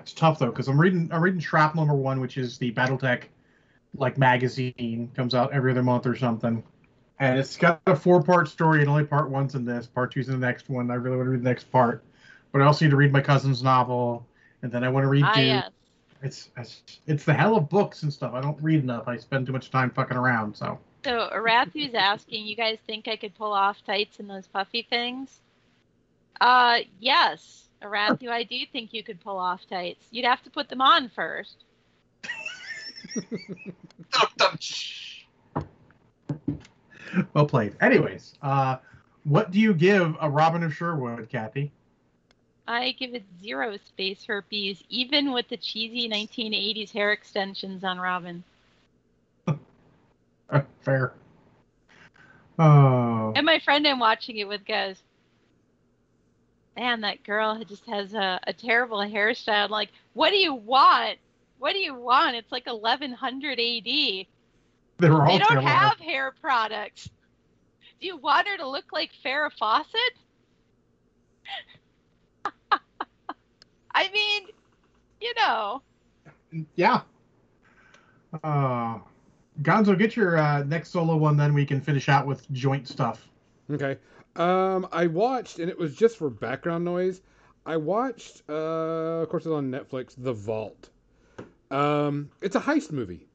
It's 0.00 0.12
tough 0.12 0.38
though 0.38 0.46
because 0.46 0.68
I'm 0.68 0.80
reading 0.80 1.10
I'm 1.12 1.22
reading 1.22 1.40
Shrapnel 1.40 1.86
number 1.86 2.00
one, 2.00 2.20
which 2.20 2.36
is 2.36 2.58
the 2.58 2.72
BattleTech 2.72 3.24
like 3.96 4.18
magazine 4.18 5.10
comes 5.14 5.34
out 5.34 5.52
every 5.52 5.70
other 5.70 5.82
month 5.82 6.06
or 6.06 6.16
something, 6.16 6.62
and 7.18 7.38
it's 7.38 7.56
got 7.56 7.80
a 7.86 7.96
four 7.96 8.22
part 8.22 8.48
story 8.48 8.80
and 8.80 8.88
only 8.90 9.04
part 9.04 9.30
one's 9.30 9.54
in 9.54 9.64
this, 9.64 9.86
part 9.86 10.12
two's 10.12 10.28
in 10.28 10.38
the 10.38 10.46
next 10.46 10.68
one. 10.68 10.90
I 10.90 10.94
really 10.94 11.16
want 11.16 11.26
to 11.26 11.30
read 11.30 11.40
the 11.40 11.48
next 11.48 11.70
part, 11.70 12.04
but 12.52 12.60
I 12.62 12.66
also 12.66 12.84
need 12.84 12.90
to 12.90 12.96
read 12.96 13.12
my 13.12 13.20
cousin's 13.20 13.62
novel, 13.62 14.26
and 14.62 14.70
then 14.70 14.84
I 14.84 14.88
want 14.88 15.04
to 15.04 15.08
read 15.08 15.24
Ah, 15.24 15.38
yes. 15.38 15.70
It's, 16.22 16.50
it's 16.56 16.82
it's 17.06 17.24
the 17.24 17.34
hell 17.34 17.56
of 17.56 17.68
books 17.68 18.02
and 18.02 18.12
stuff. 18.12 18.32
I 18.34 18.40
don't 18.40 18.60
read 18.62 18.82
enough. 18.82 19.06
I 19.06 19.16
spend 19.18 19.46
too 19.46 19.52
much 19.52 19.70
time 19.70 19.90
fucking 19.90 20.16
around. 20.16 20.56
So 20.56 20.78
So 21.04 21.30
Arathu's 21.32 21.94
asking, 21.94 22.46
you 22.46 22.56
guys 22.56 22.78
think 22.86 23.06
I 23.08 23.16
could 23.16 23.34
pull 23.34 23.52
off 23.52 23.84
tights 23.84 24.18
and 24.18 24.28
those 24.28 24.46
puffy 24.46 24.86
things? 24.88 25.40
Uh, 26.40 26.80
yes, 27.00 27.65
Arathu, 27.82 28.28
I 28.28 28.42
do 28.42 28.58
think 28.72 28.92
you 28.92 29.02
could 29.02 29.20
pull 29.20 29.38
off 29.38 29.66
tights. 29.68 30.06
You'd 30.10 30.24
have 30.24 30.42
to 30.44 30.50
put 30.50 30.68
them 30.68 30.80
on 30.80 31.08
first. 31.10 31.56
well 37.34 37.46
played. 37.46 37.74
Anyways, 37.80 38.34
uh, 38.42 38.76
what 39.24 39.50
do 39.50 39.60
you 39.60 39.74
give 39.74 40.16
a 40.20 40.28
Robin 40.30 40.62
of 40.62 40.74
Sherwood, 40.74 41.28
Kathy? 41.28 41.72
I 42.68 42.92
give 42.92 43.14
it 43.14 43.24
zero 43.40 43.76
space 43.76 44.24
herpes, 44.26 44.82
even 44.88 45.32
with 45.32 45.48
the 45.48 45.56
cheesy 45.56 46.08
1980s 46.08 46.90
hair 46.92 47.12
extensions 47.12 47.84
on 47.84 47.98
Robin. 47.98 48.42
Fair. 50.80 51.12
Oh, 52.58 53.32
And 53.36 53.44
my 53.44 53.58
friend 53.60 53.86
I'm 53.86 53.98
watching 53.98 54.38
it 54.38 54.48
with 54.48 54.64
goes, 54.66 54.96
Man, 56.76 57.00
that 57.02 57.22
girl 57.24 57.62
just 57.64 57.86
has 57.86 58.12
a, 58.14 58.38
a 58.46 58.52
terrible 58.52 58.98
hairstyle. 58.98 59.70
Like, 59.70 59.88
what 60.12 60.30
do 60.30 60.36
you 60.36 60.54
want? 60.54 61.18
What 61.58 61.72
do 61.72 61.78
you 61.78 61.94
want? 61.94 62.36
It's 62.36 62.52
like 62.52 62.66
1100 62.66 63.52
AD. 63.52 63.56
they 63.58 64.26
were 65.08 65.22
all 65.26 65.32
They 65.32 65.38
don't 65.38 65.48
terrible. 65.48 65.66
have 65.66 65.98
hair 65.98 66.34
products. 66.40 67.08
Do 68.00 68.06
you 68.06 68.18
want 68.18 68.46
her 68.46 68.58
to 68.58 68.68
look 68.68 68.92
like 68.92 69.10
Farrah 69.24 69.50
Fawcett? 69.58 70.12
I 73.94 74.10
mean, 74.12 74.48
you 75.20 75.32
know, 75.36 75.80
Yeah. 76.74 77.00
Uh, 78.44 78.98
Gonzo, 79.62 79.98
get 79.98 80.14
your 80.14 80.36
uh, 80.36 80.62
next 80.64 80.90
solo 80.90 81.16
one, 81.16 81.38
then 81.38 81.54
we 81.54 81.64
can 81.64 81.80
finish 81.80 82.10
out 82.10 82.26
with 82.26 82.50
joint 82.52 82.86
stuff. 82.86 83.26
Okay. 83.70 83.96
Um, 84.36 84.86
I 84.92 85.06
watched, 85.06 85.58
and 85.58 85.70
it 85.70 85.78
was 85.78 85.94
just 85.94 86.16
for 86.18 86.28
background 86.30 86.84
noise. 86.84 87.22
I 87.64 87.76
watched, 87.76 88.42
uh, 88.48 89.22
of 89.22 89.28
course, 89.28 89.44
it's 89.44 89.52
on 89.52 89.70
Netflix, 89.70 90.14
The 90.16 90.32
Vault. 90.32 90.90
Um, 91.70 92.30
it's 92.40 92.54
a 92.54 92.60
heist 92.60 92.92
movie. 92.92 93.26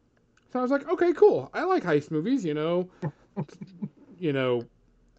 So 0.53 0.59
I 0.59 0.61
was 0.61 0.71
like, 0.71 0.87
okay, 0.87 1.11
cool. 1.13 1.49
I 1.53 1.63
like 1.63 1.83
heist 1.83 2.11
movies, 2.11 2.45
you 2.45 2.53
know, 2.53 2.89
you 4.19 4.31
know, 4.31 4.63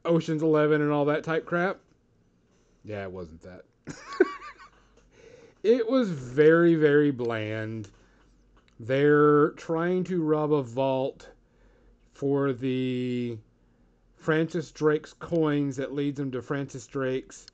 Ocean's 0.05 0.43
Eleven 0.43 0.81
and 0.83 0.91
all 0.91 1.05
that 1.07 1.25
type 1.25 1.45
crap. 1.45 1.79
Yeah, 2.85 3.03
it 3.03 3.13
wasn't 3.13 3.43
that. 3.43 3.63
it 5.63 5.89
was 5.89 6.11
very, 6.11 6.75
very 6.75 7.11
bland. 7.11 7.89
They're 8.81 9.51
trying 9.51 10.05
to 10.05 10.23
rob 10.23 10.53
a 10.53 10.63
vault 10.63 11.29
for 12.13 12.53
the 12.53 13.37
Francis 14.23 14.71
Drake's 14.71 15.13
coins 15.15 15.77
that 15.77 15.93
leads 15.93 16.21
him 16.21 16.31
to 16.31 16.41
Francis 16.41 16.87
Drake's 16.87 17.47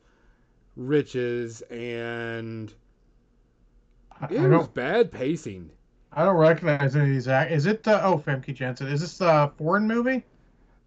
riches, 0.77 1.63
and 1.63 2.73
it 4.31 4.39
I 4.39 4.47
was 4.49 4.69
bad 4.69 5.11
pacing. 5.11 5.71
I 6.13 6.25
don't 6.25 6.37
recognize 6.37 6.95
any 6.95 7.05
of 7.07 7.11
these. 7.11 7.27
Act- 7.27 7.53
is 7.53 7.65
it? 7.65 7.89
Uh, 7.89 8.03
oh, 8.05 8.19
Famke 8.19 8.55
Janssen. 8.55 8.89
Is 8.89 9.01
this 9.01 9.21
a 9.23 9.51
foreign 9.57 9.87
movie? 9.89 10.23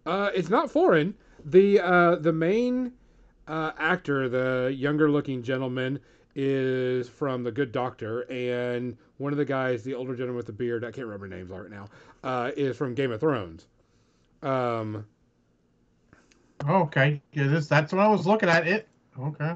Uh, 0.06 0.30
it's 0.32 0.48
not 0.48 0.70
foreign. 0.70 1.14
The 1.44 1.80
uh, 1.80 2.14
the 2.16 2.32
main 2.32 2.92
uh, 3.48 3.72
actor, 3.76 4.28
the 4.28 4.72
younger 4.72 5.10
looking 5.10 5.42
gentleman, 5.42 5.98
is 6.36 7.08
from 7.08 7.42
The 7.42 7.50
Good 7.50 7.72
Doctor, 7.72 8.20
and 8.30 8.96
one 9.18 9.32
of 9.32 9.36
the 9.36 9.44
guys, 9.44 9.82
the 9.82 9.94
older 9.94 10.14
gentleman 10.14 10.36
with 10.36 10.46
the 10.46 10.52
beard, 10.52 10.84
I 10.84 10.92
can't 10.92 11.06
remember 11.06 11.26
names 11.26 11.50
right 11.50 11.68
now, 11.68 11.86
uh, 12.22 12.52
is 12.56 12.76
from 12.76 12.94
Game 12.94 13.10
of 13.10 13.18
Thrones. 13.18 13.66
Um, 14.42 15.06
okay. 16.68 17.20
Yeah, 17.32 17.48
this. 17.48 17.66
That's 17.66 17.92
what 17.92 18.00
I 18.00 18.08
was 18.08 18.26
looking 18.26 18.48
at. 18.48 18.66
It. 18.66 18.88
Okay. 19.18 19.54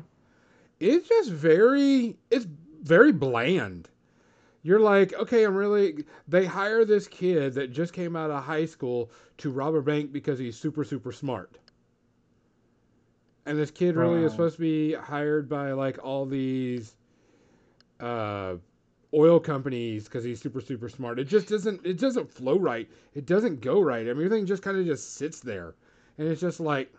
it's 0.80 1.08
just 1.08 1.30
very 1.30 2.16
it's 2.30 2.46
very 2.82 3.10
bland 3.12 3.88
you're 4.62 4.80
like 4.80 5.14
okay 5.14 5.44
i'm 5.44 5.54
really 5.54 6.04
they 6.28 6.44
hire 6.44 6.84
this 6.84 7.08
kid 7.08 7.54
that 7.54 7.72
just 7.72 7.92
came 7.94 8.14
out 8.16 8.30
of 8.30 8.44
high 8.44 8.66
school 8.66 9.10
to 9.38 9.50
rob 9.50 9.74
a 9.74 9.82
bank 9.82 10.12
because 10.12 10.38
he's 10.38 10.58
super 10.58 10.84
super 10.84 11.10
smart 11.10 11.58
and 13.46 13.58
this 13.58 13.70
kid 13.70 13.96
really 13.96 14.22
is 14.24 14.32
supposed 14.32 14.56
to 14.56 14.60
be 14.60 14.92
hired 14.92 15.48
by 15.48 15.72
like 15.72 15.98
all 16.04 16.26
these 16.26 16.94
uh 18.00 18.54
oil 19.14 19.40
companies 19.40 20.04
because 20.04 20.22
he's 20.22 20.40
super 20.40 20.60
super 20.60 20.88
smart 20.88 21.18
it 21.18 21.24
just 21.24 21.48
doesn't 21.48 21.84
it 21.86 21.98
doesn't 21.98 22.30
flow 22.30 22.58
right 22.58 22.90
it 23.14 23.24
doesn't 23.24 23.60
go 23.60 23.80
right 23.80 24.00
I 24.02 24.12
mean, 24.12 24.26
everything 24.26 24.46
just 24.46 24.62
kind 24.62 24.76
of 24.76 24.84
just 24.84 25.14
sits 25.14 25.40
there 25.40 25.74
and 26.18 26.28
it's 26.28 26.40
just 26.40 26.60
like 26.60 26.92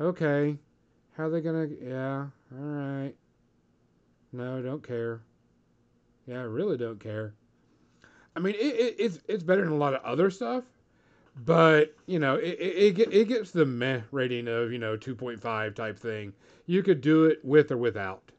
okay 0.00 0.58
how 1.16 1.24
are 1.24 1.30
they 1.30 1.40
gonna 1.40 1.66
yeah 1.82 2.26
all 2.52 2.58
right. 2.64 3.14
No 4.32 4.62
don't 4.62 4.82
care. 4.82 5.22
Yeah 6.26 6.40
i 6.40 6.44
really 6.44 6.76
don't 6.76 7.00
care. 7.00 7.34
I 8.36 8.40
mean 8.40 8.54
it, 8.54 8.58
it, 8.74 8.96
it's 8.98 9.20
it's 9.28 9.42
better 9.42 9.62
than 9.62 9.72
a 9.72 9.76
lot 9.76 9.94
of 9.94 10.02
other 10.02 10.30
stuff 10.30 10.64
but 11.44 11.94
you 12.06 12.18
know 12.18 12.36
it, 12.36 12.56
it, 12.60 12.98
it, 13.00 13.12
it 13.12 13.28
gets 13.28 13.50
the 13.50 13.64
meh 13.66 14.02
rating 14.10 14.48
of 14.48 14.72
you 14.72 14.78
know 14.78 14.96
2.5 14.96 15.74
type 15.74 15.98
thing. 15.98 16.32
You 16.66 16.82
could 16.82 17.00
do 17.00 17.24
it 17.24 17.44
with 17.44 17.70
or 17.72 17.76
without 17.78 18.32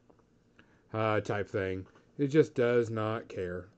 uh, 0.92 1.20
type 1.20 1.48
thing. 1.48 1.86
It 2.18 2.28
just 2.28 2.54
does 2.54 2.90
not 2.90 3.28
care. 3.28 3.68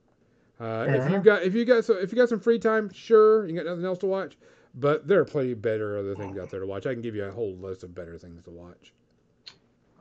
Uh, 0.61 0.89
if 0.91 1.07
Uh-huh. 1.07 1.09
you've 1.09 1.25
got 1.25 1.43
if 1.43 1.55
you 1.55 1.65
got 1.65 1.85
so 1.85 1.95
if 1.95 2.13
you 2.13 2.17
got 2.17 2.29
some 2.29 2.41
free 2.41 2.59
time 2.59 2.91
sure. 2.93 3.47
You 3.47 3.55
got 3.55 3.67
nothing 3.67 3.85
else 3.85 3.99
to 4.01 4.07
watch 4.07 4.37
but 4.75 5.07
there 5.07 5.21
are 5.21 5.25
plenty 5.25 5.55
better 5.55 5.99
other 5.99 6.15
things 6.15 6.39
out 6.39 6.51
there 6.51 6.61
to 6.61 6.67
watch 6.67 6.87
i 6.87 6.93
can 6.93 7.03
give 7.03 7.15
you 7.15 7.25
a 7.25 7.31
whole 7.31 7.55
list 7.57 7.83
of 7.83 7.95
better 7.95 8.17
things 8.19 8.43
to 8.45 8.51
watch 8.51 8.93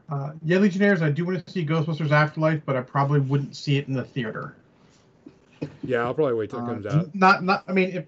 Uh, 0.10 0.32
yeah, 0.44 0.58
Legionnaires. 0.58 1.02
I 1.04 1.12
do 1.12 1.24
want 1.26 1.46
to 1.46 1.52
see 1.52 1.64
Ghostbusters 1.66 2.10
Afterlife, 2.12 2.62
but 2.66 2.76
I 2.76 2.82
probably 2.82 3.20
wouldn't 3.20 3.56
see 3.56 3.78
it 3.78 3.88
in 3.88 3.94
the 3.94 4.04
theater. 4.04 4.56
yeah 5.84 6.00
i'll 6.04 6.14
probably 6.16 6.34
wait 6.34 6.50
till 6.50 6.60
it 6.60 6.64
Uh, 6.64 6.68
comes 6.68 6.86
out 6.88 7.14
Not, 7.16 7.44
not. 7.44 7.64
I 7.68 7.74
mean, 7.74 7.90
if 7.91 8.06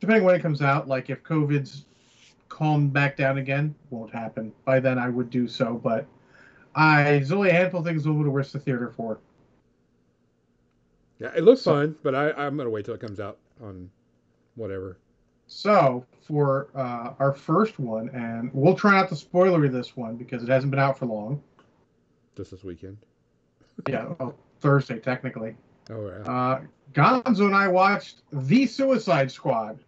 depending 0.00 0.24
when 0.24 0.34
it 0.36 0.42
comes 0.42 0.62
out, 0.62 0.86
like 0.88 1.10
if 1.10 1.22
COVID's 1.24 1.86
calmed 2.48 2.92
back 2.92 3.16
down 3.16 3.38
again, 3.38 3.74
won't 3.90 4.12
happen. 4.12 4.52
By 4.64 4.80
then, 4.80 4.98
I 4.98 5.08
would 5.08 5.28
do 5.30 5.46
so, 5.48 5.74
but 5.82 6.06
I 6.74 7.02
there's 7.02 7.32
only 7.32 7.50
a 7.50 7.52
handful 7.52 7.80
of 7.80 7.86
things 7.86 8.06
I 8.06 8.10
would 8.10 8.26
risk 8.28 8.52
the 8.52 8.60
theater 8.60 8.92
for. 8.96 9.18
yeah 11.18 11.32
it 11.36 11.42
looks 11.44 11.62
So- 11.62 11.72
fun 11.72 11.96
but 12.02 12.14
I, 12.14 12.30
i'm 12.32 12.56
gonna 12.56 12.70
wait 12.70 12.84
till 12.84 12.94
it 12.94 13.00
comes 13.00 13.18
out 13.20 13.38
on 13.62 13.90
whatever 14.54 14.98
So 15.52 16.06
for 16.22 16.68
uh, 16.76 17.14
our 17.18 17.32
first 17.32 17.80
one, 17.80 18.08
and 18.10 18.50
we'll 18.54 18.76
try 18.76 18.92
not 18.92 19.08
to 19.08 19.16
spoiler 19.16 19.68
this 19.68 19.96
one 19.96 20.14
because 20.16 20.44
it 20.44 20.48
hasn't 20.48 20.70
been 20.70 20.78
out 20.78 20.96
for 20.96 21.06
long. 21.06 21.42
just 22.36 22.52
this 22.52 22.62
weekend 22.62 22.98
Yeah, 23.88 24.06
well, 24.20 24.36
Thursday 24.60 25.00
technically. 25.00 25.56
oh 25.90 26.06
yeah 26.06 26.32
Uh, 26.32 26.60
Gonzo 26.92 27.46
and 27.46 27.54
I 27.54 27.66
watched 27.66 28.22
The 28.32 28.64
Suicide 28.66 29.30
Squad. 29.30 29.80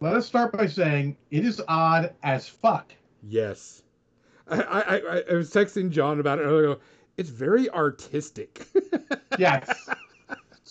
Let 0.00 0.14
us 0.14 0.26
start 0.26 0.52
by 0.52 0.66
saying 0.66 1.16
it 1.32 1.44
is 1.44 1.60
odd 1.66 2.14
as 2.22 2.48
fuck. 2.48 2.92
Yes. 3.24 3.82
I, 4.48 4.60
I, 4.62 4.80
I, 4.96 5.22
I 5.30 5.34
was 5.34 5.50
texting 5.52 5.90
John 5.90 6.20
about 6.20 6.38
it 6.38 6.42
earlier. 6.42 6.76
It's 7.16 7.30
very 7.30 7.68
artistic. 7.70 8.64
Yes. 9.38 9.88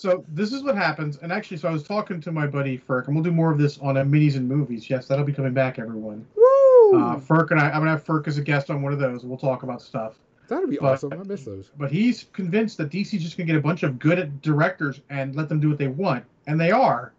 So 0.01 0.25
this 0.29 0.51
is 0.51 0.63
what 0.63 0.75
happens, 0.75 1.17
and 1.17 1.31
actually, 1.31 1.57
so 1.57 1.69
I 1.69 1.71
was 1.71 1.83
talking 1.83 2.19
to 2.21 2.31
my 2.31 2.47
buddy 2.47 2.75
Ferk, 2.79 3.05
and 3.05 3.15
we'll 3.15 3.23
do 3.23 3.31
more 3.31 3.51
of 3.51 3.59
this 3.59 3.77
on 3.77 3.97
a 3.97 4.03
minis 4.03 4.35
and 4.35 4.49
movies. 4.49 4.89
Yes, 4.89 5.07
that'll 5.07 5.23
be 5.23 5.31
coming 5.31 5.53
back, 5.53 5.77
everyone. 5.77 6.25
Woo! 6.35 6.99
Uh, 6.99 7.19
Ferk 7.19 7.51
and 7.51 7.59
I, 7.59 7.67
I'm 7.67 7.81
gonna 7.81 7.91
have 7.91 8.03
Ferk 8.03 8.27
as 8.27 8.39
a 8.39 8.41
guest 8.41 8.71
on 8.71 8.81
one 8.81 8.93
of 8.93 8.97
those. 8.99 9.21
and 9.21 9.29
We'll 9.29 9.37
talk 9.37 9.61
about 9.61 9.79
stuff. 9.79 10.15
That'd 10.47 10.71
be 10.71 10.77
but- 10.77 10.93
awesome. 10.93 11.13
I 11.13 11.17
miss 11.17 11.45
those. 11.45 11.69
But 11.77 11.91
he's 11.91 12.25
convinced 12.33 12.79
that 12.79 12.89
DC's 12.89 13.21
just 13.21 13.37
gonna 13.37 13.45
get 13.45 13.55
a 13.57 13.61
bunch 13.61 13.83
of 13.83 13.99
good 13.99 14.41
directors 14.41 15.01
and 15.11 15.35
let 15.35 15.47
them 15.49 15.59
do 15.59 15.69
what 15.69 15.77
they 15.77 15.87
want, 15.87 16.25
and 16.47 16.59
they 16.59 16.71
are. 16.71 17.13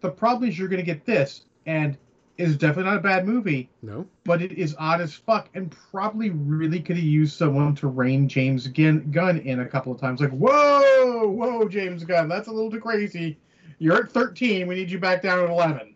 The 0.00 0.10
problem 0.10 0.48
is 0.48 0.56
you're 0.56 0.68
gonna 0.68 0.82
get 0.84 1.04
this, 1.04 1.44
and 1.66 1.98
it's 2.38 2.56
definitely 2.56 2.84
not 2.90 2.98
a 2.98 3.00
bad 3.00 3.26
movie, 3.26 3.68
No? 3.82 4.06
but 4.24 4.40
it 4.40 4.52
is 4.52 4.74
odd 4.78 5.00
as 5.00 5.12
fuck, 5.12 5.48
and 5.54 5.74
probably 5.90 6.30
really 6.30 6.80
could 6.80 6.96
have 6.96 7.04
used 7.04 7.36
someone 7.36 7.74
to 7.76 7.88
rein 7.88 8.28
James 8.28 8.66
Gunn, 8.68 9.42
in 9.44 9.60
a 9.60 9.66
couple 9.66 9.92
of 9.92 10.00
times. 10.00 10.20
Like, 10.20 10.30
whoa, 10.30 11.28
whoa, 11.28 11.68
James 11.68 12.04
Gunn, 12.04 12.28
that's 12.28 12.46
a 12.48 12.52
little 12.52 12.70
too 12.70 12.80
crazy. 12.80 13.38
You're 13.80 14.04
at 14.04 14.12
13. 14.12 14.66
We 14.68 14.76
need 14.76 14.90
you 14.90 14.98
back 15.00 15.20
down 15.22 15.40
at 15.44 15.50
11. 15.50 15.94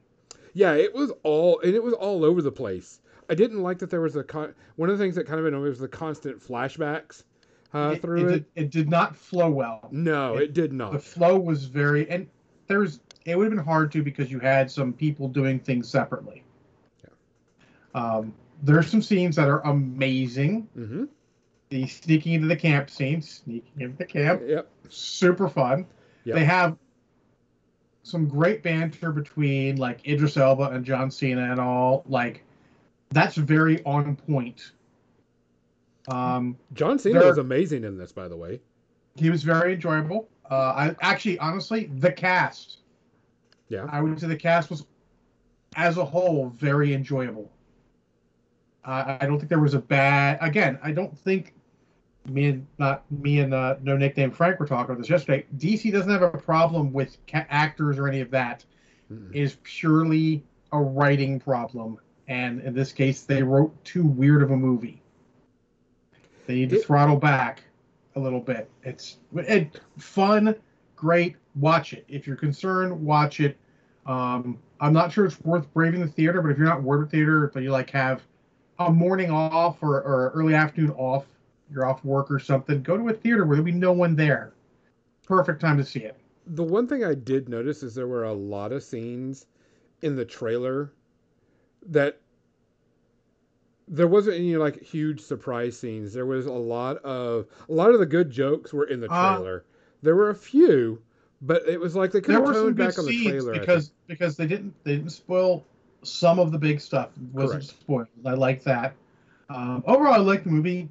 Yeah, 0.54 0.74
it 0.74 0.94
was 0.94 1.10
all 1.22 1.60
and 1.60 1.74
it 1.74 1.82
was 1.82 1.94
all 1.94 2.24
over 2.24 2.42
the 2.42 2.52
place. 2.52 3.00
I 3.30 3.34
didn't 3.34 3.62
like 3.62 3.78
that 3.78 3.88
there 3.90 4.00
was 4.02 4.16
a 4.16 4.22
con- 4.22 4.54
one 4.76 4.90
of 4.90 4.98
the 4.98 5.02
things 5.02 5.14
that 5.14 5.26
kind 5.26 5.40
of 5.40 5.46
annoyed 5.46 5.62
me 5.62 5.68
was 5.70 5.78
the 5.78 5.88
constant 5.88 6.38
flashbacks 6.40 7.22
uh, 7.72 7.94
it, 7.96 8.02
through 8.02 8.28
it. 8.28 8.30
Did, 8.32 8.44
it 8.56 8.70
did 8.70 8.90
not 8.90 9.16
flow 9.16 9.48
well. 9.50 9.88
No, 9.90 10.34
it- 10.36 10.42
it 10.42 10.52
did 10.52 10.72
not. 10.72 10.92
The 10.92 10.98
flow 10.98 11.38
was 11.38 11.64
very, 11.64 12.08
and 12.10 12.28
there's 12.66 13.00
it 13.24 13.36
would 13.36 13.44
have 13.44 13.54
been 13.56 13.64
hard 13.64 13.92
to 13.92 14.02
because 14.02 14.30
you 14.30 14.38
had 14.38 14.70
some 14.70 14.92
people 14.92 15.28
doing 15.28 15.58
things 15.58 15.88
separately. 15.88 16.42
Yeah. 17.02 17.10
Um, 18.00 18.34
there's 18.62 18.90
some 18.90 19.02
scenes 19.02 19.36
that 19.36 19.48
are 19.48 19.60
amazing. 19.66 20.68
Mm-hmm. 20.76 21.04
The 21.70 21.86
sneaking 21.86 22.34
into 22.34 22.48
the 22.48 22.56
camp 22.56 22.90
scene, 22.90 23.22
sneaking 23.22 23.80
into 23.80 23.96
the 23.96 24.04
camp, 24.04 24.42
Yep. 24.46 24.68
super 24.88 25.48
fun. 25.48 25.86
Yep. 26.24 26.36
They 26.36 26.44
have 26.44 26.76
some 28.04 28.26
great 28.28 28.62
banter 28.62 29.10
between 29.12 29.76
like 29.76 30.06
Idris 30.06 30.36
Elba 30.36 30.70
and 30.70 30.84
John 30.84 31.10
Cena 31.10 31.50
and 31.50 31.60
all. 31.60 32.04
Like 32.06 32.44
that's 33.10 33.36
very 33.36 33.82
on 33.84 34.16
point. 34.16 34.72
Um, 36.08 36.56
John 36.74 36.98
Cena 36.98 37.20
was 37.24 37.38
amazing 37.38 37.84
in 37.84 37.96
this, 37.96 38.10
by 38.12 38.26
the 38.28 38.36
way. 38.36 38.60
he 39.16 39.30
was 39.30 39.42
very 39.44 39.74
enjoyable. 39.74 40.28
Uh, 40.50 40.54
I 40.54 40.96
actually, 41.00 41.38
honestly, 41.38 41.90
the 41.98 42.10
cast. 42.12 42.78
Yeah. 43.72 43.86
I 43.90 44.02
would 44.02 44.20
say 44.20 44.26
the 44.26 44.36
cast 44.36 44.68
was, 44.68 44.84
as 45.76 45.96
a 45.96 46.04
whole, 46.04 46.50
very 46.50 46.92
enjoyable. 46.92 47.50
I 48.84 49.16
I 49.20 49.26
don't 49.26 49.38
think 49.38 49.48
there 49.48 49.58
was 49.60 49.72
a 49.72 49.78
bad. 49.78 50.38
Again, 50.42 50.78
I 50.82 50.92
don't 50.92 51.16
think 51.18 51.54
me 52.28 52.46
and 52.48 52.66
not 52.78 53.10
me 53.10 53.40
and 53.40 53.54
uh, 53.54 53.76
no 53.82 53.96
nickname 53.96 54.30
Frank 54.30 54.60
were 54.60 54.66
talking 54.66 54.92
about 54.92 54.98
this 54.98 55.08
yesterday. 55.08 55.46
DC 55.56 55.90
doesn't 55.90 56.10
have 56.10 56.20
a 56.22 56.28
problem 56.30 56.92
with 56.92 57.16
ca- 57.26 57.46
actors 57.48 57.98
or 57.98 58.08
any 58.08 58.20
of 58.20 58.30
that. 58.30 58.64
Is 59.32 59.58
purely 59.62 60.42
a 60.72 60.80
writing 60.80 61.38
problem, 61.38 61.98
and 62.28 62.62
in 62.62 62.72
this 62.72 62.92
case, 62.92 63.24
they 63.24 63.42
wrote 63.42 63.72
too 63.84 64.04
weird 64.06 64.42
of 64.42 64.50
a 64.52 64.56
movie. 64.56 65.02
They 66.46 66.54
need 66.54 66.70
to 66.70 66.76
It- 66.76 66.84
throttle 66.84 67.16
back 67.16 67.62
a 68.16 68.20
little 68.20 68.40
bit. 68.40 68.70
It's 68.84 69.18
it, 69.34 69.80
fun, 69.98 70.54
great. 70.96 71.36
Watch 71.56 71.92
it. 71.92 72.06
If 72.08 72.26
you're 72.26 72.36
concerned, 72.36 73.04
watch 73.04 73.40
it. 73.40 73.58
Um, 74.06 74.58
I'm 74.80 74.92
not 74.92 75.12
sure 75.12 75.24
it's 75.26 75.40
worth 75.40 75.72
braving 75.72 76.00
the 76.00 76.08
theater, 76.08 76.42
but 76.42 76.50
if 76.50 76.58
you're 76.58 76.66
not 76.66 76.82
worth 76.82 77.08
the 77.10 77.16
theater, 77.16 77.50
but 77.52 77.62
you 77.62 77.70
like 77.70 77.90
have 77.90 78.22
a 78.78 78.90
morning 78.90 79.30
off 79.30 79.82
or, 79.82 80.00
or 80.00 80.30
early 80.34 80.54
afternoon 80.54 80.90
off, 80.92 81.26
you're 81.70 81.86
off 81.86 82.04
work 82.04 82.30
or 82.30 82.38
something, 82.38 82.82
go 82.82 82.96
to 82.96 83.08
a 83.08 83.12
theater 83.12 83.44
where 83.46 83.56
there'll 83.56 83.64
be 83.64 83.72
no 83.72 83.92
one 83.92 84.16
there. 84.16 84.52
Perfect 85.26 85.60
time 85.60 85.78
to 85.78 85.84
see 85.84 86.00
it. 86.00 86.16
the 86.46 86.64
one 86.64 86.86
thing 86.88 87.04
I 87.04 87.14
did 87.14 87.48
notice 87.48 87.82
is 87.82 87.94
there 87.94 88.08
were 88.08 88.24
a 88.24 88.32
lot 88.32 88.72
of 88.72 88.82
scenes 88.82 89.46
in 90.02 90.16
the 90.16 90.24
trailer 90.24 90.92
that 91.86 92.18
there 93.88 94.08
wasn't 94.08 94.36
any 94.36 94.56
like 94.56 94.80
huge 94.82 95.20
surprise 95.20 95.78
scenes. 95.78 96.12
There 96.12 96.26
was 96.26 96.46
a 96.46 96.52
lot 96.52 96.96
of 96.98 97.46
a 97.68 97.72
lot 97.72 97.90
of 97.90 98.00
the 98.00 98.06
good 98.06 98.30
jokes 98.30 98.72
were 98.72 98.84
in 98.86 99.00
the 99.00 99.10
Uh, 99.12 99.36
trailer. 99.36 99.64
there 100.02 100.16
were 100.16 100.30
a 100.30 100.34
few, 100.34 101.00
but 101.42 101.68
it 101.68 101.78
was 101.78 101.94
like 101.96 102.12
they 102.12 102.20
could 102.20 102.34
there 102.34 102.44
have 102.44 102.54
toned 102.54 102.76
back 102.76 102.98
on 102.98 103.06
the 103.06 103.22
trailer. 103.22 103.58
Because 103.58 103.92
because 104.06 104.36
they 104.36 104.46
didn't 104.46 104.74
they 104.84 104.96
didn't 104.96 105.10
spoil 105.10 105.64
some 106.02 106.38
of 106.38 106.52
the 106.52 106.58
big 106.58 106.80
stuff. 106.80 107.10
It 107.16 107.34
wasn't 107.34 107.62
Correct. 107.62 107.80
spoiled. 107.80 108.08
I 108.24 108.34
like 108.34 108.62
that. 108.64 108.94
Um, 109.50 109.82
overall, 109.86 110.14
I 110.14 110.18
like 110.18 110.44
the 110.44 110.50
movie. 110.50 110.88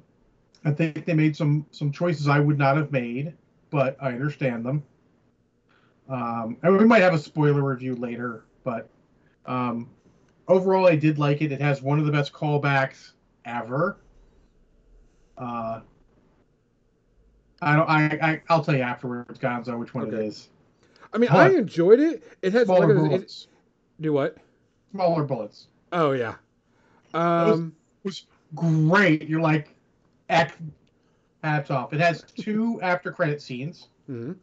I 0.64 0.70
think 0.70 1.04
they 1.04 1.14
made 1.14 1.34
some 1.36 1.66
some 1.70 1.90
choices 1.90 2.28
I 2.28 2.38
would 2.38 2.58
not 2.58 2.76
have 2.76 2.92
made, 2.92 3.32
but 3.70 3.96
I 4.00 4.08
understand 4.08 4.64
them. 4.64 4.82
Um, 6.08 6.58
and 6.62 6.76
we 6.76 6.84
might 6.84 7.02
have 7.02 7.14
a 7.14 7.18
spoiler 7.18 7.62
review 7.62 7.96
later, 7.96 8.44
but 8.64 8.88
um, 9.46 9.88
overall, 10.48 10.86
I 10.86 10.96
did 10.96 11.18
like 11.18 11.40
it. 11.40 11.50
It 11.52 11.60
has 11.60 11.80
one 11.80 11.98
of 11.98 12.04
the 12.04 12.12
best 12.12 12.32
callbacks 12.32 13.12
ever. 13.44 13.96
Uh, 15.38 15.80
I 17.62 17.76
don't. 17.76 17.88
I, 17.88 18.04
I 18.32 18.42
I'll 18.48 18.62
tell 18.64 18.74
you 18.76 18.82
afterwards, 18.82 19.38
Gonzo, 19.38 19.78
which 19.78 19.94
one 19.94 20.08
it 20.08 20.14
Okay. 20.14 20.26
is. 20.26 20.48
I 21.12 21.18
mean, 21.18 21.30
What? 21.30 21.40
I 21.46 21.54
enjoyed 21.54 22.00
it. 22.00 22.22
It 22.42 22.52
had 22.52 22.66
like 22.68 22.78
Smaller 22.78 22.92
it, 22.92 22.96
bullets. 22.96 23.48
do 24.00 24.12
what? 24.12 24.36
Smaller 24.92 25.24
bullets. 25.24 25.68
Oh 25.92 26.12
yeah. 26.12 26.34
was- 27.14 27.58
Um, 27.58 27.74
was 28.02 28.26
great. 28.54 29.28
You're 29.28 29.40
like, 29.40 29.74
act, 30.28 30.56
hats 31.44 31.70
off. 31.70 31.92
It 31.92 32.00
has 32.00 32.22
two 32.36 32.80
after 32.82 33.12
credit 33.12 33.40
scenes. 33.40 33.88
mhm. 34.10 34.36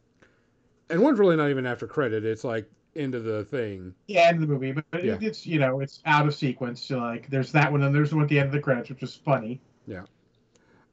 and 0.90 1.02
one's 1.02 1.20
really 1.20 1.36
not 1.36 1.50
even 1.50 1.66
after 1.66 1.86
credit. 1.88 2.24
It's 2.24 2.44
like 2.44 2.70
into 2.96 3.20
the 3.20 3.44
thing. 3.46 3.94
Yeah, 4.08 4.22
end 4.28 4.42
of 4.42 4.48
the 4.48 4.54
movie, 4.54 4.72
but 4.72 4.86
it- 4.94 5.06
Yeah. 5.06 5.18
it's 5.22 5.46
you 5.46 5.60
know 5.60 5.80
it's 5.82 6.02
out 6.06 6.28
of 6.28 6.34
sequence. 6.36 6.82
So 6.82 7.00
like, 7.00 7.30
there's 7.30 7.52
that 7.52 7.72
one, 7.72 7.82
and 7.84 7.94
there's 7.94 8.14
one 8.14 8.24
at 8.24 8.30
the 8.30 8.40
end 8.40 8.48
of 8.48 8.54
the 8.54 8.60
credits, 8.62 8.90
which 8.90 9.04
is 9.04 9.14
funny. 9.16 9.60
Yeah. 9.88 10.04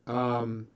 Um, 0.07 0.67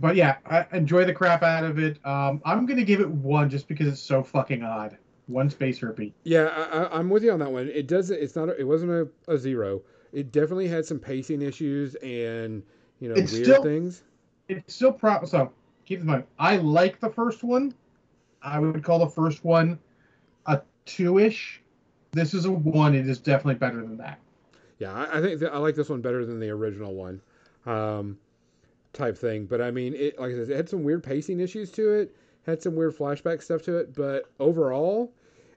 But 0.00 0.16
yeah, 0.16 0.36
I 0.46 0.66
enjoy 0.72 1.04
the 1.04 1.12
crap 1.12 1.42
out 1.42 1.64
of 1.64 1.78
it. 1.78 1.98
Um, 2.06 2.40
I'm 2.44 2.66
gonna 2.66 2.84
give 2.84 3.00
it 3.00 3.08
one 3.08 3.50
just 3.50 3.68
because 3.68 3.86
it's 3.88 4.00
so 4.00 4.22
fucking 4.22 4.62
odd. 4.62 4.96
One 5.26 5.48
space 5.48 5.78
herpy. 5.78 6.12
yeah, 6.24 6.46
I, 6.72 6.98
I'm 6.98 7.08
with 7.08 7.22
you 7.22 7.30
on 7.30 7.38
that 7.38 7.52
one. 7.52 7.68
It 7.68 7.86
doesn't. 7.86 8.20
It's 8.20 8.34
not. 8.34 8.48
A, 8.48 8.58
it 8.58 8.64
wasn't 8.66 8.90
a, 8.90 9.08
a 9.32 9.38
zero. 9.38 9.82
It 10.12 10.32
definitely 10.32 10.66
had 10.66 10.84
some 10.84 10.98
pacing 10.98 11.40
issues 11.42 11.94
and 11.96 12.62
you 12.98 13.08
know 13.08 13.14
It's 13.14 13.32
weird 13.32 13.44
still- 13.46 13.62
things. 13.62 14.02
It's 14.48 14.74
still 14.74 14.92
pro. 14.92 15.24
So 15.24 15.52
keep 15.84 16.00
in 16.00 16.06
mind, 16.06 16.24
I 16.38 16.56
like 16.56 16.98
the 16.98 17.10
first 17.10 17.44
one. 17.44 17.72
I 18.42 18.58
would 18.58 18.82
call 18.82 18.98
the 18.98 19.08
first 19.08 19.44
one 19.44 19.78
a 20.46 20.60
two-ish. 20.86 21.62
This 22.12 22.34
is 22.34 22.46
a 22.46 22.50
one. 22.50 22.94
It 22.96 23.08
is 23.08 23.20
definitely 23.20 23.54
better 23.56 23.76
than 23.76 23.96
that. 23.98 24.18
Yeah, 24.80 24.92
I, 24.92 25.18
I 25.18 25.20
think 25.20 25.38
that 25.40 25.52
I 25.52 25.58
like 25.58 25.76
this 25.76 25.88
one 25.90 26.00
better 26.00 26.24
than 26.26 26.40
the 26.40 26.48
original 26.50 26.94
one, 26.94 27.20
um, 27.66 28.18
type 28.92 29.16
thing. 29.16 29.46
But 29.46 29.60
I 29.60 29.70
mean, 29.70 29.94
it 29.94 30.18
like 30.18 30.32
I 30.32 30.34
said, 30.34 30.50
it 30.50 30.56
had 30.56 30.68
some 30.68 30.82
weird 30.82 31.02
pacing 31.02 31.40
issues 31.40 31.70
to 31.72 31.92
it. 31.92 32.14
Had 32.46 32.62
some 32.62 32.74
weird 32.74 32.96
flashback 32.96 33.42
stuff 33.42 33.62
to 33.62 33.76
it. 33.76 33.94
But 33.94 34.24
overall, 34.38 35.12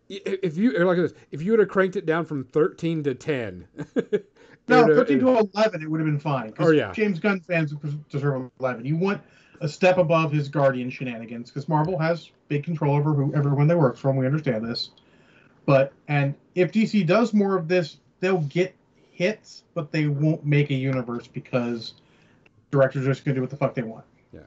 if 0.09 0.57
you 0.57 0.77
like 0.85 0.97
this, 0.97 1.13
if 1.31 1.41
you 1.41 1.51
would 1.51 1.59
have 1.59 1.69
cranked 1.69 1.95
it 1.95 2.05
down 2.05 2.25
from 2.25 2.43
13 2.45 3.03
to 3.03 3.15
10. 3.15 3.67
it 3.95 4.29
No, 4.67 4.85
13 4.85 5.19
to 5.19 5.49
11, 5.53 5.81
it 5.81 5.89
would 5.89 5.99
have 5.99 6.07
been 6.07 6.19
fine. 6.19 6.53
Oh, 6.59 6.71
yeah. 6.71 6.91
James 6.93 7.19
Gunn 7.19 7.41
fans 7.41 7.73
deserve 8.09 8.49
11. 8.59 8.85
You 8.85 8.95
want 8.95 9.21
a 9.61 9.67
step 9.67 9.97
above 9.97 10.31
his 10.31 10.47
Guardian 10.49 10.89
shenanigans 10.89 11.49
because 11.49 11.67
Marvel 11.67 11.97
has 11.97 12.31
big 12.47 12.63
control 12.63 12.95
over 12.95 13.13
who 13.13 13.33
everyone 13.35 13.67
they 13.67 13.75
works 13.75 13.99
from. 13.99 14.15
We 14.15 14.25
understand 14.25 14.65
this. 14.65 14.91
But, 15.65 15.93
and 16.07 16.35
if 16.55 16.71
DC 16.71 17.05
does 17.05 17.33
more 17.33 17.57
of 17.57 17.67
this, 17.67 17.97
they'll 18.19 18.41
get 18.41 18.73
hits, 19.11 19.63
but 19.73 19.91
they 19.91 20.07
won't 20.07 20.45
make 20.45 20.69
a 20.69 20.75
universe 20.75 21.27
because 21.27 21.93
directors 22.73 23.05
are 23.07 23.11
just 23.11 23.23
going 23.23 23.35
to 23.35 23.39
do 23.39 23.41
what 23.41 23.49
the 23.49 23.55
fuck 23.57 23.73
they 23.75 23.83
want. 23.83 24.03
Yeah, 24.33 24.41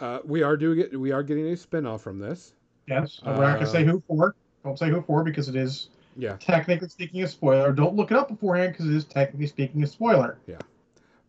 uh, 0.00 0.18
we 0.24 0.42
are 0.42 0.56
doing 0.56 0.80
it. 0.80 0.98
We 0.98 1.12
are 1.12 1.22
getting 1.22 1.46
a 1.48 1.52
spinoff 1.54 2.00
from 2.00 2.18
this. 2.18 2.54
Yes. 2.88 3.20
We're 3.24 3.32
not 3.34 3.54
going 3.54 3.60
to 3.60 3.66
say 3.66 3.82
Uh, 3.82 3.92
who 3.92 4.02
for. 4.08 4.34
Don't 4.64 4.78
say 4.78 4.88
who 4.88 5.02
for 5.02 5.22
because 5.22 5.48
it 5.48 5.54
is 5.56 5.90
Yeah, 6.16 6.36
technically 6.40 6.88
speaking 6.88 7.22
a 7.22 7.28
spoiler. 7.28 7.70
Don't 7.72 7.94
look 7.94 8.10
it 8.10 8.16
up 8.16 8.28
beforehand 8.28 8.72
because 8.72 8.86
it 8.88 8.94
is 8.96 9.04
technically 9.04 9.46
speaking 9.46 9.82
a 9.82 9.86
spoiler. 9.86 10.38
Yeah, 10.46 10.56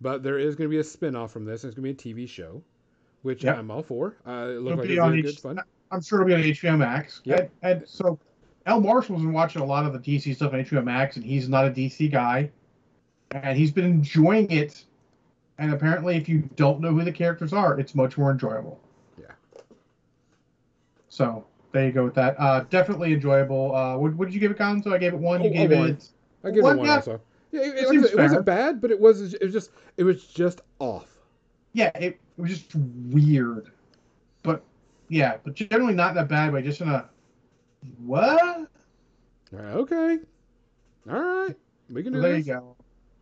but 0.02 0.24
there 0.24 0.40
is 0.40 0.56
going 0.56 0.70
to 0.70 0.72
be 0.72 0.80
a 0.80 0.84
spinoff 0.84 1.30
from 1.32 1.44
this. 1.46 1.64
It's 1.66 1.76
going 1.76 1.94
to 1.96 2.04
be 2.04 2.12
a 2.12 2.26
TV 2.26 2.28
show, 2.30 2.62
which 3.24 3.44
Yep. 3.44 3.58
I'm 3.58 3.70
all 3.72 3.84
for. 3.84 4.16
Uh, 4.26 4.32
it 4.32 4.52
It'll 4.52 4.62
looks 4.64 4.78
like 4.80 4.90
it's 4.90 5.00
on 5.00 5.10
really 5.12 5.20
each- 5.20 5.36
good 5.36 5.40
fun. 5.42 5.60
I'm 5.92 6.02
sure 6.02 6.22
it'll 6.22 6.28
be 6.28 6.36
on 6.36 6.42
HBO 6.42 6.78
Max. 6.78 7.22
Yep. 7.26 7.52
And, 7.64 7.80
and 7.80 7.88
so 7.90 8.18
El 8.68 8.80
Marshall's 8.80 9.22
been 9.24 9.34
watching 9.34 9.62
a 9.62 9.66
lot 9.66 9.86
of 9.86 9.94
the 9.94 10.00
DC 10.00 10.36
stuff 10.36 10.54
on 10.54 10.60
HBO 10.64 10.84
Max, 10.84 11.16
and 11.18 11.26
he's 11.26 11.50
not 11.50 11.66
a 11.66 11.72
DC 11.72 12.12
guy. 12.12 12.52
And 13.32 13.58
he's 13.58 13.72
been 13.72 13.86
enjoying 13.86 14.50
it. 14.52 14.86
And 15.60 15.74
apparently, 15.74 16.16
if 16.16 16.30
you 16.30 16.50
don't 16.56 16.80
know 16.80 16.92
who 16.94 17.04
the 17.04 17.12
characters 17.12 17.54
are, 17.54 17.80
it's 17.80 17.94
much 17.94 18.18
more 18.18 18.32
enjoyable. 18.32 18.80
Yeah. 19.22 19.26
So 21.10 21.46
there 21.74 21.86
you 21.86 21.92
go 21.92 22.06
with 22.06 22.16
that. 22.16 22.36
Uh, 22.40 22.62
definitely 22.70 23.14
enjoyable. 23.14 23.76
Uh, 23.76 23.98
what, 23.98 24.16
what 24.16 24.26
did 24.26 24.34
you 24.34 24.40
give 24.40 24.52
it, 24.52 24.58
So 24.84 24.94
I 24.94 24.98
gave 24.98 25.14
it 25.14 25.20
one. 25.20 25.44
You 25.44 25.50
Oh, 25.50 25.54
gave 25.54 25.72
a 25.72 25.78
one. 25.78 25.90
it. 25.90 26.10
I 26.44 26.52
give 26.52 26.64
One, 26.64 26.76
it 26.76 26.80
one 26.80 26.88
yeah. 26.88 26.96
also. 26.96 27.22
Yeah, 27.52 27.62
it, 27.62 27.64
It 27.64 27.68
it, 27.68 27.76
like 27.76 27.88
I 27.88 27.90
seems 27.92 28.04
said, 28.10 28.20
it 28.20 28.22
wasn't 28.22 28.46
bad, 28.46 28.82
but 28.82 28.92
it 28.92 29.00
was 29.00 29.34
it 29.34 29.42
was 29.44 29.54
just 29.54 29.72
it 29.98 30.04
was 30.04 30.24
just 30.26 30.62
off. 30.80 31.08
Yeah, 31.74 31.92
it, 31.96 32.20
it 32.38 32.42
was 32.42 32.52
just 32.52 32.74
weird. 32.76 33.72
But 34.44 34.64
yeah, 35.10 35.38
but 35.44 35.56
generally 35.56 35.94
not 35.94 36.12
in 36.12 36.18
a 36.20 36.26
bad 36.26 36.54
way. 36.54 36.62
Just 36.62 36.80
in 36.82 36.88
a 36.88 37.10
what? 38.06 38.68
Okay. 39.54 40.20
All 41.10 41.20
right. 41.22 41.56
We 41.90 42.04
can 42.04 42.14
do 42.14 42.20
So 42.20 42.22
there 42.22 42.38
you 42.38 42.44
go. 42.44 42.76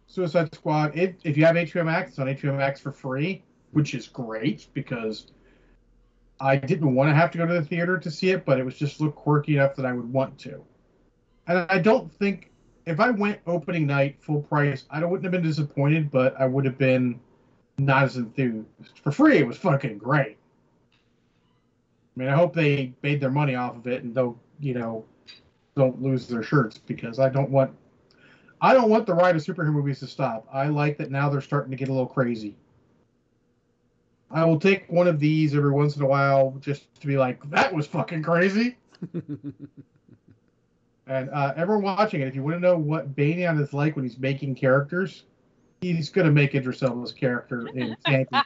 Suicide 0.08 0.54
Squad. 0.56 0.98
It, 0.98 1.20
if 1.24 1.38
you 1.38 1.46
have 1.46 1.56
HBO 1.56 1.86
Max, 1.86 2.12
it's 2.12 2.20
on 2.20 2.28
HBO 2.28 2.58
Max 2.58 2.80
for 2.80 2.92
free, 2.92 3.44
which 3.72 3.94
is 3.94 4.08
great 4.08 4.68
because 4.74 5.28
I 6.40 6.56
didn't 6.56 6.96
want 6.96 7.10
to 7.10 7.16
have 7.16 7.30
to 7.32 7.38
go 7.38 7.46
to 7.46 7.54
the 7.54 7.64
theater 7.64 8.00
to 8.00 8.10
see 8.10 8.30
it, 8.30 8.46
but 8.46 8.60
it 8.60 8.64
was 8.64 8.76
just 8.76 9.02
looked 9.02 9.18
quirky 9.18 9.58
enough 9.58 9.76
that 9.76 9.86
I 9.86 9.92
would 9.92 10.12
want 10.12 10.38
to. 10.40 10.64
And 11.48 11.66
I 11.70 11.80
don't 11.80 12.12
think 12.12 12.52
if 12.86 13.00
I 13.00 13.12
went 13.12 13.40
opening 13.46 13.86
night 13.86 14.18
full 14.20 14.42
price, 14.42 14.86
I 14.90 15.04
wouldn't 15.04 15.24
have 15.24 15.32
been 15.32 15.44
disappointed, 15.44 16.10
but 16.10 16.40
I 16.40 16.46
would 16.46 16.66
have 16.66 16.78
been 16.78 17.20
not 17.78 18.04
as 18.04 18.18
enthused. 18.18 18.68
For 19.04 19.12
free, 19.12 19.38
it 19.38 19.48
was 19.48 19.58
fucking 19.58 19.98
great. 19.98 20.38
I 22.16 22.20
mean, 22.20 22.30
I 22.30 22.36
hope 22.36 22.56
they 22.56 22.94
made 23.04 23.20
their 23.20 23.30
money 23.30 23.56
off 23.56 23.76
of 23.76 23.88
it 23.88 24.04
and 24.04 24.16
don't, 24.16 24.38
you 24.60 24.74
know, 24.74 25.06
don't 25.76 26.02
lose 26.02 26.28
their 26.28 26.42
shirts 26.42 26.78
because 26.78 27.20
I 27.20 27.30
don't 27.30 27.52
want 27.52 27.72
I 28.62 28.74
don't 28.74 28.90
want 28.90 29.06
the 29.06 29.14
ride 29.14 29.36
of 29.36 29.44
superhero 29.44 29.72
movies 29.72 30.00
to 30.00 30.08
stop. 30.08 30.48
I 30.52 30.68
like 30.68 30.98
that 30.98 31.12
now 31.12 31.30
they're 31.30 31.42
starting 31.42 31.72
to 31.72 31.78
get 31.78 31.90
a 31.90 31.92
little 31.92 32.08
crazy. 32.08 32.56
I 34.30 34.44
will 34.44 34.60
take 34.60 34.92
one 34.92 35.08
of 35.08 35.20
these 35.20 35.56
every 35.56 35.72
once 35.72 35.96
in 35.96 36.02
a 36.02 36.08
while 36.08 36.58
just 36.60 37.00
to 37.02 37.08
be 37.08 37.18
like, 37.18 37.50
that 37.50 37.74
was 37.74 37.88
fucking 37.88 38.24
crazy. 38.24 38.78
And 41.08 41.30
uh, 41.30 41.54
everyone 41.56 41.84
watching 41.84 42.22
it, 42.22 42.28
if 42.28 42.36
you 42.36 42.44
want 42.44 42.58
to 42.58 42.60
know 42.60 42.78
what 42.78 43.16
Banyan 43.16 43.60
is 43.60 43.74
like 43.74 43.96
when 43.96 44.04
he's 44.04 44.20
making 44.20 44.56
characters, 44.56 45.24
he's 45.80 46.10
going 46.10 46.28
to 46.28 46.34
make 46.34 46.54
Idris 46.54 46.84
Elba's 46.84 47.14
character 47.14 47.68
in 47.68 47.96
Champions. 48.06 48.46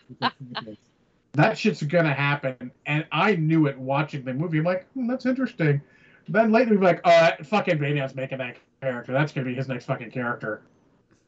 that 1.34 1.58
shit's 1.58 1.82
going 1.82 2.06
to 2.06 2.14
happen. 2.14 2.72
And 2.86 3.06
I 3.12 3.36
knew 3.36 3.66
it 3.66 3.78
watching 3.78 4.24
the 4.24 4.34
movie. 4.34 4.60
I'm 4.60 4.66
like, 4.66 4.86
hmm, 4.94 5.08
that's 5.08 5.26
interesting. 5.26 5.82
Then 6.28 6.52
later, 6.52 6.76
we're 6.76 6.84
like, 6.84 7.02
oh, 7.04 7.10
that 7.10 7.46
fucking 7.48 7.80
Banyan's 7.80 8.14
making 8.14 8.38
that 8.38 8.58
character. 8.82 9.14
That's 9.14 9.32
going 9.32 9.46
to 9.46 9.52
be 9.52 9.56
his 9.56 9.68
next 9.68 9.86
fucking 9.86 10.12
character. 10.12 10.64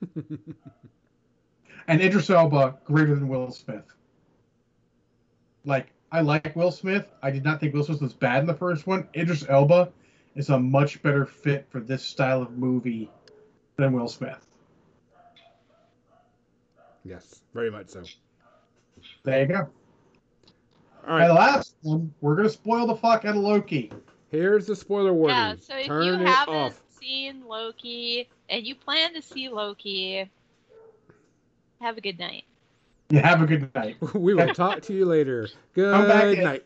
and 1.87 2.01
Idris 2.01 2.29
Elba 2.29 2.79
greater 2.83 3.15
than 3.15 3.27
Will 3.27 3.51
Smith. 3.51 3.85
Like, 5.65 5.91
I 6.11 6.21
like 6.21 6.55
Will 6.55 6.71
Smith. 6.71 7.07
I 7.21 7.31
did 7.31 7.43
not 7.43 7.59
think 7.59 7.73
Will 7.73 7.83
Smith 7.83 8.01
was 8.01 8.13
bad 8.13 8.41
in 8.41 8.47
the 8.47 8.53
first 8.53 8.85
one. 8.87 9.07
Idris 9.15 9.45
Elba 9.47 9.91
is 10.35 10.49
a 10.49 10.59
much 10.59 11.01
better 11.01 11.25
fit 11.25 11.67
for 11.69 11.79
this 11.79 12.03
style 12.03 12.41
of 12.41 12.51
movie 12.57 13.09
than 13.77 13.93
Will 13.93 14.07
Smith. 14.07 14.45
yes, 17.03 17.41
very 17.53 17.69
much 17.71 17.89
so. 17.89 18.03
There 19.23 19.41
you 19.41 19.47
go. 19.47 19.69
All 21.07 21.15
right. 21.15 21.21
And 21.21 21.29
the 21.29 21.33
last 21.33 21.75
one, 21.81 22.13
we're 22.21 22.35
gonna 22.35 22.49
spoil 22.49 22.87
the 22.87 22.95
fuck 22.95 23.25
out 23.25 23.35
of 23.35 23.41
Loki. 23.41 23.91
Here's 24.29 24.65
the 24.65 24.75
spoiler 24.75 25.13
warning. 25.13 25.35
Yeah, 25.35 25.55
so 25.59 25.77
if 25.77 25.87
Turn 25.87 26.05
you 26.05 26.13
it 26.13 26.27
haven't 26.27 26.55
off. 26.55 26.82
Seen 27.03 27.43
Loki 27.47 28.29
and 28.49 28.65
you 28.65 28.75
plan 28.75 29.13
to 29.13 29.21
see 29.21 29.49
Loki, 29.49 30.29
have 31.81 31.97
a 31.97 32.01
good 32.01 32.17
night. 32.19 32.45
You 33.09 33.19
have 33.19 33.41
a 33.41 33.45
good 33.45 33.73
night. 33.75 33.97
we 34.15 34.33
will 34.33 34.53
talk 34.53 34.81
to 34.83 34.93
you 34.93 35.05
later. 35.05 35.49
Come 35.75 36.07
back 36.07 36.23
Good 36.23 36.37
in. 36.39 36.43
night. 36.45 36.65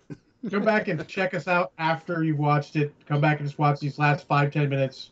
Come 0.51 0.63
back 0.63 0.87
and 0.87 1.05
check 1.07 1.33
us 1.33 1.47
out 1.47 1.71
after 1.79 2.23
you've 2.23 2.37
watched 2.37 2.75
it. 2.75 2.93
Come 3.07 3.19
back 3.19 3.39
and 3.39 3.47
just 3.47 3.57
watch 3.59 3.79
these 3.79 3.97
last 3.97 4.27
five 4.27 4.51
ten 4.53 4.69
minutes, 4.69 5.11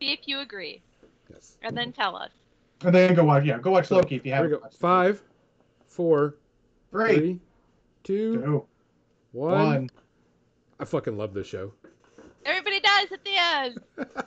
See 0.00 0.12
if 0.12 0.20
you 0.26 0.40
agree, 0.40 0.80
Yes. 1.32 1.56
and 1.62 1.76
then 1.76 1.92
tell 1.92 2.14
us. 2.14 2.30
and 2.84 2.94
then 2.94 3.14
go 3.14 3.24
watch. 3.24 3.44
Yeah, 3.44 3.58
go 3.58 3.70
watch 3.72 3.90
Loki 3.90 4.16
if 4.16 4.24
you 4.24 4.30
we 4.30 4.34
haven't. 4.36 4.50
go. 4.50 4.58
watched 4.58 4.74
it. 4.74 4.78
Five, 4.80 5.22
four, 5.88 6.36
Three, 6.92 7.14
three, 7.16 7.40
two, 8.04 8.34
two, 8.42 8.66
one. 9.32 9.88
one. 10.76 10.86
fucking 10.86 11.16
love 11.16 11.34
this 11.34 11.46
show. 11.48 11.72
Everybody 12.44 12.80
dies 12.80 13.12
at 13.12 13.24
the 13.24 13.36
end. 13.36 13.80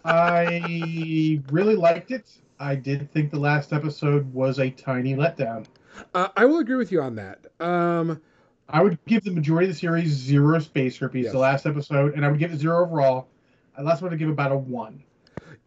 I 0.05 1.41
really 1.51 1.75
liked 1.75 2.11
it. 2.11 2.25
I 2.59 2.75
did 2.75 3.11
think 3.11 3.31
the 3.31 3.39
last 3.39 3.73
episode 3.73 4.31
was 4.33 4.59
a 4.59 4.69
tiny 4.69 5.15
letdown. 5.15 5.65
Uh, 6.13 6.27
I 6.37 6.45
will 6.45 6.59
agree 6.59 6.75
with 6.75 6.91
you 6.91 7.01
on 7.01 7.15
that. 7.15 7.39
Um, 7.59 8.21
I 8.69 8.81
would 8.83 9.03
give 9.05 9.23
the 9.23 9.31
majority 9.31 9.67
of 9.69 9.73
the 9.75 9.79
series 9.79 10.09
zero 10.11 10.59
space 10.59 10.97
herpes, 10.97 11.23
Yes. 11.25 11.33
the 11.33 11.39
last 11.39 11.65
episode, 11.65 12.13
and 12.13 12.23
I 12.25 12.29
would 12.29 12.39
give 12.39 12.53
it 12.53 12.57
zero 12.59 12.83
overall. 12.83 13.27
Uh, 13.77 13.83
last 13.83 14.01
one 14.01 14.11
to 14.11 14.17
give 14.17 14.29
about 14.29 14.51
a 14.51 14.57
one. 14.57 15.03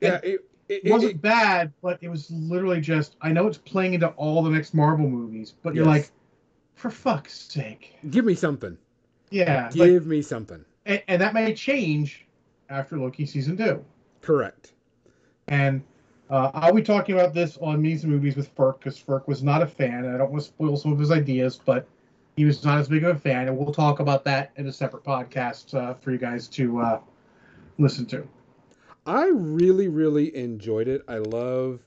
yeah, 0.01 0.21
it, 0.23 0.41
it, 0.69 0.83
It 0.87 0.93
wasn't 0.93 1.13
it- 1.13 1.23
bad, 1.23 1.73
but 1.83 1.99
it 2.03 2.09
was 2.09 2.31
literally 2.31 2.81
just. 2.81 3.17
I 3.21 3.33
know 3.33 3.47
it's 3.49 3.59
playing 3.59 3.95
into 3.95 4.09
all 4.11 4.43
the 4.43 4.51
next 4.51 4.75
Marvel 4.75 5.09
movies, 5.09 5.55
but 5.63 5.75
you're 5.75 5.85
like, 5.87 6.11
for 6.75 6.91
fuck's 6.91 7.35
sake, 7.53 7.97
give 8.11 8.25
me 8.25 8.35
something. 8.35 8.79
yeah. 9.31 9.65
like- 9.75 9.91
Give 9.91 10.07
me 10.07 10.23
something. 10.23 10.65
and, 10.87 11.03
and 11.09 11.21
that 11.23 11.35
may 11.35 11.53
change 11.55 12.24
after 12.75 12.99
Loki 12.99 13.25
season 13.25 13.57
two. 13.57 13.85
Correct. 14.21 14.73
And 15.49 15.83
uh, 16.31 16.51
I'll 16.55 16.75
be 16.75 16.83
talking 16.83 17.15
about 17.15 17.35
this 17.35 17.59
on 17.61 17.81
Me's 17.81 18.03
and 18.03 18.13
Movies 18.13 18.37
with 18.37 18.55
Ferk 18.55 18.79
because 18.79 18.99
Ferk 18.99 19.27
was 19.29 19.43
not 19.43 19.63
a 19.63 19.67
fan. 19.67 20.05
And 20.05 20.15
I 20.15 20.19
don't 20.19 20.31
want 20.31 20.43
to 20.43 20.49
spoil 20.49 20.77
some 20.77 20.93
of 20.93 20.99
his 20.99 21.11
ideas, 21.11 21.61
but 21.65 21.87
he 22.37 22.45
was 22.45 22.65
not 22.65 22.79
as 22.79 22.89
big 22.89 23.05
of 23.05 23.17
a 23.17 23.19
fan. 23.19 23.49
And 23.49 23.57
we'll 23.57 23.73
talk 23.73 24.01
about 24.01 24.25
that 24.25 24.51
in 24.57 24.67
a 24.67 24.73
separate 24.73 25.05
podcast 25.05 25.75
uh, 25.75 25.95
for 25.95 26.11
you 26.11 26.19
guys 26.19 26.49
to 26.49 26.81
uh, 26.81 27.01
listen 27.79 28.07
to. 28.07 28.27
I 29.07 29.27
really, 29.29 29.89
really 29.89 30.35
enjoyed 30.35 30.89
it. 30.89 31.03
I 31.07 31.19
love 31.19 31.81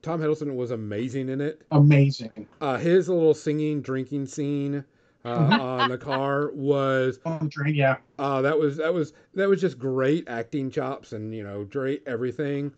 Tom 0.00 0.20
Hiddleston 0.20 0.54
was 0.54 0.70
amazing 0.70 1.28
in 1.28 1.40
it. 1.40 1.62
Amazing. 1.72 2.46
Uh, 2.60 2.76
his 2.78 3.08
little 3.08 3.34
singing, 3.34 3.82
drinking 3.82 4.26
scene 4.26 4.84
uh, 5.24 5.28
on 5.60 5.90
the 5.90 5.98
car 5.98 6.50
was 6.52 7.18
On 7.24 7.44
the 7.44 7.48
train, 7.48 7.74
yeah. 7.74 7.96
uh, 8.18 8.42
that 8.42 8.58
was 8.58 8.76
that 8.78 8.92
was 8.92 9.12
that 9.34 9.48
was 9.48 9.60
just 9.60 9.78
great 9.78 10.28
acting 10.28 10.70
chops 10.70 11.12
and 11.12 11.34
you 11.34 11.42
know 11.44 11.64
great 11.64 12.02
everything. 12.06 12.72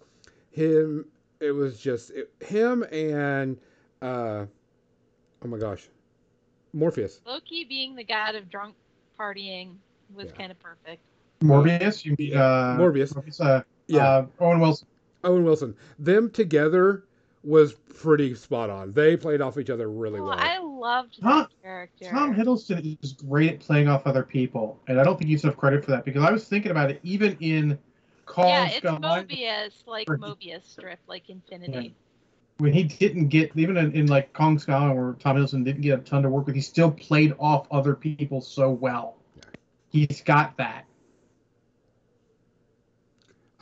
Him, 0.51 1.07
it 1.41 1.53
was 1.53 1.81
just 1.81 2.11
it, 2.11 2.31
him 2.45 2.85
and 2.93 3.59
uh, 4.03 4.45
oh 5.43 5.49
my 5.49 5.59
gosh, 5.59 5.89
Morpheus. 6.73 7.21
Loki 7.27 7.65
being 7.65 7.95
the 7.97 8.05
god 8.05 8.35
of 8.35 8.49
drunk 8.51 8.75
partying 9.19 9.75
was 10.15 10.27
Yeah. 10.27 10.33
kind 10.33 10.51
of 10.53 10.59
perfect. 10.61 11.03
Morbius, 11.43 12.05
you 12.05 12.15
mean 12.19 12.37
uh, 12.37 12.77
Morbius. 12.79 13.13
Morbius, 13.15 13.41
uh, 13.41 13.63
Yeah, 13.89 14.07
uh, 14.07 14.27
Owen 14.41 14.61
Wilson. 14.61 14.87
Owen 15.25 15.45
Wilson. 15.45 15.75
Them 15.99 16.31
together 16.31 17.05
was 17.43 17.75
pretty 17.75 18.35
spot 18.35 18.71
on. 18.71 18.93
They 18.93 19.17
played 19.17 19.41
off 19.41 19.59
each 19.59 19.71
other 19.71 19.91
really 19.91 20.21
Oh, 20.21 20.25
well. 20.25 20.39
I 20.39 20.59
loved 20.85 21.21
Tom- 21.21 21.39
that 21.39 21.63
character. 21.63 22.11
Tom 22.11 22.35
Hiddleston 22.35 22.99
is 23.03 23.15
great 23.15 23.55
at 23.55 23.61
playing 23.61 23.89
off 23.89 24.07
other 24.07 24.23
people, 24.23 24.79
and 24.87 25.01
I 25.01 25.05
don't 25.05 25.17
think 25.17 25.29
he 25.29 25.35
gets 25.35 25.45
enough 25.45 25.57
credit 25.57 25.85
for 25.85 25.91
that 25.93 26.05
because 26.05 26.23
I 26.23 26.31
was 26.31 26.47
thinking 26.47 26.71
about 26.71 26.91
it 26.91 27.01
even 27.03 27.37
in 27.41 27.79
Kong 28.27 28.49
yeah, 28.49 28.67
it's 28.67 28.77
Skull 28.77 28.99
Mobius, 28.99 29.87
like 29.87 30.07
Mobius 30.07 30.65
strip, 30.65 31.01
like 31.07 31.31
Infinity. 31.31 31.95
when 32.59 32.73
he 32.73 32.85
didn't 32.85 33.29
get 33.29 33.51
even 33.57 33.77
in, 33.79 33.93
in 33.93 34.07
like 34.07 34.33
Kong 34.35 34.59
Skull 34.59 34.95
where 34.95 35.15
Tom 35.15 35.37
Hiddleston 35.37 35.65
didn't 35.65 35.81
get 35.81 35.99
a 35.99 36.03
ton 36.03 36.23
to 36.23 36.29
work 36.29 36.47
with, 36.47 36.55
he 36.55 36.61
still 36.61 36.91
played 36.91 37.35
off 37.39 37.67
other 37.71 37.95
people 37.95 38.41
so 38.43 38.71
well. 38.71 39.17
He's 39.89 40.21
got 40.23 40.57
that. 40.59 40.85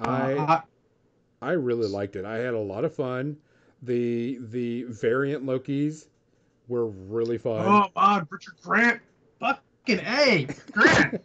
I 0.01 0.35
Uh, 0.35 0.61
I 1.41 1.53
really 1.53 1.89
liked 1.89 2.17
it. 2.17 2.25
I 2.25 2.39
had 2.39 2.55
a 2.55 2.59
lot 2.59 2.85
of 2.85 2.95
fun. 2.95 3.37
The 3.83 4.39
the 4.41 4.85
variant 4.85 5.45
Lokis 5.45 6.07
were 6.69 6.87
really 6.87 7.39
fun. 7.39 7.65
oh, 7.67 7.89
God, 7.95 8.27
Richard 8.31 8.55
Grant, 8.63 9.01
fucking 9.41 9.99
a 10.01 10.47
Grant. 10.73 11.21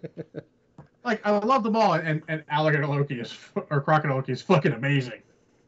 like 1.04 1.26
I 1.26 1.32
love 1.38 1.64
them 1.64 1.76
all, 1.76 1.94
and 1.94 2.22
and 2.28 2.44
Alligator 2.50 2.88
Loki 2.88 3.20
is 3.20 3.36
or 3.70 3.82
Crocodile 3.82 4.18
Loki 4.18 4.32
is 4.34 4.42
fucking 4.42 4.74
amazing. 4.74 5.22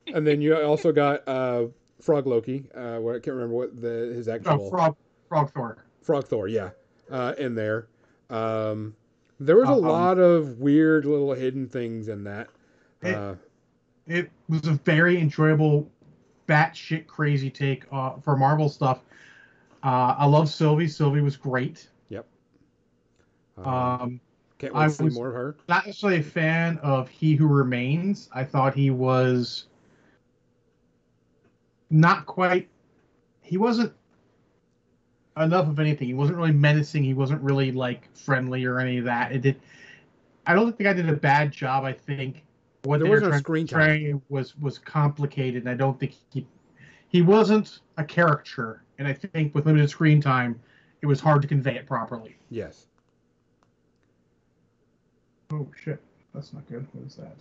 and 0.08 0.26
then 0.26 0.41
you 0.41 0.56
also 0.56 0.91
got 0.91 1.28
uh, 1.28 1.66
Frog 2.02 2.28
Loki. 2.28 2.66
Uh, 2.76 2.98
what 2.98 3.16
I 3.16 3.20
can't 3.20 3.36
remember 3.36 3.56
what 3.56 3.80
the 3.82 4.14
his 4.16 4.28
actual 4.28 4.66
Oh, 4.66 4.70
Frog 4.70 4.96
Frog 5.28 5.52
Thor. 5.52 5.86
Frog 6.02 6.26
Thor, 6.28 6.48
yeah, 6.48 6.70
uh, 7.12 7.34
in 7.38 7.56
there. 7.56 7.88
Um, 8.30 8.96
there 9.40 9.56
was 9.56 9.70
a 9.70 9.74
Um, 9.74 9.82
lot 9.82 10.18
of 10.20 10.60
weird 10.60 11.06
little 11.06 11.34
hidden 11.34 11.68
things 11.68 12.08
in 12.10 12.24
that. 12.26 12.48
It- 13.02 13.16
Uh, 13.16 13.36
it 14.08 14.32
was 14.50 14.66
a 14.66 14.72
very 14.74 15.20
enjoyable, 15.22 15.88
batshit 16.48 17.06
crazy 17.06 17.52
take 17.52 17.86
uh, 17.91 18.16
for 18.24 18.36
Marvel 18.36 18.68
stuff. 18.68 19.02
Uh, 19.84 20.15
I 20.18 20.26
love 20.26 20.49
Sylvie. 20.49 20.88
Sylvie 20.88 21.22
was 21.22 21.38
great. 21.38 21.88
um, 23.57 23.65
Um, 23.65 24.22
can't 24.57 24.76
I 24.76 24.88
wait 24.88 24.97
to 24.97 25.10
see 25.10 25.10
more 25.10 25.27
of 25.30 25.34
her. 25.35 25.56
not 25.68 25.85
necessarily 25.85 26.19
a 26.19 26.23
fan 26.23 26.77
of 26.80 27.07
He 27.10 27.35
Who 27.35 27.47
Remains. 27.47 28.30
I 28.34 28.43
thought 28.43 28.73
he 28.73 28.89
was 28.89 29.65
not 31.89 32.26
quite. 32.26 32.68
He 33.41 33.57
wasn't 33.57 33.93
enough 35.38 35.68
of 35.68 35.80
anything. 35.80 36.07
He 36.07 36.14
wasn't 36.14 36.38
really 36.38 36.51
menacing. 36.51 37.03
He 37.03 37.14
wasn't 37.14 37.41
really 37.41 37.72
like 37.72 38.14
friendly 38.15 38.65
or 38.65 38.80
any 38.80 38.97
of 38.97 39.06
that. 39.06 39.31
It 39.31 39.41
did. 39.41 39.60
I 40.45 40.53
don't 40.53 40.65
think 40.65 40.77
the 40.77 40.84
guy 40.85 40.93
did 40.93 41.10
a 41.10 41.14
bad 41.14 41.51
job. 41.51 41.84
I 41.85 41.93
think 41.93 42.43
what 42.84 42.99
There 42.99 43.06
they 43.06 43.10
were 43.10 43.15
wasn't 43.30 43.31
trying, 43.31 43.41
screen 43.41 43.68
time. 43.68 44.22
was 44.30 44.57
was 44.57 44.77
complicated. 44.77 45.64
And 45.64 45.69
I 45.69 45.73
don't 45.76 45.99
think 45.99 46.15
he 46.34 46.45
he 47.07 47.22
wasn't 47.22 47.80
a 47.97 48.03
caricature. 48.03 48.84
And 48.99 49.07
I 49.07 49.13
think 49.13 49.55
with 49.55 49.65
limited 49.65 49.89
screen 49.89 50.21
time, 50.21 50.59
it 51.01 51.05
was 51.05 51.21
hard 51.21 51.41
to 51.41 51.47
convey 51.47 51.76
it 51.76 51.88
properly. 51.88 52.35
Yes. 52.49 52.85
Oh 55.51 55.67
shit, 55.84 55.99
that's 56.34 56.53
not 56.53 56.67
good. 56.69 56.85
What 56.91 57.07
is 57.07 57.15
that? 57.15 57.35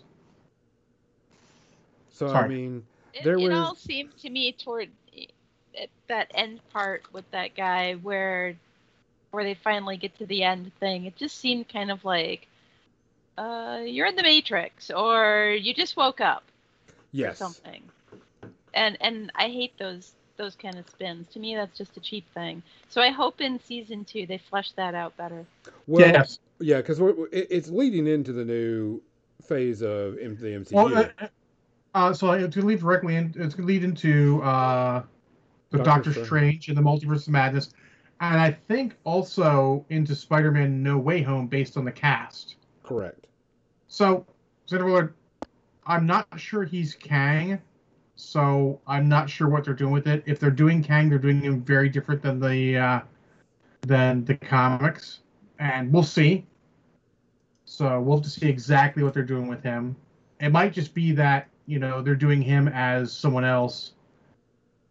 So 2.10 2.28
I 2.28 2.46
mean, 2.48 2.86
It, 3.12 3.24
There 3.24 3.34
it 3.34 3.48
was- 3.48 3.52
all 3.58 3.74
seemed 3.74 4.16
to 4.18 4.30
me 4.30 4.52
toward 4.52 4.88
that 6.08 6.30
end 6.34 6.60
part 6.70 7.04
with 7.12 7.30
that 7.32 7.54
guy 7.54 7.94
where 7.94 8.56
where 9.30 9.44
they 9.44 9.54
finally 9.54 9.96
get 9.96 10.16
to 10.18 10.26
the 10.26 10.42
end 10.42 10.72
thing. 10.80 11.04
It 11.04 11.16
just 11.16 11.36
seemed 11.38 11.68
kind 11.68 11.90
of 11.90 12.04
like 12.04 12.48
uh, 13.36 13.80
you're 13.84 14.06
in 14.06 14.16
the 14.16 14.22
Matrix 14.22 14.90
or 14.90 15.56
you 15.60 15.74
just 15.74 15.96
woke 15.96 16.20
up 16.20 16.44
or 16.88 16.94
yes. 17.12 17.38
something. 17.38 17.82
And 18.74 18.96
and 19.00 19.30
I 19.34 19.48
hate 19.48 19.76
those 19.78 20.12
those 20.38 20.54
kind 20.54 20.78
of 20.78 20.88
spins. 20.88 21.28
To 21.28 21.38
me, 21.38 21.54
that's 21.54 21.76
just 21.76 21.96
a 21.96 22.00
cheap 22.00 22.24
thing. 22.32 22.62
So 22.88 23.02
I 23.02 23.10
hope 23.10 23.40
in 23.40 23.60
season 23.60 24.04
two 24.04 24.26
they 24.26 24.38
flesh 24.38 24.72
that 24.72 24.94
out 24.94 25.16
better. 25.16 25.44
Well, 25.86 26.06
yes. 26.06 26.38
yeah, 26.58 26.78
because 26.78 27.00
it's 27.30 27.68
leading 27.68 28.06
into 28.06 28.32
the 28.32 28.44
new 28.44 29.02
phase 29.42 29.82
of 29.82 30.14
the 30.14 30.20
MCU. 30.22 30.72
Well, 30.72 30.96
uh, 30.96 31.26
uh, 31.94 32.12
so 32.12 32.30
it's 32.32 32.40
going 32.40 32.50
to 32.50 32.66
lead 32.66 32.80
directly 32.80 33.16
in. 33.16 33.26
It's 33.36 33.54
going 33.54 33.66
to 33.66 33.72
lead 33.72 33.84
into 33.84 34.42
uh, 34.42 35.02
the 35.70 35.78
Doctor 35.78 36.10
Doctor, 36.10 36.12
Strange. 36.12 36.26
Strange 36.26 36.68
and 36.68 36.78
the 36.78 36.82
Multiverse 36.82 37.26
of 37.26 37.32
Madness, 37.32 37.74
and 38.20 38.40
I 38.40 38.52
think 38.68 38.94
also 39.04 39.84
into 39.90 40.14
Spider-Man: 40.14 40.82
No 40.82 40.98
Way 40.98 41.22
Home 41.22 41.46
based 41.46 41.76
on 41.76 41.84
the 41.84 41.92
cast. 41.92 42.56
Correct. 42.82 43.26
So, 43.88 44.26
Xenoblade, 44.68 45.12
I'm 45.86 46.06
not 46.06 46.26
sure 46.36 46.64
he's 46.64 46.94
Kang, 46.94 47.60
so 48.18 48.80
I'm 48.88 49.08
not 49.08 49.30
sure 49.30 49.48
what 49.48 49.64
they're 49.64 49.74
doing 49.74 49.92
with 49.92 50.08
it. 50.08 50.24
If 50.26 50.40
they're 50.40 50.50
doing 50.50 50.82
Kang, 50.82 51.08
they're 51.08 51.20
doing 51.20 51.40
him 51.40 51.62
very 51.62 51.88
different 51.88 52.20
than 52.20 52.40
the 52.40 52.76
uh, 52.76 53.00
than 53.82 54.24
the 54.24 54.34
comics, 54.34 55.20
and 55.60 55.92
we'll 55.92 56.02
see. 56.02 56.44
So 57.64 58.00
we'll 58.00 58.16
have 58.16 58.24
to 58.24 58.30
see 58.30 58.48
exactly 58.48 59.04
what 59.04 59.14
they're 59.14 59.22
doing 59.22 59.46
with 59.46 59.62
him. 59.62 59.94
It 60.40 60.50
might 60.50 60.72
just 60.72 60.94
be 60.94 61.12
that 61.12 61.46
you 61.66 61.78
know 61.78 62.02
they're 62.02 62.16
doing 62.16 62.42
him 62.42 62.66
as 62.66 63.12
someone 63.12 63.44
else. 63.44 63.92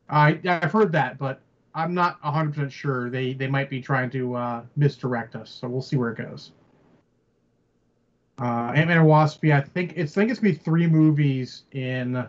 I 0.10 0.40
I've 0.45 0.72
heard 0.72 0.94
that, 0.94 1.18
but 1.18 1.41
I'm 1.76 1.94
not 1.94 2.22
100% 2.22 2.72
sure. 2.72 3.10
They 3.10 3.34
they 3.34 3.48
might 3.48 3.70
be 3.70 3.82
trying 3.82 4.10
to 4.12 4.36
uh, 4.36 4.64
misdirect 4.78 5.36
us, 5.36 5.49
so 5.49 5.68
we'll 5.68 5.82
see 5.82 5.98
where 5.98 6.12
it 6.12 6.18
goes. 6.18 6.54
Uh, 8.40 8.72
Ant 8.74 8.88
Man 8.88 8.99
and 8.99 9.06
Wasp. 9.06 9.44
Yeah, 9.44 9.58
I 9.58 9.62
think 9.64 9.98
it's 9.98 10.18
I 10.18 10.22
think 10.22 10.32
it's 10.32 10.40
gonna 10.40 10.54
be 10.54 10.58
three 10.58 10.88
movies 10.88 11.64
in. 11.74 12.26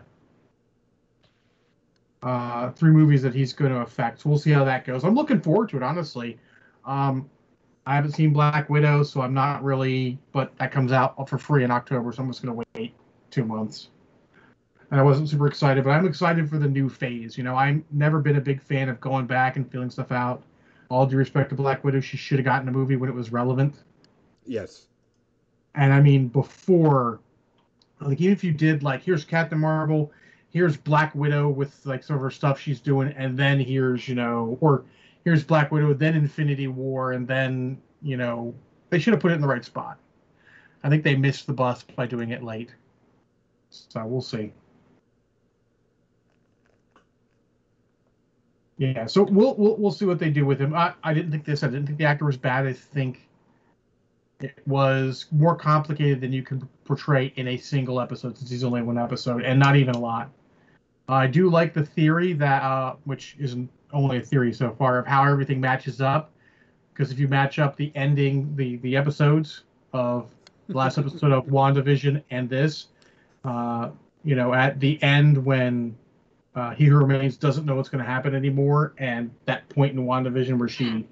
Uh, 2.21 2.69
three 2.71 2.91
movies 2.91 3.21
that 3.21 3.33
he's 3.33 3.53
going 3.53 3.71
to 3.71 3.79
affect. 3.79 4.19
So 4.19 4.29
we'll 4.29 4.39
see 4.39 4.51
how 4.51 4.65
that 4.65 4.83
goes. 4.83 5.05
I'm 5.05 5.15
looking 5.15 5.39
forward 5.39 5.69
to 5.69 5.77
it, 5.77 5.83
honestly. 5.83 6.37
Um, 6.83 7.29
I 7.85 7.95
haven't 7.95 8.11
seen 8.11 8.33
Black 8.33 8.69
Widow, 8.69 9.03
so 9.03 9.21
I'm 9.21 9.33
not 9.33 9.63
really. 9.63 10.19
But 10.33 10.53
that 10.57 10.71
comes 10.71 10.91
out 10.91 11.29
for 11.29 11.37
free 11.37 11.63
in 11.63 11.71
October, 11.71 12.11
so 12.11 12.21
I'm 12.21 12.29
just 12.29 12.43
going 12.43 12.53
to 12.53 12.65
wait 12.75 12.93
two 13.31 13.45
months. 13.45 13.89
And 14.91 14.99
I 14.99 15.03
wasn't 15.03 15.29
super 15.29 15.47
excited, 15.47 15.83
but 15.83 15.91
I'm 15.91 16.05
excited 16.05 16.49
for 16.49 16.57
the 16.57 16.67
new 16.67 16.89
phase. 16.89 17.37
You 17.37 17.43
know, 17.43 17.55
I've 17.55 17.83
never 17.91 18.19
been 18.19 18.35
a 18.35 18.41
big 18.41 18.61
fan 18.61 18.89
of 18.89 18.99
going 18.99 19.25
back 19.25 19.55
and 19.55 19.71
feeling 19.71 19.89
stuff 19.89 20.11
out. 20.11 20.43
All 20.89 21.05
due 21.05 21.15
respect 21.15 21.49
to 21.51 21.55
Black 21.55 21.83
Widow, 21.83 21.99
she 21.99 22.17
should 22.17 22.39
have 22.39 22.45
gotten 22.45 22.67
a 22.67 22.71
movie 22.71 22.95
when 22.95 23.09
it 23.09 23.15
was 23.15 23.31
relevant. 23.31 23.75
Yes. 24.45 24.87
And 25.75 25.93
I 25.93 26.01
mean, 26.01 26.27
before, 26.27 27.19
like, 28.01 28.19
even 28.19 28.33
if 28.33 28.43
you 28.43 28.51
did, 28.51 28.81
like, 28.83 29.03
here's 29.03 29.23
Captain 29.23 29.59
Marvel, 29.59 30.11
here's 30.51 30.77
Black 30.77 31.13
Widow 31.15 31.49
with, 31.49 31.85
like, 31.85 32.03
some 32.03 32.15
of 32.15 32.21
her 32.21 32.31
stuff 32.31 32.59
she's 32.59 32.79
doing, 32.79 33.13
and 33.17 33.37
then 33.37 33.59
here's, 33.59 34.07
you 34.07 34.15
know, 34.15 34.57
or 34.61 34.85
here's 35.23 35.43
Black 35.43 35.71
Widow, 35.71 35.93
then 35.93 36.15
Infinity 36.15 36.67
War, 36.67 37.11
and 37.11 37.27
then, 37.27 37.81
you 38.01 38.17
know, 38.17 38.53
they 38.89 38.99
should 38.99 39.13
have 39.13 39.21
put 39.21 39.31
it 39.31 39.35
in 39.35 39.41
the 39.41 39.47
right 39.47 39.63
spot. 39.65 39.97
I 40.83 40.89
think 40.89 41.03
they 41.03 41.15
missed 41.15 41.45
the 41.45 41.53
bus 41.53 41.83
by 41.83 42.07
doing 42.07 42.29
it 42.29 42.43
late. 42.43 42.73
So 43.69 44.05
we'll 44.05 44.21
see. 44.21 44.53
Yeah, 48.77 49.07
so 49.07 49.23
we'll 49.23 49.55
we'll, 49.55 49.75
we'll 49.75 49.91
see 49.91 50.05
what 50.05 50.19
they 50.19 50.29
do 50.29 50.45
with 50.45 50.57
him. 50.57 50.73
I, 50.73 50.93
I 51.03 51.13
didn't 51.13 51.31
think 51.31 51.43
this. 51.43 51.63
I 51.63 51.67
didn't 51.67 51.85
think 51.85 51.97
the 51.97 52.05
actor 52.05 52.23
was 52.23 52.37
bad. 52.37 52.65
I 52.65 52.71
think 52.71 53.27
it 54.39 54.57
was 54.65 55.25
more 55.31 55.53
complicated 55.53 56.21
than 56.21 56.31
you 56.31 56.43
can 56.43 56.67
portray 56.85 57.33
in 57.35 57.49
a 57.49 57.57
single 57.57 57.99
episode 57.99 58.37
since 58.37 58.49
he's 58.49 58.63
only 58.63 58.81
one 58.81 58.97
episode 58.97 59.43
and 59.43 59.59
not 59.59 59.75
even 59.75 59.95
a 59.95 59.99
lot. 59.99 60.31
I 61.13 61.27
do 61.27 61.49
like 61.49 61.73
the 61.73 61.85
theory 61.85 62.33
that, 62.33 62.63
uh, 62.63 62.95
which 63.05 63.35
isn't 63.39 63.69
only 63.91 64.17
a 64.17 64.21
theory 64.21 64.53
so 64.53 64.71
far, 64.71 64.99
of 64.99 65.07
how 65.07 65.23
everything 65.23 65.59
matches 65.59 66.01
up. 66.01 66.31
Because 66.93 67.11
if 67.11 67.19
you 67.19 67.27
match 67.27 67.59
up 67.59 67.75
the 67.75 67.91
ending, 67.95 68.55
the 68.55 68.77
the 68.77 68.95
episodes 68.95 69.63
of 69.93 70.29
the 70.67 70.77
last 70.77 70.97
episode 70.99 71.31
of 71.31 71.45
WandaVision 71.45 72.21
and 72.29 72.49
this, 72.49 72.87
uh, 73.45 73.89
you 74.23 74.35
know, 74.35 74.53
at 74.53 74.79
the 74.79 75.01
end 75.01 75.43
when 75.43 75.97
uh, 76.55 76.71
He 76.71 76.85
Who 76.85 76.97
Remains 76.97 77.37
doesn't 77.37 77.65
know 77.65 77.75
what's 77.75 77.89
going 77.89 78.03
to 78.03 78.09
happen 78.09 78.35
anymore, 78.35 78.93
and 78.97 79.31
that 79.45 79.67
point 79.69 79.97
in 79.97 80.05
WandaVision 80.05 80.59
where 80.59 80.69
she 80.69 81.07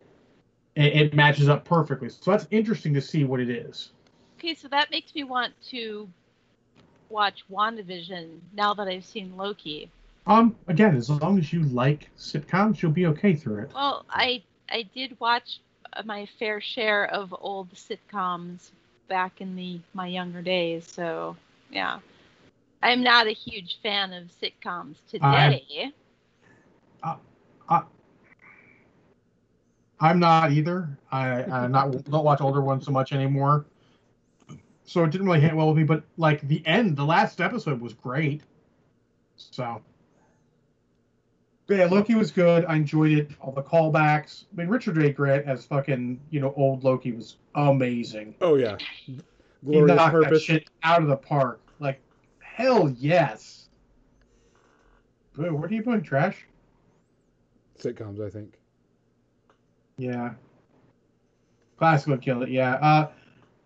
it, 0.76 0.96
it 0.96 1.14
matches 1.16 1.50
up 1.50 1.66
perfectly. 1.66 2.10
So 2.10 2.32
that's 2.32 2.48
interesting 2.52 2.94
to 2.94 3.02
see 3.02 3.24
what 3.24 3.40
it 3.40 3.50
is. 3.50 3.92
Okay, 4.38 4.54
so 4.54 4.68
that 4.68 4.92
makes 4.92 5.16
me 5.16 5.24
want 5.24 5.54
to 5.70 6.08
watch 7.10 7.44
WandaVision 7.52 8.40
now 8.54 8.74
that 8.74 8.88
I've 8.88 9.06
seen 9.06 9.36
Loki. 9.38 9.90
Um, 10.26 10.56
again, 10.68 10.96
as 10.96 11.10
long 11.10 11.38
as 11.38 11.54
you 11.54 11.64
like 11.64 12.10
sitcoms, 12.18 12.82
you'll 12.82 12.92
be 12.92 13.06
okay 13.08 13.34
through 13.34 13.64
it. 13.64 13.72
Well, 13.74 14.06
I 14.10 14.44
I 14.70 14.84
did 14.94 15.18
watch 15.20 15.60
my 16.06 16.28
fair 16.38 16.60
share 16.60 17.06
of 17.06 17.34
old 17.40 17.72
sitcoms 17.74 18.72
back 19.08 19.40
in 19.40 19.56
the 19.56 19.80
my 19.94 20.08
younger 20.08 20.42
days, 20.42 20.86
so 20.86 21.38
yeah. 21.72 22.00
I'm 22.82 23.02
not 23.02 23.28
a 23.28 23.32
huge 23.32 23.80
fan 23.82 24.14
of 24.14 24.26
sitcoms 24.40 24.96
today. 25.10 25.92
I, 27.04 27.16
I, 27.68 27.82
I'm 30.00 30.20
not 30.20 30.52
either. 30.52 30.98
I, 31.12 31.44
I 31.44 31.68
not 31.68 31.92
don't 32.04 32.24
watch 32.24 32.40
older 32.40 32.62
ones 32.62 32.86
so 32.86 32.92
much 32.92 33.14
anymore. 33.14 33.66
So 34.88 35.04
it 35.04 35.12
didn't 35.12 35.28
really 35.28 35.42
hit 35.42 35.56
well 35.56 35.68
with 35.68 35.78
me. 35.78 35.84
But 35.84 36.04
like 36.18 36.42
the 36.48 36.66
end, 36.66 36.98
the 36.98 37.06
last 37.06 37.40
episode 37.40 37.80
was 37.80 37.94
great. 37.94 38.42
So 39.36 39.82
but 41.68 41.78
yeah, 41.78 41.86
Loki 41.86 42.16
was 42.16 42.32
good. 42.32 42.66
I 42.66 42.76
enjoyed 42.78 43.12
it. 43.12 43.32
All 43.42 43.52
the 43.52 43.62
callbacks. 43.62 44.46
I 44.54 44.56
mean, 44.56 44.70
Richard 44.70 44.98
A. 45.04 45.12
Grant 45.12 45.46
as 45.46 45.66
fucking 45.66 46.20
you 46.30 46.40
know 46.40 46.54
old 46.56 46.86
Loki 46.86 47.12
was 47.12 47.36
amazing. 47.56 48.36
Oh 48.40 48.56
yeah, 48.56 48.78
He 49.06 49.20
glorious 49.64 49.98
knocked 49.98 50.30
that 50.30 50.40
shit 50.40 50.70
out 50.84 51.02
of 51.02 51.10
the 51.10 51.18
park. 51.18 51.60
Like 51.80 52.00
hell 52.40 52.90
yes. 52.90 53.68
Boo, 55.34 55.54
what 55.54 55.70
are 55.70 55.74
you 55.74 55.84
doing, 55.84 56.02
trash? 56.02 56.48
Sitcoms, 57.78 58.26
I 58.26 58.30
think. 58.30 58.54
Yeah. 59.98 60.34
Classic 61.78 62.08
would 62.08 62.22
kill 62.22 62.42
it. 62.42 62.50
Yeah. 62.50 62.76
Uh, 62.76 63.10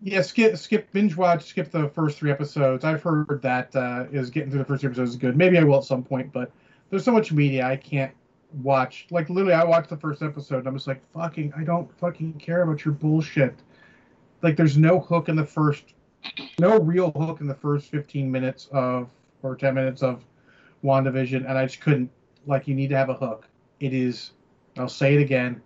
yeah. 0.02 0.22
Skip, 0.22 0.58
skip, 0.58 0.92
binge 0.92 1.16
watch, 1.16 1.46
skip 1.46 1.72
the 1.72 1.90
first 1.90 2.18
three 2.18 2.32
episodes. 2.32 2.84
I've 2.84 3.02
heard 3.02 3.42
that 3.42 3.76
uh, 3.76 4.06
is 4.12 4.30
getting 4.30 4.50
through 4.50 4.60
the 4.60 4.66
first 4.66 4.82
three 4.82 4.90
episodes 4.90 5.12
is 5.12 5.16
good. 5.16 5.38
Maybe 5.38 5.58
I 5.58 5.64
will 5.64 5.78
at 5.78 5.84
some 5.84 6.04
point, 6.04 6.32
but 6.32 6.52
there's 6.90 7.04
so 7.04 7.12
much 7.12 7.32
media 7.32 7.66
I 7.66 7.76
can't 7.76 8.14
watch. 8.62 9.08
Like 9.12 9.30
literally, 9.30 9.54
I 9.54 9.64
watched 9.64 9.90
the 9.90 9.98
first 9.98 10.22
episode 10.22 10.60
and 10.60 10.68
I'm 10.68 10.76
just 10.76 10.88
like, 10.88 11.02
fucking, 11.14 11.54
I 11.56 11.64
don't 11.64 11.92
fucking 12.00 12.34
care 12.34 12.64
about 12.64 12.84
your 12.86 12.94
bullshit. 12.94 13.56
Like, 14.42 14.58
there's 14.58 14.78
no 14.78 15.00
hook 15.00 15.30
in 15.30 15.36
the 15.36 15.46
first, 15.46 15.94
no 16.60 16.80
real 16.80 17.12
hook 17.12 17.42
in 17.42 17.48
the 17.48 17.56
first 17.56 17.92
15 17.92 18.32
minutes 18.32 18.68
of 18.72 19.10
or 19.44 19.56
10 19.56 19.74
minutes 19.74 20.04
of 20.04 20.24
WandaVision, 20.84 21.48
and 21.48 21.58
I 21.58 21.66
just 21.66 21.82
couldn't. 21.82 22.10
Like, 22.48 22.68
you 22.68 22.74
need 22.74 22.90
to 22.90 22.98
have 22.98 23.10
a 23.10 23.14
hook. 23.14 23.48
It 23.80 23.94
is. 23.94 24.32
I'll 24.78 24.90
say 24.90 25.16
it 25.16 25.22
again 25.22 25.62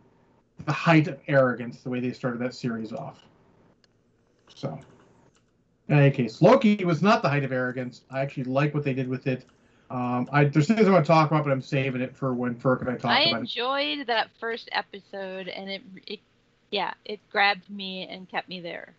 the 0.66 0.72
height 0.72 1.08
of 1.08 1.20
arrogance 1.28 1.82
the 1.82 1.90
way 1.90 2.00
they 2.00 2.12
started 2.12 2.40
that 2.42 2.54
series 2.54 2.94
off. 2.94 3.20
So, 4.56 4.80
in 5.90 6.00
any 6.00 6.10
case, 6.10 6.42
Loki 6.42 6.84
was 6.84 7.02
not 7.02 7.22
the 7.22 7.30
height 7.30 7.44
of 7.44 7.52
arrogance. 7.52 8.02
I 8.10 8.22
actually 8.22 8.46
like 8.46 8.74
what 8.74 8.84
they 8.84 8.94
did 8.94 9.08
with 9.08 9.28
it. 9.28 9.46
Um, 9.92 10.28
I 10.32 10.46
there's 10.46 10.68
things 10.68 10.88
I 10.88 10.90
want 10.90 11.06
to 11.06 11.08
talk 11.08 11.30
about, 11.30 11.44
but 11.44 11.52
I'm 11.52 11.62
saving 11.62 12.02
it 12.02 12.16
for 12.16 12.34
when 12.34 12.56
Ferk 12.56 12.82
and 12.82 12.90
I 12.90 12.96
talk 12.96 13.12
I 13.12 13.22
about 13.22 13.32
it. 13.32 13.36
I 13.36 13.40
enjoyed 13.42 14.08
that 14.08 14.30
first 14.40 14.70
episode, 14.72 15.48
and 15.48 15.70
it, 15.70 15.82
it, 16.08 16.20
yeah, 16.72 16.94
it 17.04 17.20
grabbed 17.32 17.70
me 17.70 18.08
and 18.08 18.28
kept 18.28 18.50
me 18.50 18.62
there. 18.62 18.96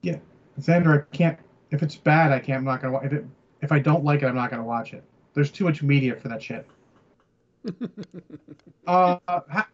Yeah, 0.00 0.16
Xander, 0.58 1.02
I 1.02 1.16
can't. 1.16 1.38
If 1.70 1.82
it's 1.82 1.94
bad, 1.94 2.32
I 2.32 2.40
can't. 2.40 2.58
I'm 2.58 2.64
not 2.64 2.82
gonna. 2.82 2.98
If 3.04 3.12
it, 3.12 3.26
if 3.60 3.70
I 3.70 3.78
don't 3.78 4.04
like 4.04 4.22
it, 4.22 4.26
I'm 4.26 4.34
not 4.34 4.50
gonna 4.50 4.64
watch 4.64 4.92
it. 4.92 5.04
There's 5.34 5.50
too 5.50 5.64
much 5.64 5.82
media 5.82 6.16
for 6.16 6.28
that 6.28 6.42
shit. 6.42 6.66
Uh, 8.84 9.16
ha- 9.28 9.68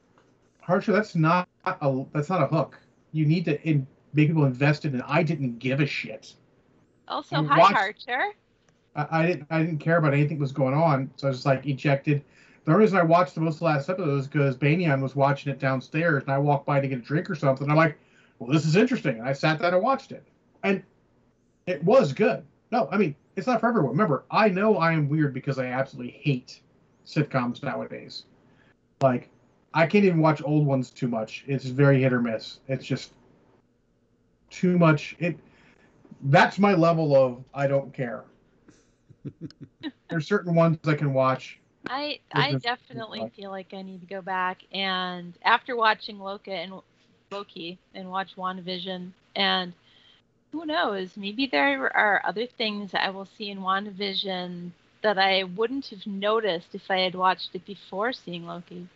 Harsha, 0.61 0.93
that's 0.93 1.15
not 1.15 1.49
a 1.65 2.05
that's 2.12 2.29
not 2.29 2.43
a 2.43 2.47
hook. 2.47 2.79
You 3.12 3.25
need 3.25 3.47
to 3.47 3.59
in, 3.66 3.87
make 4.13 4.29
people 4.29 4.45
invested, 4.45 4.93
and 4.93 5.03
I 5.07 5.23
didn't 5.23 5.59
give 5.59 5.81
a 5.81 5.87
shit. 5.87 6.35
Also, 7.09 7.37
I 7.37 7.45
hi, 7.45 7.59
watched- 7.59 7.77
Archer. 7.77 8.25
I, 8.97 9.07
I 9.11 9.27
didn't 9.27 9.47
I 9.51 9.61
didn't 9.61 9.79
care 9.79 9.99
about 9.99 10.13
anything 10.15 10.39
that 10.39 10.43
was 10.43 10.53
going 10.53 10.75
on, 10.75 11.11
so 11.17 11.27
I 11.27 11.31
was 11.31 11.39
just 11.39 11.47
like 11.47 11.67
ejected. 11.67 12.23
The 12.65 12.73
only 12.73 12.85
reason 12.85 12.99
I 12.99 13.03
watched 13.03 13.35
the 13.35 13.41
most 13.41 13.55
of 13.55 13.59
the 13.61 13.65
last 13.67 13.89
episode 13.89 14.09
was 14.09 14.27
because 14.27 14.57
Banyan 14.57 15.01
was 15.01 15.17
watching 15.17 15.51
it 15.53 15.59
downstairs, 15.59 16.23
and 16.25 16.33
I 16.33 16.39
walked 16.39 16.67
by 16.67 16.81
to 16.81 16.89
get 16.89 16.99
a 16.99 17.03
drink 17.03 17.31
or 17.31 17.35
something. 17.35 17.71
I'm 17.71 17.77
like, 17.77 17.97
well, 18.39 18.51
this 18.53 18.67
is 18.67 18.77
interesting, 18.77 19.19
and 19.19 19.29
I 19.29 19.33
sat 19.33 19.61
down 19.61 19.73
and 19.75 19.83
watched 19.83 20.13
it, 20.13 20.25
and 20.63 20.83
it 21.67 21.83
was 21.85 22.13
good. 22.13 22.43
No, 22.71 22.89
I 22.91 22.97
mean 22.99 23.15
it's 23.37 23.47
not 23.47 23.61
for 23.61 23.69
everyone. 23.69 23.93
Remember, 23.93 24.25
I 24.31 24.49
know 24.49 24.77
I 24.79 24.93
am 24.93 25.09
weird 25.09 25.33
because 25.33 25.59
I 25.59 25.67
absolutely 25.67 26.13
hate 26.13 26.61
sitcoms 27.07 27.63
nowadays. 27.63 28.25
Like, 29.01 29.31
I 29.73 29.87
can't 29.87 30.05
even 30.05 30.19
watch 30.21 30.43
old 30.45 30.67
ones 30.67 30.91
too 30.91 31.07
much. 31.09 31.45
It's 31.47 31.65
very 31.67 32.03
hit 32.03 32.13
or 32.13 32.21
miss. 32.21 32.59
It's 32.67 32.85
just 32.85 33.13
too 34.51 34.79
much. 34.79 35.16
It 35.19 35.39
that's 36.23 36.59
my 36.59 36.75
level 36.75 37.15
of 37.15 37.45
I 37.55 37.66
don't 37.66 37.93
care. 37.93 38.25
There's 40.11 40.27
certain 40.27 40.55
ones 40.55 40.79
I 40.87 40.95
can 40.95 41.12
watch. 41.12 41.61
I 41.89 42.20
I 42.33 42.55
definitely 42.55 43.27
feel 43.37 43.51
like 43.51 43.73
I 43.73 43.83
need 43.83 44.01
to 44.01 44.07
go 44.07 44.20
back 44.23 44.62
and 44.73 45.37
after 45.43 45.77
watching 45.77 46.19
Loki 46.19 46.53
and 46.53 46.81
Loki 47.31 47.79
and 47.95 48.11
watch 48.11 48.37
WandaVision 48.37 49.12
and 49.35 49.75
who 50.53 50.65
knows, 50.66 51.16
maybe 51.16 51.47
there 51.47 51.95
are 51.97 52.23
other 52.25 52.47
things 52.47 52.95
I 52.95 53.11
will 53.11 53.27
see 53.27 53.51
in 53.51 53.61
WandaVision 53.61 54.73
that 55.03 55.19
I 55.19 55.45
wouldn't 55.45 55.89
have 55.89 56.07
noticed 56.07 56.75
if 56.75 56.91
I 56.91 57.01
had 57.01 57.15
watched 57.15 57.55
it 57.55 57.65
before 57.65 58.12
seeing 58.12 58.47
Loki. 58.47 58.89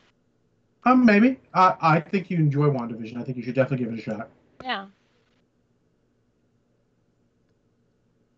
Um, 0.85 1.05
maybe. 1.05 1.39
I 1.55 1.77
I 1.81 2.01
think 2.01 2.31
you 2.31 2.39
enjoy 2.39 2.69
WandaVision. 2.69 3.17
I 3.19 3.25
think 3.25 3.37
you 3.37 3.43
should 3.43 3.55
definitely 3.55 3.85
give 3.85 3.95
it 3.95 3.99
a 4.01 4.03
shot. 4.03 4.31
Yeah. 4.63 4.87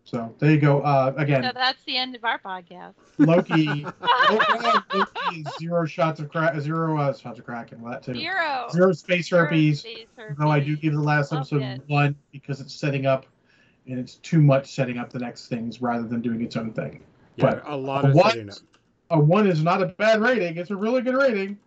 So 0.05 0.33
there 0.37 0.51
you 0.51 0.59
go. 0.59 0.81
Uh, 0.81 1.13
again, 1.17 1.41
So 1.43 1.51
that's 1.53 1.83
the 1.87 1.97
end 1.97 2.15
of 2.15 2.23
our 2.23 2.39
podcast. 2.39 2.93
Loki. 3.17 3.65
Loki 4.31 5.03
is 5.39 5.47
zero 5.57 5.85
shots 5.85 6.19
of 6.19 6.29
crack. 6.29 6.57
Zero 6.59 6.95
uh, 6.99 7.11
shots 7.11 7.39
of 7.39 7.45
crack 7.45 7.71
and 7.71 7.83
that 7.91 8.03
too. 8.03 8.13
Zero. 8.13 8.67
Zero 8.71 8.93
space 8.93 9.29
Zero 9.29 9.45
herpes. 9.45 9.79
space 9.79 10.05
Though 10.37 10.49
I 10.51 10.59
do 10.59 10.77
give 10.77 10.93
the 10.93 11.01
last 11.01 11.31
Love 11.31 11.41
episode 11.41 11.63
it. 11.63 11.81
one 11.87 12.15
because 12.31 12.61
it's 12.61 12.73
setting 12.75 13.07
up, 13.07 13.25
and 13.87 13.97
it's 13.99 14.15
too 14.17 14.41
much 14.41 14.71
setting 14.73 14.99
up 14.99 15.11
the 15.11 15.17
next 15.19 15.47
things 15.47 15.81
rather 15.81 16.03
than 16.07 16.21
doing 16.21 16.41
its 16.43 16.55
own 16.55 16.71
thing. 16.71 17.01
Yeah, 17.37 17.45
But 17.55 17.63
a 17.67 17.75
lot 17.75 18.05
of 18.05 18.13
what? 18.13 18.33
setting 18.33 18.51
up. 18.51 18.57
a 19.09 19.19
one 19.19 19.47
is 19.47 19.63
not 19.63 19.81
a 19.81 19.87
bad 19.87 20.21
rating. 20.21 20.57
It's 20.57 20.69
a 20.69 20.75
really 20.75 21.01
good 21.01 21.15
rating. 21.15 21.57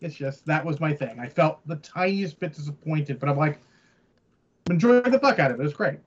It's 0.00 0.14
just 0.14 0.46
that 0.46 0.64
was 0.64 0.78
my 0.78 0.92
thing. 0.92 1.18
I 1.18 1.28
felt 1.28 1.66
the 1.66 1.76
tiniest 1.76 2.38
bit 2.38 2.52
disappointed, 2.54 3.18
but 3.18 3.28
I'm 3.28 3.36
like, 3.36 3.58
I'm 4.68 4.74
enjoying 4.74 5.02
the 5.10 5.18
fuck 5.18 5.40
out 5.40 5.50
of 5.50 5.58
it. 5.58 5.60
It 5.60 5.64
was 5.64 5.74
great. 5.74 5.98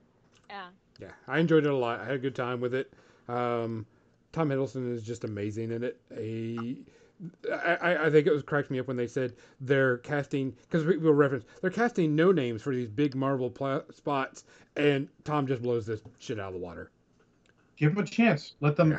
Yeah. 1.02 1.10
I 1.26 1.38
enjoyed 1.40 1.66
it 1.66 1.70
a 1.72 1.76
lot. 1.76 2.00
I 2.00 2.04
had 2.04 2.14
a 2.14 2.18
good 2.18 2.34
time 2.36 2.60
with 2.60 2.74
it. 2.74 2.92
Um, 3.28 3.86
Tom 4.32 4.48
Hiddleston 4.50 4.92
is 4.94 5.02
just 5.02 5.24
amazing 5.24 5.72
in 5.72 5.82
it. 5.82 6.00
He, 6.16 6.84
I, 7.52 8.06
I- 8.06 8.10
think 8.10 8.26
it 8.26 8.32
was 8.32 8.42
cracked 8.42 8.70
me 8.70 8.78
up 8.78 8.86
when 8.86 8.96
they 8.96 9.06
said 9.08 9.34
they're 9.60 9.98
casting 9.98 10.50
because 10.62 10.84
we 10.84 10.96
will 10.96 11.12
reference 11.12 11.44
they're 11.60 11.70
casting 11.70 12.14
no 12.16 12.30
names 12.32 12.62
for 12.62 12.74
these 12.74 12.88
big 12.88 13.14
Marvel 13.16 13.50
pla- 13.50 13.82
spots, 13.90 14.44
and 14.76 15.08
Tom 15.24 15.46
just 15.46 15.62
blows 15.62 15.86
this 15.86 16.00
shit 16.18 16.38
out 16.38 16.48
of 16.48 16.54
the 16.54 16.60
water. 16.60 16.90
Give 17.76 17.94
them 17.94 18.04
a 18.04 18.06
chance. 18.06 18.54
Let 18.60 18.76
them. 18.76 18.92
Yeah. 18.92 18.98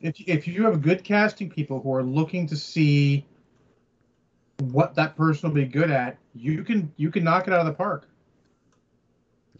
If 0.00 0.20
if 0.28 0.48
you 0.48 0.64
have 0.64 0.80
good 0.80 1.02
casting 1.04 1.50
people 1.50 1.80
who 1.80 1.92
are 1.94 2.02
looking 2.02 2.46
to 2.48 2.56
see 2.56 3.24
what 4.58 4.94
that 4.94 5.16
person 5.16 5.48
will 5.50 5.54
be 5.54 5.64
good 5.66 5.90
at, 5.90 6.18
you 6.34 6.62
can 6.64 6.92
you 6.96 7.10
can 7.10 7.24
knock 7.24 7.46
it 7.46 7.52
out 7.52 7.60
of 7.60 7.66
the 7.66 7.72
park. 7.74 8.08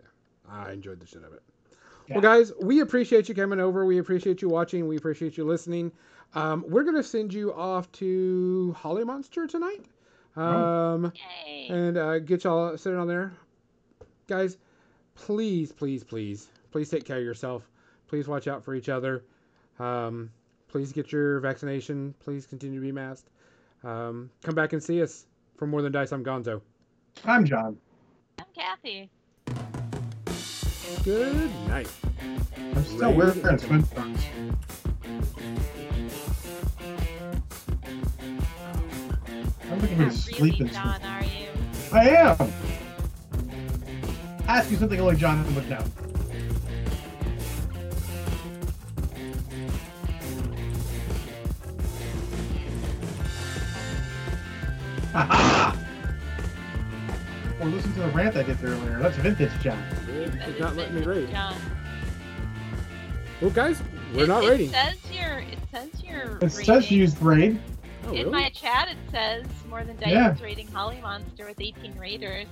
Yeah, 0.01 0.07
I 0.49 0.73
enjoyed 0.73 1.01
the 1.01 1.07
shit 1.07 1.23
of 1.25 1.33
it. 1.33 1.43
Yeah. 2.13 2.19
Well, 2.19 2.37
guys, 2.37 2.53
we 2.61 2.81
appreciate 2.81 3.29
you 3.29 3.35
coming 3.35 3.59
over. 3.59 3.87
We 3.87 3.99
appreciate 3.99 4.43
you 4.43 4.49
watching. 4.49 4.87
We 4.87 4.99
appreciate 4.99 5.39
you 5.39 5.45
listening. 5.45 5.93
Um, 6.35 6.63
we're 6.69 6.85
gonna 6.85 7.03
send 7.03 7.33
you 7.33 7.55
off 7.55 7.91
to 7.93 8.75
Holly 8.79 9.05
Monster 9.05 9.47
tonight. 9.47 9.87
Oh. 10.37 10.43
Um, 10.43 11.13
Yay. 11.47 11.69
and 11.71 11.97
uh, 11.97 12.19
get 12.19 12.45
y'all 12.45 12.77
sitting 12.77 12.99
on 12.99 13.09
there, 13.09 13.33
guys. 14.27 14.59
please, 15.15 15.73
please, 15.73 16.05
please, 16.05 16.49
please 16.71 16.91
take 16.91 17.05
care 17.05 17.19
of 17.19 17.25
yourself. 17.25 17.63
Please 18.09 18.29
watch 18.29 18.47
out 18.47 18.63
for 18.63 18.75
each 18.75 18.89
other. 18.91 19.25
Um, 19.79 20.31
please 20.69 20.93
get 20.93 21.13
your 21.13 21.41
vaccination. 21.41 22.15
Please 22.21 22.47
continue 22.47 22.79
to 22.79 22.85
be 22.85 22.93
masked. 22.93 23.31
Um, 23.85 24.31
come 24.43 24.55
back 24.55 24.73
and 24.75 24.83
see 24.83 25.03
us 25.03 25.27
for 25.57 25.67
more 25.67 25.81
than 25.81 25.93
dice. 25.93 26.13
I'm 26.13 26.25
Gonzo. 26.25 26.61
I'm 27.25 27.45
John. 27.47 27.79
I'm 28.39 28.47
Kathy. 28.55 29.11
Good 31.01 31.51
night. 31.67 31.89
I'm 32.57 32.85
still 32.85 33.13
Rated 33.13 33.43
wearing 33.43 33.59
swim 33.59 33.83
trunks. 33.89 34.25
I'm 39.71 39.81
looking 39.81 39.99
Not 39.99 40.13
for 40.13 40.31
really, 40.31 40.51
sleeping. 40.53 40.69
John, 40.69 41.03
are 41.03 41.25
you? 41.25 41.49
I 41.93 42.09
am. 42.11 42.53
Ask 44.47 44.71
you 44.71 44.77
something 44.77 45.01
only 45.01 45.17
John 45.17 45.55
would 45.55 45.69
know. 45.69 45.85
Ha 55.13 55.69
Or 57.63 57.67
listen 57.67 57.93
to 57.95 58.01
the 58.01 58.09
rant 58.09 58.37
I 58.37 58.43
did 58.43 58.63
earlier. 58.65 58.99
That's 58.99 59.17
vintage 59.19 59.53
John. 59.63 59.79
It 60.09 60.33
That 60.33 60.47
did 60.47 60.61
not 60.61 60.75
let 60.77 60.93
me 60.93 61.01
vintage 61.01 61.07
rate. 61.29 61.31
John. 61.31 61.57
Well, 63.41 63.51
guys, 63.51 63.81
we're 64.15 64.25
It- 64.25 64.29
not 64.29 64.45
it 64.45 64.49
rating. 64.51 64.71
Says 64.71 64.97
your, 65.13 65.39
it 65.39 65.59
says 65.73 65.89
your. 66.05 66.39
It 66.43 66.51
says 66.51 66.69
rating. 66.69 66.99
used 66.99 67.23
raid. 67.23 67.61
Oh, 68.05 68.09
In 68.11 68.15
really? 68.27 68.31
my 68.31 68.49
chat, 68.51 68.89
it 68.89 68.97
says 69.13 69.47
more 69.69 69.85
than 69.85 69.97
Dice 69.97 70.09
Yeah. 70.11 70.35
is 70.35 70.41
rating 70.43 70.67
Holly 70.69 71.01
Monster 71.01 71.47
with 71.47 71.61
18 71.61 71.97
raiders. 71.97 72.47